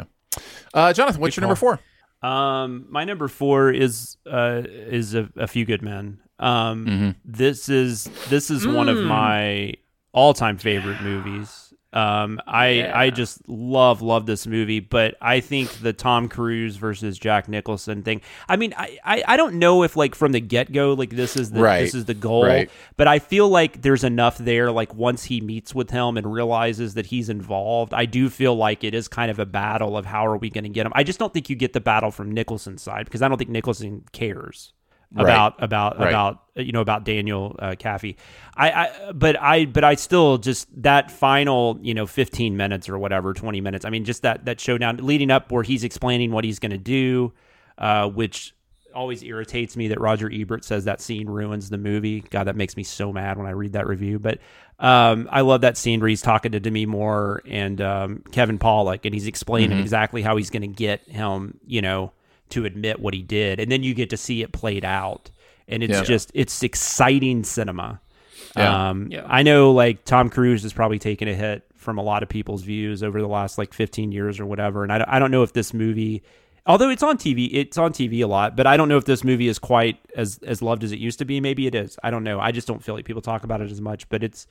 Uh, 0.72 0.92
Jonathan, 0.94 1.20
what's 1.20 1.36
your 1.36 1.42
number 1.42 1.56
four? 1.56 1.78
Um, 2.22 2.86
my 2.88 3.04
number 3.04 3.26
four 3.28 3.70
is 3.70 4.16
uh 4.30 4.62
is 4.64 5.14
a, 5.14 5.28
a 5.36 5.46
few 5.46 5.64
good 5.64 5.82
men. 5.82 6.20
Um, 6.42 6.86
Mm-hmm. 6.86 7.10
this 7.24 7.68
is 7.68 8.04
this 8.28 8.50
is 8.50 8.66
one 8.66 8.88
of 8.88 8.96
Mm. 8.98 9.06
my 9.06 9.74
all 10.12 10.34
time 10.34 10.58
favorite 10.58 11.00
movies. 11.02 11.58
Um, 11.94 12.40
I 12.46 12.90
I 12.90 13.10
just 13.10 13.46
love 13.50 14.00
love 14.00 14.24
this 14.24 14.46
movie, 14.46 14.80
but 14.80 15.14
I 15.20 15.40
think 15.40 15.68
the 15.82 15.92
Tom 15.92 16.26
Cruise 16.26 16.76
versus 16.76 17.18
Jack 17.18 17.48
Nicholson 17.50 18.02
thing. 18.02 18.22
I 18.48 18.56
mean, 18.56 18.72
I 18.78 18.98
I, 19.04 19.22
I 19.28 19.36
don't 19.36 19.56
know 19.56 19.82
if 19.82 19.94
like 19.94 20.14
from 20.14 20.32
the 20.32 20.40
get 20.40 20.72
go 20.72 20.94
like 20.94 21.10
this 21.10 21.36
is 21.36 21.50
the 21.50 21.60
Right. 21.60 21.80
this 21.82 21.94
is 21.94 22.06
the 22.06 22.14
goal, 22.14 22.46
Right. 22.46 22.70
but 22.96 23.08
I 23.08 23.18
feel 23.18 23.46
like 23.50 23.82
there's 23.82 24.04
enough 24.04 24.38
there. 24.38 24.72
Like 24.72 24.94
once 24.94 25.24
he 25.24 25.42
meets 25.42 25.74
with 25.74 25.90
him 25.90 26.16
and 26.16 26.32
realizes 26.32 26.94
that 26.94 27.06
he's 27.06 27.28
involved, 27.28 27.92
I 27.92 28.06
do 28.06 28.30
feel 28.30 28.54
like 28.56 28.84
it 28.84 28.94
is 28.94 29.06
kind 29.06 29.30
of 29.30 29.38
a 29.38 29.44
battle 29.46 29.94
of 29.98 30.06
how 30.06 30.26
are 30.26 30.38
we 30.38 30.48
going 30.48 30.64
to 30.64 30.70
get 30.70 30.86
him. 30.86 30.92
I 30.94 31.04
just 31.04 31.18
don't 31.18 31.34
think 31.34 31.50
you 31.50 31.56
get 31.56 31.74
the 31.74 31.80
battle 31.80 32.10
from 32.10 32.30
Nicholson's 32.32 32.80
side 32.80 33.04
because 33.04 33.20
I 33.20 33.28
don't 33.28 33.36
think 33.36 33.50
Nicholson 33.50 34.04
cares 34.12 34.72
Right. 35.14 35.22
about 35.24 35.62
about 35.62 35.98
Right. 35.98 36.08
about 36.08 36.42
you 36.54 36.72
know 36.72 36.80
about 36.80 37.04
Daniel 37.04 37.54
uh, 37.58 37.74
Kaffee. 37.78 38.16
I, 38.56 38.70
I 38.70 39.12
but 39.12 39.40
I 39.40 39.64
but 39.66 39.84
I 39.84 39.94
still 39.94 40.38
just 40.38 40.68
that 40.82 41.10
final 41.10 41.78
you 41.82 41.92
know 41.94 42.06
15 42.06 42.56
minutes 42.56 42.88
or 42.88 42.98
whatever 42.98 43.32
20 43.34 43.60
minutes. 43.60 43.84
I 43.84 43.90
mean 43.90 44.04
just 44.04 44.22
that 44.22 44.44
that 44.46 44.60
showdown 44.60 44.96
leading 44.98 45.30
up 45.30 45.52
where 45.52 45.62
he's 45.62 45.84
explaining 45.84 46.30
what 46.32 46.44
he's 46.44 46.58
going 46.58 46.70
to 46.72 46.78
do, 46.78 47.32
uh, 47.78 48.08
which 48.08 48.54
always 48.94 49.22
irritates 49.22 49.74
me 49.76 49.88
that 49.88 49.98
Roger 50.00 50.30
Ebert 50.32 50.64
says 50.66 50.84
that 50.84 51.00
scene 51.00 51.26
ruins 51.26 51.70
the 51.70 51.78
movie. 51.78 52.20
God, 52.28 52.44
that 52.44 52.56
makes 52.56 52.76
me 52.76 52.82
so 52.82 53.10
mad 53.10 53.38
when 53.38 53.46
I 53.46 53.50
read 53.52 53.72
that 53.72 53.86
review. 53.86 54.18
But 54.18 54.38
um, 54.78 55.28
I 55.32 55.40
love 55.40 55.62
that 55.62 55.78
scene 55.78 56.00
where 56.00 56.10
he's 56.10 56.20
talking 56.20 56.52
to 56.52 56.60
Demi 56.60 56.84
Moore 56.84 57.40
and 57.46 57.80
um, 57.80 58.22
Kevin 58.32 58.58
Pollak, 58.58 59.00
and 59.06 59.14
he's 59.14 59.26
explaining 59.26 59.78
Mhm. 59.78 59.80
exactly 59.80 60.20
how 60.20 60.36
he's 60.36 60.50
going 60.50 60.60
to 60.62 60.68
get 60.68 61.08
him, 61.08 61.58
you 61.66 61.80
know, 61.80 62.12
to 62.52 62.64
admit 62.64 63.00
what 63.00 63.14
he 63.14 63.22
did, 63.22 63.60
and 63.60 63.70
then 63.70 63.82
you 63.82 63.94
get 63.94 64.10
to 64.10 64.16
see 64.16 64.42
it 64.42 64.52
played 64.52 64.84
out, 64.84 65.30
and 65.68 65.82
it's 65.82 65.92
Yeah. 65.92 66.02
just 66.04 66.30
it's 66.34 66.62
exciting 66.62 67.44
cinema. 67.44 68.00
Yeah. 68.56 68.90
Um, 68.90 69.08
Yeah. 69.10 69.24
I 69.28 69.42
know 69.42 69.72
like 69.72 70.04
Tom 70.04 70.28
Cruise 70.30 70.62
has 70.62 70.72
probably 70.72 70.98
taken 70.98 71.28
a 71.28 71.34
hit 71.34 71.64
from 71.76 71.98
a 71.98 72.02
lot 72.02 72.22
of 72.22 72.28
people's 72.28 72.62
views 72.62 73.02
over 73.02 73.20
the 73.20 73.26
last 73.28 73.58
like 73.58 73.72
15 73.74 74.12
years 74.12 74.38
or 74.38 74.46
whatever, 74.46 74.82
and 74.84 74.92
I, 74.92 74.98
don't- 74.98 75.08
I 75.08 75.18
don't 75.18 75.30
know 75.30 75.42
if 75.42 75.52
this 75.52 75.72
movie, 75.74 76.22
although 76.66 76.90
it's 76.90 77.02
on 77.02 77.16
TV, 77.18 77.48
it's 77.52 77.76
on 77.78 77.92
TV 77.92 78.20
a 78.22 78.26
lot, 78.28 78.56
but 78.56 78.66
I 78.66 78.76
don't 78.76 78.88
know 78.88 78.98
if 78.98 79.04
this 79.04 79.24
movie 79.24 79.48
is 79.48 79.58
quite 79.58 79.98
as 80.16 80.38
as 80.46 80.62
loved 80.62 80.84
as 80.84 80.92
it 80.92 80.98
used 80.98 81.18
to 81.20 81.24
be. 81.24 81.40
Maybe 81.40 81.66
it 81.66 81.74
is. 81.74 81.98
I 82.04 82.10
don't 82.10 82.22
know. 82.24 82.38
I 82.38 82.52
just 82.52 82.68
don't 82.68 82.82
feel 82.82 82.94
like 82.94 83.04
people 83.04 83.22
talk 83.22 83.42
about 83.44 83.60
it 83.60 83.70
as 83.70 83.80
much, 83.80 84.08
but 84.08 84.22
it's. 84.22 84.46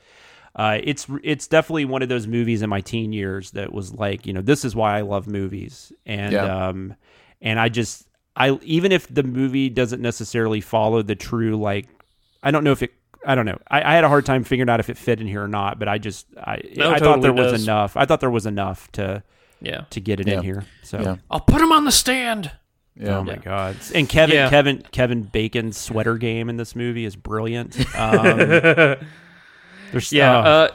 Uh, 0.53 0.79
it's 0.83 1.07
it's 1.23 1.47
definitely 1.47 1.85
one 1.85 2.01
of 2.01 2.09
those 2.09 2.27
movies 2.27 2.61
in 2.61 2.69
my 2.69 2.81
teen 2.81 3.13
years 3.13 3.51
that 3.51 3.71
was 3.71 3.93
like 3.93 4.25
you 4.25 4.33
know 4.33 4.41
this 4.41 4.65
is 4.65 4.75
why 4.75 4.97
I 4.97 5.01
love 5.01 5.25
movies 5.25 5.93
and 6.05 6.33
Yeah. 6.33 6.67
um 6.67 6.93
and 7.41 7.59
I 7.59 7.69
just 7.69 8.07
I 8.35 8.51
even 8.63 8.91
if 8.91 9.07
the 9.13 9.23
movie 9.23 9.69
doesn't 9.69 10.01
necessarily 10.01 10.61
follow 10.61 11.01
the 11.01 11.15
true 11.15 11.55
like 11.57 11.87
I 12.43 12.51
don't 12.51 12.63
know 12.63 12.71
if 12.71 12.81
it 12.83 12.91
I 13.25 13.35
don't 13.35 13.45
know 13.45 13.57
I, 13.69 13.81
I 13.81 13.93
had 13.93 14.03
a 14.03 14.09
hard 14.09 14.25
time 14.25 14.43
figuring 14.43 14.69
out 14.69 14.79
if 14.79 14.89
it 14.89 14.97
fit 14.97 15.19
in 15.21 15.27
here 15.27 15.43
or 15.43 15.47
not 15.47 15.79
but 15.79 15.87
I 15.87 15.97
just 15.97 16.27
I 16.37 16.61
No, 16.75 16.91
I 16.91 16.95
it 16.95 16.99
thought 16.99 17.21
there 17.21 17.31
totally 17.31 17.51
was 17.51 17.63
enough 17.63 17.97
I 17.97 18.05
thought 18.05 18.19
there 18.19 18.29
was 18.29 18.45
enough 18.45 18.91
to 18.93 19.23
Yeah. 19.61 19.81
to 19.89 19.99
get 19.99 20.19
it 20.19 20.27
Yeah. 20.27 20.37
in 20.37 20.43
here 20.43 20.65
so 20.83 20.99
Yeah. 20.99 21.15
I'll 21.29 21.39
put 21.41 21.61
him 21.61 21.71
on 21.71 21.85
the 21.85 21.91
stand. 21.91 22.51
Yeah. 22.95 23.19
Oh 23.19 23.23
my 23.23 23.37
god! 23.37 23.77
And 23.95 24.07
Kevin 24.09 24.35
Yeah. 24.35 24.49
Kevin 24.49 24.83
Kevin 24.91 25.23
Bacon's 25.23 25.77
sweater 25.77 26.17
game 26.17 26.49
in 26.49 26.57
this 26.57 26.75
movie 26.75 27.05
is 27.05 27.15
brilliant. 27.15 27.77
Um, 27.95 28.37
there's 29.91 30.11
Yeah, 30.11 30.37
oh, 30.37 30.41
uh, 30.41 30.67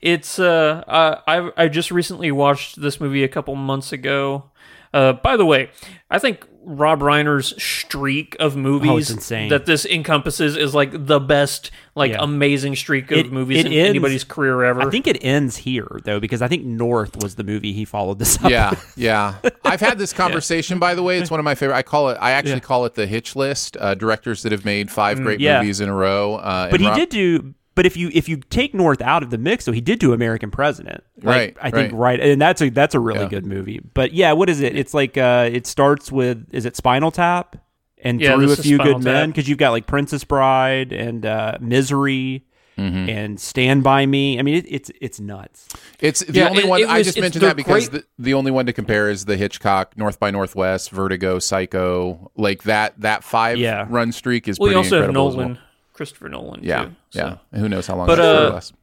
it's 0.00 0.38
uh, 0.38 0.84
uh, 0.86 1.20
I 1.26 1.50
I 1.64 1.68
just 1.68 1.90
recently 1.90 2.30
watched 2.30 2.80
this 2.80 3.00
movie 3.00 3.24
a 3.24 3.28
couple 3.28 3.54
months 3.56 3.92
ago. 3.92 4.50
Uh, 4.94 5.12
by 5.12 5.36
the 5.36 5.44
way, 5.44 5.68
I 6.10 6.18
think 6.18 6.46
Rob 6.66 7.00
Reiner's 7.00 7.52
streak 7.62 8.36
of 8.40 8.56
movies 8.56 9.10
Oh, 9.10 9.48
that 9.48 9.66
this 9.66 9.84
encompasses 9.84 10.56
is 10.56 10.74
like 10.74 10.90
the 11.06 11.20
best, 11.20 11.70
like 11.94 12.12
Yeah. 12.12 12.18
amazing 12.22 12.74
streak 12.76 13.10
of 13.10 13.18
It- 13.18 13.32
movies 13.32 13.58
it 13.58 13.66
in 13.66 13.72
ends- 13.72 13.90
anybody's 13.90 14.24
career 14.24 14.62
ever. 14.64 14.80
I 14.80 14.88
think 14.90 15.06
it 15.06 15.18
ends 15.22 15.58
here 15.58 16.00
though 16.04 16.20
because 16.20 16.40
I 16.40 16.48
think 16.48 16.64
North 16.64 17.22
was 17.22 17.34
the 17.34 17.44
movie 17.44 17.72
he 17.74 17.84
followed 17.84 18.18
this 18.18 18.42
up. 18.42 18.50
yeah, 18.50 18.72
yeah. 18.96 19.34
I've 19.64 19.80
had 19.80 19.98
this 19.98 20.12
conversation, 20.14 20.78
by 20.78 20.94
the 20.94 21.02
way. 21.02 21.18
It's 21.18 21.30
one 21.30 21.40
of 21.40 21.44
my 21.44 21.54
favorite. 21.54 21.76
I 21.76 21.82
call 21.82 22.08
it. 22.08 22.16
I 22.20 22.30
actually 22.30 22.52
Yeah. 22.54 22.58
call 22.60 22.86
it 22.86 22.94
the 22.94 23.06
Hitch 23.06 23.36
List. 23.36 23.76
Uh, 23.78 23.94
directors 23.94 24.42
that 24.44 24.52
have 24.52 24.64
made 24.64 24.90
five 24.90 25.18
Mm, 25.18 25.24
great 25.24 25.40
yeah. 25.40 25.60
movies 25.60 25.80
in 25.80 25.88
a 25.90 25.94
row. 25.94 26.36
Uh, 26.36 26.70
but 26.70 26.80
he 26.80 26.86
Rob- 26.86 26.96
did 26.96 27.08
do. 27.10 27.54
But 27.74 27.86
if 27.86 27.96
you 27.96 28.10
if 28.14 28.28
you 28.28 28.36
take 28.36 28.72
North 28.74 29.00
out 29.02 29.22
of 29.22 29.30
the 29.30 29.38
mix, 29.38 29.64
so 29.64 29.72
he 29.72 29.80
did 29.80 29.98
do 29.98 30.12
American 30.12 30.50
President, 30.50 31.02
Like, 31.22 31.24
Right, 31.26 31.56
I 31.60 31.70
think 31.70 31.92
right. 31.92 32.18
right, 32.18 32.20
and 32.20 32.40
that's 32.40 32.62
a 32.62 32.68
that's 32.70 32.94
a 32.94 33.00
really 33.00 33.20
Yeah. 33.22 33.28
good 33.28 33.46
movie. 33.46 33.80
But 33.94 34.12
yeah, 34.12 34.32
what 34.32 34.48
is 34.48 34.60
it? 34.60 34.76
It's 34.76 34.94
like 34.94 35.16
uh, 35.18 35.48
it 35.52 35.66
starts 35.66 36.12
with 36.12 36.46
is 36.52 36.66
it 36.66 36.76
Spinal 36.76 37.10
Tap 37.10 37.56
and 37.98 38.20
Yeah, 38.20 38.34
through 38.36 38.52
a 38.52 38.56
few 38.56 38.76
Spinal 38.76 38.94
good 38.98 39.04
men 39.04 39.30
because 39.30 39.48
you've 39.48 39.58
got 39.58 39.70
like 39.70 39.86
Princess 39.86 40.22
Bride 40.24 40.92
and 40.92 41.26
uh, 41.26 41.58
Misery. 41.60 42.44
Mm-hmm. 42.76 43.08
And 43.08 43.38
Stand 43.38 43.84
by 43.84 44.04
Me. 44.04 44.36
I 44.36 44.42
mean, 44.42 44.56
it, 44.56 44.64
it's 44.68 44.90
it's 45.00 45.20
nuts. 45.20 45.68
It's 46.00 46.24
the 46.24 46.32
Yeah, 46.40 46.48
only 46.48 46.64
it- 46.64 46.68
one. 46.68 46.80
it 46.80 46.88
I 46.88 47.04
just 47.04 47.20
mentioned 47.20 47.44
that 47.44 47.54
because 47.54 47.88
great- 47.88 48.02
the, 48.18 48.22
the 48.24 48.34
only 48.34 48.50
one 48.50 48.66
to 48.66 48.72
compare 48.72 49.08
is 49.08 49.26
the 49.26 49.36
Hitchcock 49.36 49.96
North 49.96 50.18
by 50.18 50.32
Northwest, 50.32 50.90
Vertigo, 50.90 51.38
Psycho. 51.38 52.32
Like 52.36 52.64
that 52.64 53.00
that 53.02 53.22
five 53.22 53.58
Yeah. 53.58 53.86
run 53.88 54.10
streak 54.10 54.48
is 54.48 54.58
well, 54.58 54.70
you 54.70 54.74
pretty 54.74 54.86
also 54.88 54.96
have 55.02 55.10
incredible 55.10 55.28
as 55.28 55.36
well. 55.36 55.58
Christopher 55.94 56.28
Nolan. 56.28 56.62
Yeah, 56.62 56.84
too, 56.84 56.94
yeah. 57.12 57.36
And 57.50 57.62
who 57.62 57.68
knows 57.70 57.86
how 57.86 57.96
long 57.96 58.06
But, 58.06 58.16
that 58.16 58.36
uh, 58.36 58.50
lasts? 58.52 58.74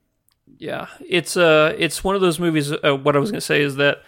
Yeah, 0.57 0.87
it's 1.07 1.37
uh 1.37 1.75
it's 1.77 2.03
one 2.03 2.15
of 2.15 2.21
those 2.21 2.39
movies. 2.39 2.71
Uh, 2.71 2.95
what 2.95 3.15
I 3.15 3.19
was 3.19 3.31
gonna 3.31 3.41
say 3.41 3.61
is 3.61 3.75
that 3.75 4.01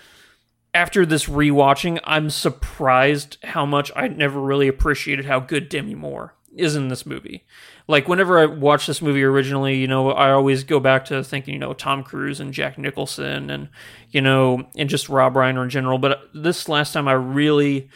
after 0.73 1.05
this 1.05 1.25
rewatching, 1.25 1.99
I'm 2.03 2.29
surprised 2.31 3.37
how 3.43 3.65
much 3.65 3.91
I 3.95 4.07
never 4.07 4.39
really 4.39 4.67
appreciated 4.67 5.25
how 5.25 5.39
good 5.39 5.69
Demi 5.69 5.93
Moore 5.93 6.33
is 6.55 6.75
in 6.75 6.87
this 6.87 7.05
movie. 7.05 7.45
Like 7.87 8.07
whenever 8.07 8.39
I 8.39 8.45
watched 8.45 8.87
this 8.87 9.01
movie 9.01 9.23
originally, 9.23 9.75
you 9.75 9.87
know, 9.87 10.11
I 10.11 10.31
always 10.31 10.63
go 10.63 10.79
back 10.79 11.05
to 11.05 11.23
thinking, 11.23 11.55
you 11.55 11.59
know, 11.59 11.73
Tom 11.73 12.03
Cruise 12.03 12.39
and 12.39 12.53
Jack 12.53 12.77
Nicholson, 12.77 13.49
and 13.49 13.69
you 14.09 14.21
know, 14.21 14.67
and 14.75 14.89
just 14.89 15.09
Rob 15.09 15.33
Reiner 15.33 15.63
in 15.63 15.69
general. 15.69 15.97
But 15.97 16.29
this 16.33 16.69
last 16.69 16.93
time, 16.93 17.07
I 17.07 17.13
really 17.13 17.89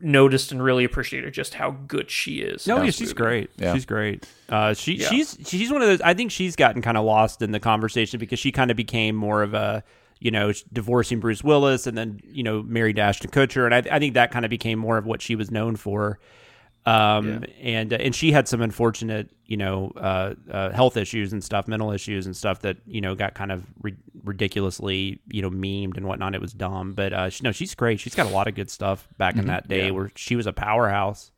noticed 0.00 0.50
and 0.52 0.62
really 0.62 0.84
appreciated 0.84 1.34
just 1.34 1.54
how 1.54 1.72
good 1.72 2.10
she 2.10 2.36
is. 2.40 2.66
No, 2.66 2.82
yeah, 2.82 2.90
she's 2.90 3.00
movie. 3.08 3.14
great. 3.14 3.50
Yeah. 3.58 3.74
She's 3.74 3.84
great. 3.86 4.26
Uh, 4.48 4.74
she 4.74 4.94
Yeah. 4.94 5.08
she's 5.08 5.36
she's 5.44 5.70
one 5.70 5.82
of 5.82 5.88
those. 5.88 6.00
I 6.00 6.14
think 6.14 6.30
she's 6.30 6.56
gotten 6.56 6.80
kind 6.82 6.96
of 6.96 7.04
lost 7.04 7.42
in 7.42 7.52
the 7.52 7.60
conversation 7.60 8.18
because 8.18 8.38
she 8.38 8.50
kind 8.52 8.70
of 8.70 8.76
became 8.76 9.14
more 9.14 9.42
of 9.42 9.54
a 9.54 9.84
you 10.20 10.30
know 10.30 10.52
divorcing 10.72 11.20
Bruce 11.20 11.44
Willis 11.44 11.86
and 11.86 11.96
then 11.96 12.20
you 12.24 12.42
know 12.42 12.62
married 12.62 12.98
Ashton 12.98 13.30
Kutcher, 13.30 13.66
and 13.66 13.74
I, 13.74 13.96
I 13.96 13.98
think 13.98 14.14
that 14.14 14.30
kind 14.30 14.44
of 14.44 14.50
became 14.50 14.78
more 14.78 14.96
of 14.96 15.04
what 15.06 15.20
she 15.22 15.36
was 15.36 15.50
known 15.50 15.76
for. 15.76 16.18
Um, 16.88 17.44
and 17.60 17.92
and 17.92 18.14
she 18.14 18.32
had 18.32 18.48
some 18.48 18.62
unfortunate 18.62 19.30
you 19.46 19.56
know 19.56 19.92
uh, 19.96 20.34
uh, 20.50 20.70
health 20.70 20.96
issues 20.96 21.32
and 21.32 21.42
stuff, 21.42 21.68
mental 21.68 21.90
issues 21.92 22.26
and 22.26 22.36
stuff 22.36 22.60
that 22.60 22.76
you 22.86 23.00
know 23.00 23.14
got 23.14 23.34
kind 23.34 23.52
of 23.52 23.64
ri- 23.82 23.96
ridiculously 24.24 25.20
you 25.28 25.42
know 25.42 25.50
memed 25.50 25.96
and 25.96 26.06
whatnot. 26.06 26.34
It 26.34 26.40
was 26.40 26.52
dumb, 26.52 26.94
but 26.94 27.12
uh, 27.12 27.28
she, 27.30 27.42
no, 27.44 27.52
she's 27.52 27.74
great. 27.74 28.00
She's 28.00 28.14
got 28.14 28.26
a 28.26 28.30
lot 28.30 28.48
of 28.48 28.54
good 28.54 28.70
stuff 28.70 29.06
back 29.18 29.36
in 29.36 29.46
that 29.46 29.68
day 29.68 29.90
where 29.90 30.10
she 30.14 30.36
was 30.36 30.46
a 30.46 30.52
powerhouse. 30.52 31.30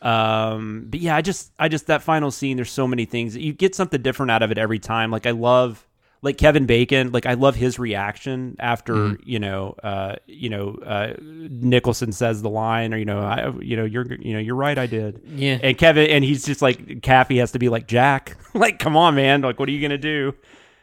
Um, 0.00 0.86
but 0.90 1.00
yeah, 1.00 1.14
I 1.14 1.22
just, 1.22 1.52
I 1.58 1.68
just 1.68 1.86
that 1.86 2.02
final 2.02 2.30
scene. 2.30 2.56
There's 2.56 2.70
so 2.72 2.88
many 2.88 3.04
things 3.04 3.36
you 3.36 3.52
get 3.52 3.74
something 3.74 4.02
different 4.02 4.32
out 4.32 4.42
of 4.42 4.50
it 4.50 4.58
every 4.58 4.80
time. 4.80 5.10
Like 5.10 5.26
I 5.26 5.30
love, 5.30 5.86
like 6.22 6.38
Kevin 6.38 6.66
Bacon. 6.66 7.10
Like 7.10 7.26
I 7.26 7.34
love 7.34 7.56
his 7.56 7.78
reaction 7.78 8.56
after 8.58 9.18
you 9.24 9.38
know, 9.38 9.74
uh, 9.82 10.16
you 10.26 10.48
know, 10.48 10.78
uh, 10.86 11.14
Nicholson 11.20 12.12
says 12.12 12.42
the 12.42 12.48
line, 12.48 12.94
or 12.94 12.96
you 12.96 13.04
know, 13.04 13.20
I, 13.20 13.50
you 13.60 13.76
know, 13.76 13.84
you're, 13.84 14.06
you 14.14 14.32
know, 14.32 14.38
you're 14.38 14.56
right, 14.56 14.78
I 14.78 14.86
did. 14.86 15.20
Yeah. 15.26 15.58
And 15.62 15.76
Kevin, 15.76 16.08
and 16.08 16.24
he's 16.24 16.44
just 16.44 16.62
like, 16.62 17.02
Kaffee 17.02 17.38
has 17.38 17.52
to 17.52 17.58
be 17.58 17.68
like 17.68 17.86
Jack. 17.86 18.36
like, 18.54 18.78
come 18.78 18.96
on, 18.96 19.16
man. 19.16 19.42
Like, 19.42 19.58
what 19.58 19.68
are 19.68 19.72
you 19.72 19.82
gonna 19.82 19.98
do? 19.98 20.34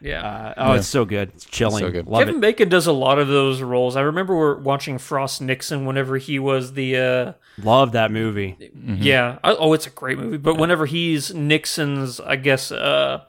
Yeah. 0.02 0.26
Uh, 0.26 0.54
oh, 0.58 0.74
it's 0.74 0.88
so 0.88 1.04
good. 1.04 1.32
It's 1.36 1.46
chilling. 1.46 1.84
so 1.84 1.92
good. 1.92 2.08
Love 2.08 2.22
Kevin 2.22 2.36
it. 2.36 2.42
Bacon 2.42 2.70
does 2.70 2.88
a 2.88 2.94
lot 2.94 3.20
of 3.20 3.28
those 3.28 3.62
roles. 3.62 3.96
I 3.96 4.02
remember 4.02 4.36
we 4.36 4.44
are 4.44 4.56
watching 4.58 4.98
Frost 4.98 5.42
Nixon 5.42 5.86
whenever 5.86 6.18
he 6.18 6.40
was 6.40 6.74
the 6.74 6.98
uh 6.98 7.34
Love 7.62 7.92
that 7.94 8.12
movie. 8.12 8.72
yeah. 8.86 9.40
I, 9.44 9.56
oh, 9.56 9.74
it's 9.74 9.88
a 9.88 9.90
great 9.90 10.18
movie. 10.18 10.38
But 10.38 10.56
whenever 10.56 10.86
he's 10.86 11.34
Nixon's, 11.34 12.20
I 12.22 12.38
guess, 12.38 12.72
uh, 12.72 13.24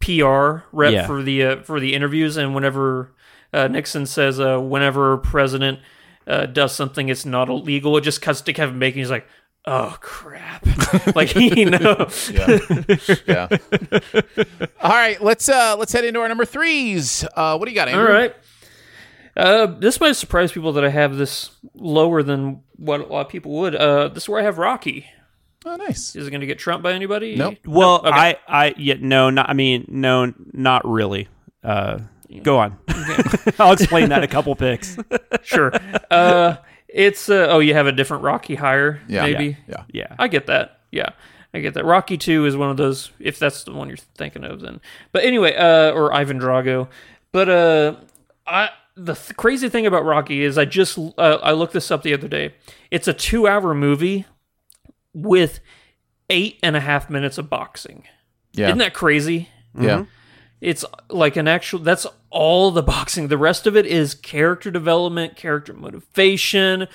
PR 0.00 0.64
rep 0.72 0.92
Yeah. 0.92 1.06
for 1.06 1.22
the 1.22 1.42
uh, 1.44 1.62
for 1.62 1.80
the 1.80 1.94
interviews, 1.94 2.36
and 2.36 2.54
whenever 2.54 3.12
uh, 3.52 3.68
Nixon 3.68 4.06
says, 4.06 4.38
uh, 4.40 4.58
whenever 4.58 5.16
president 5.18 5.78
uh, 6.26 6.46
does 6.46 6.74
something, 6.74 7.08
it's 7.08 7.24
not 7.24 7.48
illegal. 7.48 7.96
It 7.96 8.02
just 8.02 8.20
cuts 8.22 8.40
to 8.42 8.52
Kevin 8.52 8.78
Bacon. 8.78 8.98
He's 8.98 9.10
like, 9.10 9.26
oh 9.64 9.96
crap, 10.00 10.64
like 11.16 11.28
he 11.28 11.64
knows. 11.64 12.30
Yeah. 12.30 12.58
yeah. 13.26 13.48
All 14.80 14.90
right, 14.90 15.20
let's 15.22 15.48
uh 15.48 15.76
let's 15.78 15.92
head 15.92 16.04
into 16.04 16.20
our 16.20 16.28
number 16.28 16.44
threes. 16.44 17.24
Uh, 17.34 17.56
what 17.56 17.66
do 17.66 17.70
you 17.72 17.74
got, 17.76 17.88
All 17.88 17.94
Andrew? 18.00 18.12
right. 18.14 18.34
Uh, 19.36 19.66
this 19.66 20.00
might 20.00 20.12
surprise 20.16 20.50
people 20.50 20.72
that 20.72 20.84
I 20.84 20.88
have 20.88 21.16
this 21.16 21.50
lower 21.74 22.22
than 22.22 22.62
what 22.76 23.00
a 23.00 23.04
lot 23.06 23.26
of 23.26 23.28
people 23.28 23.52
would. 23.52 23.74
Uh, 23.74 24.08
this 24.08 24.22
is 24.24 24.28
where 24.30 24.40
I 24.40 24.44
have 24.44 24.56
Rocky. 24.56 25.06
Oh, 25.66 25.76
nice. 25.76 26.14
Is 26.14 26.26
it 26.26 26.30
going 26.30 26.40
to 26.42 26.46
get 26.46 26.58
trumped 26.58 26.82
by 26.84 26.92
anybody? 26.92 27.34
Nope. 27.34 27.56
Well, 27.66 27.96
Okay. 28.06 28.10
I, 28.10 28.36
I, 28.46 28.74
yeah, 28.76 28.94
no, 29.00 29.30
not. 29.30 29.50
I 29.50 29.52
mean, 29.52 29.84
no, 29.88 30.32
not 30.52 30.88
really. 30.88 31.28
Uh, 31.64 31.98
go 32.42 32.58
on. 32.58 32.78
I'll 33.58 33.72
explain 33.72 34.10
that 34.10 34.18
in 34.18 34.24
a 34.24 34.28
couple 34.28 34.54
picks. 34.54 34.96
sure. 35.42 35.72
Uh, 36.10 36.56
it's 36.88 37.28
uh, 37.28 37.48
oh, 37.50 37.58
you 37.58 37.74
have 37.74 37.86
a 37.88 37.92
different 37.92 38.22
Rocky 38.22 38.54
higher, 38.54 39.00
Yeah. 39.08 39.22
maybe. 39.24 39.58
Yeah. 39.68 39.82
Yeah. 39.92 40.14
I 40.18 40.28
get 40.28 40.46
that. 40.46 40.80
Yeah, 40.92 41.10
I 41.52 41.58
get 41.58 41.74
that. 41.74 41.84
Rocky 41.84 42.16
Two 42.16 42.46
is 42.46 42.56
one 42.56 42.70
of 42.70 42.76
those. 42.76 43.10
If 43.18 43.38
that's 43.40 43.64
the 43.64 43.72
one 43.72 43.88
you're 43.88 43.96
thinking 44.14 44.44
of, 44.44 44.60
then. 44.60 44.80
But 45.12 45.24
anyway, 45.24 45.54
uh, 45.56 45.90
or 45.90 46.12
Ivan 46.14 46.38
Drago. 46.38 46.88
But 47.32 47.48
uh, 47.48 47.96
I 48.46 48.70
the 48.96 49.14
th- 49.14 49.36
crazy 49.36 49.68
thing 49.68 49.84
about 49.84 50.04
Rocky 50.04 50.42
is 50.42 50.56
I 50.56 50.64
just 50.64 50.96
uh, 51.18 51.38
I 51.42 51.52
looked 51.52 51.72
this 51.72 51.90
up 51.90 52.02
the 52.02 52.14
other 52.14 52.28
day. 52.28 52.54
It's 52.92 53.08
a 53.08 53.12
two-hour 53.12 53.74
movie 53.74 54.24
with 55.16 55.60
eight 56.28 56.58
and 56.62 56.76
a 56.76 56.80
half 56.80 57.08
minutes 57.08 57.38
of 57.38 57.48
boxing. 57.48 58.04
Yeah. 58.52 58.66
Isn't 58.66 58.78
that 58.78 58.94
crazy? 58.94 59.48
Yeah. 59.74 59.88
Mm-hmm. 59.88 60.10
It's 60.60 60.84
like 61.10 61.36
an 61.36 61.48
actual. 61.48 61.80
That's 61.80 62.06
all 62.30 62.70
the 62.70 62.82
boxing. 62.82 63.28
The 63.28 63.38
rest 63.38 63.66
of 63.66 63.76
it 63.76 63.86
is 63.86 64.14
character 64.14 64.70
development, 64.70 65.36
character 65.36 65.74
motivation, 65.74 66.88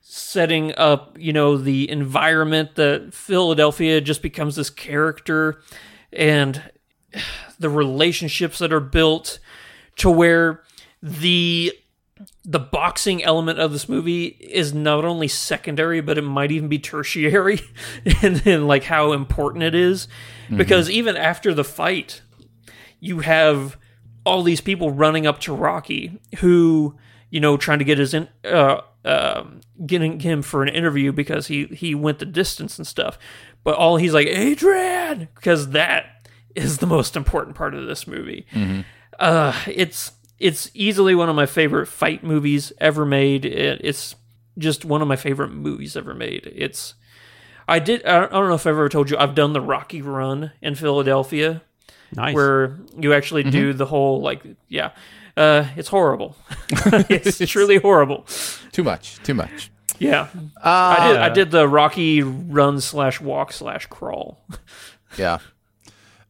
setting 0.00 0.74
up. 0.76 1.16
You 1.18 1.32
know 1.32 1.56
the 1.56 1.88
environment 1.90 2.76
that 2.76 3.12
Philadelphia 3.14 4.00
just 4.00 4.22
becomes 4.22 4.56
this 4.56 4.70
character, 4.70 5.60
and 6.12 6.70
the 7.58 7.70
relationships 7.70 8.58
that 8.58 8.72
are 8.72 8.80
built 8.80 9.40
to 9.96 10.10
where 10.10 10.62
the 11.02 11.72
the 12.50 12.58
boxing 12.58 13.22
element 13.22 13.58
of 13.58 13.72
this 13.72 13.90
movie 13.90 14.24
is 14.24 14.72
not 14.72 15.04
only 15.04 15.28
secondary, 15.28 16.00
but 16.00 16.16
it 16.16 16.22
might 16.22 16.50
even 16.50 16.66
be 16.66 16.78
tertiary, 16.78 17.60
and 18.22 18.44
in 18.46 18.66
like 18.66 18.84
how 18.84 19.12
important 19.12 19.62
it 19.62 19.74
is. 19.74 20.08
Because 20.56 20.88
even 20.88 21.14
after 21.14 21.52
the 21.52 21.62
fight, 21.62 22.22
you 23.00 23.20
have 23.20 23.76
all 24.24 24.42
these 24.42 24.62
people 24.62 24.90
running 24.90 25.26
up 25.26 25.40
to 25.40 25.54
Rocky 25.54 26.18
who, 26.38 26.96
you 27.28 27.38
know, 27.38 27.58
trying 27.58 27.80
to 27.80 27.84
get 27.84 27.98
his 27.98 28.14
in, 28.14 28.28
uh, 28.44 28.80
um, 29.04 29.60
getting 29.84 30.20
him 30.20 30.40
for 30.40 30.62
an 30.62 30.70
interview 30.70 31.12
because 31.12 31.48
he 31.48 31.66
he 31.66 31.94
went 31.94 32.18
the 32.18 32.24
distance 32.24 32.78
and 32.78 32.86
stuff. 32.86 33.18
But 33.62 33.74
all 33.76 33.98
he's 33.98 34.14
like, 34.14 34.26
Adrian, 34.26 35.28
because 35.34 35.70
that 35.70 36.26
is 36.54 36.78
the 36.78 36.86
most 36.86 37.14
important 37.14 37.56
part 37.56 37.74
of 37.74 37.86
this 37.86 38.06
movie. 38.06 38.46
Uh, 39.18 39.52
it's 39.66 40.12
it's 40.38 40.70
easily 40.74 41.14
one 41.14 41.28
of 41.28 41.36
my 41.36 41.46
favorite 41.46 41.86
fight 41.86 42.22
movies 42.24 42.72
ever 42.80 43.04
made. 43.04 43.44
It, 43.44 43.80
it's 43.82 44.14
just 44.56 44.84
one 44.84 45.02
of 45.02 45.08
my 45.08 45.16
favorite 45.16 45.50
movies 45.50 45.96
ever 45.96 46.14
made. 46.14 46.50
It's 46.54 46.94
I 47.68 47.78
did 47.78 48.04
I 48.04 48.20
don't 48.26 48.48
know 48.48 48.54
if 48.54 48.62
I've 48.66 48.72
ever 48.74 48.88
told 48.88 49.10
you 49.10 49.16
I've 49.18 49.34
done 49.34 49.52
the 49.52 49.60
Rocky 49.60 50.02
Run 50.02 50.52
in 50.62 50.74
Philadelphia 50.74 51.62
Nice. 52.14 52.34
where 52.34 52.78
you 52.98 53.12
actually 53.12 53.42
do 53.42 53.72
the 53.74 53.84
whole 53.86 54.22
like 54.22 54.42
yeah 54.68 54.92
uh 55.36 55.66
it's 55.76 55.88
horrible 55.88 56.34
it's 56.70 57.38
truly 57.50 57.76
horrible 57.76 58.26
Too 58.72 58.82
much. 58.82 59.22
Too 59.22 59.34
much. 59.34 59.70
yeah 59.98 60.28
Uh, 60.56 60.96
i 60.98 61.08
did 61.08 61.16
i 61.18 61.28
did 61.28 61.50
the 61.50 61.68
rocky 61.68 62.22
run 62.22 62.80
slash 62.80 63.20
walk 63.20 63.52
slash 63.52 63.86
crawl 63.86 64.42
Yeah. 65.18 65.38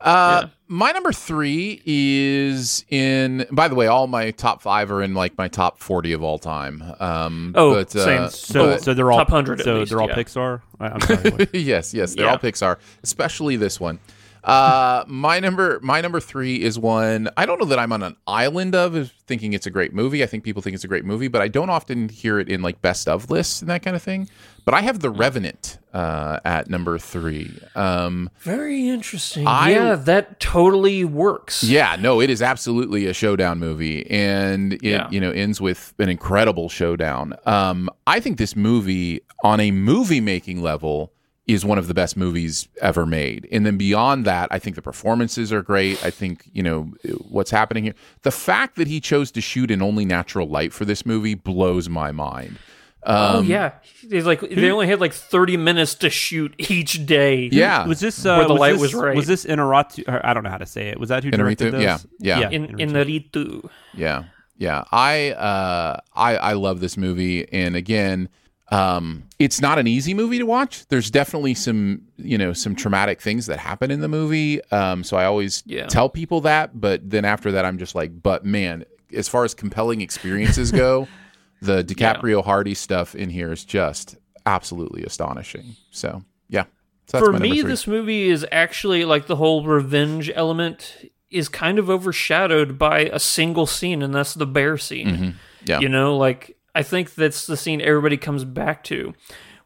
Uh, 0.01 0.47
My 0.69 0.93
number 0.93 1.13
three 1.13 1.83
is 1.87 2.85
in. 2.91 3.47
By 3.51 3.69
the 3.69 3.75
way, 3.75 3.87
all 3.87 4.07
my 4.07 4.31
top 4.33 4.63
five 4.63 4.91
are 4.93 5.03
in 5.03 5.15
like 5.15 5.37
my 5.39 5.49
top 5.49 5.79
forty 5.79 6.13
of 6.13 6.23
all 6.23 6.39
time. 6.39 6.83
Um, 7.01 7.53
Oh, 7.57 7.75
but, 7.75 7.97
uh, 7.97 8.05
same. 8.05 8.29
So, 8.31 8.67
but- 8.73 8.83
so 8.83 8.95
they're 8.95 9.11
all 9.11 9.19
Top 9.19 9.31
100 9.31 9.61
So 9.63 9.75
least, 9.79 9.91
they're 9.91 10.01
all 10.01 10.09
yeah. 10.09 10.15
Pixar. 10.15 10.61
I, 10.79 10.87
I'm 10.89 11.01
sorry. 11.01 11.49
yes, 11.53 11.95
yes, 11.95 12.15
they're 12.15 12.27
Yeah. 12.27 12.33
all 12.33 12.39
Pixar, 12.39 12.77
especially 13.03 13.57
this 13.57 13.81
one. 13.81 13.99
Uh, 14.45 15.05
my 15.09 15.41
number, 15.41 15.81
my 15.83 16.01
number 16.01 16.21
three 16.21 16.63
is 16.63 16.79
one 16.79 17.29
I 17.37 17.45
don't 17.45 17.59
know 17.59 17.67
that 17.67 17.79
I'm 17.79 17.93
on 17.93 18.03
an 18.03 18.17
island 18.27 18.75
of 18.75 19.11
thinking 19.27 19.53
it's 19.53 19.67
a 19.67 19.71
great 19.71 19.93
movie. 19.93 20.23
I 20.23 20.27
think 20.27 20.45
people 20.45 20.63
think 20.63 20.75
it's 20.75 20.85
a 20.85 20.89
great 20.89 21.05
movie, 21.05 21.29
but 21.29 21.43
I 21.43 21.49
don't 21.49 21.69
often 21.71 22.09
hear 22.09 22.39
it 22.39 22.49
in 22.49 22.63
like 22.63 22.81
best 22.81 23.09
of 23.09 23.31
lists 23.31 23.61
and 23.61 23.69
that 23.69 23.83
kind 23.83 23.97
of 23.97 24.03
thing. 24.03 24.29
But 24.69 24.75
I 24.75 24.83
have 24.83 25.01
The 25.01 25.09
Revenant 25.09 25.79
uh, 25.95 26.41
at 26.45 26.69
number 26.69 26.99
three. 26.99 27.59
Um, 27.75 28.29
very 28.41 28.87
interesting 28.91 29.47
I- 29.47 29.71
yeah 29.71 29.95
that 29.95 30.41
totally 30.41 31.07
works 31.07 31.65
yeah, 31.65 31.97
no, 31.99 32.21
it 32.21 32.29
is 32.29 32.43
absolutely 32.43 33.07
a 33.07 33.15
showdown 33.15 33.59
movie, 33.61 34.07
and 34.11 34.75
it 34.75 34.83
Yeah. 34.83 35.09
you 35.11 35.21
know 35.21 35.31
ends 35.31 35.59
with 35.59 35.95
an 35.99 36.11
incredible 36.11 36.69
showdown. 36.69 37.35
Um, 37.47 37.89
I 38.07 38.21
think 38.21 38.37
this 38.37 38.55
movie, 38.55 39.23
on 39.43 39.59
a 39.59 39.71
movie 39.71 40.21
making 40.21 40.61
level, 40.61 41.15
is 41.47 41.65
one 41.65 41.79
of 41.79 41.89
the 41.89 41.95
best 41.95 42.15
movies 42.15 42.69
ever 42.83 43.07
made. 43.07 43.49
And 43.51 43.65
then 43.65 43.79
beyond 43.79 44.27
that, 44.27 44.49
I 44.51 44.59
think 44.59 44.77
the 44.77 44.83
performances 44.83 45.51
are 45.51 45.63
great. 45.63 46.05
I 46.05 46.11
think 46.11 46.47
you 46.53 46.63
know 46.63 46.93
what's 47.31 47.51
happening 47.51 47.85
here. 47.85 47.95
The 48.21 48.31
fact 48.33 48.77
that 48.77 48.87
he 48.87 49.01
chose 49.01 49.31
to 49.31 49.41
shoot 49.41 49.71
in 49.71 49.81
only 49.81 50.05
natural 50.05 50.47
light 50.47 50.75
for 50.75 50.85
this 50.85 51.07
movie 51.07 51.33
blows 51.35 51.89
my 51.89 52.13
mind. 52.13 52.59
Oh 53.05 53.39
Um, 53.39 53.45
yeah 53.45 53.73
it's 54.11 54.27
like 54.27 54.41
they 54.41 54.71
only 54.71 54.87
had 54.87 55.01
like 55.01 55.13
30 55.13 55.57
minutes 55.57 55.95
to 55.97 56.11
shoot 56.11 56.55
each 56.59 57.07
day 57.07 57.49
Yeah. 57.53 57.87
was 57.87 58.01
this 58.01 58.25
uh, 58.27 58.37
Where 58.37 58.47
the 58.49 58.53
was 58.55 58.61
light 58.61 58.73
this, 58.73 58.81
was 58.81 58.95
right. 58.95 59.17
Was 59.17 59.27
this 59.27 59.45
Inarritu? 59.45 60.05
or 60.09 60.25
I 60.27 60.35
don't 60.35 60.43
know 60.45 60.51
how 60.51 60.59
to 60.59 60.67
say 60.67 60.89
it. 60.89 60.99
Was 60.99 61.09
that 61.11 61.23
who 61.25 61.31
directed 61.31 61.69
Inarritu? 61.75 61.99
those? 61.99 62.07
Yeah, 62.19 62.39
yeah. 62.41 62.49
in 62.51 62.81
in 62.81 62.91
Inarritu. 62.91 63.33
the 63.63 63.69
Yeah, 63.95 64.25
yeah. 64.57 64.85
I 64.91 65.31
uh, 65.33 66.01
I 66.15 66.37
I 66.37 66.53
love 66.55 66.81
this 66.81 66.97
movie, 66.97 67.51
and 67.53 67.77
again, 67.77 68.29
um, 68.71 69.25
it's 69.39 69.61
not 69.61 69.79
an 69.79 69.87
easy 69.87 70.13
movie 70.15 70.39
to 70.39 70.45
watch. 70.47 70.87
There's 70.89 71.11
definitely 71.11 71.55
some 71.55 72.03
you 72.17 72.37
know 72.39 72.53
some 72.53 72.75
traumatic 72.75 73.21
things 73.21 73.47
that 73.47 73.59
happen 73.59 73.91
in 73.91 74.01
the 74.01 74.09
movie. 74.09 74.63
Um, 74.73 75.05
so 75.05 75.17
I 75.17 75.25
always 75.25 75.63
Yeah. 75.67 75.87
tell 75.87 76.09
people 76.09 76.41
that, 76.43 76.81
but 76.81 77.09
then 77.09 77.25
after 77.25 77.53
that, 77.53 77.65
I'm 77.65 77.79
just 77.79 77.95
like, 77.95 78.23
but 78.23 78.45
man, 78.45 78.85
as 79.15 79.29
far 79.29 79.45
as 79.45 79.55
compelling 79.55 80.01
experiences 80.01 80.71
go, 80.73 81.07
the 81.61 81.83
DiCaprio 81.85 82.45
Hardy 82.45 82.75
stuff 82.75 83.15
in 83.15 83.31
here 83.31 83.53
is 83.53 83.65
just 83.65 84.17
absolutely 84.47 85.03
astonishing. 85.05 85.77
So 85.91 86.23
yeah, 86.49 86.65
so 87.09 87.19
that's 87.19 87.27
for 87.27 87.33
me 87.39 87.63
this 87.63 87.87
movie 87.87 88.29
is 88.29 88.47
actually 88.53 89.05
like 89.05 89.27
the 89.27 89.37
whole 89.37 89.65
revenge 89.65 90.31
element 90.35 91.11
is 91.31 91.49
kind 91.49 91.79
of 91.79 91.91
overshadowed 91.91 92.79
by 92.79 93.01
a 93.01 93.19
single 93.19 93.67
scene 93.67 94.03
and 94.03 94.15
that's 94.15 94.33
the 94.35 94.47
bear 94.47 94.79
scene 94.79 95.07
Mm-hmm. 95.09 95.31
Yeah. 95.67 95.81
you 95.81 95.89
know 95.91 96.17
like 96.17 96.57
i 96.75 96.83
think 96.83 97.15
that's 97.15 97.47
the 97.47 97.57
scene 97.57 97.83
everybody 97.83 98.17
comes 98.17 98.45
back 98.45 98.83
to 98.85 99.13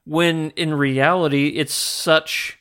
when 0.04 0.50
in 0.56 0.74
reality 0.74 1.50
it's 1.50 1.72
such 1.74 2.58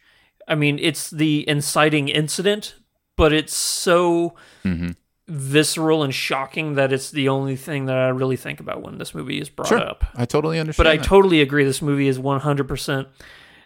i 0.47 0.53
mean 0.53 0.77
it's 0.77 1.09
the 1.09 1.47
inciting 1.49 2.09
incident 2.09 2.75
but 3.17 3.33
it's 3.33 3.55
so 3.55 4.35
Mm-hmm. 4.63 4.91
Visceral 5.33 6.03
and 6.03 6.13
shocking 6.13 6.75
that 6.75 6.91
it's 6.91 7.09
the 7.11 7.29
only 7.29 7.55
thing 7.55 7.85
that 7.85 7.95
i 7.97 8.09
really 8.09 8.35
think 8.35 8.59
about 8.59 8.81
when 8.81 8.97
this 8.97 9.15
movie 9.15 9.39
is 9.39 9.49
brought 9.49 9.69
Sure. 9.69 9.79
up 9.79 10.03
I 10.15 10.25
totally 10.25 10.59
understand. 10.59 10.85
but 10.85 10.91
I 10.91 10.97
that. 10.97 11.05
totally 11.05 11.39
agree. 11.41 11.63
This 11.63 11.81
movie 11.81 12.07
is 12.09 12.19
100% 12.19 13.07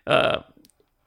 uh, 0.05 0.41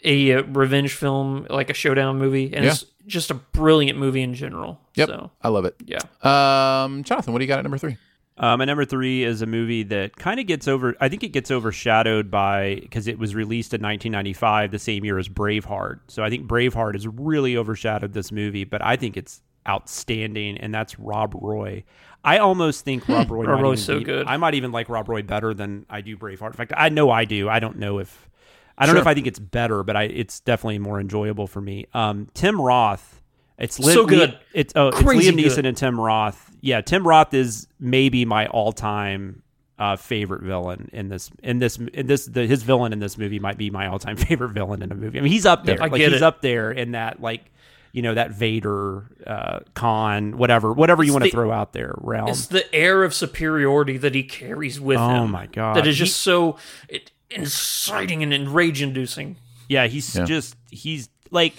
a 0.05 0.32
uh, 0.32 0.43
revenge 0.44 0.93
film, 0.94 1.47
like 1.51 1.70
a 1.70 1.74
showdown 1.74 2.18
movie, 2.18 2.52
and 2.55 2.64
Yeah. 2.64 2.72
it's 2.72 2.85
just 3.06 3.30
a 3.30 3.35
brilliant 3.35 3.98
movie 3.98 4.22
in 4.22 4.35
general. 4.35 4.80
Yep, 4.97 5.09
So, 5.09 5.30
I 5.43 5.48
love 5.48 5.64
it. 5.64 5.76
yeah. 5.86 5.98
Um, 6.22 7.05
Jonathan, 7.05 7.32
what 7.32 7.39
do 7.39 7.44
you 7.44 7.48
got 7.48 7.59
at 7.59 7.62
number 7.62 7.78
three? 7.78 7.97
Uh, 8.36 8.56
my 8.56 8.64
number 8.64 8.85
three 8.85 9.24
is 9.24 9.43
a 9.43 9.47
movie 9.47 9.82
that 9.85 10.16
kind 10.16 10.39
of 10.39 10.47
gets 10.47 10.68
over. 10.68 10.94
I 11.01 11.09
think 11.09 11.24
it 11.24 11.28
gets 11.32 11.51
overshadowed 11.51 12.30
by 12.30 12.76
because 12.82 13.09
it 13.09 13.18
was 13.18 13.35
released 13.35 13.74
in 13.74 13.80
1995, 13.82 14.70
the 14.70 14.78
same 14.78 15.05
year 15.05 15.18
as 15.18 15.28
Braveheart. 15.28 16.01
So 16.09 16.22
I 16.22 16.30
think 16.30 16.47
Braveheart 16.47 16.94
has 16.94 17.06
really 17.09 17.56
overshadowed 17.56 18.12
this 18.12 18.30
movie, 18.30 18.62
but 18.64 18.85
I 18.85 18.94
think 18.97 19.16
it's 19.16 19.40
outstanding, 19.69 20.57
and 20.59 20.74
that's 20.74 20.99
Rob 20.99 21.35
Roy. 21.40 21.85
I 22.24 22.39
almost 22.39 22.85
think 22.85 23.09
Rob 23.09 23.31
Roy. 23.31 23.45
Hmm. 23.45 23.51
Rob 23.51 23.61
might 23.61 23.62
Roy's 23.62 23.85
so 23.85 23.99
be- 23.99 24.05
good. 24.05 24.27
I 24.27 24.36
might 24.36 24.55
even 24.55 24.73
like 24.73 24.89
Rob 24.89 25.09
Roy 25.09 25.23
better 25.23 25.55
than 25.55 25.86
I 25.89 26.01
do 26.01 26.16
Braveheart. 26.16 26.49
In 26.49 26.53
fact, 26.55 26.73
I 26.77 26.89
know 26.89 27.11
I 27.11 27.24
do. 27.24 27.49
I 27.49 27.61
don't 27.61 27.78
know 27.78 27.99
if 27.99 28.28
I 28.77 28.86
don't 28.86 28.95
know 28.95 29.01
if 29.01 29.07
I 29.07 29.15
think 29.15 29.27
it's 29.27 29.39
better, 29.39 29.82
but 29.82 29.97
I 29.97 30.05
it's 30.05 30.40
definitely 30.40 30.78
more 30.78 31.01
enjoyable 31.01 31.47
for 31.47 31.61
me. 31.61 31.86
Um, 31.95 32.28
Tim 32.35 32.61
Roth. 32.61 33.20
It's 33.59 33.78
Liam, 33.78 33.93
So 33.95 34.07
good. 34.07 34.39
It's 34.55 34.73
oh, 34.77 34.89
it's 34.89 34.99
Liam 34.99 35.32
Neeson 35.36 35.57
good. 35.57 35.66
and 35.66 35.77
Tim 35.77 35.99
Roth. 36.01 36.57
Yeah, 36.61 36.81
Tim 36.81 37.07
Roth 37.07 37.35
is 37.35 37.66
maybe 37.81 38.24
my 38.24 38.47
all-time 38.47 39.43
uh, 39.81 39.97
favorite 39.97 40.43
villain 40.43 40.89
in 40.93 41.09
this. 41.09 41.28
In 41.43 41.59
this, 41.59 41.77
in 41.77 42.07
this, 42.07 42.27
the, 42.27 42.47
his 42.47 42.62
villain 42.62 42.93
in 42.93 43.01
this 43.01 43.19
movie 43.19 43.40
might 43.40 43.59
be 43.59 43.70
my 43.70 43.89
all-time 43.89 44.16
favorite 44.28 44.51
villain 44.51 44.81
in 44.82 44.93
a 44.93 44.95
movie. 44.95 45.19
I 45.19 45.23
mean, 45.23 45.32
he's 45.32 45.47
up 45.47 45.65
there. 45.65 45.82
I 45.82 45.86
like 45.86 45.99
get 45.99 46.12
he's 46.12 46.20
it. 46.20 46.24
up 46.24 46.40
there 46.40 46.70
in 46.70 46.93
that, 46.93 47.20
like 47.20 47.51
you 47.93 48.02
know, 48.02 48.15
that 48.15 48.31
Vader, 48.32 49.05
uh, 49.27 49.60
Khan, 49.74 50.36
whatever, 50.36 50.73
whatever 50.73 51.02
you 51.02 51.10
It's 51.10 51.15
want 51.15 51.24
to 51.24 51.31
throw 51.31 51.51
out 51.52 51.73
there. 51.73 51.94
Realm. 51.98 52.28
It's 52.28 52.47
the 52.47 52.73
air 52.74 53.02
of 53.05 53.15
superiority 53.15 53.97
that 53.98 54.15
he 54.15 54.23
carries 54.23 54.81
with 54.81 54.98
him. 54.98 55.02
Oh 55.02 55.27
my 55.27 55.47
God. 55.47 55.77
That 55.77 55.86
is 55.86 55.97
He- 55.98 56.05
just 56.05 56.20
so 56.20 56.56
it, 56.89 57.10
inciting 57.31 58.23
and 58.23 58.32
enrage-inducing. 58.32 59.36
Yeah, 59.69 59.86
he's 59.86 60.15
Yeah. 60.16 60.24
just 60.24 60.56
he's 60.70 61.09
like 61.31 61.55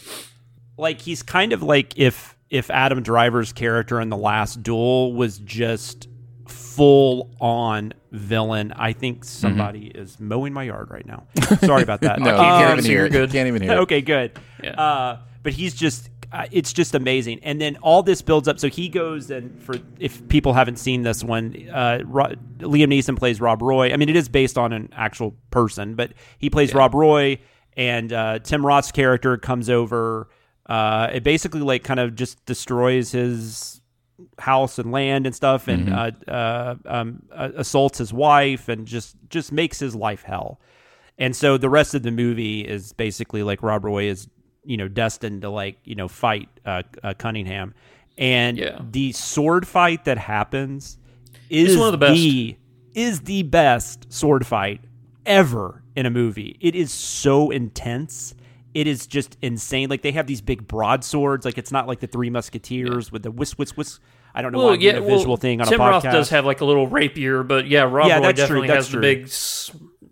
like 0.78 1.02
he's 1.02 1.22
kind 1.24 1.54
of 1.54 1.62
like 1.64 1.98
if 1.98 2.36
if 2.50 2.70
Adam 2.72 3.04
Driver's 3.04 3.54
character 3.54 4.02
in 4.02 4.10
the 4.10 4.18
last 4.18 4.64
duel 4.64 5.14
was 5.14 5.38
just 5.40 6.08
full 6.48 7.30
on 7.40 7.94
villain. 8.12 8.74
I 8.76 8.92
Mm-hmm. 8.92 9.00
think 9.00 9.24
somebody 9.26 9.88
is 9.88 10.20
mowing 10.20 10.54
my 10.54 10.64
yard 10.64 10.90
right 10.90 11.06
now. 11.06 11.26
Sorry 11.60 11.84
about 11.84 12.02
that. 12.02 12.20
No, 12.20 12.32
you 12.32 12.38
can't 12.38 12.80
even 12.80 12.90
hear 12.92 13.06
it. 13.06 13.12
Can't 13.12 13.48
even 13.48 13.62
hear 13.62 13.74
it. 13.74 13.78
Okay, 13.80 14.02
good. 14.02 14.32
Uh, 14.64 15.18
but 15.44 15.54
he's 15.54 15.74
just. 15.76 16.10
Uh, 16.32 16.46
it's 16.52 16.72
just 16.74 16.94
amazing, 16.94 17.40
and 17.42 17.60
then 17.60 17.76
all 17.78 18.04
this 18.04 18.22
builds 18.22 18.48
up. 18.48 18.60
So 18.60 18.68
he 18.70 18.88
goes 18.88 19.32
and 19.32 19.60
for 19.64 19.76
if 20.00 20.28
people 20.30 20.54
haven't 20.54 20.78
seen 20.78 21.02
this 21.02 21.24
one, 21.24 21.56
uh, 21.74 22.02
Ro- 22.06 22.34
Liam 22.60 22.88
Neeson 22.94 23.18
plays 23.18 23.42
Rob 23.42 23.62
Roy. 23.64 23.92
I 23.92 23.98
mean, 23.98 24.10
it 24.10 24.16
is 24.16 24.30
based 24.30 24.56
on 24.58 24.72
an 24.72 24.90
actual 24.96 25.36
person, 25.50 25.96
but 25.96 26.14
he 26.38 26.52
plays 26.52 26.72
Rob 26.74 26.94
Roy, 26.94 27.40
and 27.76 28.14
uh, 28.14 28.38
Tim 28.40 28.64
Roth's 28.64 28.92
character 28.92 29.38
comes 29.38 29.72
over. 29.72 30.30
Uh, 30.68 31.10
it 31.14 31.24
basically 31.24 31.62
like 31.62 31.84
kind 31.84 32.00
of 32.00 32.14
just 32.14 32.46
destroys 32.46 33.12
his 33.12 33.82
house 34.38 34.78
and 34.78 34.92
land 34.92 35.26
and 35.26 35.36
stuff, 35.36 35.68
and 35.68 35.88
Mm-hmm. 35.88 36.30
uh, 36.30 36.32
uh, 36.32 36.76
um, 36.86 37.24
uh, 37.32 37.50
assaults 37.56 37.98
his 37.98 38.14
wife, 38.14 38.70
and 38.70 38.86
just 38.86 39.16
just 39.30 39.52
makes 39.52 39.80
his 39.80 39.96
life 39.96 40.22
hell. 40.22 40.60
And 41.18 41.36
so 41.36 41.58
the 41.58 41.70
rest 41.70 41.96
of 41.96 42.04
the 42.04 42.12
movie 42.12 42.62
is 42.62 42.94
basically 42.94 43.42
like 43.42 43.64
Rob 43.64 43.84
Roy 43.84 44.04
is 44.06 44.28
you 44.70 44.78
know 44.78 44.88
destined 44.88 45.42
to 45.42 45.50
like 45.50 45.80
you 45.84 45.96
know 45.96 46.08
fight 46.08 46.48
uh, 46.64 46.84
uh, 47.04 47.14
Cunningham, 47.18 47.74
and 48.18 48.58
yeah. 48.58 48.80
the 48.80 49.12
sword 49.12 49.68
fight 49.68 50.06
that 50.06 50.20
happens 50.20 51.00
is 51.50 51.72
It's 51.72 51.80
one 51.80 51.88
of 51.88 51.92
the 51.94 51.98
best. 51.98 52.14
The, 52.14 52.56
is 52.94 53.22
the 53.22 53.44
best 53.44 54.12
sword 54.14 54.46
fight 54.46 54.82
ever 55.26 55.84
in 55.96 56.06
a 56.06 56.12
movie. 56.12 56.58
It 56.62 56.76
is 56.76 56.92
so 56.92 57.50
intense. 57.50 58.36
It 58.76 58.86
is 58.86 59.08
just 59.08 59.38
insane. 59.42 59.90
Like 59.90 60.04
they 60.04 60.12
have 60.12 60.28
these 60.28 60.42
big 60.42 60.68
broadswords. 60.68 61.46
Like 61.46 61.58
it's 61.58 61.72
not 61.72 61.88
like 61.88 62.00
the 62.00 62.08
Three 62.08 62.30
Musketeers 62.30 63.12
with 63.12 63.24
the 63.24 63.32
whisk 63.32 63.58
whisk 63.58 63.76
whisk. 63.76 64.00
I 64.36 64.44
don't 64.44 64.52
know 64.52 64.60
why 64.66 64.74
I'm 64.74 64.80
doing 64.80 64.98
a 64.98 65.02
visual 65.02 65.38
thing 65.38 65.62
on 65.62 65.68
Tim 65.68 65.82
a 65.82 65.84
podcast. 65.84 65.92
Roth 65.92 66.04
does 66.04 66.30
have 66.30 66.46
like 66.46 66.62
a 66.62 66.66
little 66.66 66.88
rapier, 66.88 67.42
but 67.42 67.68
yeah, 67.68 67.82
Rob 67.82 68.08
Yeah, 68.08 68.20
Roy 68.20 68.34
definitely 68.34 68.68
has 68.68 68.88
true. 68.90 69.02
the 69.02 69.16
big. 69.16 69.32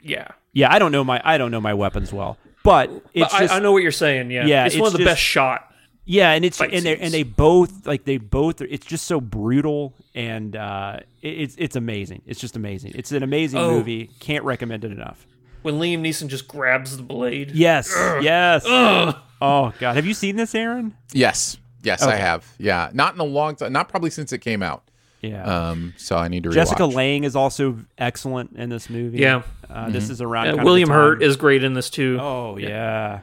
Yeah, 0.02 0.30
yeah, 0.54 0.74
I 0.74 0.80
don't 0.80 0.92
know 0.92 1.04
my 1.04 1.22
I 1.24 1.38
don't 1.38 1.52
know 1.52 1.62
my 1.62 1.76
weapons 1.76 2.12
well, 2.12 2.40
but 2.68 2.90
it's 3.14 3.32
But 3.32 3.34
I- 3.34 3.40
just 3.40 3.54
I 3.56 3.60
know 3.60 3.72
what 3.72 3.82
you're 3.84 3.92
saying, 3.92 4.30
yeah. 4.32 4.46
yeah, 4.46 4.66
It's 4.66 4.78
one 4.78 4.88
of 4.88 4.94
the 4.94 5.00
just- 5.00 5.08
best 5.12 5.22
shot 5.22 5.72
Yeah, 6.06 6.32
and 6.32 6.44
it's 6.46 6.58
fight 6.58 6.74
and 6.74 6.86
they 6.86 6.94
scenes. 6.96 7.02
and 7.06 7.14
they 7.14 7.24
both 7.24 7.86
like 7.88 8.04
they 8.06 8.18
both. 8.18 8.62
It's 8.62 8.86
just 8.86 9.06
so 9.08 9.20
brutal 9.22 9.94
and 10.16 10.56
uh, 10.56 11.00
it's 11.22 11.56
it's 11.58 11.76
amazing. 11.76 12.22
It's 12.26 12.40
just 12.40 12.56
amazing. 12.56 12.94
It's 12.96 13.12
an 13.12 13.24
amazing 13.24 13.60
Oh. 13.60 13.72
movie. 13.72 14.10
Can't 14.20 14.44
recommend 14.44 14.84
it 14.86 14.92
enough. 14.92 15.26
when 15.64 15.80
Liam 15.80 16.00
Neeson 16.02 16.28
just 16.28 16.48
grabs 16.48 16.96
the 16.96 17.04
blade. 17.04 17.52
Yes, 17.54 17.94
Ugh. 17.98 18.24
yes. 18.24 18.64
Ugh. 18.66 19.16
Oh 19.42 19.74
God, 19.80 19.96
have 19.98 20.06
you 20.06 20.14
seen 20.14 20.36
this, 20.38 20.56
Aaron? 20.56 20.94
Yes, 21.14 21.58
yes, 21.84 22.02
I 22.04 22.16
have. 22.16 22.46
Yeah, 22.58 22.90
not 22.94 23.14
in 23.16 23.20
a 23.20 23.26
long 23.26 23.56
time. 23.56 23.74
Not 23.74 23.90
probably 23.90 24.10
since 24.10 24.32
it 24.32 24.40
came 24.40 24.64
out. 24.64 24.84
Yeah. 25.22 25.44
Um. 25.44 25.94
So 25.98 26.16
I 26.16 26.28
need 26.30 26.44
to. 26.44 26.50
Read. 26.50 26.56
Jessica 26.56 26.84
rewatch. 26.84 26.94
Lange 26.94 27.24
is 27.26 27.36
also 27.36 27.80
excellent 27.98 28.56
in 28.56 28.70
this 28.70 28.90
movie. 28.90 29.18
Yeah. 29.18 29.42
Uh, 29.70 29.90
this 29.90 30.08
Mhm. 30.08 30.12
is 30.12 30.22
around. 30.22 30.46
Yeah, 30.56 30.64
William 30.64 30.90
Hurt 30.90 31.22
is 31.22 31.36
great 31.38 31.64
in 31.64 31.74
this 31.74 31.90
too. 31.90 32.18
Oh 32.20 32.58
yeah, 32.58 32.68
yeah. 32.68 33.20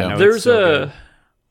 Yeah. 0.00 0.08
no, 0.08 0.18
there's 0.18 0.42
so 0.44 0.52
a 0.52 0.78
good. 0.86 0.92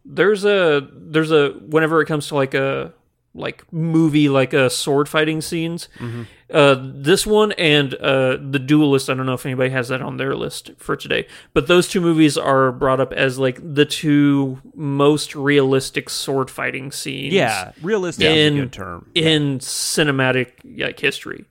there's 0.05 0.45
a 0.45 0.87
there's 0.91 1.31
a 1.31 1.49
whenever 1.69 2.01
it 2.01 2.05
comes 2.05 2.27
to 2.27 2.35
like 2.35 2.53
a 2.53 2.93
like 3.35 3.63
movie 3.73 4.29
like 4.29 4.53
uh 4.53 4.69
sword 4.69 5.09
fighting 5.09 5.41
scenes 5.41 5.89
Mm-hmm. 5.97 6.21
uh 6.53 6.75
this 6.93 7.25
one 7.25 7.51
and 7.53 7.95
uh 7.95 8.37
the 8.37 8.59
duelist 8.59 9.09
i 9.09 9.15
don't 9.15 9.25
know 9.25 9.33
if 9.33 9.43
anybody 9.47 9.71
has 9.71 9.87
that 9.87 10.03
on 10.03 10.17
their 10.17 10.35
list 10.35 10.69
for 10.77 10.95
today 10.95 11.25
but 11.51 11.65
those 11.65 11.87
two 11.87 11.99
movies 11.99 12.37
are 12.37 12.71
brought 12.71 12.99
up 12.99 13.11
as 13.11 13.39
like 13.39 13.59
the 13.63 13.85
two 13.85 14.59
most 14.75 15.35
realistic 15.35 16.11
sword 16.11 16.51
fighting 16.51 16.91
scenes 16.91 17.33
Yeah, 17.33 17.71
realistic 17.81 18.25
is 18.27 18.31
a 18.35 18.39
in 18.47 18.55
good 18.55 18.71
term. 18.71 19.09
in 19.15 19.57
cinematic 19.57 20.51
like 20.63 20.99
history 20.99 21.45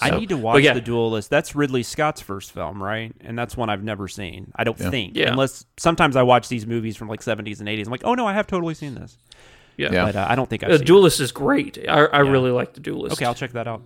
I 0.00 0.10
need 0.18 0.28
to 0.30 0.36
watch 0.36 0.62
yeah, 0.62 0.74
The 0.74 0.80
Duelist. 0.80 1.30
That's 1.30 1.54
Ridley 1.54 1.82
Scott's 1.82 2.20
first 2.20 2.52
film, 2.52 2.82
right? 2.82 3.12
And 3.20 3.38
that's 3.38 3.56
one 3.56 3.70
I've 3.70 3.82
never 3.82 4.08
seen. 4.08 4.52
I 4.54 4.64
don't 4.64 4.78
Yeah. 4.78 4.90
think. 4.90 5.16
Yeah. 5.16 5.30
Unless 5.30 5.64
sometimes 5.78 6.16
I 6.16 6.22
watch 6.22 6.48
these 6.48 6.66
movies 6.66 6.96
from 6.96 7.08
like 7.08 7.20
70s 7.20 7.60
and 7.60 7.68
80s. 7.68 7.86
I'm 7.86 7.90
like, 7.92 8.04
oh 8.04 8.14
no, 8.14 8.26
I 8.26 8.32
have 8.34 8.46
totally 8.46 8.74
seen 8.74 8.94
this. 8.94 9.16
yeah, 9.76 9.90
Yeah. 9.92 10.04
But 10.04 10.16
uh, 10.16 10.26
I 10.28 10.34
don't 10.34 10.48
think 10.50 10.62
I've 10.64 10.70
the 10.70 10.78
seen 10.78 10.86
duelist 10.86 11.20
is 11.20 11.32
great 11.32 11.78
i, 11.88 12.04
I 12.06 12.18
really 12.20 12.50
like 12.50 12.72
the 12.74 12.80
it. 12.80 12.84
duelist 12.84 13.16
Okay, 13.16 13.24
I'll 13.24 13.34
check 13.34 13.52
that 13.52 13.66
out. 13.68 13.82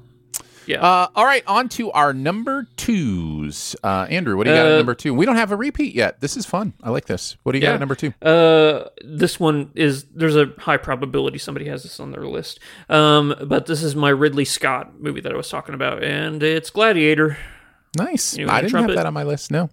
Yeah 0.66 0.80
Uh, 0.84 1.08
all 1.14 1.24
right, 1.24 1.42
on 1.46 1.68
to 1.70 1.90
our 1.92 2.12
number 2.12 2.66
twos. 2.76 3.74
Uh, 3.82 4.06
Andrew, 4.10 4.36
what 4.36 4.44
do 4.44 4.50
you 4.50 4.56
got 4.56 4.66
at 4.66 4.72
Uh, 4.72 4.76
number 4.76 4.94
two? 4.94 5.14
We 5.14 5.26
don't 5.26 5.36
have 5.36 5.52
a 5.52 5.56
repeat 5.56 5.94
yet. 5.94 6.20
This 6.20 6.36
is 6.36 6.46
fun. 6.46 6.72
I 6.82 6.90
like 6.90 7.06
this. 7.06 7.36
What 7.42 7.52
do 7.52 7.58
you 7.58 7.62
got 7.62 7.74
at 7.74 7.80
number 7.80 7.94
two? 7.94 8.12
Uh, 8.22 8.88
this 9.04 9.38
one 9.40 9.70
is 9.74 10.04
there's 10.14 10.36
a 10.36 10.52
high 10.58 10.76
probability 10.76 11.38
somebody 11.38 11.66
has 11.68 11.82
this 11.82 11.98
on 12.00 12.10
their 12.12 12.26
list. 12.26 12.60
Um, 12.88 13.34
but 13.44 13.66
this 13.66 13.82
is 13.82 13.94
my 13.96 14.10
Ridley 14.10 14.44
Scott 14.44 15.00
movie 15.00 15.20
that 15.20 15.32
I 15.32 15.36
was 15.36 15.48
talking 15.48 15.74
about, 15.74 16.02
and 16.04 16.42
it's 16.42 16.70
Gladiator. 16.70 17.36
Nice. 17.96 18.36
You 18.36 18.48
I 18.48 18.60
didn't 18.60 18.70
trumpet? 18.70 18.90
have 18.90 18.96
that 18.98 19.06
on 19.06 19.14
my 19.14 19.24
list. 19.24 19.50
No, 19.50 19.70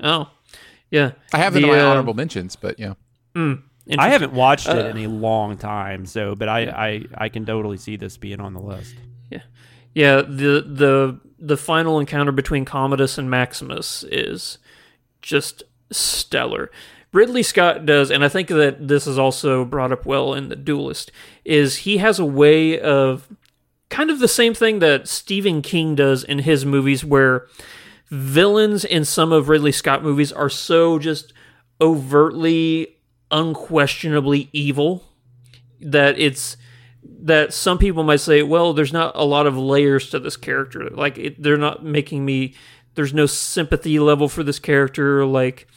Oh, 0.00 0.28
yeah. 0.90 1.12
I 1.32 1.38
have 1.38 1.56
it 1.56 1.60
The, 1.60 1.66
in 1.66 1.72
my 1.72 1.80
uh, 1.80 1.88
honorable 1.90 2.14
mentions, 2.14 2.56
but 2.56 2.78
yeah. 2.78 2.94
mm, 3.34 3.62
I 3.98 4.08
haven't 4.10 4.32
watched 4.32 4.68
it 4.68 4.76
Uh, 4.86 4.88
in 4.88 4.98
a 4.98 5.06
long 5.08 5.56
time, 5.56 6.04
so 6.06 6.34
but 6.34 6.48
I, 6.48 6.60
I 6.66 7.04
I 7.16 7.28
can 7.28 7.46
totally 7.46 7.76
see 7.78 7.96
this 7.96 8.16
being 8.16 8.40
on 8.40 8.52
the 8.54 8.60
list. 8.60 8.94
Yeah. 9.94 10.22
The 10.22 10.64
the 10.66 11.20
the 11.38 11.56
final 11.56 11.98
encounter 11.98 12.32
between 12.32 12.64
Commodus 12.64 13.18
and 13.18 13.28
Maximus 13.28 14.04
is 14.04 14.58
just 15.20 15.62
stellar. 15.90 16.70
Ridley 17.12 17.42
Scott 17.42 17.84
does, 17.84 18.10
and 18.10 18.24
I 18.24 18.28
think 18.28 18.48
that 18.48 18.88
this 18.88 19.06
is 19.06 19.18
also 19.18 19.64
brought 19.66 19.92
up 19.92 20.06
well 20.06 20.32
in 20.32 20.48
The 20.48 20.56
Duelist, 20.56 21.12
is 21.44 21.78
he 21.78 21.98
has 21.98 22.18
a 22.18 22.24
way 22.24 22.80
of 22.80 23.28
kind 23.90 24.10
of 24.10 24.18
the 24.18 24.28
same 24.28 24.54
thing 24.54 24.78
that 24.78 25.06
Stephen 25.06 25.60
King 25.60 25.94
does 25.94 26.24
in 26.24 26.38
his 26.38 26.64
movies, 26.64 27.04
where 27.04 27.46
villains 28.08 28.84
in 28.84 29.04
some 29.04 29.30
of 29.30 29.50
Ridley 29.50 29.72
Scott 29.72 30.02
movies 30.02 30.32
are 30.32 30.48
so 30.48 30.98
just 30.98 31.34
overtly, 31.82 32.96
unquestionably 33.30 34.48
evil 34.52 35.04
that 35.80 36.18
it's 36.18 36.56
that 37.22 37.54
some 37.54 37.78
people 37.78 38.02
might 38.02 38.20
say, 38.20 38.42
well, 38.42 38.72
there's 38.72 38.92
not 38.92 39.12
a 39.14 39.24
lot 39.24 39.46
of 39.46 39.56
layers 39.56 40.10
to 40.10 40.18
this 40.18 40.36
character. 40.36 40.90
Like 40.90 41.16
it, 41.18 41.42
they're 41.42 41.56
not 41.56 41.84
making 41.84 42.24
me. 42.24 42.54
There's 42.94 43.14
no 43.14 43.26
sympathy 43.26 43.98
level 43.98 44.28
for 44.28 44.42
this 44.42 44.58
character. 44.58 45.24
Like, 45.24 45.68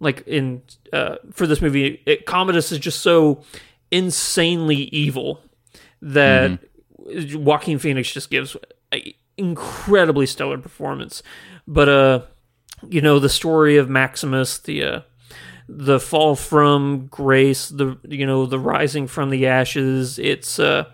like 0.00 0.26
in 0.26 0.62
uh, 0.92 1.16
for 1.32 1.46
this 1.46 1.62
movie, 1.62 2.02
it, 2.04 2.26
Commodus 2.26 2.72
is 2.72 2.78
just 2.78 3.00
so 3.00 3.44
insanely 3.92 4.88
evil 4.92 5.40
that 6.02 6.58
Joaquin 7.34 7.78
Phoenix 7.78 8.12
just 8.12 8.28
gives 8.28 8.56
an 8.90 9.02
incredibly 9.36 10.26
stellar 10.26 10.58
performance. 10.58 11.22
But 11.68 11.88
uh, 11.88 12.22
you 12.88 13.00
know, 13.00 13.20
the 13.20 13.28
story 13.28 13.76
of 13.76 13.88
Maximus, 13.88 14.58
the 14.58 14.82
uh, 14.82 15.00
the 15.68 16.00
fall 16.00 16.34
from 16.34 17.06
grace, 17.06 17.68
the 17.68 17.98
you 18.08 18.26
know, 18.26 18.46
the 18.46 18.58
rising 18.58 19.06
from 19.06 19.30
the 19.30 19.46
ashes. 19.46 20.18
It's 20.18 20.58
uh, 20.58 20.90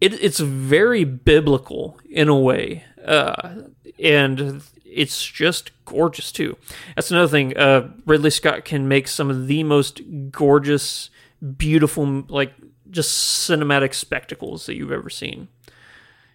it, 0.00 0.12
it's 0.22 0.40
very 0.40 1.04
biblical 1.04 1.98
in 2.08 2.28
a 2.28 2.38
way, 2.38 2.84
uh, 3.04 3.62
and 3.98 4.62
it's 4.84 5.24
just 5.26 5.70
gorgeous 5.86 6.30
too. 6.30 6.56
That's 6.94 7.10
another 7.10 7.28
thing. 7.28 7.56
Uh, 7.56 7.88
Ridley 8.04 8.30
Scott 8.30 8.64
can 8.64 8.86
make 8.86 9.08
some 9.08 9.30
of 9.30 9.46
the 9.46 9.62
most 9.64 10.02
gorgeous, 10.30 11.08
beautiful, 11.56 12.24
like 12.28 12.52
just 12.90 13.48
cinematic 13.48 13.94
spectacles 13.94 14.66
that 14.66 14.76
you've 14.76 14.92
ever 14.92 15.08
seen. 15.08 15.48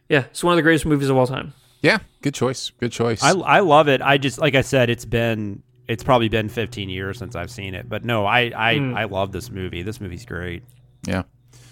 Yeah, 0.10 0.26
it's 0.32 0.44
one 0.44 0.54
of 0.54 0.58
the 0.58 0.64
greatest 0.64 0.88
movies 0.88 1.10
of 1.10 1.18
all 1.18 1.28
time. 1.28 1.54
Yeah, 1.82 2.00
good 2.22 2.34
choice. 2.34 2.72
Good 2.72 2.92
choice. 2.92 3.24
I 3.24 3.32
I 3.32 3.60
love 3.60 3.88
it. 3.88 4.02
I 4.02 4.18
just 4.18 4.40
like 4.40 4.56
I 4.56 4.62
said, 4.62 4.90
it's 4.90 5.06
been 5.06 5.62
it's 5.90 6.04
probably 6.04 6.30
been 6.30 6.48
15 6.48 6.88
years 6.90 7.18
since 7.18 7.36
I've 7.36 7.52
seen 7.52 7.74
it, 7.74 7.90
but 7.90 8.06
no, 8.06 8.26
I 8.26 8.52
I, 8.56 8.76
Mm. 8.76 8.96
I 8.98 9.04
love 9.06 9.34
this 9.34 9.50
movie. 9.52 9.82
This 9.84 10.00
movie's 10.00 10.26
great. 10.26 10.64
yeah. 11.06 11.24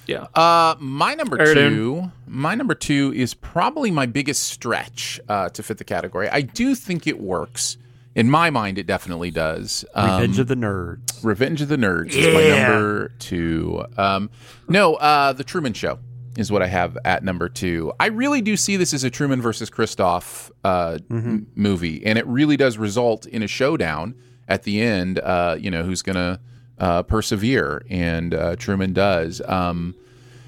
Yeah. 0.08 0.28
Uh, 0.34 0.76
my 0.80 1.16
number 1.16 1.38
Aaron. 1.40 1.56
two, 1.56 2.12
my 2.28 2.56
number 2.56 2.74
two 2.76 3.12
is 3.14 3.34
probably 3.34 3.92
my 3.92 4.06
biggest 4.06 4.44
stretch 4.44 5.20
uh, 5.28 5.50
to 5.50 5.62
fit 5.62 5.80
the 5.80 5.84
category. 5.84 6.30
I 6.30 6.42
do 6.42 6.76
think 6.76 7.08
it 7.08 7.20
works. 7.20 7.78
In 8.16 8.32
my 8.32 8.50
mind, 8.50 8.78
it 8.80 8.88
definitely 8.88 9.32
does. 9.32 9.84
Revenge 9.96 10.36
Um, 10.38 10.42
of 10.42 10.48
the 10.48 10.56
Nerds. 10.56 11.24
Revenge 11.24 11.62
of 11.62 11.68
the 11.68 11.76
Nerds 11.76 12.14
is 12.14 12.34
my 12.34 12.48
number 12.48 13.10
two. 13.20 13.84
Um, 13.98 14.30
no, 14.70 14.96
uh, 14.96 15.34
The 15.34 15.44
Truman 15.44 15.74
Show 15.74 16.00
is 16.38 16.52
what 16.52 16.62
I 16.62 16.68
have 16.68 16.98
at 17.04 17.24
number 17.24 17.50
two. 17.50 17.92
I 18.00 18.08
really 18.08 18.42
do 18.42 18.56
see 18.56 18.78
this 18.78 18.94
as 18.94 19.04
a 19.04 19.10
Truman 19.10 19.42
versus 19.42 19.70
Christof 19.70 20.52
uh, 20.64 21.00
m- 21.10 21.48
movie, 21.56 22.06
and 22.06 22.18
it 22.18 22.26
really 22.28 22.56
does 22.58 22.78
result 22.78 23.26
in 23.26 23.44
a 23.44 23.48
showdown 23.48 24.16
at 24.48 24.64
the 24.64 24.82
end. 24.82 25.20
Uh, 25.20 25.58
you 25.60 25.70
know, 25.72 25.84
who's 25.84 26.02
going 26.02 26.16
to 26.16 26.40
uh, 26.80 27.04
persevere, 27.04 27.84
and 27.90 28.34
uh, 28.34 28.56
Truman 28.56 28.94
does. 28.94 29.42
Um, 29.46 29.96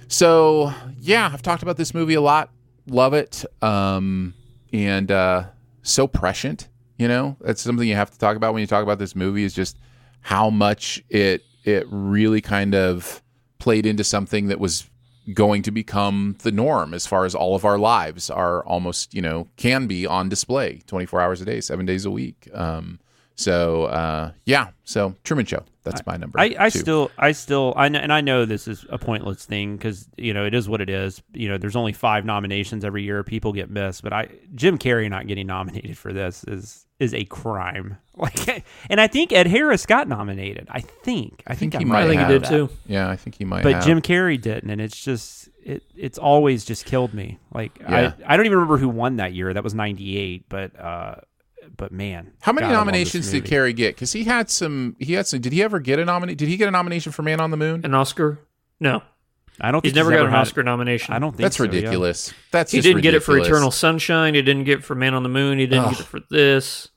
so, 0.07 0.73
yeah, 0.99 1.29
I've 1.31 1.41
talked 1.41 1.63
about 1.63 1.77
this 1.77 1.93
movie 1.93 2.15
a 2.15 2.21
lot. 2.21 2.49
Love 2.87 3.13
it. 3.13 3.45
Um, 3.61 4.33
and 4.73 5.11
uh, 5.11 5.43
so 5.83 6.07
prescient, 6.07 6.67
you 6.97 7.07
know? 7.07 7.37
That's 7.41 7.61
something 7.61 7.87
you 7.87 7.95
have 7.95 8.11
to 8.11 8.17
talk 8.17 8.35
about 8.35 8.53
when 8.53 8.61
you 8.61 8.67
talk 8.67 8.83
about 8.83 8.97
this 8.99 9.15
movie 9.15 9.43
is 9.43 9.53
just 9.53 9.77
how 10.21 10.49
much 10.49 11.03
it 11.09 11.43
it 11.63 11.85
really 11.89 12.41
kind 12.41 12.73
of 12.73 13.21
played 13.59 13.85
into 13.85 14.03
something 14.03 14.47
that 14.47 14.59
was 14.59 14.88
going 15.33 15.61
to 15.63 15.71
become 15.71 16.35
the 16.43 16.51
norm 16.51 16.93
as 16.93 17.05
far 17.05 17.25
as 17.25 17.35
all 17.35 17.55
of 17.55 17.65
our 17.65 17.77
lives 17.77 18.29
are 18.29 18.63
almost 18.65 19.13
you 19.13 19.21
know 19.21 19.47
can 19.57 19.87
be 19.87 20.05
on 20.05 20.29
display 20.29 20.81
24 20.87 21.21
hours 21.21 21.41
a 21.41 21.45
day 21.45 21.61
seven 21.61 21.85
days 21.85 22.05
a 22.05 22.11
week 22.11 22.47
um, 22.53 22.99
so 23.35 23.85
uh, 23.85 24.31
yeah 24.45 24.69
so 24.83 25.15
truman 25.23 25.45
show 25.45 25.63
that's 25.83 26.05
my 26.05 26.17
number 26.17 26.39
I, 26.39 26.55
I 26.59 26.69
still, 26.69 27.11
I 27.17 27.31
still, 27.31 27.73
I 27.75 27.89
know, 27.89 27.99
and 27.99 28.13
I 28.13 28.21
know 28.21 28.45
this 28.45 28.67
is 28.67 28.85
a 28.89 28.97
pointless 28.97 29.45
thing 29.45 29.75
because 29.75 30.07
you 30.17 30.33
know 30.33 30.45
it 30.45 30.53
is 30.53 30.69
what 30.69 30.81
it 30.81 30.89
is. 30.89 31.21
You 31.33 31.49
know, 31.49 31.57
there's 31.57 31.75
only 31.75 31.93
five 31.93 32.25
nominations 32.25 32.85
every 32.85 33.03
year. 33.03 33.23
People 33.23 33.53
get 33.53 33.69
missed, 33.69 34.03
but 34.03 34.13
I, 34.13 34.29
Jim 34.55 34.77
Carrey 34.77 35.09
not 35.09 35.27
getting 35.27 35.47
nominated 35.47 35.97
for 35.97 36.13
this 36.13 36.43
is 36.45 36.85
is 36.99 37.13
a 37.13 37.25
crime. 37.25 37.97
Like, 38.47 38.65
and 38.89 38.99
I 38.99 39.07
think 39.07 39.31
Ed 39.31 39.47
Harris 39.47 39.85
got 39.85 40.07
nominated. 40.09 40.67
I 40.69 40.81
think, 40.81 41.41
I, 41.47 41.55
think, 41.55 41.73
he 41.73 41.79
I 41.79 41.83
might 41.85 42.01
think 42.07 42.13
he 42.13 42.17
have. 42.17 42.41
did 42.41 42.49
too. 42.49 42.69
yeah 42.85 43.09
i 43.09 43.15
think 43.15 43.35
he 43.37 43.45
might 43.45 43.63
But 43.63 43.75
have. 43.75 43.85
Jim 43.85 44.01
Carrey 44.01 44.39
didn't, 44.39 44.69
and 44.69 44.81
it's 44.81 45.01
just 45.01 45.47
it. 45.63 45.83
It's 45.95 46.17
always 46.17 46.65
just 46.65 46.85
killed 46.85 47.13
me. 47.13 47.39
Like 47.53 47.79
Yeah. 47.79 48.13
I, 48.25 48.33
I 48.33 48.37
don't 48.37 48.45
even 48.45 48.57
remember 48.57 48.77
who 48.77 48.89
won 48.89 49.15
that 49.17 49.33
year. 49.33 49.53
That 49.53 49.63
was 49.63 49.73
'98, 49.73 50.49
but 50.49 50.77
uh, 50.79 51.15
but 51.77 51.91
man, 51.93 52.33
how 52.41 52.51
many 52.51 52.67
God, 52.67 52.73
I 52.73 52.77
love 52.77 52.85
this 52.87 52.87
nominations 52.87 53.31
did 53.31 53.45
Carrey 53.45 53.73
get? 53.75 53.95
Because 53.95 54.11
he 54.11 54.23
had 54.25 54.49
some. 54.49 54.95
He 54.99 55.13
had 55.13 55.25
some. 55.27 55.39
Did 55.39 55.53
he 55.53 55.63
ever 55.63 55.79
get 55.79 55.99
a 55.99 56.05
nomination? 56.05 56.37
Did 56.37 56.49
he 56.49 56.57
get 56.57 56.67
a 56.67 56.71
nomination 56.71 57.11
for 57.13 57.21
Man 57.23 57.39
on 57.39 57.51
the 57.51 57.57
Moon? 57.57 57.85
An 57.85 57.93
Oscar? 57.93 58.39
No. 58.81 59.01
I 59.61 59.71
don't. 59.71 59.81
Think 59.81 59.85
he's 59.85 59.91
think 59.93 59.95
never 59.97 60.11
got 60.11 60.17
ever 60.19 60.27
an 60.27 60.33
had- 60.33 60.41
Oscar 60.41 60.63
nomination. 60.63 61.13
I 61.13 61.19
don't 61.19 61.31
think 61.31 61.43
That's 61.43 61.57
so, 61.57 61.63
yeah. 61.63 61.71
ridiculous. 61.71 62.33
That's 62.51 62.71
he 62.71 62.77
just 62.79 62.87
didn't 62.87 63.01
get 63.01 63.13
it 63.13 63.21
for. 63.21 63.37
Eternal 63.37 63.71
Sunshine. 63.71 64.33
He 64.33 64.41
didn't 64.41 64.63
get 64.65 64.79
it 64.79 64.83
for 64.83 64.95
Man 64.95 65.13
on 65.13 65.23
the 65.23 65.29
Moon. 65.29 65.59
He 65.59 65.67
didn't 65.67 65.85
Ugh. 65.85 65.91
get 65.91 65.99
it 66.01 66.05
for 66.05 66.19
this. 66.29 66.89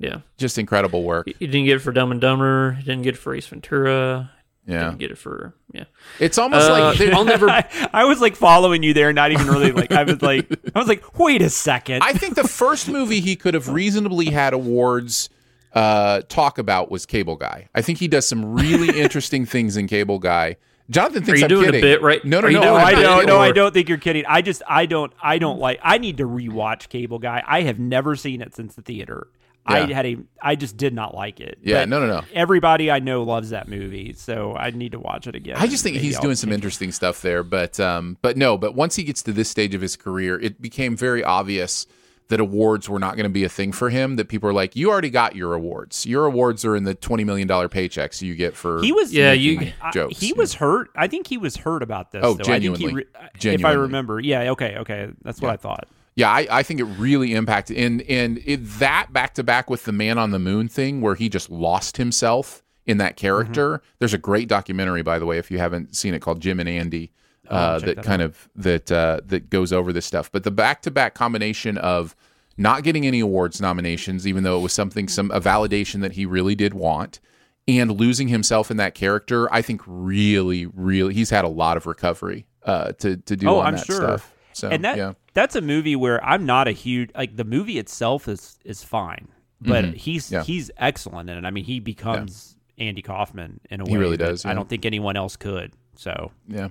Yeah. 0.00 0.20
Just 0.38 0.58
incredible 0.58 1.04
work. 1.04 1.28
He 1.38 1.46
didn't 1.46 1.66
get 1.66 1.76
it 1.76 1.80
for 1.80 1.92
Dumb 1.92 2.10
and 2.10 2.20
Dumber. 2.20 2.72
He 2.72 2.82
didn't 2.82 3.02
get 3.02 3.14
it 3.14 3.18
for 3.18 3.34
Ace 3.34 3.46
Ventura. 3.46 4.32
Yeah. 4.66 4.84
Didn't 4.86 4.98
get 4.98 5.10
it 5.10 5.18
for 5.18 5.54
yeah. 5.72 5.84
It's 6.18 6.38
almost 6.38 6.68
Uh, 6.68 6.72
like 6.72 6.98
they- 6.98 7.12
I'll 7.12 7.24
never. 7.36 7.48
I, 7.50 7.66
I 7.92 8.04
was 8.06 8.20
like 8.20 8.34
following 8.34 8.82
you 8.82 8.94
there, 8.94 9.12
not 9.12 9.30
even 9.30 9.46
really 9.46 9.72
like 9.72 9.92
I 9.92 10.02
was 10.04 10.20
like 10.22 10.50
I 10.74 10.78
was 10.78 10.88
like, 10.88 11.18
wait 11.18 11.42
a 11.42 11.50
second. 11.50 12.02
I 12.02 12.12
think 12.14 12.34
the 12.34 12.48
first 12.48 12.88
movie 12.88 13.20
he 13.20 13.36
could 13.36 13.54
have 13.54 13.68
reasonably 13.68 14.26
had 14.26 14.52
awards 14.54 15.28
uh, 15.74 16.22
talk 16.28 16.58
about 16.58 16.90
was 16.90 17.04
Cable 17.06 17.36
Guy. 17.36 17.68
I 17.74 17.82
think 17.82 17.98
he 17.98 18.08
does 18.08 18.26
some 18.26 18.54
really 18.54 18.98
interesting 19.00 19.44
things 19.46 19.76
in 19.76 19.86
Cable 19.86 20.18
Guy. 20.18 20.56
Jonathan 20.88 21.22
thinks 21.24 21.40
you 21.40 21.44
I'm 21.44 21.48
doing 21.50 21.68
a 21.68 21.80
bit 21.80 22.02
right- 22.02 22.24
No, 22.24 22.40
no, 22.40 22.48
no. 22.48 22.60
no, 22.60 22.74
I 22.74 22.90
don't. 22.92 23.26
No, 23.26 23.38
I 23.38 23.52
don't 23.52 23.72
think 23.72 23.88
you're 23.88 23.98
kidding. 23.98 24.24
I 24.26 24.42
just, 24.42 24.60
I 24.68 24.86
don't, 24.86 25.12
I 25.22 25.38
don't 25.38 25.60
like. 25.60 25.78
I 25.84 25.98
need 25.98 26.16
to 26.16 26.24
rewatch 26.24 26.88
Cable 26.88 27.20
Guy. 27.20 27.44
I 27.46 27.62
have 27.62 27.78
never 27.78 28.16
seen 28.16 28.40
it 28.40 28.56
since 28.56 28.74
the 28.74 28.82
theater. 28.82 29.28
I 29.66 29.80
had 29.92 30.06
a, 30.06 30.16
I 30.42 30.56
just 30.56 30.76
did 30.76 30.94
not 30.94 31.14
like 31.14 31.38
it. 31.40 31.58
Yeah, 31.62 31.82
But 31.82 31.88
no, 31.90 32.00
no, 32.00 32.06
no. 32.06 32.22
Everybody 32.32 32.90
I 32.90 32.98
know 32.98 33.22
loves 33.22 33.50
that 33.50 33.68
movie, 33.68 34.12
so 34.14 34.56
I 34.56 34.70
need 34.70 34.92
to 34.92 34.98
watch 34.98 35.26
it 35.26 35.34
again. 35.36 35.56
I 35.58 35.66
just 35.66 35.82
think 35.84 35.96
he's 35.98 36.16
I'll 36.16 36.22
doing 36.22 36.36
some 36.36 36.50
take- 36.50 36.54
interesting 36.54 36.92
stuff 36.92 37.22
there, 37.22 37.42
but 37.42 37.78
um, 37.78 38.16
but 38.22 38.36
no, 38.36 38.56
but 38.58 38.74
once 38.74 38.96
he 38.96 39.04
gets 39.04 39.22
to 39.24 39.32
this 39.32 39.48
stage 39.48 39.74
of 39.74 39.80
his 39.80 39.96
career, 39.96 40.40
it 40.40 40.60
became 40.60 40.96
very 40.96 41.22
obvious 41.22 41.86
that 42.28 42.38
awards 42.38 42.88
were 42.88 43.00
not 43.00 43.16
going 43.16 43.24
to 43.24 43.28
be 43.30 43.42
a 43.42 43.48
thing 43.48 43.72
for 43.72 43.90
him. 43.90 44.14
That 44.16 44.28
people 44.28 44.48
are 44.48 44.52
like, 44.52 44.76
you 44.76 44.88
already 44.90 45.10
got 45.10 45.34
your 45.34 45.54
awards. 45.54 46.06
Your 46.06 46.26
awards 46.26 46.64
are 46.64 46.76
in 46.76 46.84
the 46.84 46.94
twenty 46.94 47.24
million 47.24 47.46
dollar 47.48 47.68
paychecks 47.68 48.22
you 48.22 48.34
get 48.36 48.54
for 48.56 48.80
He 48.82 48.92
was, 48.92 49.12
Yeah, 49.12 49.32
making 49.32 49.62
you- 49.62 49.72
I- 49.82 49.90
jokes. 49.90 50.20
he 50.20 50.32
was 50.32 50.54
hurt. 50.54 50.90
I 50.96 51.06
think 51.08 51.26
he 51.26 51.38
was 51.38 51.56
hurt 51.56 51.82
about 51.82 52.12
this. 52.12 52.22
Oh, 52.24 52.34
though. 52.34 52.42
I 52.52 52.58
think 52.60 52.76
he 52.78 52.84
genuinely. 52.86 53.06
if 53.44 53.64
I 53.64 53.72
remember, 53.72 54.20
yeah. 54.20 54.52
Okay, 54.52 54.76
okay, 54.78 55.10
that's 55.22 55.40
what 55.40 55.50
I 55.50 55.56
thought. 55.56 55.88
Yeah, 56.16 56.30
I, 56.30 56.46
I 56.50 56.62
think 56.62 56.80
it 56.80 56.84
really 56.84 57.34
impacted 57.34 57.76
and 57.78 58.02
and 58.02 58.42
it, 58.44 58.58
that 58.78 59.12
back 59.12 59.34
to 59.34 59.44
back 59.44 59.70
with 59.70 59.84
the 59.84 59.92
Man 59.92 60.18
on 60.18 60.30
the 60.30 60.38
Moon 60.38 60.68
thing, 60.68 61.00
where 61.00 61.14
he 61.14 61.28
just 61.28 61.50
lost 61.50 61.96
himself 61.96 62.62
in 62.84 62.98
that 62.98 63.16
character. 63.16 63.74
Mm-hmm. 63.78 63.86
There's 64.00 64.14
a 64.14 64.18
great 64.18 64.48
documentary, 64.48 65.02
by 65.02 65.18
the 65.18 65.26
way, 65.26 65.38
if 65.38 65.50
you 65.50 65.58
haven't 65.58 65.94
seen 65.94 66.14
it, 66.14 66.20
called 66.20 66.40
Jim 66.40 66.58
and 66.60 66.68
Andy, 66.68 67.12
Oh, 67.50 67.56
uh, 67.56 67.78
that, 67.80 67.96
that 67.96 68.04
kind 68.04 68.22
of 68.22 68.48
that 68.54 68.92
uh, 68.92 69.20
that 69.26 69.50
goes 69.50 69.72
over 69.72 69.92
this 69.92 70.06
stuff. 70.06 70.30
But 70.30 70.44
the 70.44 70.52
back 70.52 70.82
to 70.82 70.90
back 70.90 71.14
combination 71.14 71.78
of 71.78 72.14
not 72.56 72.84
getting 72.84 73.06
any 73.06 73.18
awards 73.20 73.60
nominations, 73.60 74.26
even 74.26 74.44
though 74.44 74.58
it 74.58 74.62
was 74.62 74.72
something 74.72 75.08
some 75.08 75.32
a 75.32 75.40
validation 75.40 76.00
that 76.02 76.12
he 76.12 76.26
really 76.26 76.54
did 76.54 76.74
want, 76.74 77.18
and 77.66 77.90
losing 77.90 78.28
himself 78.28 78.70
in 78.70 78.76
that 78.76 78.94
character, 78.94 79.52
I 79.52 79.62
think 79.62 79.82
really, 79.84 80.66
really, 80.66 81.12
he's 81.12 81.30
had 81.30 81.44
a 81.44 81.48
lot 81.48 81.76
of 81.76 81.86
recovery 81.86 82.46
uh, 82.62 82.92
to 82.92 83.16
to 83.16 83.36
do 83.36 83.48
oh, 83.48 83.58
on 83.58 83.66
I'm 83.66 83.76
that 83.76 83.86
sure. 83.86 83.96
stuff. 83.96 84.32
So 84.52 84.68
and 84.68 84.84
that 84.84 84.96
yeah. 84.96 85.12
that's 85.34 85.54
a 85.56 85.60
movie 85.60 85.96
where 85.96 86.22
I'm 86.24 86.44
not 86.46 86.68
a 86.68 86.72
huge 86.72 87.10
like 87.14 87.36
the 87.36 87.44
movie 87.44 87.78
itself 87.78 88.28
is 88.28 88.58
is 88.64 88.82
fine, 88.84 89.28
but 89.60 89.84
Mhm. 89.84 89.94
he's 89.94 90.30
Yeah. 90.32 90.42
he's 90.42 90.70
excellent 90.76 91.30
in 91.30 91.38
it. 91.38 91.44
I 91.46 91.50
mean, 91.50 91.64
he 91.64 91.80
becomes 91.80 92.56
Andy 92.78 93.02
Kaufman 93.02 93.60
in 93.70 93.80
a 93.80 93.84
way. 93.84 93.90
He 93.92 93.96
really 93.96 94.16
that 94.16 94.26
does, 94.30 94.44
I 94.44 94.54
don't 94.54 94.68
think 94.68 94.84
anyone 94.86 95.16
else 95.16 95.36
could. 95.36 95.72
So 95.96 96.32
Yeah. 96.48 96.68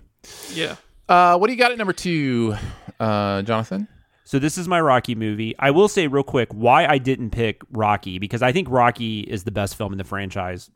Yeah. 0.54 0.76
Uh, 1.08 1.38
what 1.38 1.48
do 1.48 1.54
you 1.54 1.60
got 1.60 1.72
at 1.72 1.78
number 1.78 1.94
two, 1.94 2.56
uh, 3.00 3.42
Jonathan? 3.44 3.88
So 4.26 4.38
this 4.38 4.60
is 4.60 4.68
my 4.68 4.80
Rocky 4.80 5.16
movie. 5.16 5.56
I 5.58 5.72
will 5.72 5.88
say 5.88 6.06
real 6.06 6.22
quick 6.24 6.50
why 6.54 6.86
I 6.86 7.00
didn't 7.00 7.32
pick 7.32 7.62
Rocky 7.72 8.20
because 8.20 8.44
I 8.44 8.52
think 8.52 8.70
Rocky 8.70 9.22
is 9.22 9.44
the 9.44 9.50
best 9.52 9.76
film 9.76 9.92
in 9.92 9.98
the 9.98 10.04
franchise. 10.04 10.70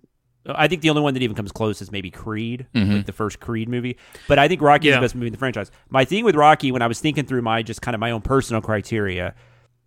I 0.45 0.67
think 0.67 0.81
the 0.81 0.89
only 0.89 1.01
one 1.01 1.13
that 1.13 1.23
even 1.23 1.35
comes 1.35 1.51
close 1.51 1.81
is 1.81 1.91
maybe 1.91 2.09
Creed, 2.11 2.65
Mhm. 2.75 2.97
like 2.97 3.05
the 3.05 3.13
first 3.13 3.39
Creed 3.39 3.69
movie. 3.69 3.97
But 4.27 4.39
I 4.39 4.47
think 4.49 4.61
Rocky 4.61 4.89
is 4.89 4.91
Yeah. 4.93 4.97
the 4.99 5.03
best 5.05 5.15
movie 5.15 5.27
in 5.27 5.31
the 5.33 5.39
franchise. 5.39 5.71
My 5.89 6.03
thing 6.05 6.25
with 6.25 6.35
Rocky, 6.35 6.71
when 6.71 6.81
I 6.81 6.87
was 6.87 6.99
thinking 6.99 7.25
through 7.25 7.41
my 7.43 7.63
just 7.63 7.81
kind 7.81 7.95
of 7.95 8.01
my 8.01 8.11
own 8.11 8.21
personal 8.21 8.61
criteria, 8.61 9.35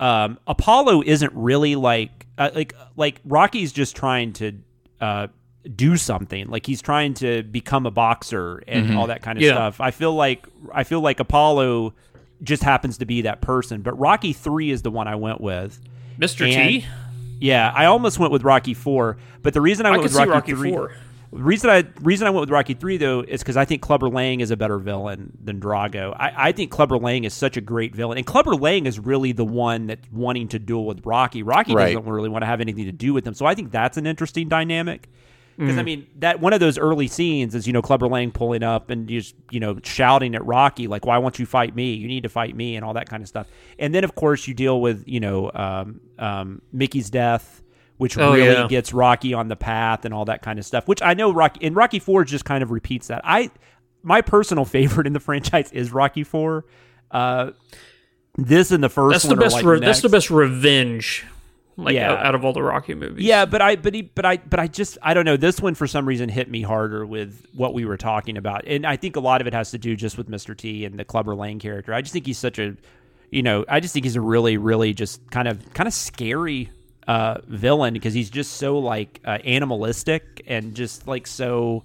um, 0.00 0.38
Apollo 0.46 1.02
isn't 1.06 1.32
really 1.34 1.74
like 1.76 2.26
uh, 2.38 2.50
like 2.54 2.74
like 2.96 3.20
Rocky's 3.24 3.72
just 3.72 3.96
trying 3.96 4.32
to 4.34 4.52
uh, 5.00 5.26
do 5.74 5.96
something. 5.96 6.48
Like 6.48 6.64
he's 6.66 6.80
trying 6.80 7.12
to 7.14 7.42
become 7.42 7.86
a 7.86 7.90
boxer 7.90 8.62
and 8.68 8.90
Mhm. 8.90 8.96
all 8.96 9.06
that 9.08 9.20
kind 9.22 9.36
of 9.38 9.42
Yeah. 9.42 9.52
stuff. 9.52 9.80
I 9.80 9.90
feel 9.90 10.14
like 10.14 10.46
I 10.74 10.84
feel 10.84 11.00
like 11.00 11.18
Apollo 11.20 11.94
just 12.42 12.62
happens 12.62 12.98
to 12.98 13.06
be 13.06 13.22
that 13.22 13.40
person. 13.40 13.80
But 13.82 13.98
Rocky 13.98 14.32
three 14.32 14.70
is 14.70 14.82
the 14.82 14.90
one 14.90 15.08
I 15.08 15.16
went 15.16 15.40
with. 15.40 15.80
Mr. 16.20 16.46
And- 16.50 16.68
T. 16.82 16.86
Yeah, 17.40 17.72
I 17.74 17.86
almost 17.86 18.18
went 18.18 18.32
with 18.32 18.42
Rocky 18.42 18.74
four, 18.74 19.18
but 19.42 19.54
the 19.54 19.60
reason 19.60 19.86
I 19.86 19.90
went 19.90 20.02
with 20.02 20.14
Rocky, 20.14 20.30
Rocky 20.30 20.52
three, 20.54 20.70
four. 20.70 20.92
reason 21.32 21.68
I 21.70 21.84
reason 22.00 22.26
I 22.26 22.30
went 22.30 22.40
with 22.40 22.50
Rocky 22.50 22.74
three 22.74 22.96
though 22.96 23.20
is 23.20 23.40
because 23.42 23.56
I 23.56 23.64
think 23.64 23.82
Clubber 23.82 24.08
Lang 24.08 24.40
is 24.40 24.50
a 24.50 24.56
better 24.56 24.78
villain 24.78 25.36
than 25.42 25.60
Drago. 25.60 26.14
I, 26.18 26.48
I 26.48 26.52
think 26.52 26.70
Clubber 26.70 26.96
Lang 26.98 27.24
is 27.24 27.34
such 27.34 27.56
a 27.56 27.60
great 27.60 27.94
villain, 27.94 28.16
and 28.18 28.26
Clubber 28.26 28.54
Lang 28.54 28.86
is 28.86 28.98
really 28.98 29.32
the 29.32 29.44
one 29.44 29.86
that's 29.88 30.10
wanting 30.10 30.48
to 30.48 30.58
duel 30.58 30.86
with 30.86 31.04
Rocky. 31.04 31.42
Rocky 31.42 31.74
Right. 31.74 31.94
doesn't 31.94 32.08
really 32.10 32.28
want 32.30 32.42
to 32.42 32.46
have 32.46 32.60
anything 32.60 32.86
to 32.86 32.92
do 32.92 33.12
with 33.12 33.26
him, 33.26 33.34
so 33.34 33.44
I 33.44 33.54
think 33.54 33.70
that's 33.70 33.96
an 33.96 34.06
interesting 34.06 34.48
dynamic. 34.48 35.08
Because 35.58 35.78
I 35.78 35.82
Mm. 35.82 35.84
mean, 35.86 36.06
that 36.18 36.40
one 36.40 36.52
of 36.52 36.60
those 36.60 36.76
early 36.76 37.06
scenes 37.08 37.54
is 37.54 37.66
you 37.66 37.72
know 37.72 37.80
Clubber 37.80 38.08
Lang 38.08 38.30
pulling 38.30 38.62
up 38.62 38.90
and 38.90 39.08
just 39.08 39.34
you 39.50 39.58
know 39.60 39.78
shouting 39.82 40.34
at 40.34 40.44
Rocky 40.44 40.86
like, 40.86 41.06
"Why 41.06 41.16
won't 41.18 41.38
you 41.38 41.46
fight 41.46 41.74
me? 41.74 41.94
You 41.94 42.06
need 42.08 42.24
to 42.24 42.28
fight 42.28 42.54
me," 42.54 42.76
and 42.76 42.84
all 42.84 42.92
that 42.94 43.08
kind 43.08 43.22
of 43.22 43.28
stuff. 43.28 43.46
And 43.78 43.94
then 43.94 44.04
of 44.04 44.14
course 44.14 44.46
you 44.46 44.52
deal 44.54 44.80
with 44.80 45.02
you 45.06 45.20
know 45.20 45.50
um, 45.54 46.00
um, 46.18 46.60
Mickey's 46.72 47.08
death, 47.08 47.62
which 47.96 48.18
Oh, 48.18 48.34
really 48.34 48.52
yeah. 48.52 48.66
gets 48.68 48.92
Rocky 48.92 49.32
on 49.32 49.48
the 49.48 49.56
path 49.56 50.04
and 50.04 50.12
all 50.12 50.26
that 50.26 50.42
kind 50.42 50.58
of 50.58 50.66
stuff. 50.66 50.86
Which 50.86 51.00
I 51.00 51.14
know 51.14 51.32
Rocky 51.32 51.66
and 51.66 51.74
Rocky 51.74 52.00
Four 52.00 52.24
just 52.24 52.44
kind 52.44 52.62
of 52.62 52.70
repeats 52.70 53.06
that. 53.06 53.22
I 53.24 53.50
my 54.02 54.20
personal 54.20 54.64
favorite 54.76 55.06
in 55.06 55.14
the 55.14 55.20
franchise 55.20 55.72
is 55.72 55.90
Rocky 55.90 56.22
Four. 56.22 56.66
Uh, 57.10 57.52
this 58.36 58.70
and 58.70 58.84
the 58.84 58.90
first 58.90 59.22
That's 59.22 59.24
the 59.24 59.36
best. 59.36 59.54
like 59.54 59.64
Re- 59.64 59.80
that's 59.80 60.02
the 60.02 60.10
best 60.10 60.30
revenge. 60.30 61.24
Like 61.78 61.94
Yeah. 61.94 62.12
out, 62.12 62.24
out 62.26 62.34
of 62.34 62.44
all 62.44 62.52
the 62.54 62.62
Rocky 62.62 62.94
movies. 62.94 63.24
Yeah, 63.24 63.44
but 63.44 63.60
I 63.60 63.76
but 63.76 63.92
he, 63.94 64.02
but 64.02 64.24
I 64.24 64.38
but 64.38 64.58
I 64.58 64.66
just 64.66 64.96
I 65.02 65.12
don't 65.12 65.24
know. 65.26 65.36
This 65.36 65.60
one 65.60 65.74
for 65.74 65.86
some 65.86 66.06
reason 66.08 66.28
hit 66.30 66.50
me 66.50 66.62
harder 66.62 67.04
with 67.04 67.44
what 67.54 67.74
we 67.74 67.84
were 67.84 67.98
talking 67.98 68.38
about, 68.38 68.66
and 68.66 68.86
I 68.86 68.96
think 68.96 69.16
a 69.16 69.20
lot 69.20 69.40
of 69.42 69.46
it 69.46 69.52
has 69.52 69.70
to 69.72 69.78
do 69.78 69.94
just 69.94 70.16
with 70.16 70.28
Mr. 70.30 70.56
T 70.56 70.84
and 70.86 70.98
the 70.98 71.04
Clubber 71.04 71.34
Lang 71.34 71.58
character. 71.58 71.92
I 71.92 72.00
just 72.00 72.14
think 72.14 72.24
he's 72.26 72.38
such 72.38 72.58
a, 72.58 72.76
you 73.30 73.42
know, 73.42 73.64
I 73.68 73.80
just 73.80 73.92
think 73.92 74.04
he's 74.06 74.16
a 74.16 74.20
really 74.22 74.56
really 74.56 74.94
just 74.94 75.30
kind 75.30 75.46
of 75.48 75.72
kind 75.74 75.86
of 75.86 75.92
scary 75.92 76.70
uh, 77.06 77.38
villain 77.46 77.92
because 77.92 78.14
he's 78.14 78.30
just 78.30 78.52
so 78.54 78.78
like 78.78 79.20
uh, 79.26 79.38
animalistic 79.44 80.42
and 80.46 80.74
just 80.74 81.06
like 81.06 81.26
so. 81.26 81.84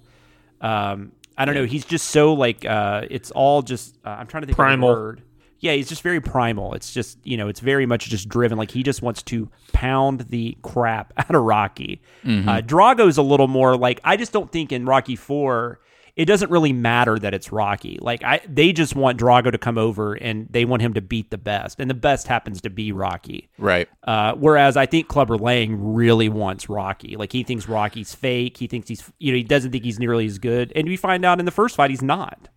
Um, 0.60 1.12
I 1.36 1.44
don't 1.44 1.54
know. 1.54 1.64
He's 1.64 1.84
just 1.84 2.08
so 2.08 2.34
like 2.34 2.64
uh, 2.64 3.02
it's 3.10 3.30
all 3.30 3.62
just. 3.62 3.96
Uh, 4.04 4.10
I'm 4.10 4.26
trying 4.26 4.42
to 4.42 4.46
think 4.46 4.56
Primal. 4.56 4.90
of 4.90 4.96
the 4.96 5.02
word. 5.02 5.22
Yeah, 5.62 5.72
he's 5.72 5.88
just 5.88 6.02
very 6.02 6.20
primal. 6.20 6.74
It's 6.74 6.92
just 6.92 7.16
you 7.24 7.36
know, 7.38 7.48
it's 7.48 7.60
very 7.60 7.86
much 7.86 8.08
just 8.10 8.28
driven. 8.28 8.58
Like 8.58 8.70
he 8.72 8.82
just 8.82 9.00
wants 9.00 9.22
to 9.22 9.48
pound 9.72 10.26
the 10.28 10.58
crap 10.62 11.12
out 11.16 11.34
of 11.34 11.42
Rocky. 11.42 12.02
Mhm. 12.24 12.46
Uh, 12.46 12.60
Drago's 12.60 13.16
a 13.16 13.22
little 13.22 13.48
more 13.48 13.76
like 13.76 14.00
I 14.04 14.16
just 14.16 14.32
don't 14.32 14.52
think 14.52 14.72
in 14.72 14.84
Rocky 14.84 15.16
Four 15.16 15.78
it 16.14 16.26
doesn't 16.26 16.50
really 16.50 16.74
matter 16.74 17.18
that 17.18 17.32
it's 17.32 17.52
Rocky. 17.52 17.98
Like 18.02 18.22
I, 18.22 18.40
they 18.46 18.72
just 18.74 18.94
want 18.94 19.18
Drago 19.18 19.50
to 19.50 19.56
come 19.56 19.78
over 19.78 20.12
and 20.12 20.46
they 20.50 20.66
want 20.66 20.82
him 20.82 20.92
to 20.92 21.00
beat 21.00 21.30
the 21.30 21.38
best, 21.38 21.80
and 21.80 21.88
the 21.88 21.94
best 21.94 22.26
happens 22.26 22.60
to 22.62 22.68
be 22.70 22.92
Rocky. 22.92 23.48
Right. 23.56 23.88
Uh, 24.04 24.34
whereas 24.34 24.76
I 24.76 24.84
think 24.84 25.08
Clubber 25.08 25.38
Lang 25.38 25.94
really 25.94 26.28
wants 26.28 26.68
Rocky. 26.68 27.16
Like 27.16 27.32
he 27.32 27.44
thinks 27.44 27.66
Rocky's 27.66 28.14
fake. 28.14 28.58
He 28.58 28.66
thinks 28.66 28.88
he's 28.88 29.02
you 29.20 29.32
know 29.32 29.36
he 29.38 29.42
doesn't 29.42 29.70
think 29.72 29.84
he's 29.84 29.98
nearly 29.98 30.26
as 30.26 30.38
good, 30.38 30.70
and 30.76 30.86
we 30.86 30.96
find 30.98 31.24
out 31.24 31.38
in 31.38 31.46
the 31.46 31.50
first 31.50 31.76
fight 31.76 31.88
he's 31.88 32.02
not. 32.02 32.48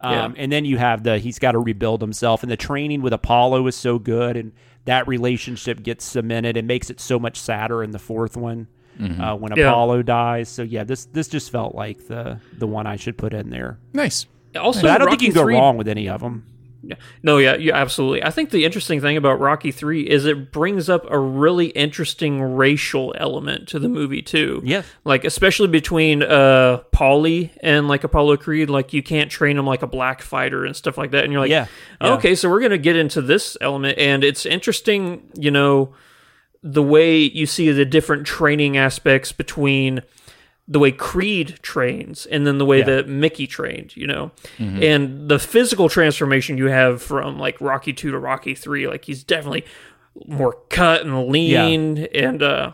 Um, 0.00 0.34
And 0.38 0.52
then 0.52 0.64
you 0.64 0.78
have 0.78 1.02
the 1.02 1.18
he's 1.18 1.38
got 1.38 1.52
to 1.52 1.58
rebuild 1.58 2.00
himself, 2.00 2.42
and 2.42 2.50
the 2.52 2.56
training 2.56 3.02
with 3.02 3.12
Apollo 3.12 3.66
is 3.66 3.74
so 3.76 3.98
good, 3.98 4.36
and 4.36 4.52
that 4.84 5.08
relationship 5.08 5.82
gets 5.82 6.04
cemented 6.04 6.56
and 6.56 6.66
makes 6.68 6.88
it 6.88 7.00
so 7.00 7.18
much 7.18 7.36
sadder 7.38 7.82
in 7.82 7.90
the 7.90 7.98
fourth 7.98 8.36
one 8.36 8.68
Mhm. 9.00 9.20
uh, 9.20 9.36
when 9.36 9.52
Yeah. 9.56 9.68
Apollo 9.70 10.02
dies. 10.02 10.48
So 10.48 10.62
yeah, 10.62 10.84
this 10.84 11.04
this 11.06 11.28
just 11.28 11.50
felt 11.50 11.74
like 11.74 12.06
the 12.06 12.38
the 12.58 12.66
one 12.66 12.86
I 12.86 12.96
should 12.96 13.18
put 13.18 13.32
in 13.34 13.50
there. 13.50 13.78
Nice. 13.92 14.26
Also, 14.58 14.82
But 14.82 14.90
I 14.92 14.98
don't 14.98 15.06
Rocky 15.08 15.16
think 15.18 15.22
you 15.22 15.32
can 15.34 15.34
go 15.42 15.44
3 15.46 15.54
wrong 15.56 15.76
with 15.76 15.88
any 15.88 16.08
of 16.08 16.20
them. 16.20 16.44
Yeah. 16.82 16.94
No, 17.22 17.38
yeah, 17.38 17.56
yeah, 17.56 17.74
absolutely. 17.74 18.22
I 18.22 18.30
think 18.30 18.50
the 18.50 18.64
interesting 18.64 19.00
thing 19.00 19.16
about 19.16 19.40
Rocky 19.40 19.72
3 19.72 20.02
is 20.08 20.26
it 20.26 20.52
brings 20.52 20.88
up 20.88 21.06
a 21.10 21.18
really 21.18 21.66
interesting 21.68 22.40
racial 22.40 23.14
element 23.18 23.68
to 23.68 23.78
the 23.80 23.88
movie 23.88 24.22
too. 24.22 24.62
Yeah. 24.64 24.82
Like 25.04 25.24
especially 25.24 25.68
between 25.68 26.22
uh 26.22 26.82
Paulie 26.94 27.50
and 27.62 27.88
like 27.88 28.04
Apollo 28.04 28.36
Creed, 28.38 28.70
like 28.70 28.92
you 28.92 29.02
can't 29.02 29.30
train 29.30 29.58
him 29.58 29.66
like 29.66 29.82
a 29.82 29.88
black 29.88 30.22
fighter 30.22 30.64
and 30.64 30.76
stuff 30.76 30.96
like 30.96 31.10
that. 31.10 31.24
And 31.24 31.32
you're 31.32 31.42
like, 31.42 31.50
Yeah, 31.50 31.66
yeah. 32.00 32.12
okay, 32.14 32.34
so 32.36 32.48
we're 32.48 32.60
gonna 32.60 32.78
get 32.78 32.94
into 32.96 33.20
this 33.22 33.56
element 33.60 33.98
and 33.98 34.22
it's 34.22 34.46
interesting, 34.46 35.28
you 35.34 35.50
know, 35.50 35.94
the 36.62 36.82
way 36.82 37.18
you 37.18 37.46
see 37.46 37.70
the 37.72 37.84
different 37.84 38.26
training 38.26 38.76
aspects 38.76 39.32
between 39.32 40.02
the 40.70 40.78
way 40.78 40.92
Creed 40.92 41.58
trains 41.62 42.26
and 42.26 42.46
then 42.46 42.58
the 42.58 42.66
way 42.66 42.80
Yeah. 42.80 42.84
that 42.84 43.08
Mickey 43.08 43.46
trained, 43.46 43.96
you 43.96 44.06
know. 44.06 44.30
Mhm. 44.58 44.82
And 44.84 45.28
the 45.28 45.38
physical 45.38 45.88
transformation 45.88 46.58
you 46.58 46.66
have 46.66 47.00
from 47.02 47.38
like 47.38 47.58
Rocky 47.60 47.92
2 47.94 48.10
to 48.10 48.18
Rocky 48.18 48.54
3, 48.54 48.86
like 48.86 49.06
he's 49.06 49.24
definitely 49.24 49.64
more 50.26 50.56
cut 50.68 51.02
and 51.06 51.28
lean 51.28 52.06
and 52.14 52.42
uh 52.42 52.72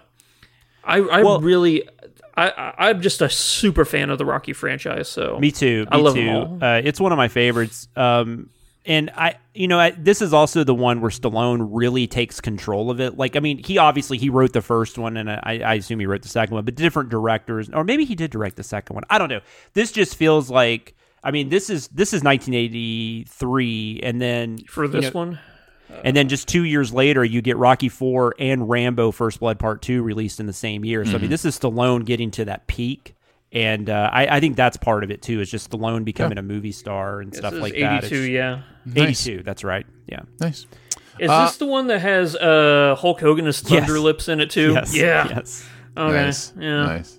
I 0.82 0.96
I 0.98 1.22
Well- 1.22 1.40
really 1.40 1.88
I, 2.36 2.48
I 2.48 2.88
I'm 2.90 3.00
just 3.00 3.22
a 3.22 3.28
super 3.30 3.84
fan 3.84 4.10
of 4.10 4.18
the 4.18 4.24
Rocky 4.24 4.52
franchise, 4.52 5.08
so 5.08 5.38
Me 5.40 5.52
too. 5.52 5.86
I 5.92 5.96
me 5.98 6.02
love 6.02 6.14
too. 6.14 6.58
Uh, 6.60 6.80
it's 6.82 7.00
one 7.00 7.12
of 7.12 7.16
my 7.16 7.28
favorites. 7.28 7.86
Um, 7.94 8.48
and 8.86 9.10
I, 9.16 9.36
you 9.54 9.66
know, 9.68 9.78
I, 9.80 9.90
this 9.92 10.20
is 10.20 10.32
also 10.34 10.62
the 10.64 10.74
one 10.74 11.00
where 11.00 11.10
Stallone 11.10 11.68
really 11.70 12.06
takes 12.06 12.40
control 12.40 12.90
of 12.90 13.00
it. 13.00 13.16
Like, 13.16 13.34
I 13.36 13.40
mean, 13.40 13.58
he 13.58 13.78
obviously 13.78 14.18
he 14.18 14.28
wrote 14.30 14.52
the 14.52 14.60
first 14.62 14.98
one, 14.98 15.16
and 15.16 15.30
I, 15.30 15.60
I 15.64 15.74
assume 15.74 16.00
he 16.00 16.06
wrote 16.06 16.22
the 16.22 16.28
second 16.28 16.54
one, 16.54 16.64
but 16.64 16.74
different 16.74 17.08
directors, 17.10 17.70
or 17.70 17.84
maybe 17.84 18.04
he 18.04 18.14
did 18.14 18.30
direct 18.30 18.56
the 18.56 18.62
second 18.62 18.94
one. 18.94 19.04
I 19.08 19.18
don't 19.18 19.28
know. 19.28 19.40
This 19.74 19.92
just 19.92 20.16
feels 20.16 20.50
like. 20.50 20.94
I 21.26 21.30
mean, 21.30 21.48
this 21.48 21.70
is 21.70 21.88
this 21.88 22.12
is 22.12 22.22
1983, 22.22 24.00
and 24.02 24.20
then 24.20 24.58
For 24.68 24.84
you 24.84 24.90
this 24.90 25.04
know- 25.06 25.10
one? 25.20 25.38
and 26.02 26.16
then 26.16 26.28
just 26.28 26.48
two 26.48 26.64
years 26.64 26.92
later, 26.92 27.24
you 27.24 27.40
get 27.40 27.56
Rocky 27.56 27.88
Four 27.88 28.34
and 28.38 28.68
Rambo: 28.68 29.10
First 29.10 29.40
Blood 29.40 29.58
Part 29.58 29.80
Two 29.82 30.02
released 30.02 30.40
in 30.40 30.46
the 30.46 30.52
same 30.52 30.84
year. 30.84 31.04
So 31.04 31.12
I 31.12 31.14
Mhm. 31.14 31.20
mean, 31.22 31.30
this 31.30 31.44
is 31.44 31.58
Stallone 31.58 32.04
getting 32.04 32.30
to 32.32 32.44
that 32.46 32.66
peak, 32.66 33.14
and 33.54 33.88
uh, 33.88 34.10
I, 34.12 34.36
I 34.36 34.40
think 34.40 34.56
that's 34.56 34.76
part 34.76 35.04
of 35.04 35.10
it 35.10 35.22
too. 35.22 35.40
Is 35.40 35.50
just 35.50 35.70
Stallone 35.70 36.04
becoming 36.04 36.36
a 36.38 36.42
movie 36.42 36.72
star 36.72 37.20
and 37.20 37.30
This 37.32 37.38
stuff 37.38 37.54
is 37.54 37.60
like 37.60 37.72
that. 37.74 38.04
82, 38.04 38.14
It's- 38.16 38.28
yeah. 38.28 38.62
Nice. 38.84 39.26
eighty-two. 39.26 39.42
That's 39.44 39.64
right. 39.64 39.86
Yeah, 40.06 40.20
Nice. 40.40 40.66
Is 41.18 41.30
Uh, 41.30 41.46
this 41.46 41.56
the 41.58 41.66
one 41.66 41.86
that 41.86 42.00
has 42.00 42.34
uh 42.36 42.96
Hulk 42.98 43.20
Hogan 43.20 43.46
as 43.46 43.60
Thunder 43.60 43.94
Yes. 43.94 44.02
Lips 44.02 44.28
in 44.28 44.40
it 44.40 44.50
too? 44.50 44.72
Yes, 44.72 44.94
Yeah. 44.94 45.28
yes. 45.28 45.66
Okay. 45.96 46.12
Nice. 46.24 46.52
Yeah. 46.58 46.84
Nice. 46.84 47.18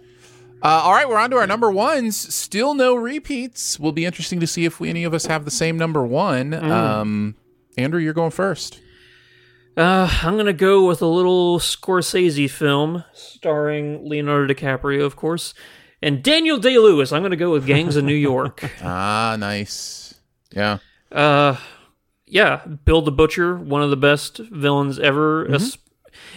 Uh, 0.61 0.67
all 0.83 0.91
right, 0.93 1.07
we're 1.07 1.17
on 1.17 1.29
to 1.29 1.37
our 1.37 1.45
number 1.47 1.69
ones. 1.71 2.17
Still 2.33 2.73
no 2.73 2.95
repeats. 2.95 3.79
Will 3.79 3.91
be 3.91 4.03
interesting 4.05 4.39
to 4.39 4.47
see 4.47 4.65
if 4.65 4.79
we, 4.79 4.89
any 4.89 5.03
of 5.03 5.13
us 5.13 5.27
have 5.27 5.45
the 5.45 5.51
same 5.51 5.77
number 5.77 6.03
one. 6.05 6.51
Mm. 6.51 6.63
Um, 6.71 7.35
Andrew, 7.77 7.99
you're 8.01 8.13
going 8.13 8.31
first. 8.31 8.79
Uh, 9.77 10.09
I'm 10.23 10.37
gonna 10.37 10.53
go 10.53 10.85
with 10.87 11.01
a 11.01 11.05
little 11.07 11.59
Scorsese 11.59 12.49
film 12.49 13.03
starring 13.13 14.07
Leonardo 14.07 14.53
DiCaprio, 14.53 15.03
of 15.05 15.15
course, 15.15 15.53
and 16.01 16.21
Daniel 16.23 16.57
Day 16.57 16.77
Lewis. 16.77 17.11
I'm 17.11 17.21
gonna 17.21 17.35
go 17.35 17.51
with 17.51 17.65
Gangs 17.65 17.95
of 17.95 18.03
New 18.03 18.13
York. 18.15 18.61
Ah, 18.81 19.35
nice. 19.39 20.15
Yeah. 20.51 20.77
Uh, 21.11 21.57
yeah, 22.27 22.65
Bill 22.65 23.01
the 23.01 23.11
Butcher, 23.11 23.55
one 23.57 23.81
of 23.83 23.89
the 23.89 23.97
best 23.97 24.37
villains 24.37 24.97
ever. 24.99 25.49
Es- 25.51 25.77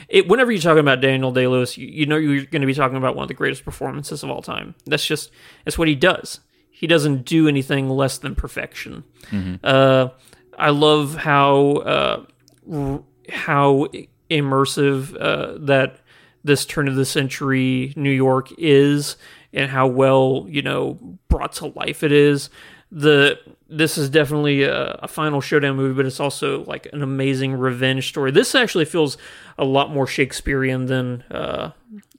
It, 0.08 0.28
whenever 0.28 0.50
you're 0.52 0.60
talking 0.60 0.80
about 0.80 1.00
Daniel 1.00 1.30
Day 1.32 1.46
Lewis, 1.46 1.76
you, 1.78 1.86
you 1.86 2.06
know 2.06 2.16
you're 2.16 2.44
going 2.44 2.60
to 2.62 2.66
be 2.66 2.74
talking 2.74 2.96
about 2.96 3.14
one 3.16 3.22
of 3.24 3.28
the 3.28 3.34
greatest 3.34 3.64
performances 3.64 4.22
of 4.22 4.30
all 4.30 4.42
time. 4.42 4.74
That's 4.86 5.06
just 5.06 5.30
that's 5.64 5.78
what 5.78 5.88
he 5.88 5.94
does. 5.94 6.40
He 6.70 6.86
doesn't 6.86 7.24
do 7.24 7.48
anything 7.48 7.88
less 7.88 8.18
than 8.18 8.34
perfection. 8.34 9.04
Mhm. 9.30 9.58
Uh, 9.64 10.10
I 10.58 10.70
love 10.70 11.14
how 11.16 11.66
uh, 11.78 12.24
r- 12.72 13.02
how 13.30 13.86
immersive 14.30 15.16
uh, 15.20 15.58
that 15.66 16.00
this 16.44 16.64
turn 16.64 16.88
of 16.88 16.94
the 16.94 17.04
century 17.04 17.92
New 17.96 18.10
York 18.10 18.48
is, 18.58 19.16
and 19.52 19.70
how 19.70 19.86
well 19.86 20.46
you 20.48 20.62
know 20.62 20.98
brought 21.28 21.52
to 21.54 21.66
life 21.66 22.02
it 22.02 22.12
is. 22.12 22.50
The 22.90 23.38
this 23.68 23.98
is 23.98 24.08
definitely 24.08 24.62
a, 24.62 24.92
a 25.02 25.08
final 25.08 25.40
showdown 25.42 25.76
movie, 25.76 25.94
but 25.94 26.06
it's 26.06 26.20
also 26.20 26.64
like 26.64 26.88
an 26.92 27.02
amazing 27.02 27.52
revenge 27.54 28.08
story. 28.08 28.30
This 28.30 28.54
actually 28.54 28.86
feels 28.86 29.18
a 29.58 29.64
lot 29.64 29.90
more 29.92 30.06
Shakespearean 30.06 30.86
than 30.86 31.22
uh, 31.30 31.72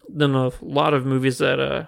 than 0.07 0.35
a 0.35 0.51
lot 0.61 0.93
of 0.93 1.05
movies 1.07 1.39
that 1.39 1.59
uh, 1.59 1.85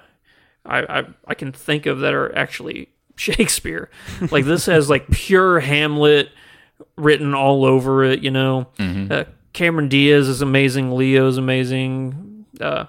I, 0.65 0.99
I 1.01 1.05
I 1.27 1.33
can 1.35 1.51
think 1.51 1.85
of 1.85 1.99
that 1.99 2.15
are 2.15 2.35
actually 2.35 2.89
Shakespeare. 3.17 3.91
like 4.31 4.45
this 4.45 4.65
has 4.65 4.89
like 4.89 5.07
pure 5.11 5.59
Hamlet 5.59 6.29
written 6.97 7.35
all 7.35 7.65
over 7.65 8.03
it. 8.03 8.21
You 8.23 8.31
know, 8.31 8.67
Mhm. 8.79 9.11
uh, 9.11 9.25
Cameron 9.53 9.89
Diaz 9.89 10.27
is 10.27 10.41
amazing. 10.41 10.91
Leo's 10.95 11.37
amazing. 11.37 12.45
Uh, 12.59 12.85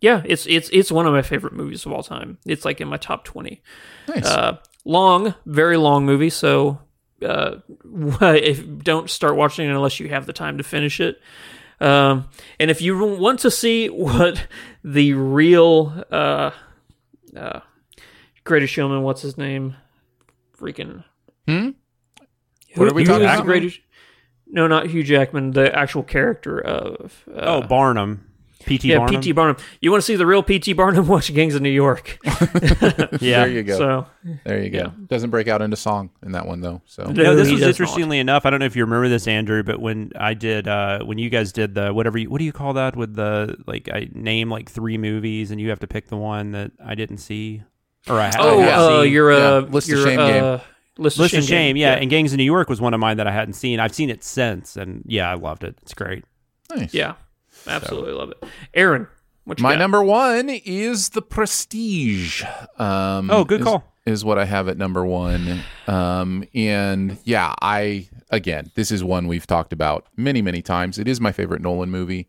yeah, 0.00 0.22
it's 0.24 0.46
it's 0.46 0.68
it's 0.72 0.90
one 0.92 1.06
of 1.06 1.12
my 1.12 1.22
favorite 1.22 1.52
movies 1.54 1.84
of 1.86 1.92
all 1.92 2.02
time. 2.02 2.38
It's 2.46 2.64
like 2.64 2.80
in 2.80 2.88
my 2.88 2.96
top 2.98 3.24
twenty. 3.24 3.62
Nice. 4.08 4.24
Uh, 4.26 4.58
long, 4.84 5.34
very 5.46 5.76
long 5.76 6.04
movie. 6.06 6.30
So 6.30 6.80
uh, 7.24 7.56
if 7.84 8.64
don't 8.78 9.10
start 9.10 9.36
watching 9.36 9.68
it 9.68 9.72
unless 9.72 9.98
you 10.00 10.08
have 10.08 10.26
the 10.26 10.32
time 10.32 10.58
to 10.58 10.64
finish 10.64 11.00
it. 11.00 11.20
Um, 11.80 12.28
and 12.58 12.70
if 12.70 12.82
you 12.82 12.98
want 13.16 13.40
to 13.40 13.50
see 13.50 13.88
what 13.88 14.46
the 14.82 15.12
real 15.14 16.04
uh, 16.10 16.50
uh, 17.36 17.60
Greatest 18.44 18.72
Showman, 18.72 19.02
what's 19.02 19.22
his 19.22 19.38
name? 19.38 19.76
Freaking. 20.58 21.04
Hmm? 21.46 21.70
Who- 22.74 22.80
What 22.80 22.88
are 22.88 22.94
we 22.94 23.04
talking 23.04 23.22
about? 23.24 23.44
Greatest? 23.44 23.78
No, 24.50 24.66
not 24.66 24.86
Hugh 24.86 25.02
Jackman. 25.02 25.50
The 25.52 25.72
actual 25.76 26.02
character 26.02 26.58
of. 26.58 27.22
Uh, 27.28 27.40
oh, 27.42 27.62
Barnum, 27.62 28.27
P.T. 28.68 28.88
yeah, 28.88 28.98
Barnum. 28.98 29.14
P.T. 29.20 29.32
Barnum. 29.32 29.56
You 29.80 29.90
want 29.90 30.02
to 30.02 30.06
see 30.06 30.14
the 30.16 30.26
real 30.26 30.42
P.T. 30.42 30.72
Barnum? 30.74 31.06
Watch 31.08 31.32
Gangs 31.34 31.54
of 31.54 31.62
New 31.62 31.70
York. 31.70 32.18
Yeah. 33.20 33.44
There 33.44 33.48
you 33.48 33.62
go. 33.64 33.78
So, 33.78 34.06
there 34.44 34.62
you 34.62 34.70
go. 34.70 34.78
yeah. 34.78 34.90
Doesn't 35.06 35.30
break 35.30 35.48
out 35.48 35.62
into 35.62 35.76
song 35.76 36.10
in 36.22 36.32
that 36.32 36.46
one 36.46 36.60
though. 36.60 36.82
So 36.86 37.04
No, 37.04 37.22
No, 37.24 37.34
this 37.34 37.48
he 37.48 37.54
was 37.54 37.60
does 37.62 37.68
interestingly 37.70 38.18
enough. 38.18 38.46
I 38.46 38.50
don't 38.50 38.60
know 38.60 38.66
if 38.66 38.76
you 38.76 38.84
remember 38.84 39.08
this, 39.08 39.26
Andrew, 39.26 39.62
but 39.62 39.80
when 39.80 40.12
I 40.18 40.34
did, 40.34 40.68
uh, 40.68 41.00
when 41.04 41.18
you 41.18 41.30
guys 41.30 41.52
did 41.52 41.74
the 41.74 41.92
whatever, 41.92 42.18
you, 42.18 42.30
what 42.30 42.38
do 42.38 42.44
you 42.44 42.52
call 42.52 42.74
that? 42.74 42.94
With 42.96 43.14
the 43.14 43.56
like, 43.66 43.88
I 43.92 44.08
name 44.12 44.50
like 44.50 44.70
three 44.70 44.98
movies, 44.98 45.50
and 45.50 45.60
you 45.60 45.70
have 45.70 45.80
to 45.80 45.86
pick 45.86 46.08
the 46.08 46.16
one 46.16 46.52
that 46.52 46.72
I 46.84 46.94
didn't 46.94 47.18
see, 47.18 47.62
or 48.08 48.20
I 48.20 48.30
Oh, 48.38 48.60
I 48.60 48.62
hadn't 48.64 48.96
uh, 48.98 49.00
you're 49.02 49.32
Yeah, 49.32 49.38
uh, 49.38 49.60
List 49.62 49.88
of 49.88 49.96
you're, 49.98 50.06
Shame 50.06 50.18
uh, 50.20 50.28
game. 50.28 50.60
List 50.98 51.16
of 51.16 51.20
List 51.20 51.30
Shame, 51.32 51.38
of 51.40 51.44
Shame, 51.46 51.74
game. 51.74 51.76
yeah. 51.76 51.94
And 51.94 52.10
Gangs 52.10 52.32
of 52.32 52.38
New 52.38 52.44
York 52.44 52.68
was 52.68 52.80
one 52.80 52.92
of 52.94 53.00
mine 53.00 53.16
that 53.16 53.26
I 53.26 53.32
hadn't 53.32 53.54
seen. 53.54 53.80
I've 53.80 53.94
seen 53.94 54.10
it 54.10 54.22
since, 54.24 54.76
and 54.76 55.02
yeah, 55.06 55.30
I 55.30 55.34
loved 55.34 55.64
it. 55.64 55.76
It's 55.82 55.94
great. 55.94 56.24
nice. 56.74 56.92
yeah, 56.92 57.14
absolutely 57.68 58.12
love 58.12 58.30
it. 58.30 58.42
Aaron, 58.74 59.06
My 59.46 59.54
got? 59.54 59.78
number 59.78 60.02
one 60.02 60.48
is 60.50 61.10
The 61.10 61.22
Prestige. 61.22 62.42
Um, 62.78 63.30
Oh, 63.30 63.44
good 63.44 63.60
is- 63.60 63.64
call. 63.66 63.84
Is 64.06 64.24
what 64.24 64.38
I 64.38 64.46
have 64.46 64.68
at 64.68 64.78
number 64.78 65.04
one. 65.04 65.60
Um, 65.86 66.42
and 66.54 67.18
yeah, 67.24 67.54
I 67.60 68.08
again, 68.30 68.70
this 68.74 68.90
is 68.90 69.04
one 69.04 69.26
we've 69.26 69.46
talked 69.46 69.70
about 69.70 70.06
many, 70.16 70.40
many 70.40 70.62
times. 70.62 70.98
It 70.98 71.06
is 71.06 71.20
my 71.20 71.30
favorite 71.30 71.60
Nolan 71.60 71.90
movie. 71.90 72.26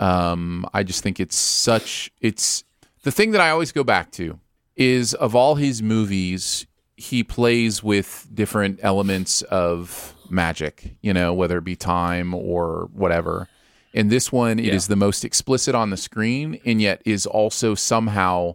Um, 0.00 0.66
I 0.74 0.82
just 0.82 1.04
think 1.04 1.20
it's 1.20 1.36
such. 1.36 2.10
It's 2.20 2.64
the 3.04 3.12
thing 3.12 3.30
that 3.30 3.40
I 3.40 3.50
always 3.50 3.70
go 3.70 3.84
back 3.84 4.10
to 4.12 4.40
is 4.74 5.14
of 5.14 5.36
all 5.36 5.54
his 5.54 5.80
movies, 5.80 6.66
he 6.96 7.22
plays 7.22 7.84
with 7.84 8.26
different 8.34 8.80
elements 8.82 9.42
of 9.42 10.12
magic. 10.28 10.96
You 11.02 11.14
know, 11.14 11.32
whether 11.32 11.58
it 11.58 11.64
be 11.64 11.76
time 11.76 12.34
or 12.34 12.88
whatever. 12.92 13.48
In 13.96 14.08
this 14.08 14.30
one, 14.30 14.58
it 14.58 14.74
is 14.74 14.84
Yeah. 14.86 14.90
the 14.92 14.96
most 14.96 15.24
explicit 15.24 15.74
on 15.74 15.90
the 15.90 15.96
screen, 15.96 16.60
and 16.66 16.80
yet 16.82 17.00
is 17.06 17.24
also 17.26 17.74
somehow 17.74 18.54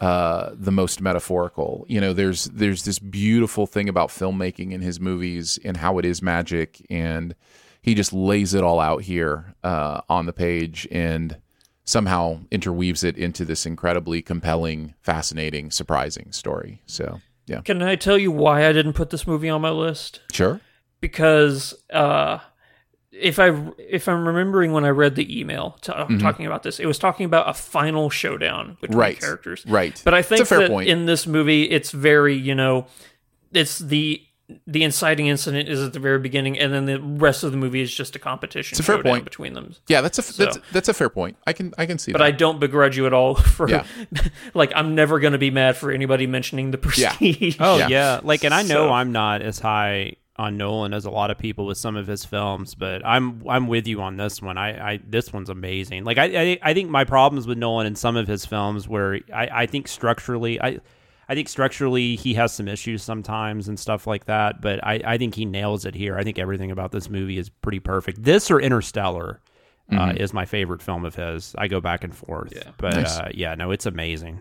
uh, 0.00 0.50
the 0.54 0.70
most 0.70 1.00
metaphorical. 1.00 1.84
You 1.88 2.00
know, 2.00 2.12
there's 2.12 2.44
there's 2.46 2.84
this 2.84 2.98
beautiful 2.98 3.66
thing 3.66 3.88
about 3.88 4.08
filmmaking 4.10 4.72
in 4.72 4.80
his 4.80 4.98
movies 5.00 5.58
and 5.64 5.76
how 5.76 5.98
it 5.98 6.04
is 6.04 6.22
magic, 6.22 6.84
and 6.88 7.34
he 7.82 7.94
just 7.94 8.12
lays 8.12 8.54
it 8.54 8.62
all 8.64 8.80
out 8.80 9.02
here 9.02 9.54
uh, 9.64 10.00
on 10.08 10.26
the 10.26 10.32
page 10.32 10.86
and 10.90 11.36
somehow 11.84 12.38
interweaves 12.50 13.02
it 13.02 13.16
into 13.18 13.44
this 13.44 13.66
incredibly 13.66 14.22
compelling, 14.22 14.94
fascinating, 15.00 15.70
surprising 15.70 16.30
story. 16.32 16.80
So, 16.86 17.20
yeah, 17.46 17.60
Can 17.62 17.82
I 17.82 17.96
tell 17.96 18.18
you 18.18 18.30
why 18.30 18.66
I 18.68 18.72
didn't 18.72 18.92
put 18.92 19.10
this 19.10 19.26
movie 19.26 19.48
on 19.48 19.60
my 19.62 19.70
list? 19.70 20.20
sure. 20.32 20.60
Because 21.00 21.74
uh, 21.92 22.38
if 23.20 23.38
I 23.38 23.48
if 23.78 24.08
I'm 24.08 24.26
remembering 24.26 24.72
when 24.72 24.84
I 24.84 24.90
read 24.90 25.14
the 25.16 25.40
email 25.40 25.76
t- 25.80 25.92
Mhm. 25.92 26.20
talking 26.20 26.46
about 26.46 26.62
this, 26.62 26.78
it 26.78 26.86
was 26.86 26.98
talking 26.98 27.26
about 27.26 27.48
a 27.48 27.54
final 27.54 28.10
showdown 28.10 28.76
between 28.80 28.98
Right. 28.98 29.20
characters. 29.20 29.64
Right. 29.66 30.00
But 30.04 30.14
I 30.14 30.18
It's 30.20 30.30
a 30.30 30.36
think 30.36 30.46
fair 30.48 30.58
that 30.60 30.70
point. 30.70 30.88
in 30.88 31.06
this 31.06 31.26
movie, 31.26 31.64
it's 31.64 31.90
very 31.90 32.34
you 32.36 32.54
know, 32.54 32.86
it's 33.52 33.78
the 33.78 34.22
the 34.66 34.82
inciting 34.82 35.26
incident 35.26 35.68
is 35.68 35.82
at 35.82 35.92
the 35.92 35.98
very 36.00 36.18
beginning, 36.18 36.58
and 36.58 36.72
then 36.72 36.86
the 36.86 36.98
rest 36.98 37.44
of 37.44 37.50
the 37.50 37.58
movie 37.58 37.82
is 37.82 37.94
just 37.94 38.16
a 38.16 38.18
competition 38.18 38.76
It's 38.76 38.80
a 38.80 38.82
fair 38.82 39.02
point. 39.02 39.24
between 39.24 39.52
them. 39.52 39.74
Yeah, 39.88 40.00
that's 40.00 40.18
a 40.18 40.22
So- 40.22 40.42
that's, 40.42 40.58
that's 40.72 40.88
a 40.88 40.94
fair 40.94 41.10
point. 41.10 41.36
I 41.46 41.52
can 41.52 41.74
I 41.76 41.84
can 41.84 41.98
see 41.98 42.12
But 42.12 42.20
that. 42.20 42.24
I 42.24 42.30
don't 42.30 42.58
begrudge 42.58 42.96
you 42.96 43.04
at 43.06 43.12
all 43.12 43.34
for 43.56 43.68
Yeah. 43.68 43.84
like 44.54 44.72
I'm 44.74 44.94
never 44.94 45.18
going 45.20 45.34
to 45.34 45.38
be 45.38 45.50
mad 45.50 45.76
for 45.76 45.90
anybody 45.90 46.26
mentioning 46.26 46.70
the 46.70 46.78
prestige. 46.78 47.56
Oh 47.60 47.76
yeah. 47.88 48.20
like, 48.22 48.42
and 48.44 48.54
I 48.54 48.62
know 48.62 48.86
So- 48.88 48.90
I'm 48.90 49.12
not 49.12 49.42
as 49.42 49.58
high 49.58 50.14
on 50.38 50.56
Nolan 50.56 50.94
as 50.94 51.04
a 51.04 51.10
lot 51.10 51.30
of 51.30 51.38
people 51.38 51.66
with 51.66 51.78
some 51.78 51.96
of 51.96 52.06
his 52.06 52.24
films, 52.24 52.74
but 52.74 53.04
I'm 53.04 53.42
I'm 53.48 53.66
with 53.66 53.86
you 53.86 54.00
on 54.02 54.16
this 54.16 54.40
one. 54.40 54.56
I, 54.56 54.92
I 54.92 55.00
this 55.06 55.32
one's 55.32 55.50
amazing. 55.50 56.04
Like 56.04 56.18
I, 56.18 56.24
I 56.52 56.58
I 56.62 56.74
think 56.74 56.90
my 56.90 57.04
problems 57.04 57.46
with 57.46 57.58
Nolan 57.58 57.86
in 57.86 57.96
some 57.96 58.16
of 58.16 58.28
his 58.28 58.46
films 58.46 58.86
where 58.88 59.20
I, 59.34 59.48
I 59.62 59.66
think 59.66 59.88
structurally 59.88 60.60
I. 60.60 60.78
I 61.30 61.34
think 61.34 61.50
structurally 61.50 62.16
he 62.16 62.32
has 62.32 62.54
some 62.54 62.68
issues 62.68 63.02
sometimes 63.02 63.68
and 63.68 63.78
stuff 63.78 64.06
like 64.06 64.24
that, 64.24 64.62
but 64.62 64.82
I, 64.82 65.02
I 65.04 65.18
think 65.18 65.34
he 65.34 65.44
nails 65.44 65.84
it 65.84 65.94
here. 65.94 66.16
I 66.16 66.24
think 66.24 66.38
everything 66.38 66.70
about 66.70 66.90
this 66.90 67.10
movie 67.10 67.36
is 67.36 67.50
pretty 67.50 67.80
perfect. 67.80 68.22
This 68.24 68.50
or 68.50 68.58
Interstellar 68.58 69.38
uh, 69.92 69.94
Mhm. 69.94 70.16
is 70.16 70.32
my 70.32 70.46
favorite 70.46 70.80
film 70.80 71.04
of 71.04 71.16
his. 71.16 71.54
I 71.58 71.68
go 71.68 71.82
back 71.82 72.02
and 72.02 72.16
forth, 72.16 72.54
yeah. 72.56 72.70
but 72.78 72.94
Nice. 72.94 73.18
uh, 73.18 73.28
yeah, 73.34 73.54
no, 73.56 73.72
it's 73.72 73.84
amazing. 73.84 74.40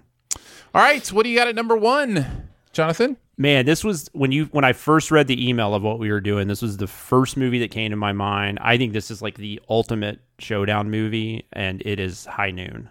All 0.74 0.82
right, 0.82 1.06
what 1.12 1.24
do 1.24 1.30
you 1.30 1.38
got 1.38 1.50
at 1.50 1.56
number 1.56 1.76
one, 1.76 2.47
Jonathan? 2.74 3.18
Man, 3.38 3.66
this 3.66 3.84
was 3.84 4.10
when 4.14 4.32
you 4.32 4.46
when 4.46 4.64
I 4.64 4.74
first 4.74 5.12
read 5.12 5.28
the 5.28 5.48
email 5.48 5.76
of 5.76 5.84
what 5.84 6.00
we 6.00 6.12
were 6.12 6.22
doing. 6.22 6.48
This 6.48 6.62
was 6.62 6.78
the 6.78 6.88
first 6.88 7.38
movie 7.38 7.60
that 7.60 7.70
came 7.70 7.92
to 7.92 7.98
my 7.98 8.12
mind. 8.12 8.58
I 8.62 8.78
think 8.78 8.94
this 8.94 9.12
is 9.12 9.22
like 9.22 9.36
the 9.36 9.62
ultimate 9.70 10.20
showdown 10.40 10.90
movie, 10.90 11.46
and 11.54 11.82
it 11.86 12.00
is 12.00 12.26
High 12.26 12.52
Noon. 12.52 12.90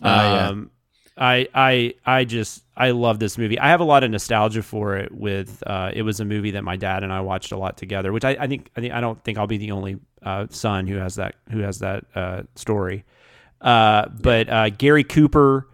Yeah. 0.00 0.48
um, 0.48 0.70
I 1.16 1.48
I 1.54 1.94
I 2.06 2.24
just 2.24 2.64
I 2.76 2.92
love 2.92 3.18
this 3.18 3.36
movie. 3.36 3.58
I 3.58 3.68
have 3.68 3.80
a 3.80 3.84
lot 3.84 4.04
of 4.04 4.10
nostalgia 4.10 4.62
for 4.62 4.96
it. 4.96 5.12
With 5.12 5.62
uh, 5.66 5.90
it 5.92 6.02
was 6.02 6.20
a 6.20 6.24
movie 6.24 6.52
that 6.52 6.62
my 6.62 6.76
dad 6.76 7.02
and 7.02 7.12
I 7.12 7.20
watched 7.20 7.52
a 7.52 7.56
lot 7.56 7.76
together. 7.76 8.12
Which 8.12 8.24
I, 8.24 8.36
I 8.38 8.46
think 8.46 8.70
I 8.76 8.80
think 8.80 8.94
I 8.94 9.00
don't 9.00 9.22
think 9.24 9.36
I'll 9.36 9.46
be 9.46 9.58
the 9.58 9.72
only 9.72 9.98
uh, 10.22 10.46
son 10.50 10.86
who 10.86 10.96
has 10.96 11.16
that 11.16 11.34
who 11.50 11.58
has 11.58 11.80
that 11.80 12.04
uh, 12.14 12.42
story. 12.54 13.04
Uh, 13.60 14.08
but 14.08 14.48
uh, 14.48 14.70
Gary 14.70 15.04
Cooper 15.04 15.68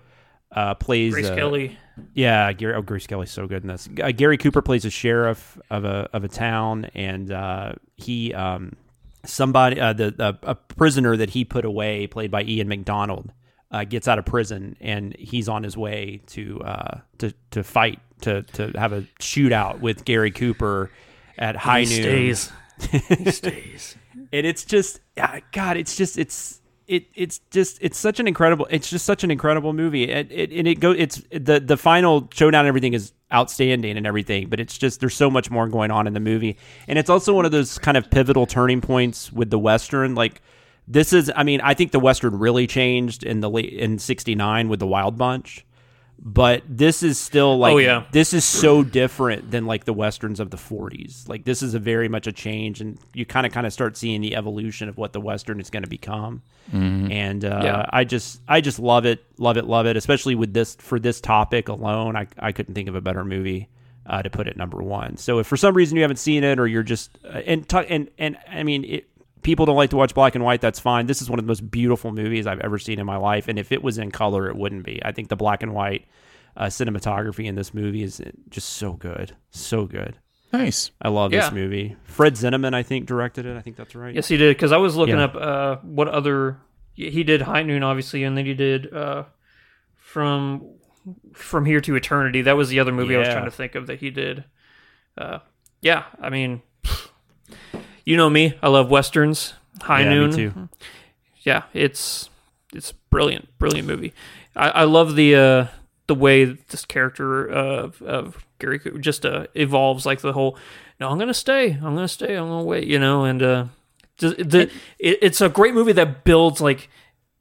uh, 0.51 0.75
plays 0.75 1.13
Grace 1.13 1.29
uh, 1.29 1.35
Kelly. 1.37 1.79
Yeah, 2.15 2.53
Gary. 2.53 2.75
Oh, 2.75 2.83
Grace 2.83 3.07
Kelly's 3.07 3.31
so 3.31 3.47
good 3.47 3.63
in 3.63 3.69
this. 3.69 3.89
Uh, 4.03 4.13
Gary 4.13 4.39
Cooper 4.39 4.63
plays 4.63 4.85
a 4.85 4.91
sheriff 4.91 5.59
of 5.71 5.85
a 5.85 6.09
of 6.13 6.25
a 6.25 6.29
town, 6.29 6.87
and 6.95 7.31
uh, 7.31 7.73
he 7.97 8.35
um, 8.35 8.77
somebody 9.25 9.81
uh, 9.81 9.93
the, 9.93 10.39
a 10.43 10.55
prisoner 10.55 11.17
that 11.17 11.31
he 11.31 11.45
put 11.45 11.65
away, 11.65 12.07
played 12.07 12.31
by 12.31 12.43
Ian 12.43 12.69
MacDonald, 12.69 13.33
uh, 13.71 13.85
gets 13.85 14.09
out 14.09 14.19
of 14.19 14.25
prison, 14.25 14.77
and 14.81 15.15
he's 15.17 15.49
on 15.49 15.63
his 15.63 15.77
way 15.77 16.21
to 16.29 16.61
uh, 16.63 17.01
to 17.19 17.33
to 17.51 17.63
fight 17.63 18.01
to 18.23 18.43
to 18.43 18.73
have 18.79 18.93
a 18.93 19.03
shootout 19.21 19.81
with 19.81 20.05
Gary 20.05 20.31
Cooper 20.31 20.91
at 21.37 21.57
high 21.57 21.83
he 21.83 22.01
noon. 22.01 22.35
stays. 22.35 22.53
he 23.19 23.31
stays. 23.31 23.97
and 24.33 24.47
it's 24.47 24.65
just 24.65 25.01
ah, 25.19 25.41
god 25.53 25.77
it's 25.77 25.97
just 25.97 26.17
it's 26.17 26.61
it 26.89 27.07
it's 27.15 27.39
just 27.51 27.79
it's 27.81 27.99
such 27.99 28.19
an 28.19 28.27
incredible 28.27 28.67
it's 28.71 28.91
just 28.91 29.05
such 29.05 29.23
an 29.23 29.31
incredible 29.31 29.73
movie. 29.73 30.05
It, 30.05 30.33
it, 30.33 30.51
and 30.53 30.67
it 30.67 30.81
go 30.81 30.91
it's 30.91 31.23
the 31.31 31.61
the 31.61 31.77
final 31.77 32.29
showdown 32.33 32.61
and 32.61 32.69
everything 32.69 32.95
is 32.95 33.13
outstanding 33.33 33.99
and 33.99 34.07
everything 34.07 34.49
but 34.49 34.59
it's 34.59 34.79
just 34.79 35.01
there's 35.01 35.15
so 35.15 35.31
much 35.31 35.51
more 35.51 35.69
going 35.69 35.91
on 35.91 36.07
in 36.07 36.15
the 36.15 36.21
movie. 36.21 36.57
And 36.89 36.99
it's 36.99 37.11
also 37.11 37.35
one 37.35 37.45
of 37.45 37.53
those 37.53 37.79
kind 37.79 37.97
of 37.97 38.11
pivotal 38.11 38.47
turning 38.47 38.81
points 38.81 39.31
with 39.33 39.51
the 39.51 39.59
western 39.59 40.15
like 40.15 40.41
this 40.89 41.13
is 41.13 41.31
i 41.37 41.43
mean 41.43 41.61
i 41.61 41.75
think 41.75 41.93
the 41.93 42.01
western 42.01 42.39
really 42.39 42.67
changed 42.67 43.23
in 43.23 43.41
the 43.41 43.51
late 43.51 43.73
in 43.75 43.99
69 43.99 44.69
with 44.71 44.81
the 44.81 44.87
wild 44.87 45.19
bunch 45.19 45.67
but 46.21 46.63
this 46.69 47.03
is 47.03 47.19
still 47.19 47.59
like 47.59 47.75
Oh, 47.75 47.79
yeah. 47.79 48.05
this 48.13 48.33
is 48.35 48.45
so 48.45 48.83
different 48.83 49.51
than 49.53 49.67
like 49.67 49.85
the 49.85 49.93
westerns 49.93 50.41
of 50.41 50.51
the 50.51 50.57
40s 50.57 51.29
like 51.29 51.45
this 51.45 51.63
is 51.63 51.75
a 51.75 51.79
very 51.79 52.09
much 52.09 52.27
a 52.27 52.33
change 52.33 52.81
and 52.81 52.99
you 53.15 53.25
kind 53.25 53.47
of 53.47 53.53
kind 53.53 53.67
of 53.67 53.73
start 53.73 53.97
seeing 53.97 54.21
the 54.21 54.35
evolution 54.35 54.89
of 54.89 54.99
what 54.99 55.13
the 55.13 55.21
western 55.21 55.61
is 55.61 55.71
going 55.71 55.85
to 55.85 55.89
become 55.89 56.43
Mhm. 56.73 57.11
and 57.13 57.45
uh, 57.45 57.61
Yeah. 57.63 57.87
i 57.91 58.05
just 58.05 58.41
i 58.49 58.61
just 58.61 58.79
love 58.79 59.07
it 59.07 59.25
love 59.39 59.57
it 59.57 59.65
love 59.65 59.87
it 59.87 59.97
especially 59.97 60.35
with 60.35 60.53
this 60.53 60.75
for 60.81 60.99
this 60.99 61.21
topic 61.21 61.69
alone 61.69 62.15
i, 62.17 62.27
I 62.39 62.53
couldn't 62.53 62.75
think 62.75 62.89
of 62.89 62.95
a 62.95 63.01
better 63.01 63.25
movie 63.25 63.69
uh, 64.05 64.23
to 64.23 64.29
put 64.31 64.49
it 64.49 64.57
number 64.57 64.83
one 64.83 65.17
so 65.17 65.39
if 65.39 65.47
for 65.47 65.57
some 65.57 65.75
reason 65.75 65.97
you 65.97 66.03
haven't 66.03 66.17
seen 66.19 66.43
it 66.45 66.59
or 66.59 66.67
you're 66.67 66.83
just 66.83 67.17
uh, 67.25 67.39
and 67.47 67.67
t- 67.69 67.87
and 67.89 68.11
and 68.19 68.37
i 68.51 68.63
mean 68.65 68.85
it, 68.85 69.09
people 69.43 69.67
don't 69.67 69.77
like 69.77 69.91
to 69.91 69.97
watch 69.97 70.15
black 70.15 70.35
and 70.35 70.45
white 70.45 70.61
that's 70.61 70.79
fine 70.81 71.07
this 71.07 71.21
is 71.23 71.29
one 71.31 71.39
of 71.39 71.45
the 71.45 71.49
most 71.49 71.71
beautiful 71.71 72.13
movies 72.13 72.47
i've 72.47 72.61
ever 72.61 72.79
seen 72.79 72.99
in 72.99 73.07
my 73.07 73.17
life 73.17 73.49
and 73.49 73.59
if 73.59 73.73
it 73.73 73.83
was 73.83 73.99
in 73.99 74.11
color 74.11 74.49
it 74.49 74.57
wouldn't 74.57 74.85
be 74.85 75.01
i 75.05 75.13
think 75.13 75.29
the 75.29 75.37
black 75.37 75.63
and 75.63 75.75
white 75.75 76.07
uh, 76.57 76.67
cinematography 76.67 77.45
in 77.47 77.55
this 77.55 77.73
movie 77.75 78.03
is 78.03 78.21
just 78.49 78.69
so 78.71 78.93
good 78.95 79.35
so 79.51 79.85
good 79.87 80.17
Nice. 80.53 80.91
i 81.03 81.09
love 81.09 81.33
Yeah. 81.33 81.41
this 81.43 81.53
movie 81.53 81.97
fred 82.05 82.35
zinnemann 82.35 82.75
i 82.75 82.83
think 82.83 83.07
directed 83.07 83.47
it 83.47 83.57
i 83.57 83.61
think 83.61 83.77
that's 83.77 83.95
right 83.95 84.15
Yes, 84.15 84.29
he 84.29 84.37
did. 84.37 84.57
Because 84.57 84.73
I 84.73 84.79
was 84.79 84.97
looking 84.97 85.17
Yeah. 85.19 85.25
up 85.25 85.35
uh, 85.37 85.77
what 85.83 86.09
other 86.09 86.59
he 86.95 87.23
did 87.23 87.43
High 87.43 87.63
Noon, 87.63 87.85
obviously, 87.85 88.25
and 88.25 88.37
then 88.37 88.45
he 88.45 88.55
did 88.55 88.93
uh, 88.93 89.25
from 89.95 90.67
from 91.33 91.65
here 91.65 91.81
to 91.83 91.95
eternity. 91.95 92.43
That 92.43 92.57
was 92.57 92.71
the 92.71 92.81
other 92.81 92.91
movie 92.93 93.15
I 93.15 93.19
was 93.21 93.29
trying 93.29 93.45
to 93.45 93.53
think 93.53 93.77
of 93.77 93.87
that 93.87 94.01
he 94.01 94.11
did. 94.11 94.45
Uh, 95.17 95.39
yeah, 95.81 96.05
I 96.21 96.29
mean, 96.31 96.61
you 98.09 98.17
know 98.17 98.31
me. 98.31 98.55
I 98.63 98.69
love 98.69 98.89
westerns. 98.91 99.53
High 99.83 100.01
Yeah, 100.01 100.09
Noon. 100.09 100.71
Yeah, 101.43 101.65
it's 101.75 102.31
it's 102.73 102.93
brilliant, 103.11 103.57
brilliant 103.59 103.87
movie. 103.87 104.15
I, 104.57 104.71
I 104.71 104.85
love 104.85 105.15
the 105.15 105.35
uh, 105.37 105.67
the 106.07 106.15
way 106.15 106.45
this 106.45 106.87
character 106.87 107.47
of 107.47 108.01
of 108.01 108.47
Gary 108.59 108.79
Cooper 108.79 108.99
just 108.99 109.27
uh, 109.27 109.47
evolves. 109.55 110.07
Like 110.07 110.21
the 110.23 110.33
whole, 110.33 110.57
no, 110.99 111.11
I'm 111.11 111.19
gonna 111.19 111.35
stay. 111.35 111.73
I'm 111.73 111.95
gonna 111.95 112.09
stay. 112.09 112.35
I'm 112.35 112.49
gonna 112.49 112.65
wait. 112.65 112.89
You 112.89 112.99
know, 112.99 113.25
and 113.25 113.43
uh, 113.43 113.65
the 114.17 114.71
it, 114.99 115.19
it's 115.21 115.43
a 115.43 115.51
great 115.51 115.75
movie 115.75 115.93
that 115.93 116.25
builds 116.25 116.63
like 116.63 116.89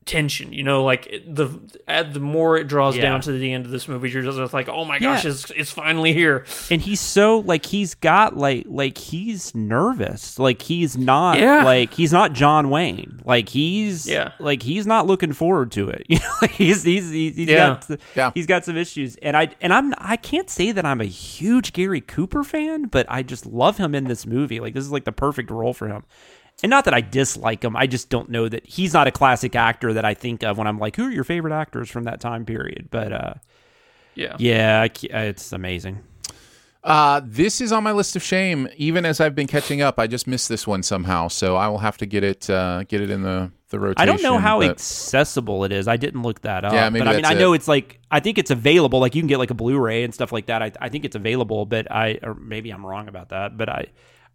tension. 0.07 0.51
You 0.53 0.63
know, 0.63 0.83
like 0.83 1.23
the 1.27 1.49
at 1.87 2.13
the 2.13 2.19
more 2.19 2.57
it 2.57 2.67
draws 2.67 2.95
Yeah. 2.95 3.03
down 3.03 3.21
to 3.21 3.31
the 3.31 3.53
end 3.53 3.65
of 3.65 3.71
this 3.71 3.87
movie, 3.87 4.09
you're 4.09 4.23
just 4.23 4.53
like, 4.53 4.67
oh 4.69 4.85
my 4.85 4.97
gosh, 4.99 5.23
Yeah. 5.25 5.31
it's 5.31 5.51
it's 5.51 5.71
finally 5.71 6.13
here. 6.13 6.45
and 6.71 6.81
he's 6.81 6.99
so 6.99 7.39
like 7.39 7.65
he's 7.65 7.93
got 7.93 8.35
like 8.35 8.65
like 8.67 8.97
he's 8.97 9.53
nervous 9.53 10.39
like 10.39 10.61
he's 10.61 10.97
not 10.97 11.37
Yeah. 11.39 11.63
like 11.63 11.93
he's 11.93 12.11
not 12.11 12.33
john 12.33 12.69
wayne 12.69 13.21
like 13.25 13.49
he's 13.49 14.07
Yeah. 14.07 14.31
like 14.39 14.63
he's 14.63 14.87
not 14.87 15.05
looking 15.07 15.33
forward 15.33 15.71
to 15.73 15.89
it 15.89 16.03
you 16.09 16.17
know 16.19 16.31
like 16.41 16.51
he's 16.51 16.83
he's 16.83 17.09
he's, 17.11 17.35
he's 17.35 17.47
Yeah. 17.49 17.79
got 17.87 17.99
Yeah. 18.15 18.31
he's 18.33 18.45
got 18.47 18.65
some 18.65 18.77
issues 18.77 19.15
and 19.17 19.35
i 19.37 19.49
and 19.61 19.73
i'm 19.73 19.93
i 19.97 20.15
can't 20.17 20.49
say 20.49 20.71
that 20.71 20.85
i'm 20.85 21.01
a 21.01 21.05
huge 21.05 21.73
gary 21.73 22.01
cooper 22.01 22.43
fan 22.43 22.83
but 22.85 23.05
i 23.09 23.23
just 23.23 23.45
love 23.45 23.77
him 23.77 23.93
in 23.93 24.05
this 24.05 24.25
movie 24.25 24.59
like 24.59 24.73
this 24.73 24.83
is 24.85 24.91
like 24.91 25.03
the 25.05 25.11
perfect 25.11 25.49
role 25.51 25.73
for 25.73 25.87
him 25.87 26.03
and 26.63 26.69
not 26.69 26.85
that 26.85 26.93
I 26.93 27.01
dislike 27.01 27.63
him, 27.63 27.75
I 27.75 27.87
just 27.87 28.09
don't 28.09 28.29
know 28.29 28.49
that 28.49 28.65
he's 28.65 28.93
not 28.93 29.07
a 29.07 29.11
classic 29.11 29.55
actor 29.55 29.93
that 29.93 30.05
I 30.05 30.13
think 30.13 30.43
of 30.43 30.57
when 30.57 30.67
I'm 30.67 30.79
like, 30.79 30.95
who 30.95 31.05
are 31.05 31.11
your 31.11 31.23
favorite 31.23 31.53
actors 31.53 31.89
from 31.89 32.05
that 32.05 32.19
time 32.19 32.45
period? 32.45 32.87
But 32.89 33.11
uh, 33.13 33.33
Yeah. 34.15 34.35
yeah, 34.39 34.87
it's 35.01 35.51
amazing. 35.51 35.99
Uh, 36.83 37.19
this 37.25 37.59
is 37.59 37.71
on 37.73 37.83
my 37.83 37.91
list 37.91 38.15
of 38.15 38.23
shame. 38.23 38.69
Even 38.77 39.03
as 39.05 39.19
I've 39.19 39.35
been 39.35 39.47
catching 39.47 39.81
up, 39.81 39.99
I 39.99 40.07
just 40.07 40.25
missed 40.25 40.47
this 40.47 40.65
one 40.65 40.83
somehow. 40.83 41.27
So 41.27 41.57
I 41.57 41.67
will 41.67 41.79
have 41.79 41.97
to 41.97 42.05
get 42.05 42.23
it 42.23 42.49
uh, 42.49 42.83
get 42.83 43.01
it 43.01 43.09
in 43.09 43.23
the 43.23 43.51
the 43.69 43.79
rotation. 43.79 44.01
I 44.01 44.05
don't 44.05 44.23
know 44.23 44.37
how 44.37 44.59
but- 44.61 44.69
accessible 44.71 45.65
it 45.65 45.73
is. 45.73 45.89
I 45.89 45.97
didn't 45.97 46.21
look 46.21 46.41
that 46.43 46.63
up. 46.63 46.71
Yeah, 46.71 46.89
maybe 46.89 47.01
but 47.03 47.09
I 47.09 47.13
mean, 47.13 47.21
that's 47.23 47.35
I 47.35 47.37
know 47.39 47.51
it's 47.51 47.67
like 47.67 47.99
I 48.09 48.21
think 48.21 48.37
it's 48.37 48.51
available. 48.51 48.99
Like 49.01 49.15
you 49.15 49.21
can 49.21 49.27
get 49.27 49.37
like 49.37 49.51
a 49.51 49.55
Blu-ray 49.55 50.03
and 50.03 50.13
stuff 50.13 50.31
like 50.31 50.45
that. 50.45 50.61
I, 50.63 50.71
I 50.79 50.87
think 50.87 51.03
it's 51.03 51.15
available, 51.17 51.65
but 51.65 51.91
I 51.91 52.19
or 52.23 52.35
maybe 52.35 52.69
I'm 52.69 52.85
wrong 52.85 53.09
about 53.09 53.29
that. 53.29 53.57
But 53.57 53.67
I, 53.67 53.87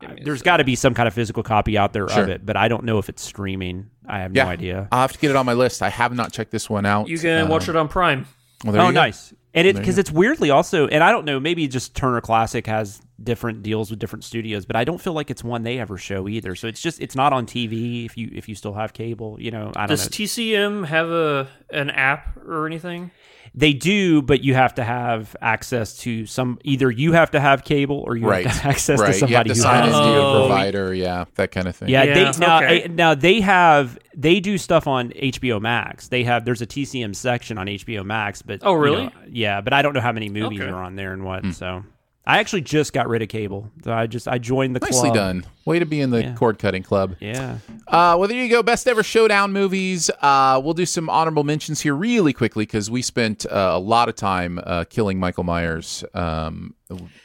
I 0.04 0.16
there's 0.24 0.42
got 0.42 0.58
to 0.58 0.64
be 0.64 0.74
some 0.74 0.94
kind 0.94 1.06
of 1.06 1.14
physical 1.14 1.42
copy 1.42 1.76
out 1.78 1.92
there 1.92 2.08
Sure. 2.08 2.22
of 2.24 2.28
it. 2.28 2.44
But 2.44 2.56
I 2.56 2.68
don't 2.68 2.84
know 2.84 2.98
if 2.98 3.08
it's 3.08 3.22
streaming. 3.22 3.90
I 4.06 4.20
have 4.20 4.34
yeah, 4.34 4.44
no 4.44 4.50
idea. 4.50 4.88
I'll 4.92 5.00
have 5.02 5.12
to 5.12 5.18
get 5.18 5.30
it 5.30 5.36
on 5.36 5.46
my 5.46 5.52
list. 5.54 5.82
I 5.82 5.88
have 5.90 6.12
not 6.14 6.32
checked 6.32 6.50
this 6.50 6.68
one 6.68 6.84
out. 6.86 7.08
You 7.08 7.18
can 7.18 7.48
watch 7.48 7.68
Um, 7.68 7.76
it 7.76 7.78
on 7.78 7.88
Prime. 7.88 8.26
well, 8.64 8.72
there 8.72 8.82
oh, 8.82 8.86
you 8.88 8.92
nice. 8.92 9.32
And 9.54 9.66
it 9.66 9.76
because 9.76 9.98
it's 9.98 10.10
weirdly 10.10 10.48
also, 10.50 10.86
and 10.86 11.04
I 11.04 11.10
don't 11.12 11.26
know, 11.26 11.38
maybe 11.38 11.68
just 11.68 11.94
Turner 11.94 12.22
Classic 12.22 12.66
has 12.66 13.02
different 13.22 13.62
deals 13.62 13.90
with 13.90 13.98
different 13.98 14.24
studios, 14.24 14.64
but 14.64 14.76
I 14.76 14.84
don't 14.84 14.98
feel 15.00 15.12
like 15.12 15.30
it's 15.30 15.44
one 15.44 15.62
they 15.62 15.78
ever 15.78 15.98
show 15.98 16.26
either. 16.26 16.54
So 16.54 16.68
it's 16.68 16.80
just 16.80 17.00
it's 17.00 17.14
not 17.14 17.32
on 17.34 17.44
TV 17.46 18.06
if 18.06 18.16
you 18.16 18.30
if 18.32 18.48
you 18.48 18.54
still 18.54 18.72
have 18.72 18.94
cable. 18.94 19.36
You 19.38 19.50
know, 19.50 19.70
I 19.76 19.86
don't 19.86 19.88
Does 19.90 20.06
know. 20.06 20.24
TCM 20.24 20.86
have 20.86 21.10
a 21.10 21.48
an 21.70 21.90
app 21.90 22.36
or 22.38 22.66
anything? 22.66 23.10
They 23.54 23.74
do, 23.74 24.22
but 24.22 24.42
you 24.42 24.54
have 24.54 24.76
to 24.76 24.84
have 24.84 25.36
access 25.42 25.98
to 25.98 26.24
some. 26.24 26.58
Either 26.64 26.90
you 26.90 27.12
have 27.12 27.32
to 27.32 27.40
have 27.40 27.64
cable, 27.64 28.02
or 28.06 28.16
you 28.16 28.26
right, 28.26 28.46
have 28.46 28.54
to 28.56 28.62
have 28.62 28.70
access 28.70 28.98
right. 28.98 29.08
to 29.08 29.12
somebody 29.12 29.32
you 29.32 29.36
have 29.36 29.46
to 29.46 29.52
who 29.54 29.60
sign 29.60 29.84
has 29.84 29.94
into 29.94 30.20
a 30.20 30.40
provider. 30.46 30.94
Yeah, 30.94 31.24
that 31.34 31.50
kind 31.50 31.68
of 31.68 31.76
thing. 31.76 31.90
Yeah, 31.90 32.02
Yeah, 32.04 32.14
they 32.32 32.38
now 32.38 32.56
okay. 32.58 32.82
eh, 32.84 32.86
now 32.90 33.14
they 33.14 33.40
have 33.42 33.98
they 34.16 34.40
do 34.40 34.56
stuff 34.56 34.86
on 34.86 35.10
HBO 35.10 35.60
Max. 35.60 36.08
They 36.08 36.24
have 36.24 36.46
there's 36.46 36.62
a 36.62 36.66
TCM 36.66 37.14
section 37.14 37.58
on 37.58 37.66
HBO 37.66 38.04
Max, 38.06 38.40
but 38.40 38.60
Oh, 38.62 38.72
you 38.72 38.78
really? 38.80 39.04
know, 39.04 39.12
yeah, 39.28 39.60
but 39.60 39.74
I 39.74 39.82
don't 39.82 39.92
know 39.92 40.00
how 40.00 40.12
many 40.12 40.30
movies 40.30 40.60
Okay. 40.60 40.70
are 40.70 40.82
on 40.82 40.96
there 40.96 41.12
and 41.12 41.22
what. 41.22 41.44
So 41.52 41.84
I 42.24 42.38
actually 42.38 42.60
just 42.60 42.92
got 42.92 43.08
rid 43.08 43.20
of 43.22 43.28
cable. 43.28 43.68
So 43.82 43.92
I 43.92 44.06
just 44.06 44.28
I 44.28 44.38
joined 44.38 44.76
the 44.76 44.80
Nicely 44.80 45.10
club. 45.10 45.14
done. 45.14 45.44
Way 45.64 45.80
to 45.80 45.86
be 45.86 46.00
in 46.00 46.10
the 46.10 46.22
Yeah. 46.22 46.34
cord 46.34 46.58
cutting 46.58 46.84
club. 46.84 47.16
Yeah. 47.18 47.58
Uh, 47.88 48.14
well, 48.16 48.28
there 48.28 48.40
you 48.40 48.48
go. 48.48 48.62
Best 48.62 48.86
ever 48.86 49.02
showdown 49.02 49.52
movies. 49.52 50.08
Uh, 50.20 50.60
we'll 50.62 50.74
do 50.74 50.86
some 50.86 51.10
honorable 51.10 51.42
mentions 51.42 51.80
here 51.80 51.94
really 51.96 52.32
quickly 52.32 52.64
because 52.64 52.88
we 52.90 53.02
spent 53.02 53.44
uh, 53.46 53.72
a 53.74 53.78
lot 53.80 54.08
of 54.08 54.14
time 54.14 54.60
uh, 54.64 54.84
killing 54.88 55.18
Michael 55.18 55.42
Myers. 55.44 56.04
Um, 56.14 56.74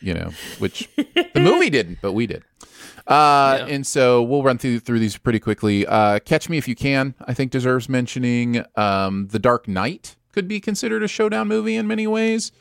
you 0.02 0.14
know, 0.16 0.32
which 0.58 0.90
the 0.96 1.42
movie 1.42 1.70
didn't, 1.70 2.00
but 2.02 2.14
we 2.14 2.26
did. 2.26 2.44
Uh, 3.06 3.66
And 3.70 3.86
so 3.86 4.22
we'll 4.24 4.44
run 4.44 4.58
through 4.58 4.80
through 4.80 5.00
these 5.00 5.16
pretty 5.18 5.40
quickly. 5.40 5.86
Uh, 5.86 6.20
Catch 6.20 6.50
Me 6.50 6.58
If 6.58 6.68
You 6.68 6.76
Can, 6.76 7.14
I 7.26 7.34
think, 7.34 7.52
deserves 7.52 7.88
mentioning. 7.88 8.64
Um, 8.76 9.28
the 9.32 9.40
Dark 9.40 9.68
Knight 9.68 10.16
could 10.32 10.48
be 10.48 10.60
considered 10.60 11.04
a 11.04 11.08
showdown 11.08 11.48
movie 11.48 11.76
in 11.76 11.88
many 11.88 12.08
ways. 12.08 12.52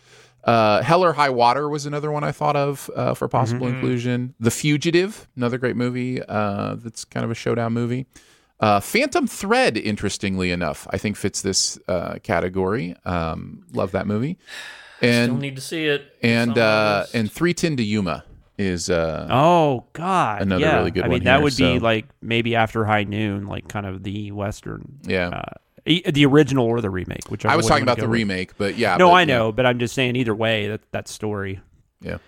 Uh, 0.47 0.81
Hell 0.81 1.05
or 1.05 1.13
High 1.13 1.29
Water 1.31 1.69
was 1.69 1.85
another 1.87 2.11
one 2.11 2.23
I 2.25 2.31
thought 2.33 2.57
of 2.57 2.89
uh, 2.97 3.13
for 3.15 3.27
possible 3.29 3.67
Mhm. 3.67 3.75
inclusion. 3.75 4.35
The 4.41 4.51
Fugitive, 4.53 5.27
another 5.37 5.59
great 5.59 5.77
movie 5.77 6.23
uh, 6.23 6.77
that's 6.77 7.05
kind 7.05 7.25
of 7.25 7.31
a 7.31 7.35
showdown 7.35 7.73
movie. 7.73 8.07
Uh, 8.61 8.81
Phantom 8.81 9.27
Thread, 9.27 9.77
interestingly 9.77 10.51
enough, 10.51 10.87
I 10.91 10.97
think 10.99 11.17
fits 11.17 11.43
this 11.43 11.79
uh, 11.89 12.15
category. 12.23 12.95
Um, 13.05 13.65
love 13.73 13.91
that 13.93 14.07
movie. 14.07 14.39
And 15.03 15.31
Still 15.33 15.37
need 15.41 15.57
to 15.57 15.61
see 15.63 15.87
it. 15.87 16.03
It's 16.21 16.25
and 16.25 16.51
on 16.53 16.57
my 16.57 16.63
uh, 16.63 17.07
and 17.13 17.31
Three 17.31 17.53
Ten 17.53 17.77
to 17.77 17.83
Yuma 17.83 18.25
is 18.57 18.89
uh, 18.89 19.27
Oh 19.31 19.85
God! 19.93 20.41
Another 20.41 20.65
yeah. 20.65 20.77
really 20.79 20.91
good 20.91 21.05
I 21.05 21.09
one 21.09 21.17
mean, 21.17 21.25
that 21.25 21.35
here, 21.35 21.43
would 21.43 21.57
be 21.57 21.79
like 21.81 22.07
maybe 22.23 22.57
after 22.57 22.87
High 22.87 23.05
Noon, 23.05 23.47
like 23.47 23.69
kind 23.69 23.85
of 23.85 24.05
the 24.05 24.33
western. 24.33 25.01
Yeah. 25.03 25.43
The 25.87 26.27
original 26.27 26.67
or 26.67 26.81
the 26.81 26.91
remake, 26.91 27.31
which 27.31 27.47
I 27.47 27.55
was 27.57 27.67
talking 27.67 27.83
about 27.85 27.99
the 27.99 28.09
remake, 28.09 28.59
but 28.59 28.77
yeah, 28.77 28.97
No, 28.97 29.09
but, 29.09 29.15
I 29.15 29.21
yeah. 29.21 29.25
know, 29.27 29.53
but 29.53 29.65
I'm 29.67 29.79
just 29.79 29.95
saying 29.95 30.17
either 30.17 30.35
way 30.35 30.69
that 30.69 30.81
that 30.93 31.09
story. 31.09 31.61
Yeah. 32.01 32.19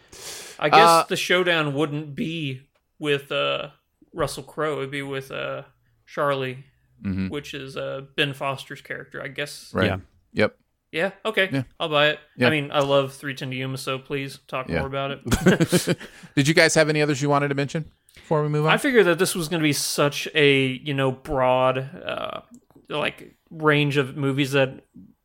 I 0.58 0.68
guess 0.70 0.78
Uh, 0.88 1.04
the 1.08 1.16
showdown 1.16 1.74
wouldn't 1.74 2.14
be 2.14 2.62
with 2.98 3.30
uh, 3.32 3.68
Russell 4.14 4.42
Crowe. 4.44 4.78
It'd 4.78 4.90
be 4.90 5.02
with 5.02 5.30
uh, 5.30 5.62
Charlie, 6.06 6.64
Mhm. 7.04 7.30
which 7.30 7.52
is 7.54 7.76
uh, 7.76 8.02
Ben 8.16 8.32
Foster's 8.32 8.80
character. 8.80 9.22
I 9.22 9.28
guess. 9.28 9.70
Right. 9.74 9.86
Yeah. 9.86 9.96
Yep. 10.32 10.56
Yeah. 10.90 11.10
Okay. 11.24 11.48
Yeah. 11.52 11.62
I'll 11.78 11.88
buy 11.90 12.08
it. 12.08 12.18
Yeah. 12.36 12.46
I 12.46 12.50
mean, 12.50 12.70
I 12.72 12.80
love 12.80 13.12
Three 13.12 13.34
Ten 13.34 13.50
to 13.50 13.56
Yuma, 13.56 13.76
so 13.76 13.98
please 13.98 14.38
talk 14.48 14.68
Yeah. 14.68 14.78
more 14.78 14.86
about 14.86 15.10
it. 15.12 15.98
Did 16.34 16.48
you 16.48 16.54
guys 16.54 16.74
have 16.74 16.88
any 16.88 17.02
others 17.02 17.20
you 17.20 17.28
wanted 17.28 17.48
to 17.48 17.54
mention 17.54 17.84
before 18.14 18.42
we 18.42 18.48
move 18.48 18.66
on? 18.66 18.72
I 18.72 18.78
figured 18.78 19.04
that 19.06 19.18
this 19.18 19.34
was 19.34 19.48
going 19.48 19.60
to 19.60 19.66
be 19.68 19.72
such 19.74 20.26
a 20.34 20.66
you 20.82 20.94
know 20.94 21.12
broad 21.12 21.78
uh, 21.78 22.40
like 22.88 23.34
range 23.50 23.96
of 23.96 24.16
movies 24.16 24.52
that 24.52 24.84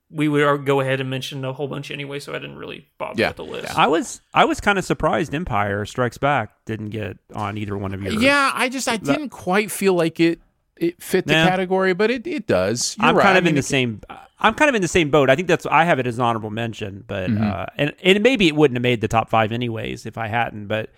we 0.10 0.28
would 0.28 0.66
go 0.66 0.80
ahead 0.80 1.00
and 1.00 1.10
mention 1.10 1.44
a 1.44 1.54
whole 1.54 1.68
bunch 1.68 1.90
anyway. 1.90 2.20
So 2.20 2.34
I 2.36 2.40
didn't 2.40 2.58
really 2.58 2.88
bother 3.00 3.20
Yeah. 3.20 3.30
with 3.30 3.38
the 3.38 3.46
list. 3.46 3.78
I 3.78 3.88
was 3.88 4.22
I 4.34 4.46
was 4.46 4.60
kind 4.62 4.78
of 4.78 4.86
surprised 4.86 5.34
Empire 5.34 5.86
Strikes 5.86 6.18
Back 6.18 6.52
didn't 6.66 6.90
get 6.90 7.18
on 7.34 7.58
either 7.58 7.78
one 7.78 7.94
of 7.94 8.02
yours. 8.04 8.22
yeah, 8.22 8.52
I 8.54 8.70
just 8.70 8.88
I 8.88 8.98
didn't 8.98 9.30
quite 9.30 9.72
feel 9.72 9.94
like 9.96 10.20
it 10.20 10.40
it 10.78 11.02
fit 11.02 11.26
the 11.28 11.34
Nah. 11.34 11.48
category, 11.48 11.94
but 11.94 12.10
it, 12.12 12.26
it 12.28 12.48
does. 12.48 12.96
You're 13.00 13.08
I'm 13.10 13.16
right. 13.16 13.24
kind 13.24 13.36
I 13.36 13.38
of 13.40 13.44
mean, 13.44 13.50
in 13.50 13.56
the 13.56 13.60
it- 13.60 13.64
same. 13.66 14.02
I'm 14.40 14.54
kind 14.56 14.68
of 14.70 14.76
in 14.76 14.82
the 14.82 14.88
same 14.88 15.10
boat. 15.10 15.30
I 15.30 15.36
think 15.36 15.48
that's 15.48 15.66
I 15.66 15.86
have 15.86 16.00
it 16.00 16.06
as 16.08 16.18
an 16.18 16.24
honorable 16.26 16.50
mention, 16.50 17.04
but 17.08 17.30
Mhm. 17.30 17.42
uh, 17.42 17.66
and 17.78 17.94
and 18.04 18.22
maybe 18.22 18.48
it 18.48 18.56
wouldn't 18.56 18.76
have 18.76 18.82
made 18.84 19.00
the 19.02 19.08
top 19.08 19.30
five 19.30 19.52
anyways 19.52 20.06
if 20.06 20.18
I 20.18 20.28
hadn't. 20.28 20.68
But 20.68 20.90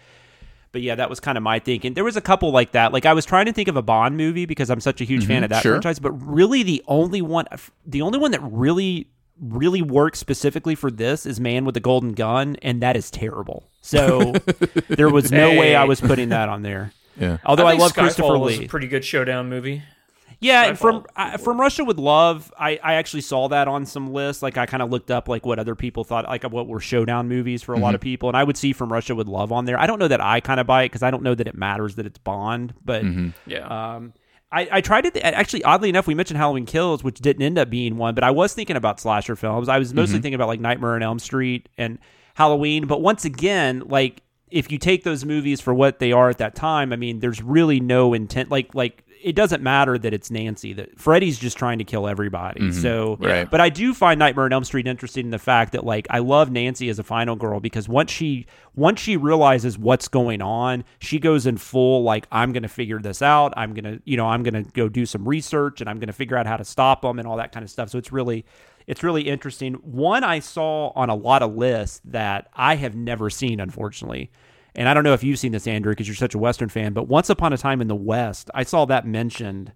but 0.76 0.82
yeah, 0.82 0.94
that 0.96 1.10
was 1.10 1.22
kind 1.22 1.38
of 1.38 1.42
my 1.42 1.58
thinking. 1.58 1.94
There 1.94 2.04
was 2.04 2.18
a 2.18 2.22
couple 2.22 2.52
like 2.52 2.74
that. 2.74 2.92
Like 2.92 3.06
I 3.06 3.14
was 3.14 3.26
trying 3.26 3.46
to 3.46 3.54
think 3.54 3.70
of 3.70 3.78
a 3.78 3.82
Bond 3.82 4.18
movie 4.18 4.46
because 4.46 4.70
I'm 4.70 4.82
such 4.82 5.00
a 5.00 5.06
huge 5.06 5.26
fan 5.26 5.40
Mhm, 5.40 5.46
of 5.46 5.50
that 5.52 5.62
sure. 5.64 5.72
franchise. 5.76 6.00
But 6.00 6.12
really, 6.12 6.64
the 6.64 6.84
only 6.90 7.22
one, 7.22 7.46
the 7.86 8.02
only 8.02 8.20
one 8.20 8.32
that 8.32 8.42
really 8.44 9.08
really 9.42 9.82
works 9.82 10.20
specifically 10.20 10.76
for 10.76 10.92
this 10.92 11.26
is 11.26 11.40
Man 11.40 11.64
with 11.64 11.76
the 11.76 11.80
Golden 11.80 12.12
Gun, 12.12 12.58
and 12.62 12.82
that 12.82 12.98
is 12.98 13.10
terrible. 13.10 13.70
So 13.80 14.34
there 14.90 15.10
was 15.10 15.32
no 15.32 15.58
way 15.58 15.78
I 15.78 15.86
was 15.86 16.02
putting 16.02 16.28
that 16.30 16.50
on 16.50 16.62
there. 16.62 16.92
Yeah. 17.18 17.38
Although 17.46 17.68
I, 17.68 17.72
think 17.72 17.82
love 17.82 17.94
Skyfall 17.94 18.02
Christopher 18.02 18.38
was 18.38 18.60
Lee. 18.60 18.66
a 18.66 18.68
pretty 18.68 18.88
good 18.88 19.06
showdown 19.06 19.48
movie. 19.48 19.82
Yeah, 20.40 20.74
from 20.74 21.06
I, 21.16 21.38
from 21.38 21.60
Russia 21.60 21.84
with 21.84 21.98
Love, 21.98 22.53
I, 22.60 22.80
I 22.84 22.94
actually 22.95 23.22
saw 23.22 23.48
that 23.49 23.68
on 23.68 23.86
some 23.86 24.12
lists. 24.14 24.44
Like 24.44 24.57
I 24.57 24.66
kind 24.66 24.84
of 24.84 24.90
looked 24.91 25.10
up 25.12 25.28
like 25.30 25.45
what 25.45 25.60
other 25.60 25.76
people 25.76 26.03
thought, 26.03 26.26
like 26.26 26.44
what 26.44 26.68
were 26.68 26.80
showdown 26.80 27.28
movies 27.28 27.64
for 27.64 27.74
a 27.74 27.80
lot 27.80 27.91
Mhm. 27.91 27.95
of 27.95 28.02
people, 28.02 28.30
and 28.30 28.38
I 28.38 28.44
would 28.44 28.57
see 28.57 28.74
From 28.74 28.91
Russia 28.91 29.16
with 29.16 29.28
Love 29.28 29.52
on 29.52 29.66
there. 29.66 29.80
I 29.80 29.88
don't 29.88 29.99
know 29.99 30.07
that 30.07 30.22
I 30.22 30.40
kind 30.41 30.60
of 30.60 30.68
buy 30.68 30.84
it 30.84 30.86
because 30.90 31.03
I 31.03 31.12
don't 31.12 31.24
know 31.24 31.36
that 31.36 31.48
it 31.48 31.56
matters 31.56 31.95
that 31.95 32.06
it's 32.06 32.18
Bond, 32.20 32.74
but 32.84 33.03
Mhm. 33.03 33.34
Yeah. 33.48 33.66
um, 33.95 34.14
I, 34.52 34.68
I 34.72 34.82
tried 34.82 35.02
to 35.02 35.12
th- 35.12 35.24
actually 35.26 35.64
oddly 35.64 35.90
enough 35.90 36.07
we 36.07 36.14
mentioned 36.16 36.38
Halloween 36.38 36.66
Kills, 36.66 37.03
which 37.03 37.20
didn't 37.20 37.41
end 37.41 37.57
up 37.57 37.70
being 37.70 37.98
one, 37.98 38.14
but 38.16 38.24
I 38.24 38.32
was 38.32 38.53
thinking 38.53 38.76
about 38.76 38.99
slasher 38.99 39.36
films. 39.36 39.68
I 39.70 39.80
was 39.80 39.94
mostly 39.94 40.20
Mhm. 40.20 40.22
thinking 40.22 40.36
about 40.36 40.48
like 40.48 40.60
Nightmare 40.60 40.95
on 40.95 41.03
Elm 41.03 41.20
Street 41.20 41.68
and 41.78 41.98
Halloween, 42.36 42.86
but 42.88 43.02
once 43.02 43.26
again, 43.26 43.84
like 43.88 44.22
if 44.52 44.72
you 44.72 44.78
take 44.78 45.03
those 45.03 45.26
movies 45.26 45.60
for 45.60 45.74
what 45.74 45.99
they 45.99 46.12
are 46.12 46.30
at 46.30 46.38
that 46.38 46.56
time, 46.56 46.94
I 46.94 46.95
mean, 46.98 47.20
there's 47.20 47.41
really 47.41 47.80
no 47.80 48.14
intent. 48.14 48.52
Like 48.52 48.76
like 48.76 49.03
it 49.26 49.36
doesn't 49.36 49.64
matter 49.64 49.98
that 49.98 50.14
it's 50.14 50.30
Nancy. 50.30 50.72
That 50.74 51.00
Freddy's 51.00 51.40
just 51.40 51.58
trying 51.58 51.80
to 51.80 51.84
kill 51.84 52.08
everybody. 52.08 52.62
Mhm. 52.62 52.74
So, 52.82 53.18
Right. 53.20 53.50
but 53.50 53.60
I 53.60 53.70
do 53.70 53.94
find 53.94 54.20
Nightmare 54.20 54.46
on 54.46 54.54
Elm 54.54 54.64
Street 54.64 54.86
interesting 54.88 55.26
in 55.26 55.32
the 55.32 55.40
fact 55.40 55.72
that 55.72 55.84
like 55.84 56.06
I 56.12 56.20
love 56.20 56.52
Nancy 56.52 56.90
as 56.90 57.00
a 57.00 57.04
final 57.04 57.36
girl 57.36 57.60
because 57.60 57.90
once 57.90 58.12
she 58.12 58.46
once 58.76 59.00
she 59.00 59.18
realizes 59.18 59.78
what's 59.78 60.08
going 60.08 60.42
on, 60.42 60.84
she 61.00 61.18
goes 61.20 61.46
in 61.48 61.58
full 61.58 62.04
like 62.04 62.28
I'm 62.32 62.54
going 62.54 62.64
to 62.64 62.70
figure 62.70 63.00
this 63.00 63.22
out. 63.22 63.54
I'm 63.58 63.74
going 63.74 63.86
to 63.86 64.02
you 64.06 64.16
know 64.16 64.28
I'm 64.28 64.44
going 64.44 64.64
to 64.64 64.70
go 64.72 64.88
do 64.88 65.06
some 65.06 65.28
research 65.28 65.82
and 65.82 65.90
I'm 65.90 65.98
going 65.98 66.08
to 66.08 66.14
figure 66.14 66.38
out 66.38 66.46
how 66.46 66.58
to 66.58 66.64
stop 66.66 67.02
them 67.02 67.18
and 67.18 67.28
all 67.28 67.38
that 67.38 67.52
kind 67.52 67.64
of 67.64 67.70
stuff. 67.70 67.90
So 67.90 67.98
it's 67.98 68.12
really 68.12 68.46
it's 68.86 69.02
really 69.02 69.24
interesting. 69.24 69.74
One 69.76 70.24
I 70.24 70.38
saw 70.38 70.92
on 70.96 71.10
a 71.10 71.16
lot 71.16 71.42
of 71.42 71.56
lists 71.56 72.00
that 72.06 72.48
I 72.54 72.76
have 72.76 72.94
never 72.96 73.32
seen, 73.32 73.60
unfortunately. 73.60 74.30
And 74.76 74.90
I 74.90 74.94
don't 74.94 75.04
know 75.04 75.14
if 75.14 75.24
you've 75.24 75.40
seen 75.40 75.52
this, 75.52 75.68
Andrew, 75.68 75.92
because 75.92 76.08
you're 76.08 76.16
such 76.16 76.36
a 76.36 76.38
Western 76.38 76.70
fan. 76.70 76.94
But 76.94 77.08
Once 77.08 77.30
Upon 77.30 77.54
a 77.54 77.58
Time 77.58 77.82
in 77.82 77.88
the 77.88 77.96
West, 77.96 78.50
I 78.54 78.64
saw 78.64 78.86
that 78.86 79.06
mentioned 79.08 79.72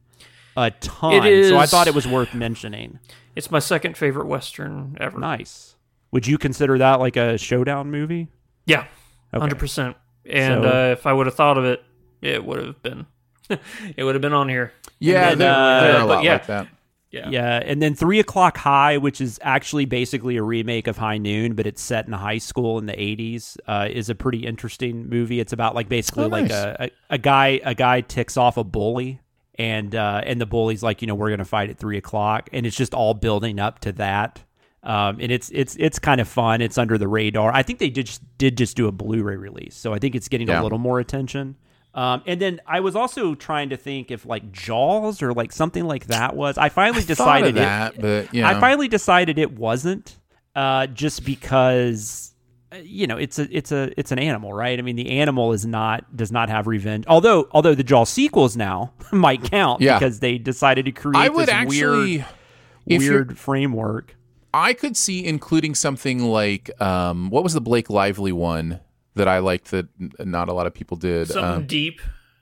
a 0.58 0.72
ton. 0.72 1.26
It 1.26 1.50
So 1.50 1.58
I 1.58 1.66
thought 1.66 1.88
it 1.88 1.96
was 1.96 2.06
worth 2.08 2.34
mentioning. 2.34 3.00
It's 3.36 3.50
my 3.50 3.60
second 3.60 3.96
favorite 3.98 4.28
western 4.28 4.98
ever. 5.00 5.18
Nice. 5.20 5.76
Would 6.12 6.28
you 6.28 6.38
consider 6.38 6.78
that 6.80 7.00
like 7.00 7.16
a 7.16 7.38
showdown 7.38 7.92
movie? 7.92 8.28
Yeah, 8.66 8.86
Okay. 9.34 9.40
hundred 9.40 9.60
percent. 9.60 9.96
And 10.26 10.64
So- 10.64 10.70
uh, 10.70 10.92
if 10.92 11.06
I 11.06 11.14
would 11.14 11.28
have 11.28 11.36
thought 11.36 11.58
of 11.58 11.64
it, 11.66 11.84
it 12.22 12.44
would 12.44 12.60
have 12.66 12.82
been, 12.84 13.06
it 13.96 14.04
would 14.04 14.16
have 14.16 14.22
been 14.22 14.34
on 14.34 14.50
here. 14.50 14.74
Yeah, 15.00 15.30
And 15.30 15.40
there, 15.40 15.48
then, 15.52 15.56
uh, 15.60 15.80
there 15.82 15.94
are 15.94 15.98
a 15.98 16.08
but 16.08 16.08
lot 16.16 16.24
yeah. 16.24 16.34
like 16.34 16.48
that. 16.48 16.68
Yeah. 17.12 17.30
Yeah, 17.30 17.62
and 17.66 17.82
then 17.82 17.96
Three 17.96 18.20
O'clock 18.20 18.58
High, 18.58 18.98
which 18.98 19.20
is 19.20 19.40
actually 19.42 19.86
basically 19.86 20.38
a 20.38 20.44
remake 20.44 20.86
of 20.86 20.98
High 20.98 21.18
Noon, 21.18 21.54
but 21.56 21.66
it's 21.66 21.82
set 21.82 22.06
in 22.06 22.14
high 22.14 22.38
school 22.38 22.78
in 22.78 22.86
the 22.86 22.94
'80s, 22.94 23.58
uh, 23.68 23.88
is 23.92 24.10
a 24.12 24.16
pretty 24.16 24.46
interesting 24.46 25.10
movie. 25.10 25.40
It's 25.40 25.52
about 25.52 25.74
like 25.74 25.90
basically 25.90 26.26
Oh, 26.26 26.28
like 26.28 26.44
nice. 26.44 26.52
a, 26.52 26.76
a 26.86 26.90
a 27.16 27.18
guy 27.18 27.60
a 27.64 27.74
guy 27.74 28.02
ticks 28.02 28.38
off 28.38 28.58
a 28.58 28.64
bully, 28.64 29.22
and 29.58 29.96
uh, 29.96 30.22
and 30.24 30.40
the 30.40 30.46
bully's 30.46 30.84
like, 30.84 31.02
you 31.02 31.08
know, 31.08 31.16
we're 31.16 31.32
gonna 31.32 31.46
fight 31.46 31.72
at 31.72 31.80
three 31.80 31.98
o'clock, 31.98 32.48
and 32.54 32.68
it's 32.68 32.78
just 32.78 32.94
all 32.94 33.16
building 33.16 33.60
up 33.60 33.80
to 33.80 33.92
that. 33.94 34.44
Um, 34.84 35.18
and 35.20 35.32
it's 35.32 35.50
it's 35.52 35.76
it's 35.80 35.98
kind 35.98 36.22
of 36.22 36.28
fun. 36.28 36.62
It's 36.62 36.78
under 36.78 36.98
the 37.00 37.08
radar. 37.08 37.52
I 37.52 37.64
think 37.64 37.80
they 37.80 37.90
did 37.90 38.06
just, 38.06 38.22
did 38.38 38.56
just 38.56 38.78
do 38.78 38.88
a 38.88 38.92
Blu-ray 38.92 39.36
release, 39.36 39.76
so 39.76 39.94
I 39.94 40.00
think 40.00 40.14
it's 40.16 40.28
getting 40.30 40.48
Yeah. 40.48 40.62
a 40.62 40.64
little 40.64 40.78
more 40.78 41.00
attention. 41.00 41.56
Um, 41.94 42.22
and 42.28 42.40
then 42.40 42.62
I 42.68 42.80
was 42.82 42.96
also 42.96 43.34
trying 43.36 43.70
to 43.70 43.78
think 43.78 44.12
if 44.12 44.26
like 44.26 44.52
Jaws 44.52 45.22
or 45.24 45.34
like 45.34 45.52
something 45.52 45.86
like 45.86 46.06
that 46.08 46.36
was. 46.36 46.58
I 46.58 46.70
finally 46.70 47.02
I 47.02 47.06
decided 47.06 47.50
it- 47.50 47.60
that, 47.60 48.00
but, 48.00 48.34
you 48.34 48.44
I 48.46 48.60
finally 48.60 48.88
decided 48.88 49.38
it 49.40 49.52
wasn't. 49.58 50.18
Uh, 50.56 50.88
just 50.88 51.24
because 51.26 52.34
uh, 52.72 52.78
you 52.84 53.08
know 53.08 53.18
it's 53.18 53.40
a 53.40 53.48
it's 53.56 53.72
a 53.72 53.92
it's 53.98 54.12
an 54.12 54.20
animal, 54.20 54.52
right? 54.52 54.78
I 54.78 54.82
mean, 54.82 54.96
the 54.96 55.20
animal 55.20 55.54
is 55.54 55.66
not 55.66 56.16
does 56.18 56.32
not 56.32 56.50
have 56.50 56.68
revenge. 56.68 57.06
Although 57.08 57.48
although 57.52 57.76
the 57.76 57.84
Jaws 57.84 58.10
sequels 58.10 58.58
now 58.58 58.92
might 59.12 59.44
count 59.44 59.82
Yeah. 59.82 59.98
because 59.98 60.20
they 60.20 60.38
decided 60.38 60.86
to 60.86 60.92
create 60.92 61.16
I 61.22 61.30
would 61.30 61.50
actually, 61.50 62.26
weird 62.86 63.00
weird 63.02 63.38
framework. 63.38 64.16
I 64.54 64.74
could 64.74 64.98
see 64.98 65.24
including 65.26 65.76
something 65.76 66.24
like 66.24 66.70
um, 66.82 67.30
what 67.30 67.44
was 67.44 67.54
the 67.54 67.62
Blake 67.62 67.90
Lively 67.90 68.32
one 68.32 68.80
that 69.20 69.28
I 69.30 69.40
liked 69.40 69.72
that 69.72 69.88
not 70.20 70.50
a 70.50 70.54
lot 70.54 70.66
of 70.68 70.74
people 70.74 70.98
did. 70.98 71.28
Something 71.28 71.44
Um, 71.62 71.66
deep. 71.68 72.02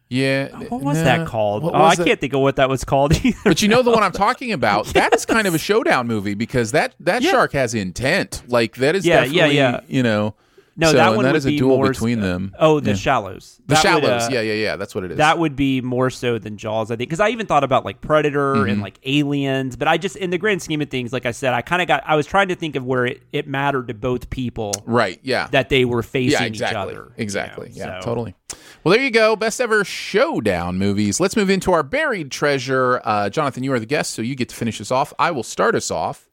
yeah, 0.10 0.48
What 0.70 0.82
was 0.82 0.98
nah, 1.00 1.04
that 1.04 1.28
called? 1.28 1.64
what 1.64 1.76
Oh, 1.76 1.82
I 1.82 1.96
that? 1.96 2.06
can't 2.06 2.20
think 2.22 2.34
of 2.34 2.40
what 2.40 2.56
that 2.56 2.70
was 2.70 2.84
called 2.86 3.14
either. 3.26 3.38
But 3.44 3.62
you 3.62 3.68
know 3.68 3.82
the 3.84 3.92
one 3.92 4.04
I'm 4.04 4.12
talking 4.14 4.52
about. 4.60 4.86
That 4.94 5.14
is 5.14 5.26
kind 5.26 5.46
of 5.48 5.54
a 5.54 5.58
showdown 5.60 6.08
movie 6.08 6.34
because 6.34 6.72
that 6.72 6.96
that 7.02 7.22
Yeah. 7.22 7.32
shark 7.32 7.52
has 7.54 7.74
intent. 7.74 8.44
Like 8.48 8.76
that 8.78 8.96
is 8.96 9.06
Yeah, 9.06 9.26
yeah, 9.26 9.48
definitely 9.48 9.56
yeah. 9.58 9.80
you 9.90 10.04
know. 10.04 10.34
No, 10.80 10.92
so, 10.92 10.98
that 10.98 11.16
one 11.16 11.26
that 11.26 11.32
would 11.32 11.38
is 11.38 11.46
a 11.46 11.50
be 11.50 11.58
duel 11.58 11.78
more- 11.78 11.88
between 11.90 12.20
them. 12.20 12.54
Oh, 12.60 12.80
the 12.80 12.92
Yeah. 12.92 12.96
shallows. 12.98 13.60
The 13.66 13.74
That 13.74 13.96
would, 13.96 14.04
shallows. 14.04 14.24
uh, 14.24 14.30
yeah, 14.32 14.42
yeah, 14.42 14.54
yeah. 14.54 14.76
That's 14.76 14.94
what 14.94 15.04
it 15.04 15.12
is. 15.12 15.18
That 15.18 15.40
would 15.40 15.56
be 15.56 15.82
more 15.82 16.10
so 16.12 16.38
than 16.38 16.56
Jaws, 16.58 16.92
I 16.92 16.96
think, 16.96 17.10
because 17.10 17.20
I 17.20 17.30
even 17.30 17.48
thought 17.48 17.64
about 17.64 17.84
like 17.84 18.00
Predator 18.00 18.54
Mhm. 18.56 18.72
and 18.72 18.82
like 18.82 19.00
Aliens, 19.04 19.76
but 19.76 19.88
I 19.88 19.98
just, 19.98 20.16
in 20.18 20.30
the 20.30 20.38
grand 20.38 20.62
scheme 20.62 20.80
of 20.82 20.90
things, 20.92 21.12
like 21.12 21.26
I 21.26 21.32
said, 21.32 21.54
I 21.54 21.62
kind 21.64 21.82
of 21.82 21.88
got, 21.88 22.04
I 22.06 22.16
was 22.16 22.28
trying 22.28 22.50
to 22.50 22.56
think 22.56 22.76
of 22.76 22.86
where 22.86 23.06
it, 23.08 23.24
it 23.34 23.48
mattered 23.48 23.88
to 23.88 23.96
both 23.96 24.30
people, 24.30 24.72
right. 24.86 25.20
Yeah. 25.24 25.48
that 25.52 25.70
they 25.70 25.84
were 25.84 26.04
facing 26.04 26.40
yeah, 26.42 26.44
exactly. 26.46 26.94
each 26.94 26.98
other. 27.00 27.12
Exactly. 27.18 27.72
you 27.74 27.80
know, 27.80 27.86
yeah, 27.88 28.00
so- 28.00 28.06
totally. 28.06 28.36
Well, 28.84 28.94
there 28.94 29.04
you 29.04 29.12
go. 29.12 29.36
Best 29.36 29.60
ever 29.60 29.84
showdown 29.84 30.78
movies. 30.78 31.20
Let's 31.20 31.36
move 31.36 31.50
into 31.50 31.72
our 31.74 31.84
buried 31.84 32.32
treasure. 32.32 33.02
Uh, 33.04 33.30
Jonathan, 33.30 33.64
you 33.64 33.74
are 33.74 33.80
the 33.80 33.86
guest, 33.86 34.14
so 34.14 34.22
you 34.22 34.36
get 34.36 34.48
to 34.50 34.56
finish 34.56 34.80
us 34.80 34.92
off. 34.92 35.12
I 35.20 35.32
will 35.32 35.44
start 35.44 35.76
us 35.76 35.92
off. 35.92 36.27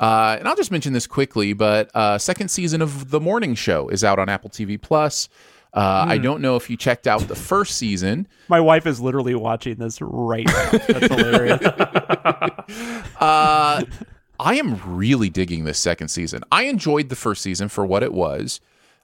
Uh, 0.00 0.36
and 0.38 0.48
I'll 0.48 0.56
just 0.56 0.70
mention 0.72 0.92
this 0.94 1.06
quickly, 1.06 1.52
but 1.52 1.90
uh, 1.94 2.16
second 2.18 2.48
season 2.48 2.80
of 2.82 3.10
The 3.10 3.20
Morning 3.20 3.54
Show 3.54 3.88
is 3.90 4.02
out 4.02 4.18
on 4.18 4.28
Apple 4.30 4.48
TV 4.50 4.80
Plus. 4.80 5.28
Uh, 5.72 6.04
I 6.08 6.16
Hmm. 6.16 6.22
don't 6.22 6.40
know 6.40 6.56
if 6.56 6.68
you 6.70 6.76
checked 6.76 7.06
out 7.06 7.20
the 7.28 7.36
first 7.36 7.76
season. 7.76 8.26
My 8.48 8.60
wife 8.60 8.86
is 8.86 9.00
literally 9.00 9.34
watching 9.36 9.76
this 9.76 10.00
right 10.00 10.44
now. 10.46 10.70
That's 10.88 11.06
hilarious. 11.14 11.60
Uh, 13.20 13.82
I 14.38 14.54
am 14.54 14.80
really 14.96 15.28
digging 15.28 15.64
this 15.64 15.78
second 15.78 16.08
season. 16.08 16.42
I 16.50 16.62
enjoyed 16.64 17.08
the 17.08 17.16
first 17.16 17.42
season 17.42 17.68
for 17.68 17.84
what 17.84 18.02
it 18.02 18.12
was. 18.14 18.60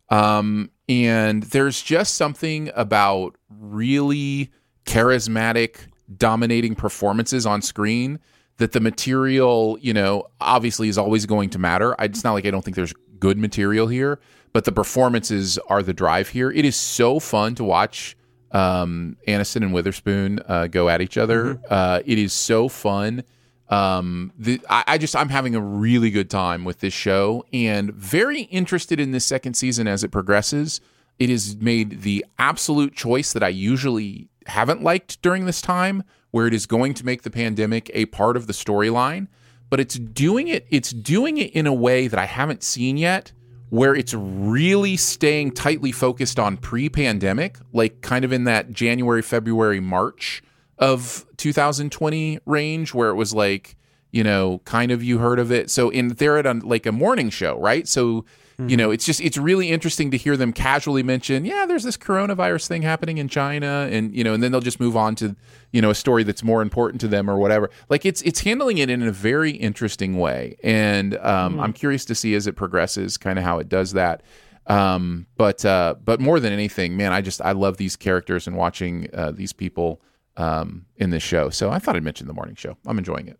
Um, 0.09 0.71
and 0.89 1.43
there's 1.43 1.83
just 1.83 2.15
something 2.15 2.71
about 2.75 3.37
really 3.51 4.51
charismatic, 4.87 5.79
dominating 6.17 6.75
performances 6.75 7.45
on 7.45 7.61
screen 7.61 8.19
that 8.59 8.73
the 8.73 8.81
material, 8.81 9.79
you 9.81 9.93
know, 9.93 10.27
obviously 10.41 10.89
is 10.89 10.99
always 10.99 11.27
going 11.27 11.51
to 11.51 11.59
matter. 11.59 11.95
I, 12.01 12.05
it's 12.05 12.25
not 12.25 12.33
like 12.33 12.47
I 12.47 12.51
don't 12.51 12.65
think 12.65 12.77
there's 12.77 12.95
good 13.19 13.39
material 13.39 13.87
here, 13.87 14.19
but 14.53 14.65
the 14.65 14.73
performances 14.73 15.59
are 15.69 15.83
the 15.83 15.93
drive 15.93 16.29
here. 16.29 16.51
It 16.51 16.65
is 16.65 16.77
so 16.77 17.21
fun 17.21 17.55
to 17.57 17.65
watch 17.65 18.17
um, 18.53 19.17
Aniston 19.29 19.63
and 19.63 19.75
Witherspoon 19.75 20.41
uh, 20.47 20.67
go 20.69 20.89
at 20.89 21.01
each 21.01 21.19
other. 21.19 21.61
Uh, 21.69 22.01
it 22.07 22.19
is 22.19 22.33
so 22.33 22.69
fun. 22.69 23.25
Um, 23.69 24.33
the, 24.39 24.61
I, 24.71 24.85
I 24.87 24.99
just 24.99 25.17
I'm 25.17 25.29
having 25.29 25.55
a 25.55 25.61
really 25.61 26.11
good 26.11 26.31
time 26.31 26.65
with 26.65 26.81
this 26.81 26.95
show 26.95 27.45
and 27.53 27.93
very 27.93 28.43
interested 28.43 29.01
in 29.01 29.11
this 29.11 29.25
second 29.25 29.55
season 29.55 29.89
as 29.89 30.05
it 30.05 30.11
progresses. 30.11 30.81
It 31.19 31.31
has 31.31 31.57
made 31.57 32.03
the 32.03 32.25
absolute 32.39 32.95
choice 32.95 33.33
that 33.33 33.43
I 33.43 33.49
usually 33.49 34.29
haven't 34.47 34.83
liked 34.83 35.21
during 35.23 35.47
this 35.47 35.61
time, 35.61 36.05
where 36.37 36.47
it 36.47 36.53
is 36.53 36.67
going 36.67 36.93
to 36.93 37.07
make 37.07 37.23
the 37.23 37.31
pandemic 37.31 37.91
a 37.95 38.05
part 38.05 38.37
of 38.37 38.47
the 38.47 38.53
storyline, 38.53 39.27
but 39.71 39.81
it's 39.81 39.95
doing 39.95 40.49
it. 40.49 40.67
It's 40.69 40.91
doing 40.91 41.39
it 41.39 41.51
in 41.53 41.67
a 41.67 41.73
way 41.73 42.09
that 42.09 42.21
I 42.21 42.27
haven't 42.27 42.63
seen 42.63 42.99
yet, 42.99 43.33
where 43.71 43.95
it's 43.95 44.13
really 44.13 44.99
staying 44.99 45.53
tightly 45.53 45.93
focused 45.93 46.39
on 46.39 46.59
pre-pandemic, 46.59 47.57
like 47.73 48.03
kind 48.03 48.23
of 48.23 48.35
in 48.35 48.45
that 48.45 48.71
January, 48.73 49.23
February, 49.23 49.81
March 49.81 50.43
of 50.79 51.25
2020 51.39 52.41
range 52.45 52.93
where 52.93 53.09
it 53.09 53.15
was 53.15 53.33
like 53.33 53.75
you 54.13 54.23
know 54.23 54.61
kind 54.67 54.93
of 54.93 55.03
you 55.03 55.17
heard 55.17 55.39
of 55.39 55.51
it 55.51 55.71
so 55.71 55.89
in 55.89 56.09
they're 56.09 56.37
at 56.37 56.45
a, 56.45 56.53
like 56.53 56.85
a 56.85 56.93
morning 56.93 57.31
show 57.31 57.59
right 57.59 57.89
so 57.89 58.27
you 58.59 58.77
know 58.77 58.91
it's 58.91 59.05
just 59.05 59.21
it's 59.21 59.37
really 59.37 59.71
interesting 59.71 60.11
to 60.11 60.17
hear 60.17 60.37
them 60.37 60.53
casually 60.53 61.03
mention 61.03 61.45
yeah 61.45 61.67
there's 61.67 61.83
this 61.83 61.97
coronavirus 61.97 62.69
thing 62.69 62.83
happening 62.83 63.19
in 63.19 63.29
china 63.29 63.87
and 63.91 64.15
you 64.17 64.25
know 64.25 64.33
and 64.33 64.43
then 64.43 64.51
they'll 64.51 64.61
just 64.61 64.81
move 64.81 64.97
on 64.97 65.15
to 65.15 65.37
you 65.73 65.83
know 65.83 65.91
a 65.91 65.95
story 65.95 66.23
that's 66.23 66.43
more 66.43 66.63
important 66.63 67.01
to 67.01 67.09
them 67.09 67.29
or 67.29 67.37
whatever 67.37 67.69
like 67.91 68.07
it's 68.07 68.23
it's 68.23 68.41
handling 68.41 68.79
it 68.79 68.89
in 68.89 69.03
a 69.03 69.13
very 69.13 69.51
interesting 69.51 70.19
way 70.19 70.57
and 70.63 71.17
um, 71.19 71.61
i'm 71.61 71.73
curious 71.73 72.05
to 72.05 72.15
see 72.15 72.35
as 72.35 72.47
it 72.47 72.55
progresses 72.55 73.19
kind 73.19 73.39
of 73.39 73.45
how 73.45 73.59
it 73.59 73.69
does 73.69 73.93
that 73.93 74.23
um, 74.69 75.27
but 75.37 75.65
uh, 75.65 75.95
but 76.05 76.19
more 76.21 76.41
than 76.41 76.53
anything 76.53 76.97
man 76.97 77.13
i 77.13 77.21
just 77.21 77.43
i 77.43 77.53
love 77.53 77.77
these 77.77 77.95
characters 77.95 78.47
and 78.47 78.57
watching 78.57 79.09
uh, 79.13 79.31
these 79.33 79.53
people 79.53 80.01
um, 80.37 80.87
in 80.97 81.11
this 81.11 81.23
show. 81.23 81.51
So 81.51 81.71
I 81.71 81.79
thought 81.79 81.97
I'd 81.97 82.03
mention 82.03 82.27
the 82.27 82.35
morning 82.35 82.55
show. 82.55 82.77
I'm 82.87 82.99
enjoying 82.99 83.29
it. 83.29 83.39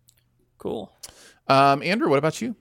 Cool. 0.59 0.93
Um, 1.49 1.83
Andrew, 1.83 2.09
what 2.09 2.19
about 2.19 2.41
you? 2.41 2.57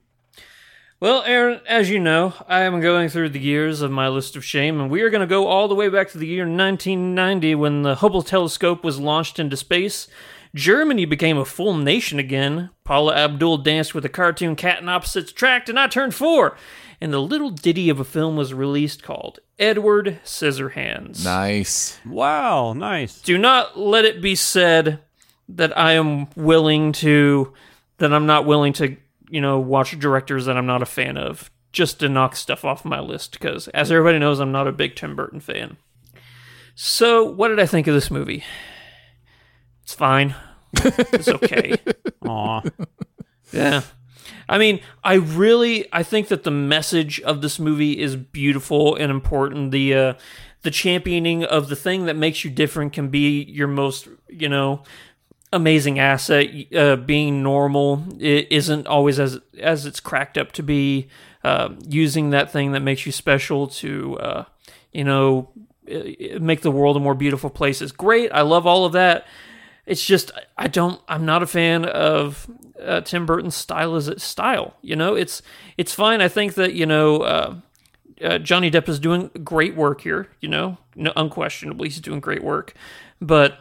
Well, 1.01 1.23
Aaron, 1.23 1.59
as 1.67 1.89
you 1.89 1.99
know, 1.99 2.33
I 2.47 2.61
am 2.61 2.79
going 2.79 3.09
through 3.09 3.29
the 3.29 3.39
years 3.39 3.81
of 3.81 3.91
my 3.91 4.07
list 4.07 4.37
of 4.37 4.45
shame, 4.45 4.79
and 4.79 4.89
we 4.89 5.01
are 5.01 5.09
going 5.09 5.19
to 5.19 5.27
go 5.27 5.45
all 5.45 5.67
the 5.67 5.75
way 5.75 5.89
back 5.89 6.09
to 6.11 6.17
the 6.17 6.25
year 6.25 6.43
1990 6.45 7.53
when 7.55 7.81
the 7.81 7.95
Hubble 7.95 8.21
telescope 8.21 8.81
was 8.81 8.97
launched 8.97 9.37
into 9.37 9.57
space. 9.57 10.07
Germany 10.55 11.03
became 11.03 11.37
a 11.37 11.43
full 11.43 11.73
nation 11.75 12.17
again. 12.17 12.69
Paula 12.85 13.13
Abdul 13.13 13.57
danced 13.57 13.93
with 13.93 14.05
a 14.05 14.09
cartoon 14.09 14.55
cat 14.55 14.81
in 14.81 14.87
Opposites 14.87 15.31
Attract, 15.31 15.67
and 15.67 15.77
I 15.77 15.87
turned 15.87 16.15
four. 16.15 16.55
And 17.01 17.11
the 17.11 17.21
little 17.21 17.49
ditty 17.49 17.89
of 17.89 17.99
a 17.99 18.05
film 18.05 18.37
was 18.37 18.53
released 18.53 19.03
called 19.03 19.39
Edward 19.59 20.21
Scissorhands. 20.23 21.25
Nice. 21.25 21.99
Wow, 22.05 22.71
nice. 22.71 23.19
Do 23.19 23.37
not 23.37 23.77
let 23.77 24.05
it 24.05 24.21
be 24.21 24.35
said 24.35 25.01
that 25.49 25.77
I 25.77 25.91
am 25.91 26.27
willing 26.37 26.93
to, 26.93 27.53
that 27.97 28.13
I'm 28.13 28.25
not 28.25 28.45
willing 28.45 28.71
to, 28.73 28.95
you 29.29 29.41
know, 29.41 29.59
watch 29.59 29.97
directors 29.99 30.45
that 30.45 30.57
I'm 30.57 30.65
not 30.65 30.81
a 30.81 30.85
fan 30.85 31.17
of 31.17 31.51
just 31.71 31.99
to 31.99 32.09
knock 32.09 32.35
stuff 32.35 32.63
off 32.63 32.85
my 32.85 32.99
list 32.99 33.33
because, 33.33 33.67
as 33.69 33.91
everybody 33.91 34.19
knows, 34.19 34.39
I'm 34.39 34.51
not 34.51 34.67
a 34.67 34.71
big 34.71 34.95
Tim 34.95 35.15
Burton 35.15 35.39
fan. 35.39 35.77
So, 36.73 37.23
what 37.23 37.49
did 37.49 37.59
I 37.59 37.65
think 37.65 37.87
of 37.87 37.93
this 37.93 38.11
movie? 38.11 38.43
It's 39.83 39.93
fine. 39.93 40.35
It's 40.73 41.27
okay. 41.27 41.75
Aw. 42.25 42.61
Yeah. 43.51 43.81
I 44.47 44.57
mean, 44.57 44.79
I 45.03 45.15
really 45.15 45.87
I 45.93 46.03
think 46.03 46.27
that 46.29 46.43
the 46.43 46.51
message 46.51 47.21
of 47.21 47.41
this 47.41 47.59
movie 47.59 47.99
is 47.99 48.15
beautiful 48.15 48.95
and 48.95 49.11
important. 49.11 49.71
The 49.71 49.93
uh 49.93 50.13
the 50.63 50.71
championing 50.71 51.43
of 51.43 51.69
the 51.69 51.75
thing 51.75 52.05
that 52.05 52.15
makes 52.15 52.43
you 52.43 52.49
different 52.49 52.93
can 52.93 53.09
be 53.09 53.43
your 53.43 53.67
most, 53.67 54.07
you 54.27 54.49
know, 54.49 54.83
amazing 55.55 55.99
asset. 55.99 56.47
Uh, 56.73 56.95
being 56.95 57.41
normal 57.41 58.03
it 58.19 58.47
isn't 58.51 58.87
always 58.87 59.19
as 59.19 59.39
as 59.59 59.85
it's 59.85 59.99
cracked 59.99 60.37
up 60.37 60.51
to 60.53 60.63
be. 60.63 61.07
Uh, 61.43 61.75
using 61.87 62.31
that 62.31 62.51
thing 62.51 62.71
that 62.71 62.79
makes 62.79 63.05
you 63.05 63.11
special 63.11 63.67
to, 63.67 64.17
uh, 64.17 64.45
you 64.91 65.03
know, 65.03 65.47
make 66.39 66.61
the 66.61 66.71
world 66.71 66.97
a 66.97 66.99
more 66.99 67.13
beautiful 67.13 67.51
place 67.51 67.83
is 67.83 67.91
great. 67.91 68.31
I 68.31 68.41
love 68.41 68.65
all 68.65 68.83
of 68.83 68.93
that. 68.93 69.27
It's 69.85 70.03
just 70.03 70.31
I 70.57 70.67
don't. 70.67 70.99
I'm 71.07 71.25
not 71.25 71.43
a 71.43 71.45
fan 71.45 71.85
of 71.85 72.49
uh, 72.83 73.01
Tim 73.01 73.27
Burton's 73.27 73.53
style 73.53 73.95
as 73.95 74.07
its 74.07 74.23
style. 74.23 74.75
You 74.81 74.95
know, 74.95 75.13
it's 75.13 75.43
it's 75.77 75.93
fine. 75.93 76.21
I 76.21 76.27
think 76.27 76.55
that 76.55 76.73
you 76.73 76.85
know. 76.85 77.21
Uh, 77.21 77.55
uh, 78.23 78.37
Johnny 78.37 78.71
Depp 78.71 78.87
is 78.87 78.97
doing 78.97 79.29
great 79.43 79.75
work 79.75 79.99
here, 79.99 80.29
you 80.39 80.47
know, 80.47 80.77
no, 80.95 81.11
unquestionably 81.17 81.89
he's 81.89 81.99
doing 81.99 82.21
great 82.21 82.41
work. 82.41 82.73
But 83.19 83.59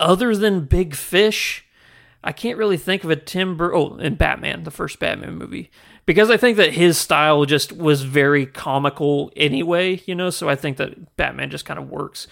other 0.00 0.36
than 0.36 0.66
Big 0.66 0.94
Fish, 0.94 1.64
I 2.22 2.32
can't 2.32 2.58
really 2.58 2.76
think 2.76 3.04
of 3.04 3.10
a 3.10 3.16
Tim 3.16 3.56
Burton. 3.56 3.80
Oh, 3.80 3.96
and 3.96 4.18
Batman, 4.18 4.64
the 4.64 4.70
first 4.70 4.98
Batman 4.98 5.36
movie, 5.36 5.70
because 6.06 6.30
I 6.30 6.36
think 6.36 6.56
that 6.56 6.74
his 6.74 6.98
style 6.98 7.44
just 7.44 7.72
was 7.72 8.02
very 8.02 8.46
comical 8.46 9.32
anyway, 9.36 10.02
you 10.06 10.14
know. 10.14 10.30
So 10.30 10.48
I 10.48 10.56
think 10.56 10.76
that 10.78 11.16
Batman 11.16 11.50
just 11.50 11.64
kind 11.64 11.78
of 11.78 11.90
works. 11.90 12.26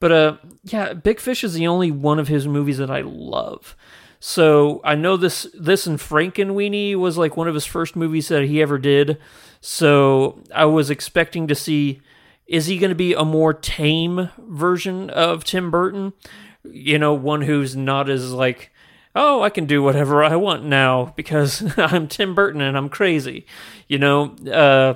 But 0.00 0.12
uh, 0.12 0.36
yeah, 0.64 0.92
Big 0.92 1.20
Fish 1.20 1.42
is 1.42 1.54
the 1.54 1.66
only 1.66 1.90
one 1.90 2.18
of 2.18 2.28
his 2.28 2.46
movies 2.46 2.78
that 2.78 2.90
I 2.90 3.00
love. 3.00 3.76
So 4.20 4.80
I 4.84 4.94
know 4.94 5.16
this 5.16 5.46
this 5.54 5.86
and 5.86 5.98
Frankenweenie 5.98 6.96
was 6.96 7.16
like 7.16 7.36
one 7.36 7.48
of 7.48 7.54
his 7.54 7.66
first 7.66 7.96
movies 7.96 8.28
that 8.28 8.44
he 8.44 8.60
ever 8.60 8.78
did. 8.78 9.18
So 9.60 10.42
I 10.54 10.64
was 10.66 10.90
expecting 10.90 11.46
to 11.48 11.54
see 11.54 12.00
is 12.46 12.66
he 12.66 12.78
going 12.78 12.88
to 12.88 12.96
be 12.96 13.12
a 13.12 13.24
more 13.24 13.52
tame 13.52 14.30
version 14.38 15.10
of 15.10 15.44
Tim 15.44 15.70
Burton? 15.70 16.14
You 16.64 16.98
know, 16.98 17.14
one 17.14 17.42
who's 17.42 17.76
not 17.76 18.08
as 18.08 18.32
like, 18.32 18.70
oh, 19.14 19.42
I 19.42 19.50
can 19.50 19.66
do 19.66 19.82
whatever 19.82 20.22
I 20.22 20.36
want 20.36 20.64
now 20.64 21.12
because 21.16 21.62
I'm 21.78 22.08
Tim 22.08 22.34
Burton 22.34 22.60
and 22.60 22.76
I'm 22.76 22.88
crazy. 22.88 23.46
You 23.88 23.98
know, 23.98 24.34
uh, 24.52 24.94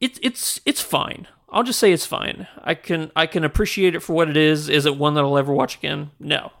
it's 0.00 0.18
it's 0.22 0.60
it's 0.64 0.80
fine. 0.80 1.26
I'll 1.48 1.62
just 1.64 1.78
say 1.78 1.92
it's 1.92 2.06
fine. 2.06 2.46
I 2.62 2.74
can 2.74 3.10
I 3.16 3.26
can 3.26 3.44
appreciate 3.44 3.94
it 3.94 4.00
for 4.00 4.14
what 4.14 4.28
it 4.28 4.36
is. 4.36 4.68
Is 4.68 4.86
it 4.86 4.96
one 4.96 5.14
that 5.14 5.22
I'll 5.22 5.38
ever 5.38 5.52
watch 5.52 5.76
again? 5.76 6.10
No. 6.18 6.52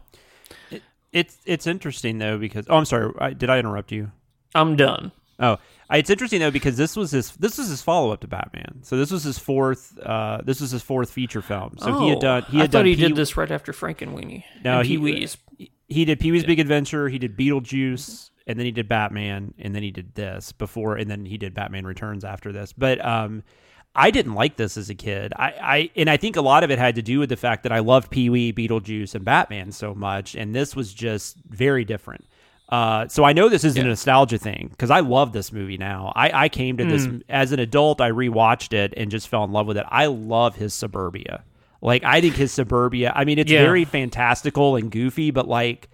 It's 1.12 1.38
it's 1.44 1.66
interesting 1.66 2.18
though 2.18 2.38
because 2.38 2.66
oh 2.68 2.76
I'm 2.76 2.84
sorry 2.84 3.12
I, 3.18 3.32
did 3.32 3.50
I 3.50 3.58
interrupt 3.58 3.92
you? 3.92 4.12
I'm 4.54 4.76
done. 4.76 5.12
Oh, 5.38 5.58
it's 5.98 6.10
interesting 6.10 6.40
though 6.40 6.50
because 6.50 6.76
this 6.76 6.96
was 6.96 7.10
his 7.10 7.32
this 7.32 7.58
was 7.58 7.68
his 7.68 7.82
follow 7.82 8.12
up 8.12 8.20
to 8.20 8.28
Batman. 8.28 8.80
So 8.82 8.96
this 8.96 9.10
was 9.10 9.22
his 9.24 9.38
fourth 9.38 9.98
uh, 9.98 10.40
this 10.44 10.60
was 10.60 10.70
his 10.70 10.82
fourth 10.82 11.10
feature 11.10 11.42
film. 11.42 11.76
So 11.78 11.98
he 12.00 12.08
had 12.10 12.18
Oh, 12.18 12.20
done 12.20 12.42
he 12.50 12.58
I 12.58 12.60
had 12.62 12.72
thought 12.72 12.78
done 12.78 12.86
he 12.86 12.96
Pee- 12.96 13.02
did 13.08 13.16
this 13.16 13.36
right 13.36 13.50
after 13.50 13.72
Frankenweenie. 13.72 14.44
No, 14.64 14.82
Pee 14.82 14.98
Wee's. 14.98 15.36
he 15.88 16.04
did 16.04 16.20
Pee 16.20 16.30
Wee's 16.32 16.44
Big 16.44 16.60
Adventure, 16.60 17.08
he 17.08 17.18
did 17.18 17.36
Beetlejuice, 17.36 18.30
and 18.46 18.58
then 18.58 18.66
he 18.66 18.72
did 18.72 18.88
Batman, 18.88 19.54
and 19.58 19.74
then 19.74 19.82
he 19.82 19.90
did 19.90 20.14
this 20.14 20.52
before, 20.52 20.96
and 20.96 21.10
then 21.10 21.24
he 21.24 21.36
did 21.38 21.54
Batman 21.54 21.84
Returns 21.86 22.24
after 22.24 22.52
this. 22.52 22.72
But 22.72 23.04
um, 23.04 23.42
I 23.94 24.10
didn't 24.12 24.34
like 24.34 24.56
this 24.56 24.76
as 24.76 24.88
a 24.90 24.94
kid. 24.94 25.32
I, 25.36 25.46
I 25.60 25.90
and 25.96 26.08
I 26.08 26.16
think 26.16 26.36
a 26.36 26.40
lot 26.42 26.62
of 26.62 26.70
it 26.70 26.78
had 26.78 26.94
to 26.94 27.02
do 27.02 27.18
with 27.18 27.28
the 27.28 27.36
fact 27.36 27.64
that 27.64 27.72
I 27.72 27.80
loved 27.80 28.10
Pee 28.10 28.30
Wee, 28.30 28.52
Beetlejuice, 28.52 29.14
and 29.16 29.24
Batman 29.24 29.72
so 29.72 29.94
much, 29.94 30.36
and 30.36 30.54
this 30.54 30.76
was 30.76 30.94
just 30.94 31.36
very 31.48 31.84
different. 31.84 32.24
Uh, 32.70 33.08
so 33.08 33.24
I 33.24 33.32
know 33.32 33.48
this 33.48 33.64
is 33.64 33.76
a 33.76 33.82
nostalgia 33.82 34.38
thing 34.38 34.68
because 34.70 34.90
I 34.90 35.00
love 35.00 35.32
this 35.32 35.52
movie 35.52 35.76
now. 35.76 36.12
I, 36.14 36.44
I 36.44 36.48
came 36.48 36.76
to 36.76 36.84
this 36.84 37.04
Mm. 37.06 37.22
as 37.28 37.50
an 37.50 37.58
adult. 37.58 38.00
I 38.00 38.10
rewatched 38.12 38.72
it 38.72 38.94
and 38.96 39.10
just 39.10 39.26
fell 39.28 39.42
in 39.42 39.50
love 39.50 39.66
with 39.66 39.76
it. 39.76 39.84
I 39.88 40.06
love 40.06 40.54
his 40.54 40.72
suburbia. 40.72 41.42
Like 41.82 42.04
I 42.04 42.20
think 42.20 42.36
his 42.36 42.52
suburbia. 42.52 43.12
I 43.14 43.24
mean, 43.24 43.38
it's 43.40 43.50
Yeah. 43.50 43.62
very 43.64 43.84
fantastical 43.84 44.76
and 44.76 44.90
goofy, 44.90 45.30
but 45.32 45.48
like 45.48 45.88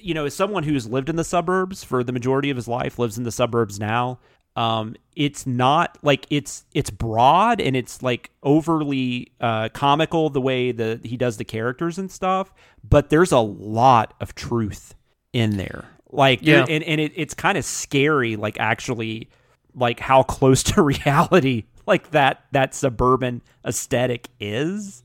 you 0.00 0.14
know, 0.14 0.24
as 0.26 0.34
someone 0.34 0.64
who's 0.64 0.86
lived 0.88 1.08
in 1.08 1.14
the 1.16 1.22
suburbs 1.24 1.84
for 1.84 2.02
the 2.02 2.12
majority 2.12 2.50
of 2.50 2.56
his 2.56 2.66
life, 2.66 2.98
lives 2.98 3.16
in 3.18 3.24
the 3.24 3.30
suburbs 3.32 3.78
now. 3.78 4.18
Um, 4.56 4.96
it's 5.16 5.46
not 5.46 5.96
like 6.02 6.26
it's 6.28 6.64
it's 6.74 6.90
broad 6.90 7.60
and 7.60 7.74
it's 7.74 8.02
like 8.02 8.30
overly 8.42 9.32
uh, 9.40 9.70
comical 9.70 10.28
the 10.28 10.40
way 10.42 10.72
that 10.72 11.06
he 11.06 11.16
does 11.16 11.38
the 11.38 11.44
characters 11.44 11.98
and 11.98 12.10
stuff, 12.10 12.52
but 12.88 13.08
there's 13.10 13.32
a 13.32 13.38
lot 13.38 14.12
of 14.20 14.34
truth 14.34 14.94
in 15.32 15.56
there. 15.56 15.84
Like, 16.10 16.40
Yeah. 16.42 16.64
and 16.68 16.82
and 16.84 17.00
it, 17.00 17.12
it's 17.16 17.34
kind 17.34 17.56
of 17.56 17.64
scary. 17.64 18.36
Like, 18.36 18.58
actually, 18.60 19.28
like 19.74 19.98
how 20.00 20.22
close 20.22 20.62
to 20.74 20.82
reality 20.82 21.64
like 21.86 22.10
that 22.12 22.44
that 22.52 22.74
suburban 22.74 23.42
aesthetic 23.66 24.28
is. 24.38 25.02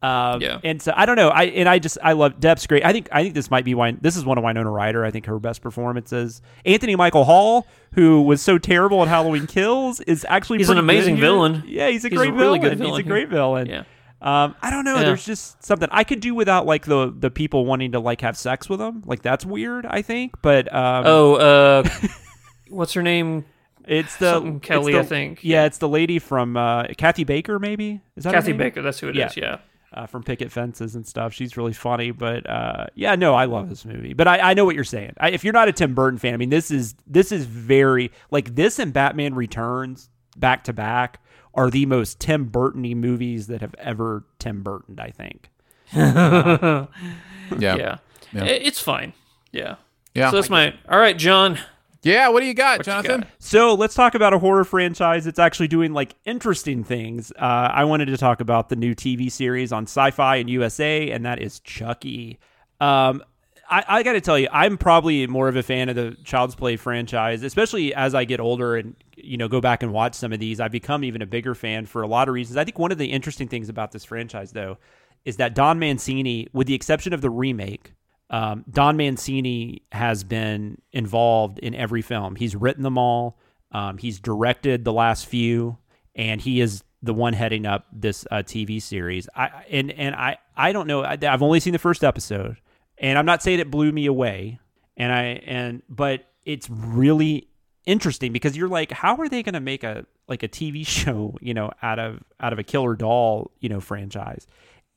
Um, 0.00 0.40
Yeah. 0.40 0.60
And 0.64 0.80
so 0.80 0.92
I 0.96 1.06
don't 1.06 1.16
know. 1.16 1.28
I 1.28 1.44
and 1.44 1.68
I 1.68 1.78
just 1.80 1.98
I 2.02 2.12
love 2.12 2.38
Depp's 2.40 2.66
great. 2.66 2.84
I 2.84 2.92
think 2.92 3.08
I 3.12 3.22
think 3.22 3.34
this 3.34 3.50
might 3.50 3.64
be 3.64 3.74
why 3.74 3.92
this 4.00 4.16
is 4.16 4.24
one 4.24 4.38
of 4.38 4.44
Winona 4.44 4.70
Ryder. 4.70 5.04
I 5.04 5.10
think 5.10 5.26
her 5.26 5.38
best 5.40 5.60
performances. 5.60 6.40
Anthony 6.64 6.94
Michael 6.96 7.24
Hall, 7.24 7.66
who 7.94 8.22
was 8.22 8.40
so 8.40 8.58
terrible 8.58 9.02
at 9.02 9.08
Halloween 9.08 9.46
Kills, 9.48 10.00
is 10.02 10.24
actually 10.28 10.58
He's 10.58 10.70
an 10.70 10.78
amazing 10.78 11.16
villain. 11.16 11.64
Yeah, 11.66 11.88
he's 11.88 12.04
a 12.04 12.08
He's 12.08 12.18
a 12.18 12.24
great 12.24 12.32
really 12.32 12.58
villain. 12.60 12.78
good 12.78 12.86
He's 12.86 12.98
a 12.98 13.02
great 13.02 13.28
villain. 13.28 13.66
Yeah. 13.66 13.82
Um, 14.20 14.56
I 14.60 14.70
don't 14.70 14.84
know. 14.84 14.96
Yeah. 14.96 15.04
There's 15.04 15.24
just 15.24 15.62
something 15.64 15.88
I 15.92 16.02
could 16.04 16.20
do 16.20 16.34
without 16.34 16.66
like 16.66 16.86
the 16.86 17.14
the 17.16 17.30
people 17.30 17.64
wanting 17.66 17.92
to 17.92 18.00
like 18.00 18.20
have 18.22 18.36
sex 18.36 18.68
with 18.68 18.80
them. 18.80 19.02
Like 19.06 19.22
that's 19.22 19.44
weird. 19.46 19.86
I 19.86 20.02
think, 20.02 20.34
but 20.42 20.72
um, 20.74 21.04
Oh, 21.06 21.34
uh, 21.36 21.88
what's 22.68 22.92
her 22.94 23.02
name? 23.02 23.44
it's 23.86 24.16
the 24.16 24.32
something 24.34 24.56
it's 24.56 24.66
Kelly, 24.66 24.92
the- 24.92 24.98
I 25.00 25.02
think. 25.04 25.40
Yeah, 25.42 25.64
it's 25.64 25.78
the 25.78 25.88
lady 25.88 26.18
from 26.18 26.56
uh, 26.56 26.84
Kathy 26.98 27.24
Baker. 27.24 27.58
Maybe 27.58 28.00
is 28.16 28.24
that 28.24 28.34
Kathy? 28.34 28.52
Baker. 28.52 28.82
That's 28.82 28.98
who 29.00 29.08
it 29.08 29.16
is. 29.16 29.36
Yeah. 29.36 29.58
uh, 29.94 30.06
from 30.06 30.22
Picket 30.22 30.52
Fences 30.52 30.94
and 30.94 31.06
stuff. 31.06 31.32
She's 31.32 31.56
really 31.56 31.72
funny, 31.72 32.10
but 32.10 32.48
uh, 32.48 32.86
yeah, 32.94 33.14
no, 33.14 33.34
I 33.34 33.46
love 33.46 33.68
this 33.70 33.84
movie. 33.86 34.12
But 34.12 34.28
I, 34.28 34.50
I 34.50 34.54
know 34.54 34.64
what 34.66 34.74
you're 34.74 34.84
saying. 34.84 35.14
I, 35.18 35.30
if 35.30 35.42
you're 35.44 35.54
not 35.54 35.68
a 35.68 35.72
Tim 35.72 35.94
Burton 35.94 36.18
fan, 36.18 36.34
I 36.34 36.36
mean, 36.36 36.50
this 36.50 36.70
is 36.70 36.94
this 37.06 37.32
is 37.32 37.44
very 37.46 38.10
like 38.30 38.54
this 38.56 38.78
and 38.78 38.92
Batman 38.92 39.34
Returns 39.34 40.10
back 40.36 40.64
to 40.64 40.72
back 40.74 41.20
are 41.54 41.70
the 41.70 41.86
most 41.86 42.20
Tim 42.20 42.44
Burton-y 42.46 42.94
movies 42.94 43.46
that 43.48 43.60
have 43.60 43.74
ever 43.78 44.24
Tim 44.38 44.62
Burton. 44.62 44.98
I 45.00 45.10
think. 45.10 45.50
Yeah. 47.58 47.76
Yeah. 47.76 47.98
Yeah. 48.32 48.44
It's 48.44 48.80
fine. 48.80 49.14
Yeah. 49.52 49.76
Yeah. 50.14 50.30
So 50.30 50.36
that's 50.36 50.50
my. 50.50 50.74
All 50.88 50.98
right, 50.98 51.16
John. 51.16 51.58
Yeah, 52.02 52.28
what 52.28 52.40
do 52.40 52.46
you 52.46 52.54
got, 52.54 52.78
What 52.78 52.86
you 52.86 52.92
Jonathan? 52.92 53.20
got? 53.22 53.30
So 53.40 53.74
let's 53.74 53.94
talk 53.94 54.14
about 54.14 54.32
a 54.32 54.38
horror 54.38 54.64
franchise 54.64 55.24
that's 55.24 55.38
actually 55.40 55.66
doing 55.68 55.92
like 55.92 56.14
interesting 56.24 56.84
things. 56.84 57.32
Uh, 57.32 57.42
I 57.72 57.84
wanted 57.84 58.06
to 58.06 58.16
talk 58.16 58.40
about 58.40 58.68
the 58.68 58.76
new 58.76 58.94
TV 58.94 59.30
series 59.32 59.72
on 59.72 59.86
Syfy 59.86 60.40
and 60.40 60.48
USA, 60.48 61.10
and 61.10 61.26
that 61.26 61.40
is 61.42 61.58
Chucky. 61.60 62.38
Um, 62.80 63.24
I, 63.68 63.84
I 63.88 64.02
got 64.04 64.12
to 64.12 64.20
tell 64.20 64.38
you, 64.38 64.48
I'm 64.52 64.78
probably 64.78 65.26
more 65.26 65.48
of 65.48 65.56
a 65.56 65.62
fan 65.62 65.88
of 65.88 65.96
the 65.96 66.16
Child's 66.24 66.54
Play 66.54 66.76
franchise, 66.76 67.42
especially 67.42 67.92
as 67.92 68.14
I 68.14 68.24
get 68.24 68.38
older 68.38 68.76
and 68.76 68.94
you 69.22 69.36
know 69.36 69.48
go 69.48 69.60
back 69.60 69.82
and 69.82 69.92
watch 69.92 70.14
some 70.14 70.32
of 70.32 70.40
these. 70.40 70.60
I've 70.60 70.72
become 70.72 71.04
even 71.04 71.22
a 71.22 71.26
bigger 71.26 71.54
fan 71.54 71.86
for 71.86 72.02
a 72.02 72.06
lot 72.06 72.28
of 72.28 72.34
reasons. 72.34 72.56
I 72.56 72.64
think 72.64 72.78
one 72.78 72.92
of 72.92 72.98
the 72.98 73.06
interesting 73.06 73.48
things 73.48 73.68
about 73.68 73.92
this 73.92 74.04
franchise, 74.04 74.52
though, 74.52 74.78
is 75.24 75.36
that 75.36 75.54
Don 75.54 75.78
Mancini, 75.78 76.48
with 76.52 76.66
the 76.66 76.74
exception 76.74 77.12
of 77.12 77.20
the 77.20 77.30
remake, 77.30 77.92
um, 78.30 78.64
Don 78.70 78.96
Mancini 78.96 79.82
has 79.92 80.24
been 80.24 80.80
involved 80.92 81.58
in 81.58 81.74
every 81.74 82.02
film. 82.02 82.36
He's 82.36 82.54
written 82.54 82.82
them 82.82 82.98
all. 82.98 83.38
Um, 83.72 83.98
he's 83.98 84.20
directed 84.20 84.84
the 84.84 84.92
last 84.92 85.26
few, 85.26 85.78
and 86.14 86.40
he 86.40 86.60
is 86.60 86.82
the 87.02 87.14
one 87.14 87.32
heading 87.32 87.66
up 87.66 87.86
this 87.92 88.26
uh, 88.30 88.36
TV 88.36 88.82
series. 88.82 89.28
I 89.34 89.64
and 89.70 89.90
and 89.92 90.14
I 90.14 90.38
I 90.56 90.72
don't 90.72 90.86
know. 90.86 91.02
I, 91.02 91.18
I've 91.22 91.42
only 91.42 91.60
seen 91.60 91.72
the 91.72 91.78
first 91.78 92.04
episode, 92.04 92.56
and 92.98 93.18
I'm 93.18 93.26
not 93.26 93.42
saying 93.42 93.60
it 93.60 93.70
blew 93.70 93.92
me 93.92 94.06
away. 94.06 94.58
And 94.96 95.12
I 95.12 95.22
and 95.46 95.82
but 95.88 96.24
it's 96.44 96.68
really 96.70 97.47
interesting 97.88 98.32
because 98.32 98.56
you're 98.56 98.68
like, 98.68 98.92
how 98.92 99.16
are 99.16 99.28
they 99.28 99.42
going 99.42 99.54
to 99.54 99.60
make 99.60 99.82
a 99.82 100.06
like 100.28 100.42
a 100.44 100.48
TV 100.48 100.86
show, 100.86 101.36
you 101.40 101.54
know, 101.54 101.72
out 101.82 101.98
of 101.98 102.22
out 102.38 102.52
of 102.52 102.60
a 102.60 102.62
killer 102.62 102.94
doll, 102.94 103.50
you 103.58 103.68
know, 103.68 103.80
franchise? 103.80 104.46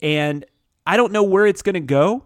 And 0.01 0.45
I 0.85 0.97
don't 0.97 1.11
know 1.11 1.23
where 1.23 1.47
it's 1.47 1.61
going 1.61 1.73
to 1.75 1.79
go. 1.79 2.23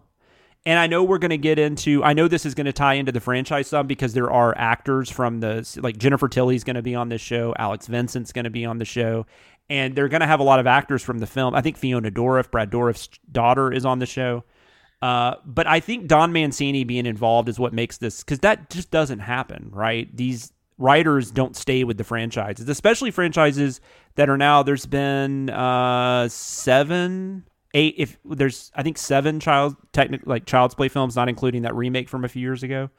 And 0.68 0.80
I 0.80 0.88
know 0.88 1.04
we're 1.04 1.20
going 1.20 1.30
to 1.30 1.38
get 1.38 1.60
into. 1.60 2.04
I 2.04 2.14
know 2.14 2.28
this 2.28 2.44
is 2.44 2.56
going 2.56 2.66
to 2.66 2.74
tie 2.74 2.96
into 2.96 3.12
the 3.12 3.20
franchise 3.20 3.68
some 3.68 3.86
because 3.86 4.14
there 4.14 4.32
are 4.32 4.58
actors 4.58 5.12
from 5.12 5.40
the 5.40 5.80
like 5.82 5.98
Jennifer 5.98 6.28
Tilly's 6.28 6.64
going 6.64 6.76
to 6.76 6.82
be 6.82 6.96
on 6.96 7.10
this 7.10 7.22
show, 7.22 7.54
Alex 7.60 7.86
Vincent's 7.86 8.32
going 8.32 8.46
to 8.46 8.50
be 8.50 8.66
on 8.66 8.80
the 8.80 8.86
show, 8.86 9.28
and 9.70 9.96
they're 9.96 10.08
going 10.08 10.22
to 10.22 10.28
have 10.28 10.40
a 10.40 10.44
lot 10.44 10.60
of 10.60 10.66
actors 10.66 11.04
from 11.04 11.20
the 11.20 11.28
film. 11.28 11.54
I 11.54 11.62
think 11.62 11.78
Fiona 11.78 12.10
Dourif, 12.10 12.50
Brad 12.50 12.72
Dourif's 12.72 13.10
daughter, 13.32 13.72
is 13.72 13.86
on 13.86 14.00
the 14.00 14.08
show. 14.08 14.44
Uh, 15.04 15.36
but 15.46 15.68
I 15.68 15.82
think 15.82 16.08
Don 16.08 16.34
Mancini 16.34 16.84
being 16.84 17.06
involved 17.06 17.48
is 17.48 17.60
what 17.60 17.72
makes 17.72 17.98
this 17.98 18.24
because 18.24 18.40
that 18.40 18.72
just 18.72 18.90
doesn't 18.90 19.20
happen, 19.20 19.70
right? 19.72 20.10
These 20.18 20.52
writers 20.78 21.32
don't 21.32 21.56
stay 21.56 21.84
with 21.84 21.98
the 21.98 22.04
franchises, 22.04 22.68
especially 22.68 23.12
franchises 23.12 23.82
that 24.16 24.30
are 24.30 24.38
now. 24.38 24.64
There's 24.64 24.86
been 24.86 25.50
uh, 25.50 26.28
seven, 26.30 27.46
eight. 27.74 27.96
If 27.98 28.18
there's, 28.26 28.72
I 28.76 28.84
think 28.84 28.98
seven 28.98 29.40
child 29.40 29.76
technic 29.94 30.22
like 30.26 30.46
Child's 30.46 30.76
Play 30.76 30.90
films, 30.90 31.16
not 31.16 31.30
including 31.30 31.64
that 31.64 31.76
remake 31.76 32.10
from 32.10 32.26
a 32.26 32.28
few 32.28 32.42
years 32.42 32.64
ago. 32.64 32.90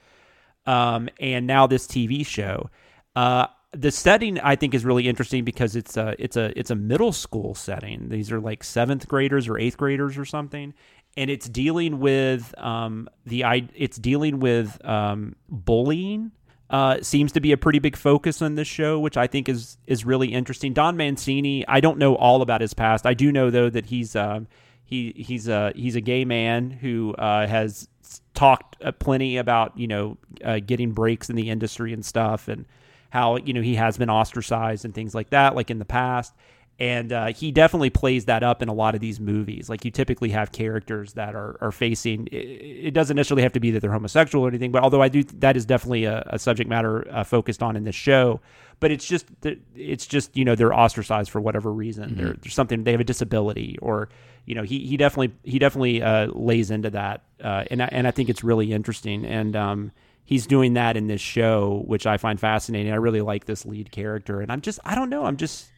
Um, 0.67 1.09
and 1.21 1.47
now 1.47 1.67
this 1.67 1.87
TV 1.87 2.27
show. 2.27 2.71
Uh, 3.15 3.47
the 3.73 3.91
setting 3.91 4.39
I 4.41 4.57
think 4.57 4.75
is 4.75 4.85
really 4.85 5.09
interesting 5.09 5.45
because 5.45 5.77
it's 5.77 5.97
a 5.97 6.15
it's 6.19 6.37
a 6.37 6.59
it's 6.59 6.71
a 6.71 6.75
middle 6.75 7.13
school 7.13 7.55
setting. 7.55 8.09
These 8.09 8.33
are 8.33 8.41
like 8.41 8.65
seventh 8.65 9.07
graders 9.07 9.49
or 9.49 9.59
eighth 9.59 9.77
graders 9.77 10.17
or 10.17 10.25
something, 10.25 10.73
and 11.17 11.31
it's 11.31 11.49
dealing 11.49 11.99
with 11.99 12.55
um, 12.59 13.09
the 13.25 13.45
it's 13.75 13.97
dealing 13.97 14.41
with 14.41 14.83
um, 14.85 15.37
bullying. 15.49 16.33
Uh, 16.69 17.01
seems 17.01 17.31
to 17.31 17.41
be 17.41 17.53
a 17.53 17.57
pretty 17.57 17.79
big 17.79 17.97
focus 17.97 18.43
on 18.43 18.57
this 18.57 18.67
show, 18.67 18.99
which 18.99 19.17
I 19.17 19.29
think 19.29 19.49
is 19.49 19.79
is 19.87 20.05
really 20.05 20.33
interesting. 20.33 20.73
Don 20.73 20.97
Mancini, 20.97 21.67
I 21.69 21.79
don't 21.79 21.97
know 21.97 22.17
all 22.17 22.43
about 22.43 22.61
his 22.61 22.75
past. 22.75 23.07
I 23.07 23.15
do 23.15 23.31
know 23.31 23.51
though 23.51 23.71
that 23.71 23.87
he's 23.87 24.17
um, 24.17 24.49
he 24.85 25.13
he's 25.17 25.47
a 25.47 25.73
he's 25.77 25.95
a 25.95 26.01
gay 26.01 26.25
man 26.25 26.71
who 26.71 27.15
uh, 27.15 27.47
has 27.47 27.89
talked 28.35 28.83
uh, 28.83 28.93
plenty 28.93 29.37
about 29.37 29.79
you 29.79 29.87
know 29.87 30.17
uh, 30.45 30.61
getting 30.65 30.93
breaks 30.93 31.29
in 31.31 31.37
the 31.37 31.51
industry 31.51 31.93
and 31.93 32.05
stuff 32.05 32.49
and 32.49 32.67
how 33.11 33.37
you 33.37 33.53
know 33.53 33.63
he 33.63 33.75
has 33.75 33.97
been 33.99 34.11
ostracized 34.11 34.85
and 34.85 34.95
things 34.95 35.15
like 35.15 35.31
that 35.31 35.55
like 35.55 35.71
in 35.71 35.79
the 35.79 35.85
past 35.85 36.35
and 36.79 37.11
uh, 37.13 37.27
he 37.33 37.53
definitely 37.53 37.89
plays 37.91 38.27
that 38.27 38.43
up 38.43 38.61
in 38.63 38.69
a 38.69 38.75
lot 38.75 38.95
of 38.95 39.01
these 39.01 39.19
movies. 39.19 39.71
Like 39.71 39.85
you 39.85 39.91
typically 39.91 40.29
have 40.31 40.53
characters 40.53 41.15
that 41.15 41.35
are, 41.35 41.57
are 41.61 41.73
facing 41.73 42.27
it, 42.31 42.37
it 42.37 42.91
doesn't 42.95 43.17
necessarily 43.17 43.43
have 43.43 43.53
to 43.55 43.61
be 43.61 43.71
that 43.71 43.81
they're 43.81 43.93
homosexual 43.93 44.45
or 44.45 44.49
anything 44.49 44.73
but 44.73 44.83
although 44.83 45.01
i 45.01 45.09
do 45.09 45.23
that 45.25 45.57
is 45.57 45.65
definitely 45.65 46.05
a, 46.05 46.23
a 46.27 46.39
subject 46.39 46.69
matter 46.69 47.07
uh, 47.11 47.25
focused 47.25 47.63
on 47.63 47.77
in 47.77 47.85
this 47.85 47.95
show. 47.97 48.41
But 48.79 48.91
it's 48.91 49.07
just 49.07 49.25
that 49.41 49.59
it's 49.75 50.07
just 50.07 50.37
you 50.37 50.45
know 50.45 50.55
they're 50.55 50.75
ostracized 50.75 51.31
for 51.31 51.41
whatever 51.41 51.73
reason. 51.73 52.11
Mhm. 52.11 52.17
There- 52.17 52.37
there's 52.43 52.55
something 52.55 52.85
they 52.85 52.93
have 52.93 53.01
a 53.01 53.05
disability 53.05 53.79
or 53.81 54.11
you 54.45 54.55
know 54.55 54.63
he 54.63 54.81
he 54.87 54.99
definitely 54.99 55.35
he 55.45 55.59
definitely 55.59 56.03
uh, 56.03 56.27
lays 56.27 56.71
into 56.71 56.91
that 56.91 57.23
uh, 57.43 57.65
and 57.71 57.83
I, 57.83 57.89
and 57.91 58.07
I 58.07 58.11
think 58.11 58.29
it's 58.29 58.45
really 58.45 58.73
interesting. 58.73 59.25
And 59.25 59.57
um 59.57 59.93
he's 60.25 60.47
doing 60.47 60.75
that 60.75 60.97
in 60.97 61.07
this 61.07 61.21
show 61.23 61.85
which 61.87 62.07
I 62.07 62.19
find 62.19 62.39
fascinating. 62.39 62.93
I 62.93 62.97
really 62.97 63.23
like 63.23 63.47
this 63.47 63.65
lead 63.65 63.91
character. 63.93 64.43
And 64.43 64.53
I'm 64.53 64.61
just 64.61 64.79
I 64.85 64.95
don't 64.95 65.09
know. 65.09 65.25
I'm 65.25 65.39
just 65.39 65.71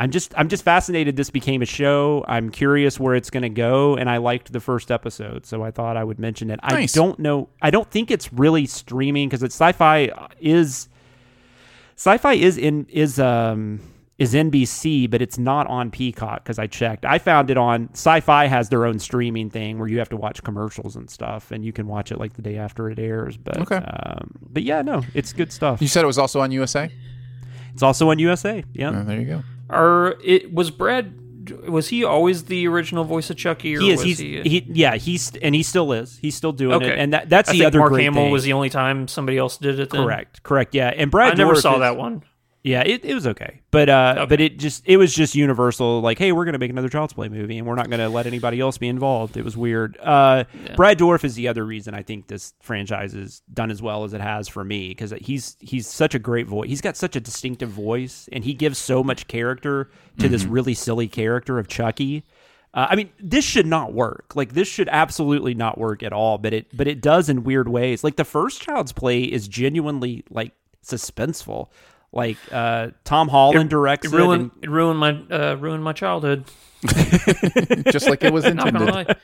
I'm 0.00 0.10
just 0.10 0.32
I'm 0.36 0.48
just 0.48 0.62
fascinated 0.62 1.16
this 1.16 1.30
became 1.30 1.60
a 1.60 1.66
show 1.66 2.24
I'm 2.28 2.50
curious 2.50 3.00
where 3.00 3.14
it's 3.16 3.30
going 3.30 3.42
to 3.42 3.48
go 3.48 3.96
and 3.96 4.08
I 4.08 4.18
liked 4.18 4.52
the 4.52 4.60
first 4.60 4.90
episode 4.92 5.44
so 5.44 5.62
I 5.64 5.70
thought 5.72 5.96
I 5.96 6.04
would 6.04 6.18
mention 6.20 6.50
it 6.50 6.60
Nice. 6.68 6.96
I 6.96 7.00
don't 7.00 7.18
know 7.18 7.48
I 7.60 7.70
don't 7.70 7.90
think 7.90 8.10
it's 8.10 8.32
really 8.32 8.66
streaming 8.66 9.28
because 9.28 9.42
it's 9.42 9.58
Syfy 9.58 10.10
is 10.40 10.88
Syfy 11.96 12.38
is 12.40 12.56
in 12.56 12.86
is 12.90 13.18
um 13.18 13.80
is 14.18 14.34
NBC, 14.34 15.08
but 15.08 15.22
it's 15.22 15.38
not 15.38 15.68
on 15.68 15.92
Peacock 15.92 16.42
because 16.42 16.58
I 16.58 16.66
checked. 16.66 17.04
I 17.04 17.18
found 17.20 17.50
it 17.50 17.56
on 17.56 17.86
Syfy 17.90 18.48
has 18.48 18.68
their 18.68 18.84
own 18.84 18.98
streaming 18.98 19.48
thing 19.48 19.78
where 19.78 19.86
you 19.86 19.98
have 20.00 20.08
to 20.08 20.16
watch 20.16 20.42
commercials 20.42 20.96
and 20.96 21.08
stuff, 21.08 21.52
and 21.52 21.64
you 21.64 21.72
can 21.72 21.86
watch 21.86 22.10
it 22.10 22.18
like 22.18 22.32
the 22.32 22.42
day 22.42 22.56
after 22.58 22.90
it 22.90 22.98
airs. 22.98 23.36
But 23.36 23.58
Okay. 23.58 23.76
um, 23.76 24.32
but 24.50 24.64
yeah, 24.64 24.82
no, 24.82 25.04
it's 25.14 25.32
good 25.32 25.52
stuff. 25.52 25.80
You 25.80 25.86
said 25.86 26.02
it 26.02 26.08
was 26.08 26.18
also 26.18 26.40
on 26.40 26.50
USA. 26.50 26.90
It's 27.72 27.82
also 27.84 28.10
on 28.10 28.18
USA. 28.18 28.64
Yeah, 28.72 28.90
Oh, 28.90 29.04
there 29.04 29.20
you 29.20 29.26
go. 29.26 29.42
Are 29.70 30.16
it 30.24 30.52
was 30.52 30.70
Brad? 30.70 31.14
Was 31.66 31.88
he 31.88 32.04
always 32.04 32.44
the 32.44 32.68
original 32.68 33.04
voice 33.04 33.30
of 33.30 33.36
Chucky? 33.36 33.76
Or 33.76 33.80
he 33.80 33.90
is. 33.90 33.98
Was 33.98 34.04
He's 34.04 34.18
he, 34.18 34.42
he, 34.42 34.66
yeah. 34.68 34.96
He's 34.96 35.34
and 35.36 35.54
he 35.54 35.62
still 35.62 35.92
is. 35.92 36.18
He's 36.18 36.34
still 36.34 36.52
doing 36.52 36.74
okay. 36.74 36.92
it, 36.92 36.98
and 36.98 37.12
that 37.14 37.28
that's 37.28 37.48
I 37.48 37.52
the 37.54 37.64
other 37.64 37.78
Mark 37.78 37.92
Hamill 37.94 38.24
thing. 38.24 38.32
was 38.32 38.44
the 38.44 38.52
only 38.52 38.70
time 38.70 39.08
somebody 39.08 39.38
else 39.38 39.56
did 39.56 39.80
it. 39.80 39.90
Then. 39.90 40.02
Correct, 40.02 40.42
correct. 40.42 40.74
Yeah, 40.74 40.88
and 40.88 41.10
Brad. 41.10 41.32
I 41.32 41.34
never 41.34 41.54
saw 41.54 41.74
is- 41.74 41.80
that 41.80 41.96
one. 41.96 42.22
Yeah, 42.68 42.82
it, 42.84 43.02
it 43.02 43.14
was 43.14 43.26
okay, 43.26 43.62
but 43.70 43.88
uh, 43.88 44.26
but 44.28 44.42
it 44.42 44.58
just 44.58 44.82
it 44.86 44.98
was 44.98 45.14
just 45.14 45.34
universal. 45.34 46.02
Like, 46.02 46.18
hey, 46.18 46.32
we're 46.32 46.44
gonna 46.44 46.58
make 46.58 46.70
another 46.70 46.90
Child's 46.90 47.14
Play 47.14 47.30
movie, 47.30 47.56
and 47.56 47.66
we're 47.66 47.76
not 47.76 47.88
gonna 47.88 48.10
let 48.10 48.26
anybody 48.26 48.60
else 48.60 48.76
be 48.76 48.88
involved. 48.88 49.38
It 49.38 49.44
was 49.44 49.56
weird. 49.56 49.96
Uh, 50.02 50.44
Brad 50.76 50.98
Dourif 50.98 51.24
is 51.24 51.34
the 51.34 51.48
other 51.48 51.64
reason 51.64 51.94
I 51.94 52.02
think 52.02 52.26
this 52.26 52.52
franchise 52.60 53.14
is 53.14 53.40
done 53.50 53.70
as 53.70 53.80
well 53.80 54.04
as 54.04 54.12
it 54.12 54.20
has 54.20 54.48
for 54.48 54.64
me 54.64 54.88
because 54.90 55.12
he's 55.20 55.56
he's 55.60 55.86
such 55.86 56.14
a 56.14 56.18
great 56.18 56.46
voice. 56.46 56.68
He's 56.68 56.82
got 56.82 56.94
such 56.96 57.16
a 57.16 57.20
distinctive 57.20 57.70
voice, 57.70 58.28
and 58.32 58.44
he 58.44 58.52
gives 58.52 58.76
so 58.76 59.02
much 59.02 59.28
character 59.28 59.88
to 60.18 60.28
this 60.28 60.42
Mm-hmm. 60.42 60.52
really 60.52 60.74
silly 60.74 61.08
character 61.08 61.58
of 61.58 61.68
Chucky. 61.68 62.24
Uh, 62.74 62.88
I 62.90 62.96
mean, 62.96 63.08
this 63.18 63.46
should 63.46 63.66
not 63.66 63.94
work. 63.94 64.36
Like, 64.36 64.52
this 64.52 64.68
should 64.68 64.90
absolutely 64.90 65.54
not 65.54 65.78
work 65.78 66.02
at 66.02 66.12
all. 66.12 66.36
But 66.36 66.52
it, 66.52 66.76
but 66.76 66.86
it 66.86 67.00
does 67.00 67.30
in 67.30 67.42
weird 67.44 67.66
ways. 67.68 68.04
Like 68.04 68.16
the 68.16 68.26
first 68.26 68.60
Child's 68.60 68.92
Play 68.92 69.22
is 69.22 69.48
genuinely 69.48 70.22
like 70.28 70.52
suspenseful. 70.84 71.68
Like 72.12 72.38
uh, 72.50 72.88
Tom 73.04 73.28
Holland 73.28 73.68
directs 73.70 74.06
It 74.06 74.14
it. 74.14 74.16
ruined 74.16 74.50
and- 74.54 74.64
it 74.64 74.70
ruined 74.70 74.98
my 74.98 75.10
uh, 75.30 75.54
ruined 75.56 75.84
my 75.84 75.92
childhood. 75.92 76.44
Just 77.90 78.08
like 78.08 78.22
it 78.22 78.32
was 78.32 78.44
Not 78.54 78.72
gonna 78.72 78.84
intended. 78.86 79.16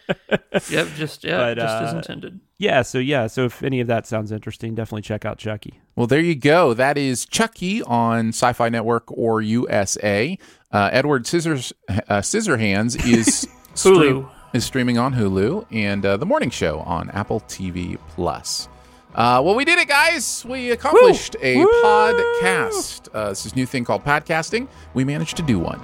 Yep, 0.70 0.89
just 0.97 1.23
yeah, 1.24 1.36
But, 1.39 1.55
just 1.59 1.74
as 1.82 1.94
uh, 1.94 1.97
intended. 1.98 2.40
yeah, 2.59 2.82
so 2.82 2.98
yeah, 2.98 3.27
so 3.28 3.44
if 3.44 3.62
any 3.62 3.81
of 3.81 3.86
that 3.86 4.06
sounds 4.06 4.32
interesting, 4.32 4.74
definitely 4.74 5.02
check 5.02 5.24
out 5.24 5.39
Chucky. 5.39 5.81
Well, 5.97 6.06
there 6.09 6.20
you 6.20 6.35
go. 6.35 6.74
That 6.74 6.98
is 6.98 7.24
Chucky 7.27 7.81
on 7.82 8.32
Syfy 8.32 8.70
Network 8.73 9.05
or 9.12 9.40
USA. 9.40 10.36
Uh, 10.73 10.90
Edward 10.93 11.27
Scissors 11.28 11.73
uh, 11.89 12.20
Scissorhands 12.20 12.97
is 13.06 13.47
Hulu. 13.77 14.28
is 14.52 14.65
streaming 14.65 14.98
on 14.98 15.15
Hulu, 15.15 15.66
and 15.70 16.05
uh, 16.05 16.16
the 16.16 16.27
Morning 16.27 16.51
Show 16.51 16.81
on 16.81 17.09
Apple 17.11 17.40
TV 17.43 17.98
Plus. 18.09 18.69
Uh, 19.15 19.41
well, 19.45 19.55
we 19.55 19.65
did 19.65 19.78
it, 19.78 19.86
guys. 19.86 20.45
We 20.45 20.73
accomplished 20.73 21.36
a 21.41 21.57
podcast. 21.57 23.09
Uh, 23.15 23.28
this 23.28 23.47
is 23.47 23.53
a 23.53 23.57
new 23.57 23.66
thing 23.66 23.85
called 23.85 24.05
podcasting. 24.05 24.66
We 24.93 25.05
managed 25.05 25.36
to 25.36 25.43
do 25.43 25.59
one. 25.61 25.81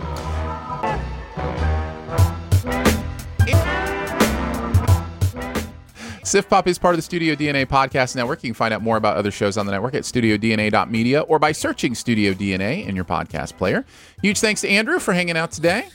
SiftPop 6.23 6.69
is 6.69 6.79
part 6.79 6.95
of 6.95 6.99
the 6.99 7.03
Studio 7.03 7.35
DNA 7.35 7.67
podcast 7.67 8.15
network. 8.15 8.43
You 8.45 8.51
can 8.51 8.55
find 8.55 8.73
out 8.73 8.83
more 8.83 8.97
about 8.97 9.17
other 9.17 9.33
shows 9.33 9.57
on 9.57 9.67
the 9.67 9.73
network 9.73 9.95
at 9.95 10.03
studiodna.media 10.05 11.23
or 11.23 11.41
by 11.41 11.51
searching 11.51 11.95
Studio 11.95 12.33
DNA 12.33 12.87
in 12.87 12.95
your 12.95 13.05
podcast 13.05 13.57
player. 13.57 13.85
Huge 14.23 14.39
thanks 14.39 14.61
to 14.61 14.69
Andrew 14.69 15.01
for 15.01 15.13
hanging 15.13 15.37
out 15.37 15.51
today. 15.51 15.89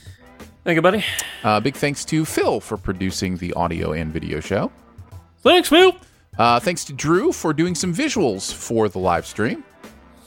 Thank 0.64 0.76
you, 0.76 0.82
buddy. 0.82 1.04
Uh, 1.42 1.60
big 1.60 1.74
thanks 1.74 2.04
to 2.06 2.24
Phil 2.24 2.60
for 2.60 2.76
producing 2.76 3.38
the 3.38 3.52
audio 3.54 3.92
and 3.92 4.12
video 4.12 4.40
show. 4.40 4.70
Thanks, 5.42 5.68
Phil. 5.68 5.96
Uh, 6.38 6.60
thanks 6.60 6.84
to 6.84 6.92
Drew 6.92 7.32
for 7.32 7.52
doing 7.52 7.74
some 7.74 7.94
visuals 7.94 8.52
for 8.52 8.88
the 8.88 8.98
live 8.98 9.26
stream. 9.26 9.64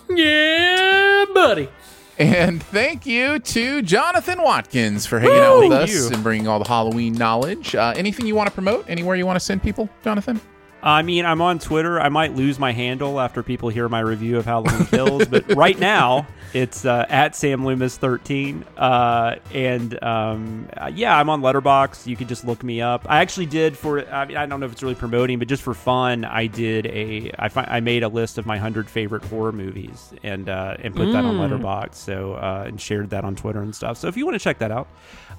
Yeah, 0.09 1.25
buddy. 1.33 1.69
And 2.17 2.61
thank 2.61 3.05
you 3.05 3.39
to 3.39 3.81
Jonathan 3.81 4.41
Watkins 4.41 5.05
for 5.05 5.19
hanging 5.19 5.37
out 5.39 5.59
with 5.59 5.71
us 5.71 5.93
you. 5.93 6.09
and 6.13 6.21
bringing 6.21 6.47
all 6.47 6.59
the 6.59 6.67
Halloween 6.67 7.13
knowledge. 7.13 7.75
Uh, 7.75 7.93
anything 7.95 8.25
you 8.25 8.35
want 8.35 8.47
to 8.47 8.53
promote? 8.53 8.89
Anywhere 8.89 9.15
you 9.15 9.25
want 9.25 9.37
to 9.37 9.39
send 9.39 9.63
people, 9.63 9.87
Jonathan? 10.03 10.41
I 10.81 11.01
mean, 11.01 11.25
I'm 11.25 11.41
on 11.41 11.59
Twitter. 11.59 11.99
I 11.99 12.09
might 12.09 12.35
lose 12.35 12.57
my 12.57 12.71
handle 12.71 13.19
after 13.19 13.43
people 13.43 13.69
hear 13.69 13.89
my 13.89 13.99
review 13.99 14.37
of 14.37 14.45
Halloween 14.45 14.85
Kills, 14.91 15.25
but 15.27 15.55
right 15.55 15.77
now 15.77 16.25
it's 16.53 16.85
uh, 16.85 17.05
at 17.09 17.35
Sam 17.35 17.65
Loomis 17.65 17.97
13. 17.97 18.63
Uh, 18.77 19.35
and 19.53 20.01
um, 20.03 20.69
yeah, 20.93 21.17
I'm 21.17 21.29
on 21.29 21.41
Letterboxd. 21.41 22.07
You 22.07 22.15
can 22.15 22.27
just 22.29 22.45
look 22.45 22.63
me 22.63 22.81
up. 22.81 23.05
I 23.09 23.19
actually 23.19 23.45
did 23.47 23.77
for 23.77 24.07
I, 24.09 24.25
mean, 24.25 24.37
I 24.37 24.45
don't 24.45 24.61
know 24.61 24.65
if 24.67 24.71
it's 24.71 24.81
really 24.81 24.95
promoting, 24.95 25.37
but 25.37 25.47
just 25.49 25.63
for 25.63 25.73
fun, 25.73 26.23
I 26.23 26.47
did 26.47 26.85
a 26.87 27.31
I 27.37 27.49
fi- 27.49 27.67
I 27.69 27.81
made 27.81 28.03
a 28.03 28.07
list 28.07 28.37
of 28.37 28.45
my 28.45 28.57
hundred 28.57 28.89
favorite 28.89 29.25
horror 29.25 29.51
movies 29.51 30.13
and 30.23 30.47
uh, 30.47 30.77
and 30.79 30.95
put 30.95 31.11
that 31.11 31.25
on 31.25 31.35
Mm. 31.35 31.59
Letterboxd. 31.61 31.95
So 31.95 32.33
uh, 32.35 32.63
and 32.67 32.79
shared 32.79 33.09
that 33.11 33.25
on 33.25 33.35
Twitter 33.35 33.61
and 33.61 33.75
stuff. 33.75 33.97
So 33.97 34.07
if 34.07 34.15
you 34.17 34.25
want 34.25 34.35
to 34.35 34.43
check 34.43 34.59
that 34.59 34.71
out, 34.71 34.87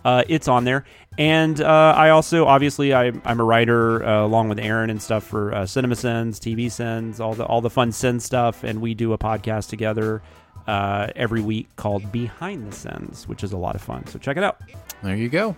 uh, 0.05 0.25
it's 0.29 0.49
on 0.49 0.65
there. 0.65 0.85
And 1.19 1.61
uh, 1.61 1.95
I 1.97 2.11
also, 2.11 2.47
obviously, 2.47 2.95
I, 2.95 3.13
I'm 3.25 3.41
a 3.41 3.45
writer 3.45 4.05
uh, 4.05 4.25
along 4.25 4.49
with 4.49 4.59
Aaron 4.59 4.91
and 4.91 5.03
stuff 5.03 5.25
for 5.25 5.55
uh, 5.55 5.67
Cinema 5.67 5.97
Sins, 5.97 6.41
TV 6.41 6.71
Sins, 6.71 7.21
all 7.21 7.35
the 7.35 7.45
all 7.45 7.61
the 7.61 7.71
fun 7.71 7.93
Sin 7.93 8.21
stuff. 8.21 8.65
And 8.65 8.81
we 8.81 8.95
do 8.95 9.13
a 9.13 9.19
podcast 9.19 9.69
together 9.69 10.23
uh, 10.67 11.09
every 11.17 11.41
week 11.41 11.69
called 11.77 12.11
Behind 12.13 12.71
the 12.71 12.77
Sins, 12.77 13.29
which 13.29 13.43
is 13.45 13.53
a 13.53 13.57
lot 13.57 13.75
of 13.75 13.83
fun. 13.83 14.07
So 14.07 14.19
check 14.19 14.37
it 14.37 14.45
out. 14.45 14.61
There 15.03 15.17
you 15.17 15.29
go. 15.29 15.57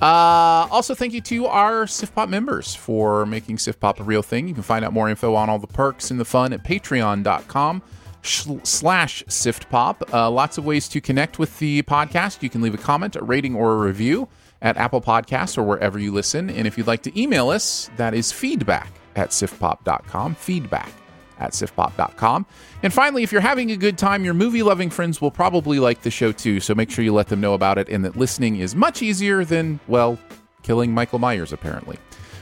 Uh, 0.00 0.68
also, 0.70 0.94
thank 0.94 1.12
you 1.12 1.20
to 1.20 1.46
our 1.46 1.86
SIFTPOP 1.86 2.28
members 2.28 2.74
for 2.74 3.26
making 3.26 3.56
SIFTPOP 3.56 3.98
a 3.98 4.02
real 4.04 4.22
thing. 4.22 4.46
You 4.46 4.54
can 4.54 4.62
find 4.62 4.84
out 4.84 4.92
more 4.92 5.08
info 5.08 5.34
on 5.34 5.50
all 5.50 5.58
the 5.58 5.66
perks 5.66 6.10
and 6.10 6.20
the 6.20 6.24
fun 6.24 6.52
at 6.52 6.62
patreon.com 6.64 7.82
sh- 8.22 8.46
slash 8.62 9.22
SIFTPOP. 9.28 10.12
Uh, 10.12 10.30
lots 10.30 10.58
of 10.58 10.64
ways 10.64 10.88
to 10.88 11.00
connect 11.00 11.38
with 11.38 11.58
the 11.58 11.82
podcast. 11.82 12.42
You 12.42 12.50
can 12.50 12.60
leave 12.60 12.74
a 12.74 12.78
comment, 12.78 13.16
a 13.16 13.24
rating, 13.24 13.54
or 13.54 13.74
a 13.74 13.76
review 13.76 14.28
at 14.62 14.76
Apple 14.76 15.00
Podcasts 15.00 15.56
or 15.56 15.62
wherever 15.62 15.98
you 15.98 16.12
listen. 16.12 16.50
And 16.50 16.66
if 16.66 16.76
you'd 16.76 16.86
like 16.86 17.02
to 17.02 17.20
email 17.20 17.50
us, 17.50 17.90
that 17.96 18.14
is 18.14 18.32
feedback 18.32 18.92
at 19.16 19.30
SIFTPOP.com. 19.30 20.34
Feedback 20.34 20.92
at 21.38 21.52
siftpop.com. 21.52 22.46
And 22.82 22.92
finally, 22.92 23.22
if 23.22 23.32
you're 23.32 23.40
having 23.40 23.70
a 23.70 23.76
good 23.76 23.98
time, 23.98 24.24
your 24.24 24.34
movie 24.34 24.62
loving 24.62 24.90
friends 24.90 25.20
will 25.20 25.30
probably 25.30 25.78
like 25.78 26.02
the 26.02 26.10
show 26.10 26.32
too. 26.32 26.60
So 26.60 26.74
make 26.74 26.90
sure 26.90 27.04
you 27.04 27.14
let 27.14 27.28
them 27.28 27.40
know 27.40 27.54
about 27.54 27.78
it 27.78 27.88
and 27.88 28.04
that 28.04 28.16
listening 28.16 28.56
is 28.56 28.74
much 28.74 29.02
easier 29.02 29.44
than, 29.44 29.80
well, 29.88 30.18
killing 30.62 30.92
Michael 30.92 31.18
Myers, 31.18 31.52
apparently. 31.52 31.96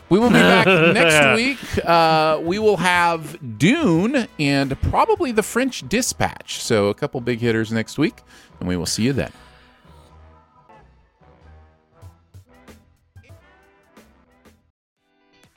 We 0.08 0.18
will 0.20 0.28
be 0.28 0.34
back 0.34 0.66
next 0.94 1.36
week. 1.36 1.84
Uh, 1.84 2.40
we 2.42 2.58
will 2.58 2.76
have 2.76 3.58
Dune 3.58 4.28
and 4.38 4.80
probably 4.82 5.32
the 5.32 5.42
French 5.42 5.88
Dispatch. 5.88 6.62
So 6.62 6.88
a 6.88 6.94
couple 6.94 7.20
big 7.20 7.40
hitters 7.40 7.72
next 7.72 7.98
week, 7.98 8.22
and 8.60 8.68
we 8.68 8.76
will 8.76 8.86
see 8.86 9.02
you 9.02 9.12
then. 9.12 9.32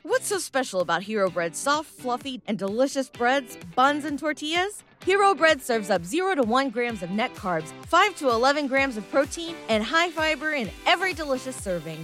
What's 0.01 0.27
so 0.27 0.39
special 0.39 0.81
about 0.81 1.03
Hero 1.03 1.29
Bread's 1.29 1.59
soft, 1.59 1.91
fluffy, 1.91 2.41
and 2.47 2.57
delicious 2.57 3.09
breads, 3.09 3.57
buns, 3.75 4.05
and 4.05 4.17
tortillas? 4.17 4.83
Hero 5.05 5.35
Bread 5.35 5.61
serves 5.61 5.91
up 5.91 6.03
0 6.03 6.35
to 6.35 6.43
1 6.43 6.69
grams 6.71 7.03
of 7.03 7.11
net 7.11 7.33
carbs, 7.35 7.71
5 7.85 8.15
to 8.17 8.29
11 8.29 8.67
grams 8.67 8.97
of 8.97 9.09
protein, 9.11 9.55
and 9.69 9.83
high 9.83 10.09
fiber 10.09 10.53
in 10.53 10.69
every 10.87 11.13
delicious 11.13 11.55
serving. 11.55 12.03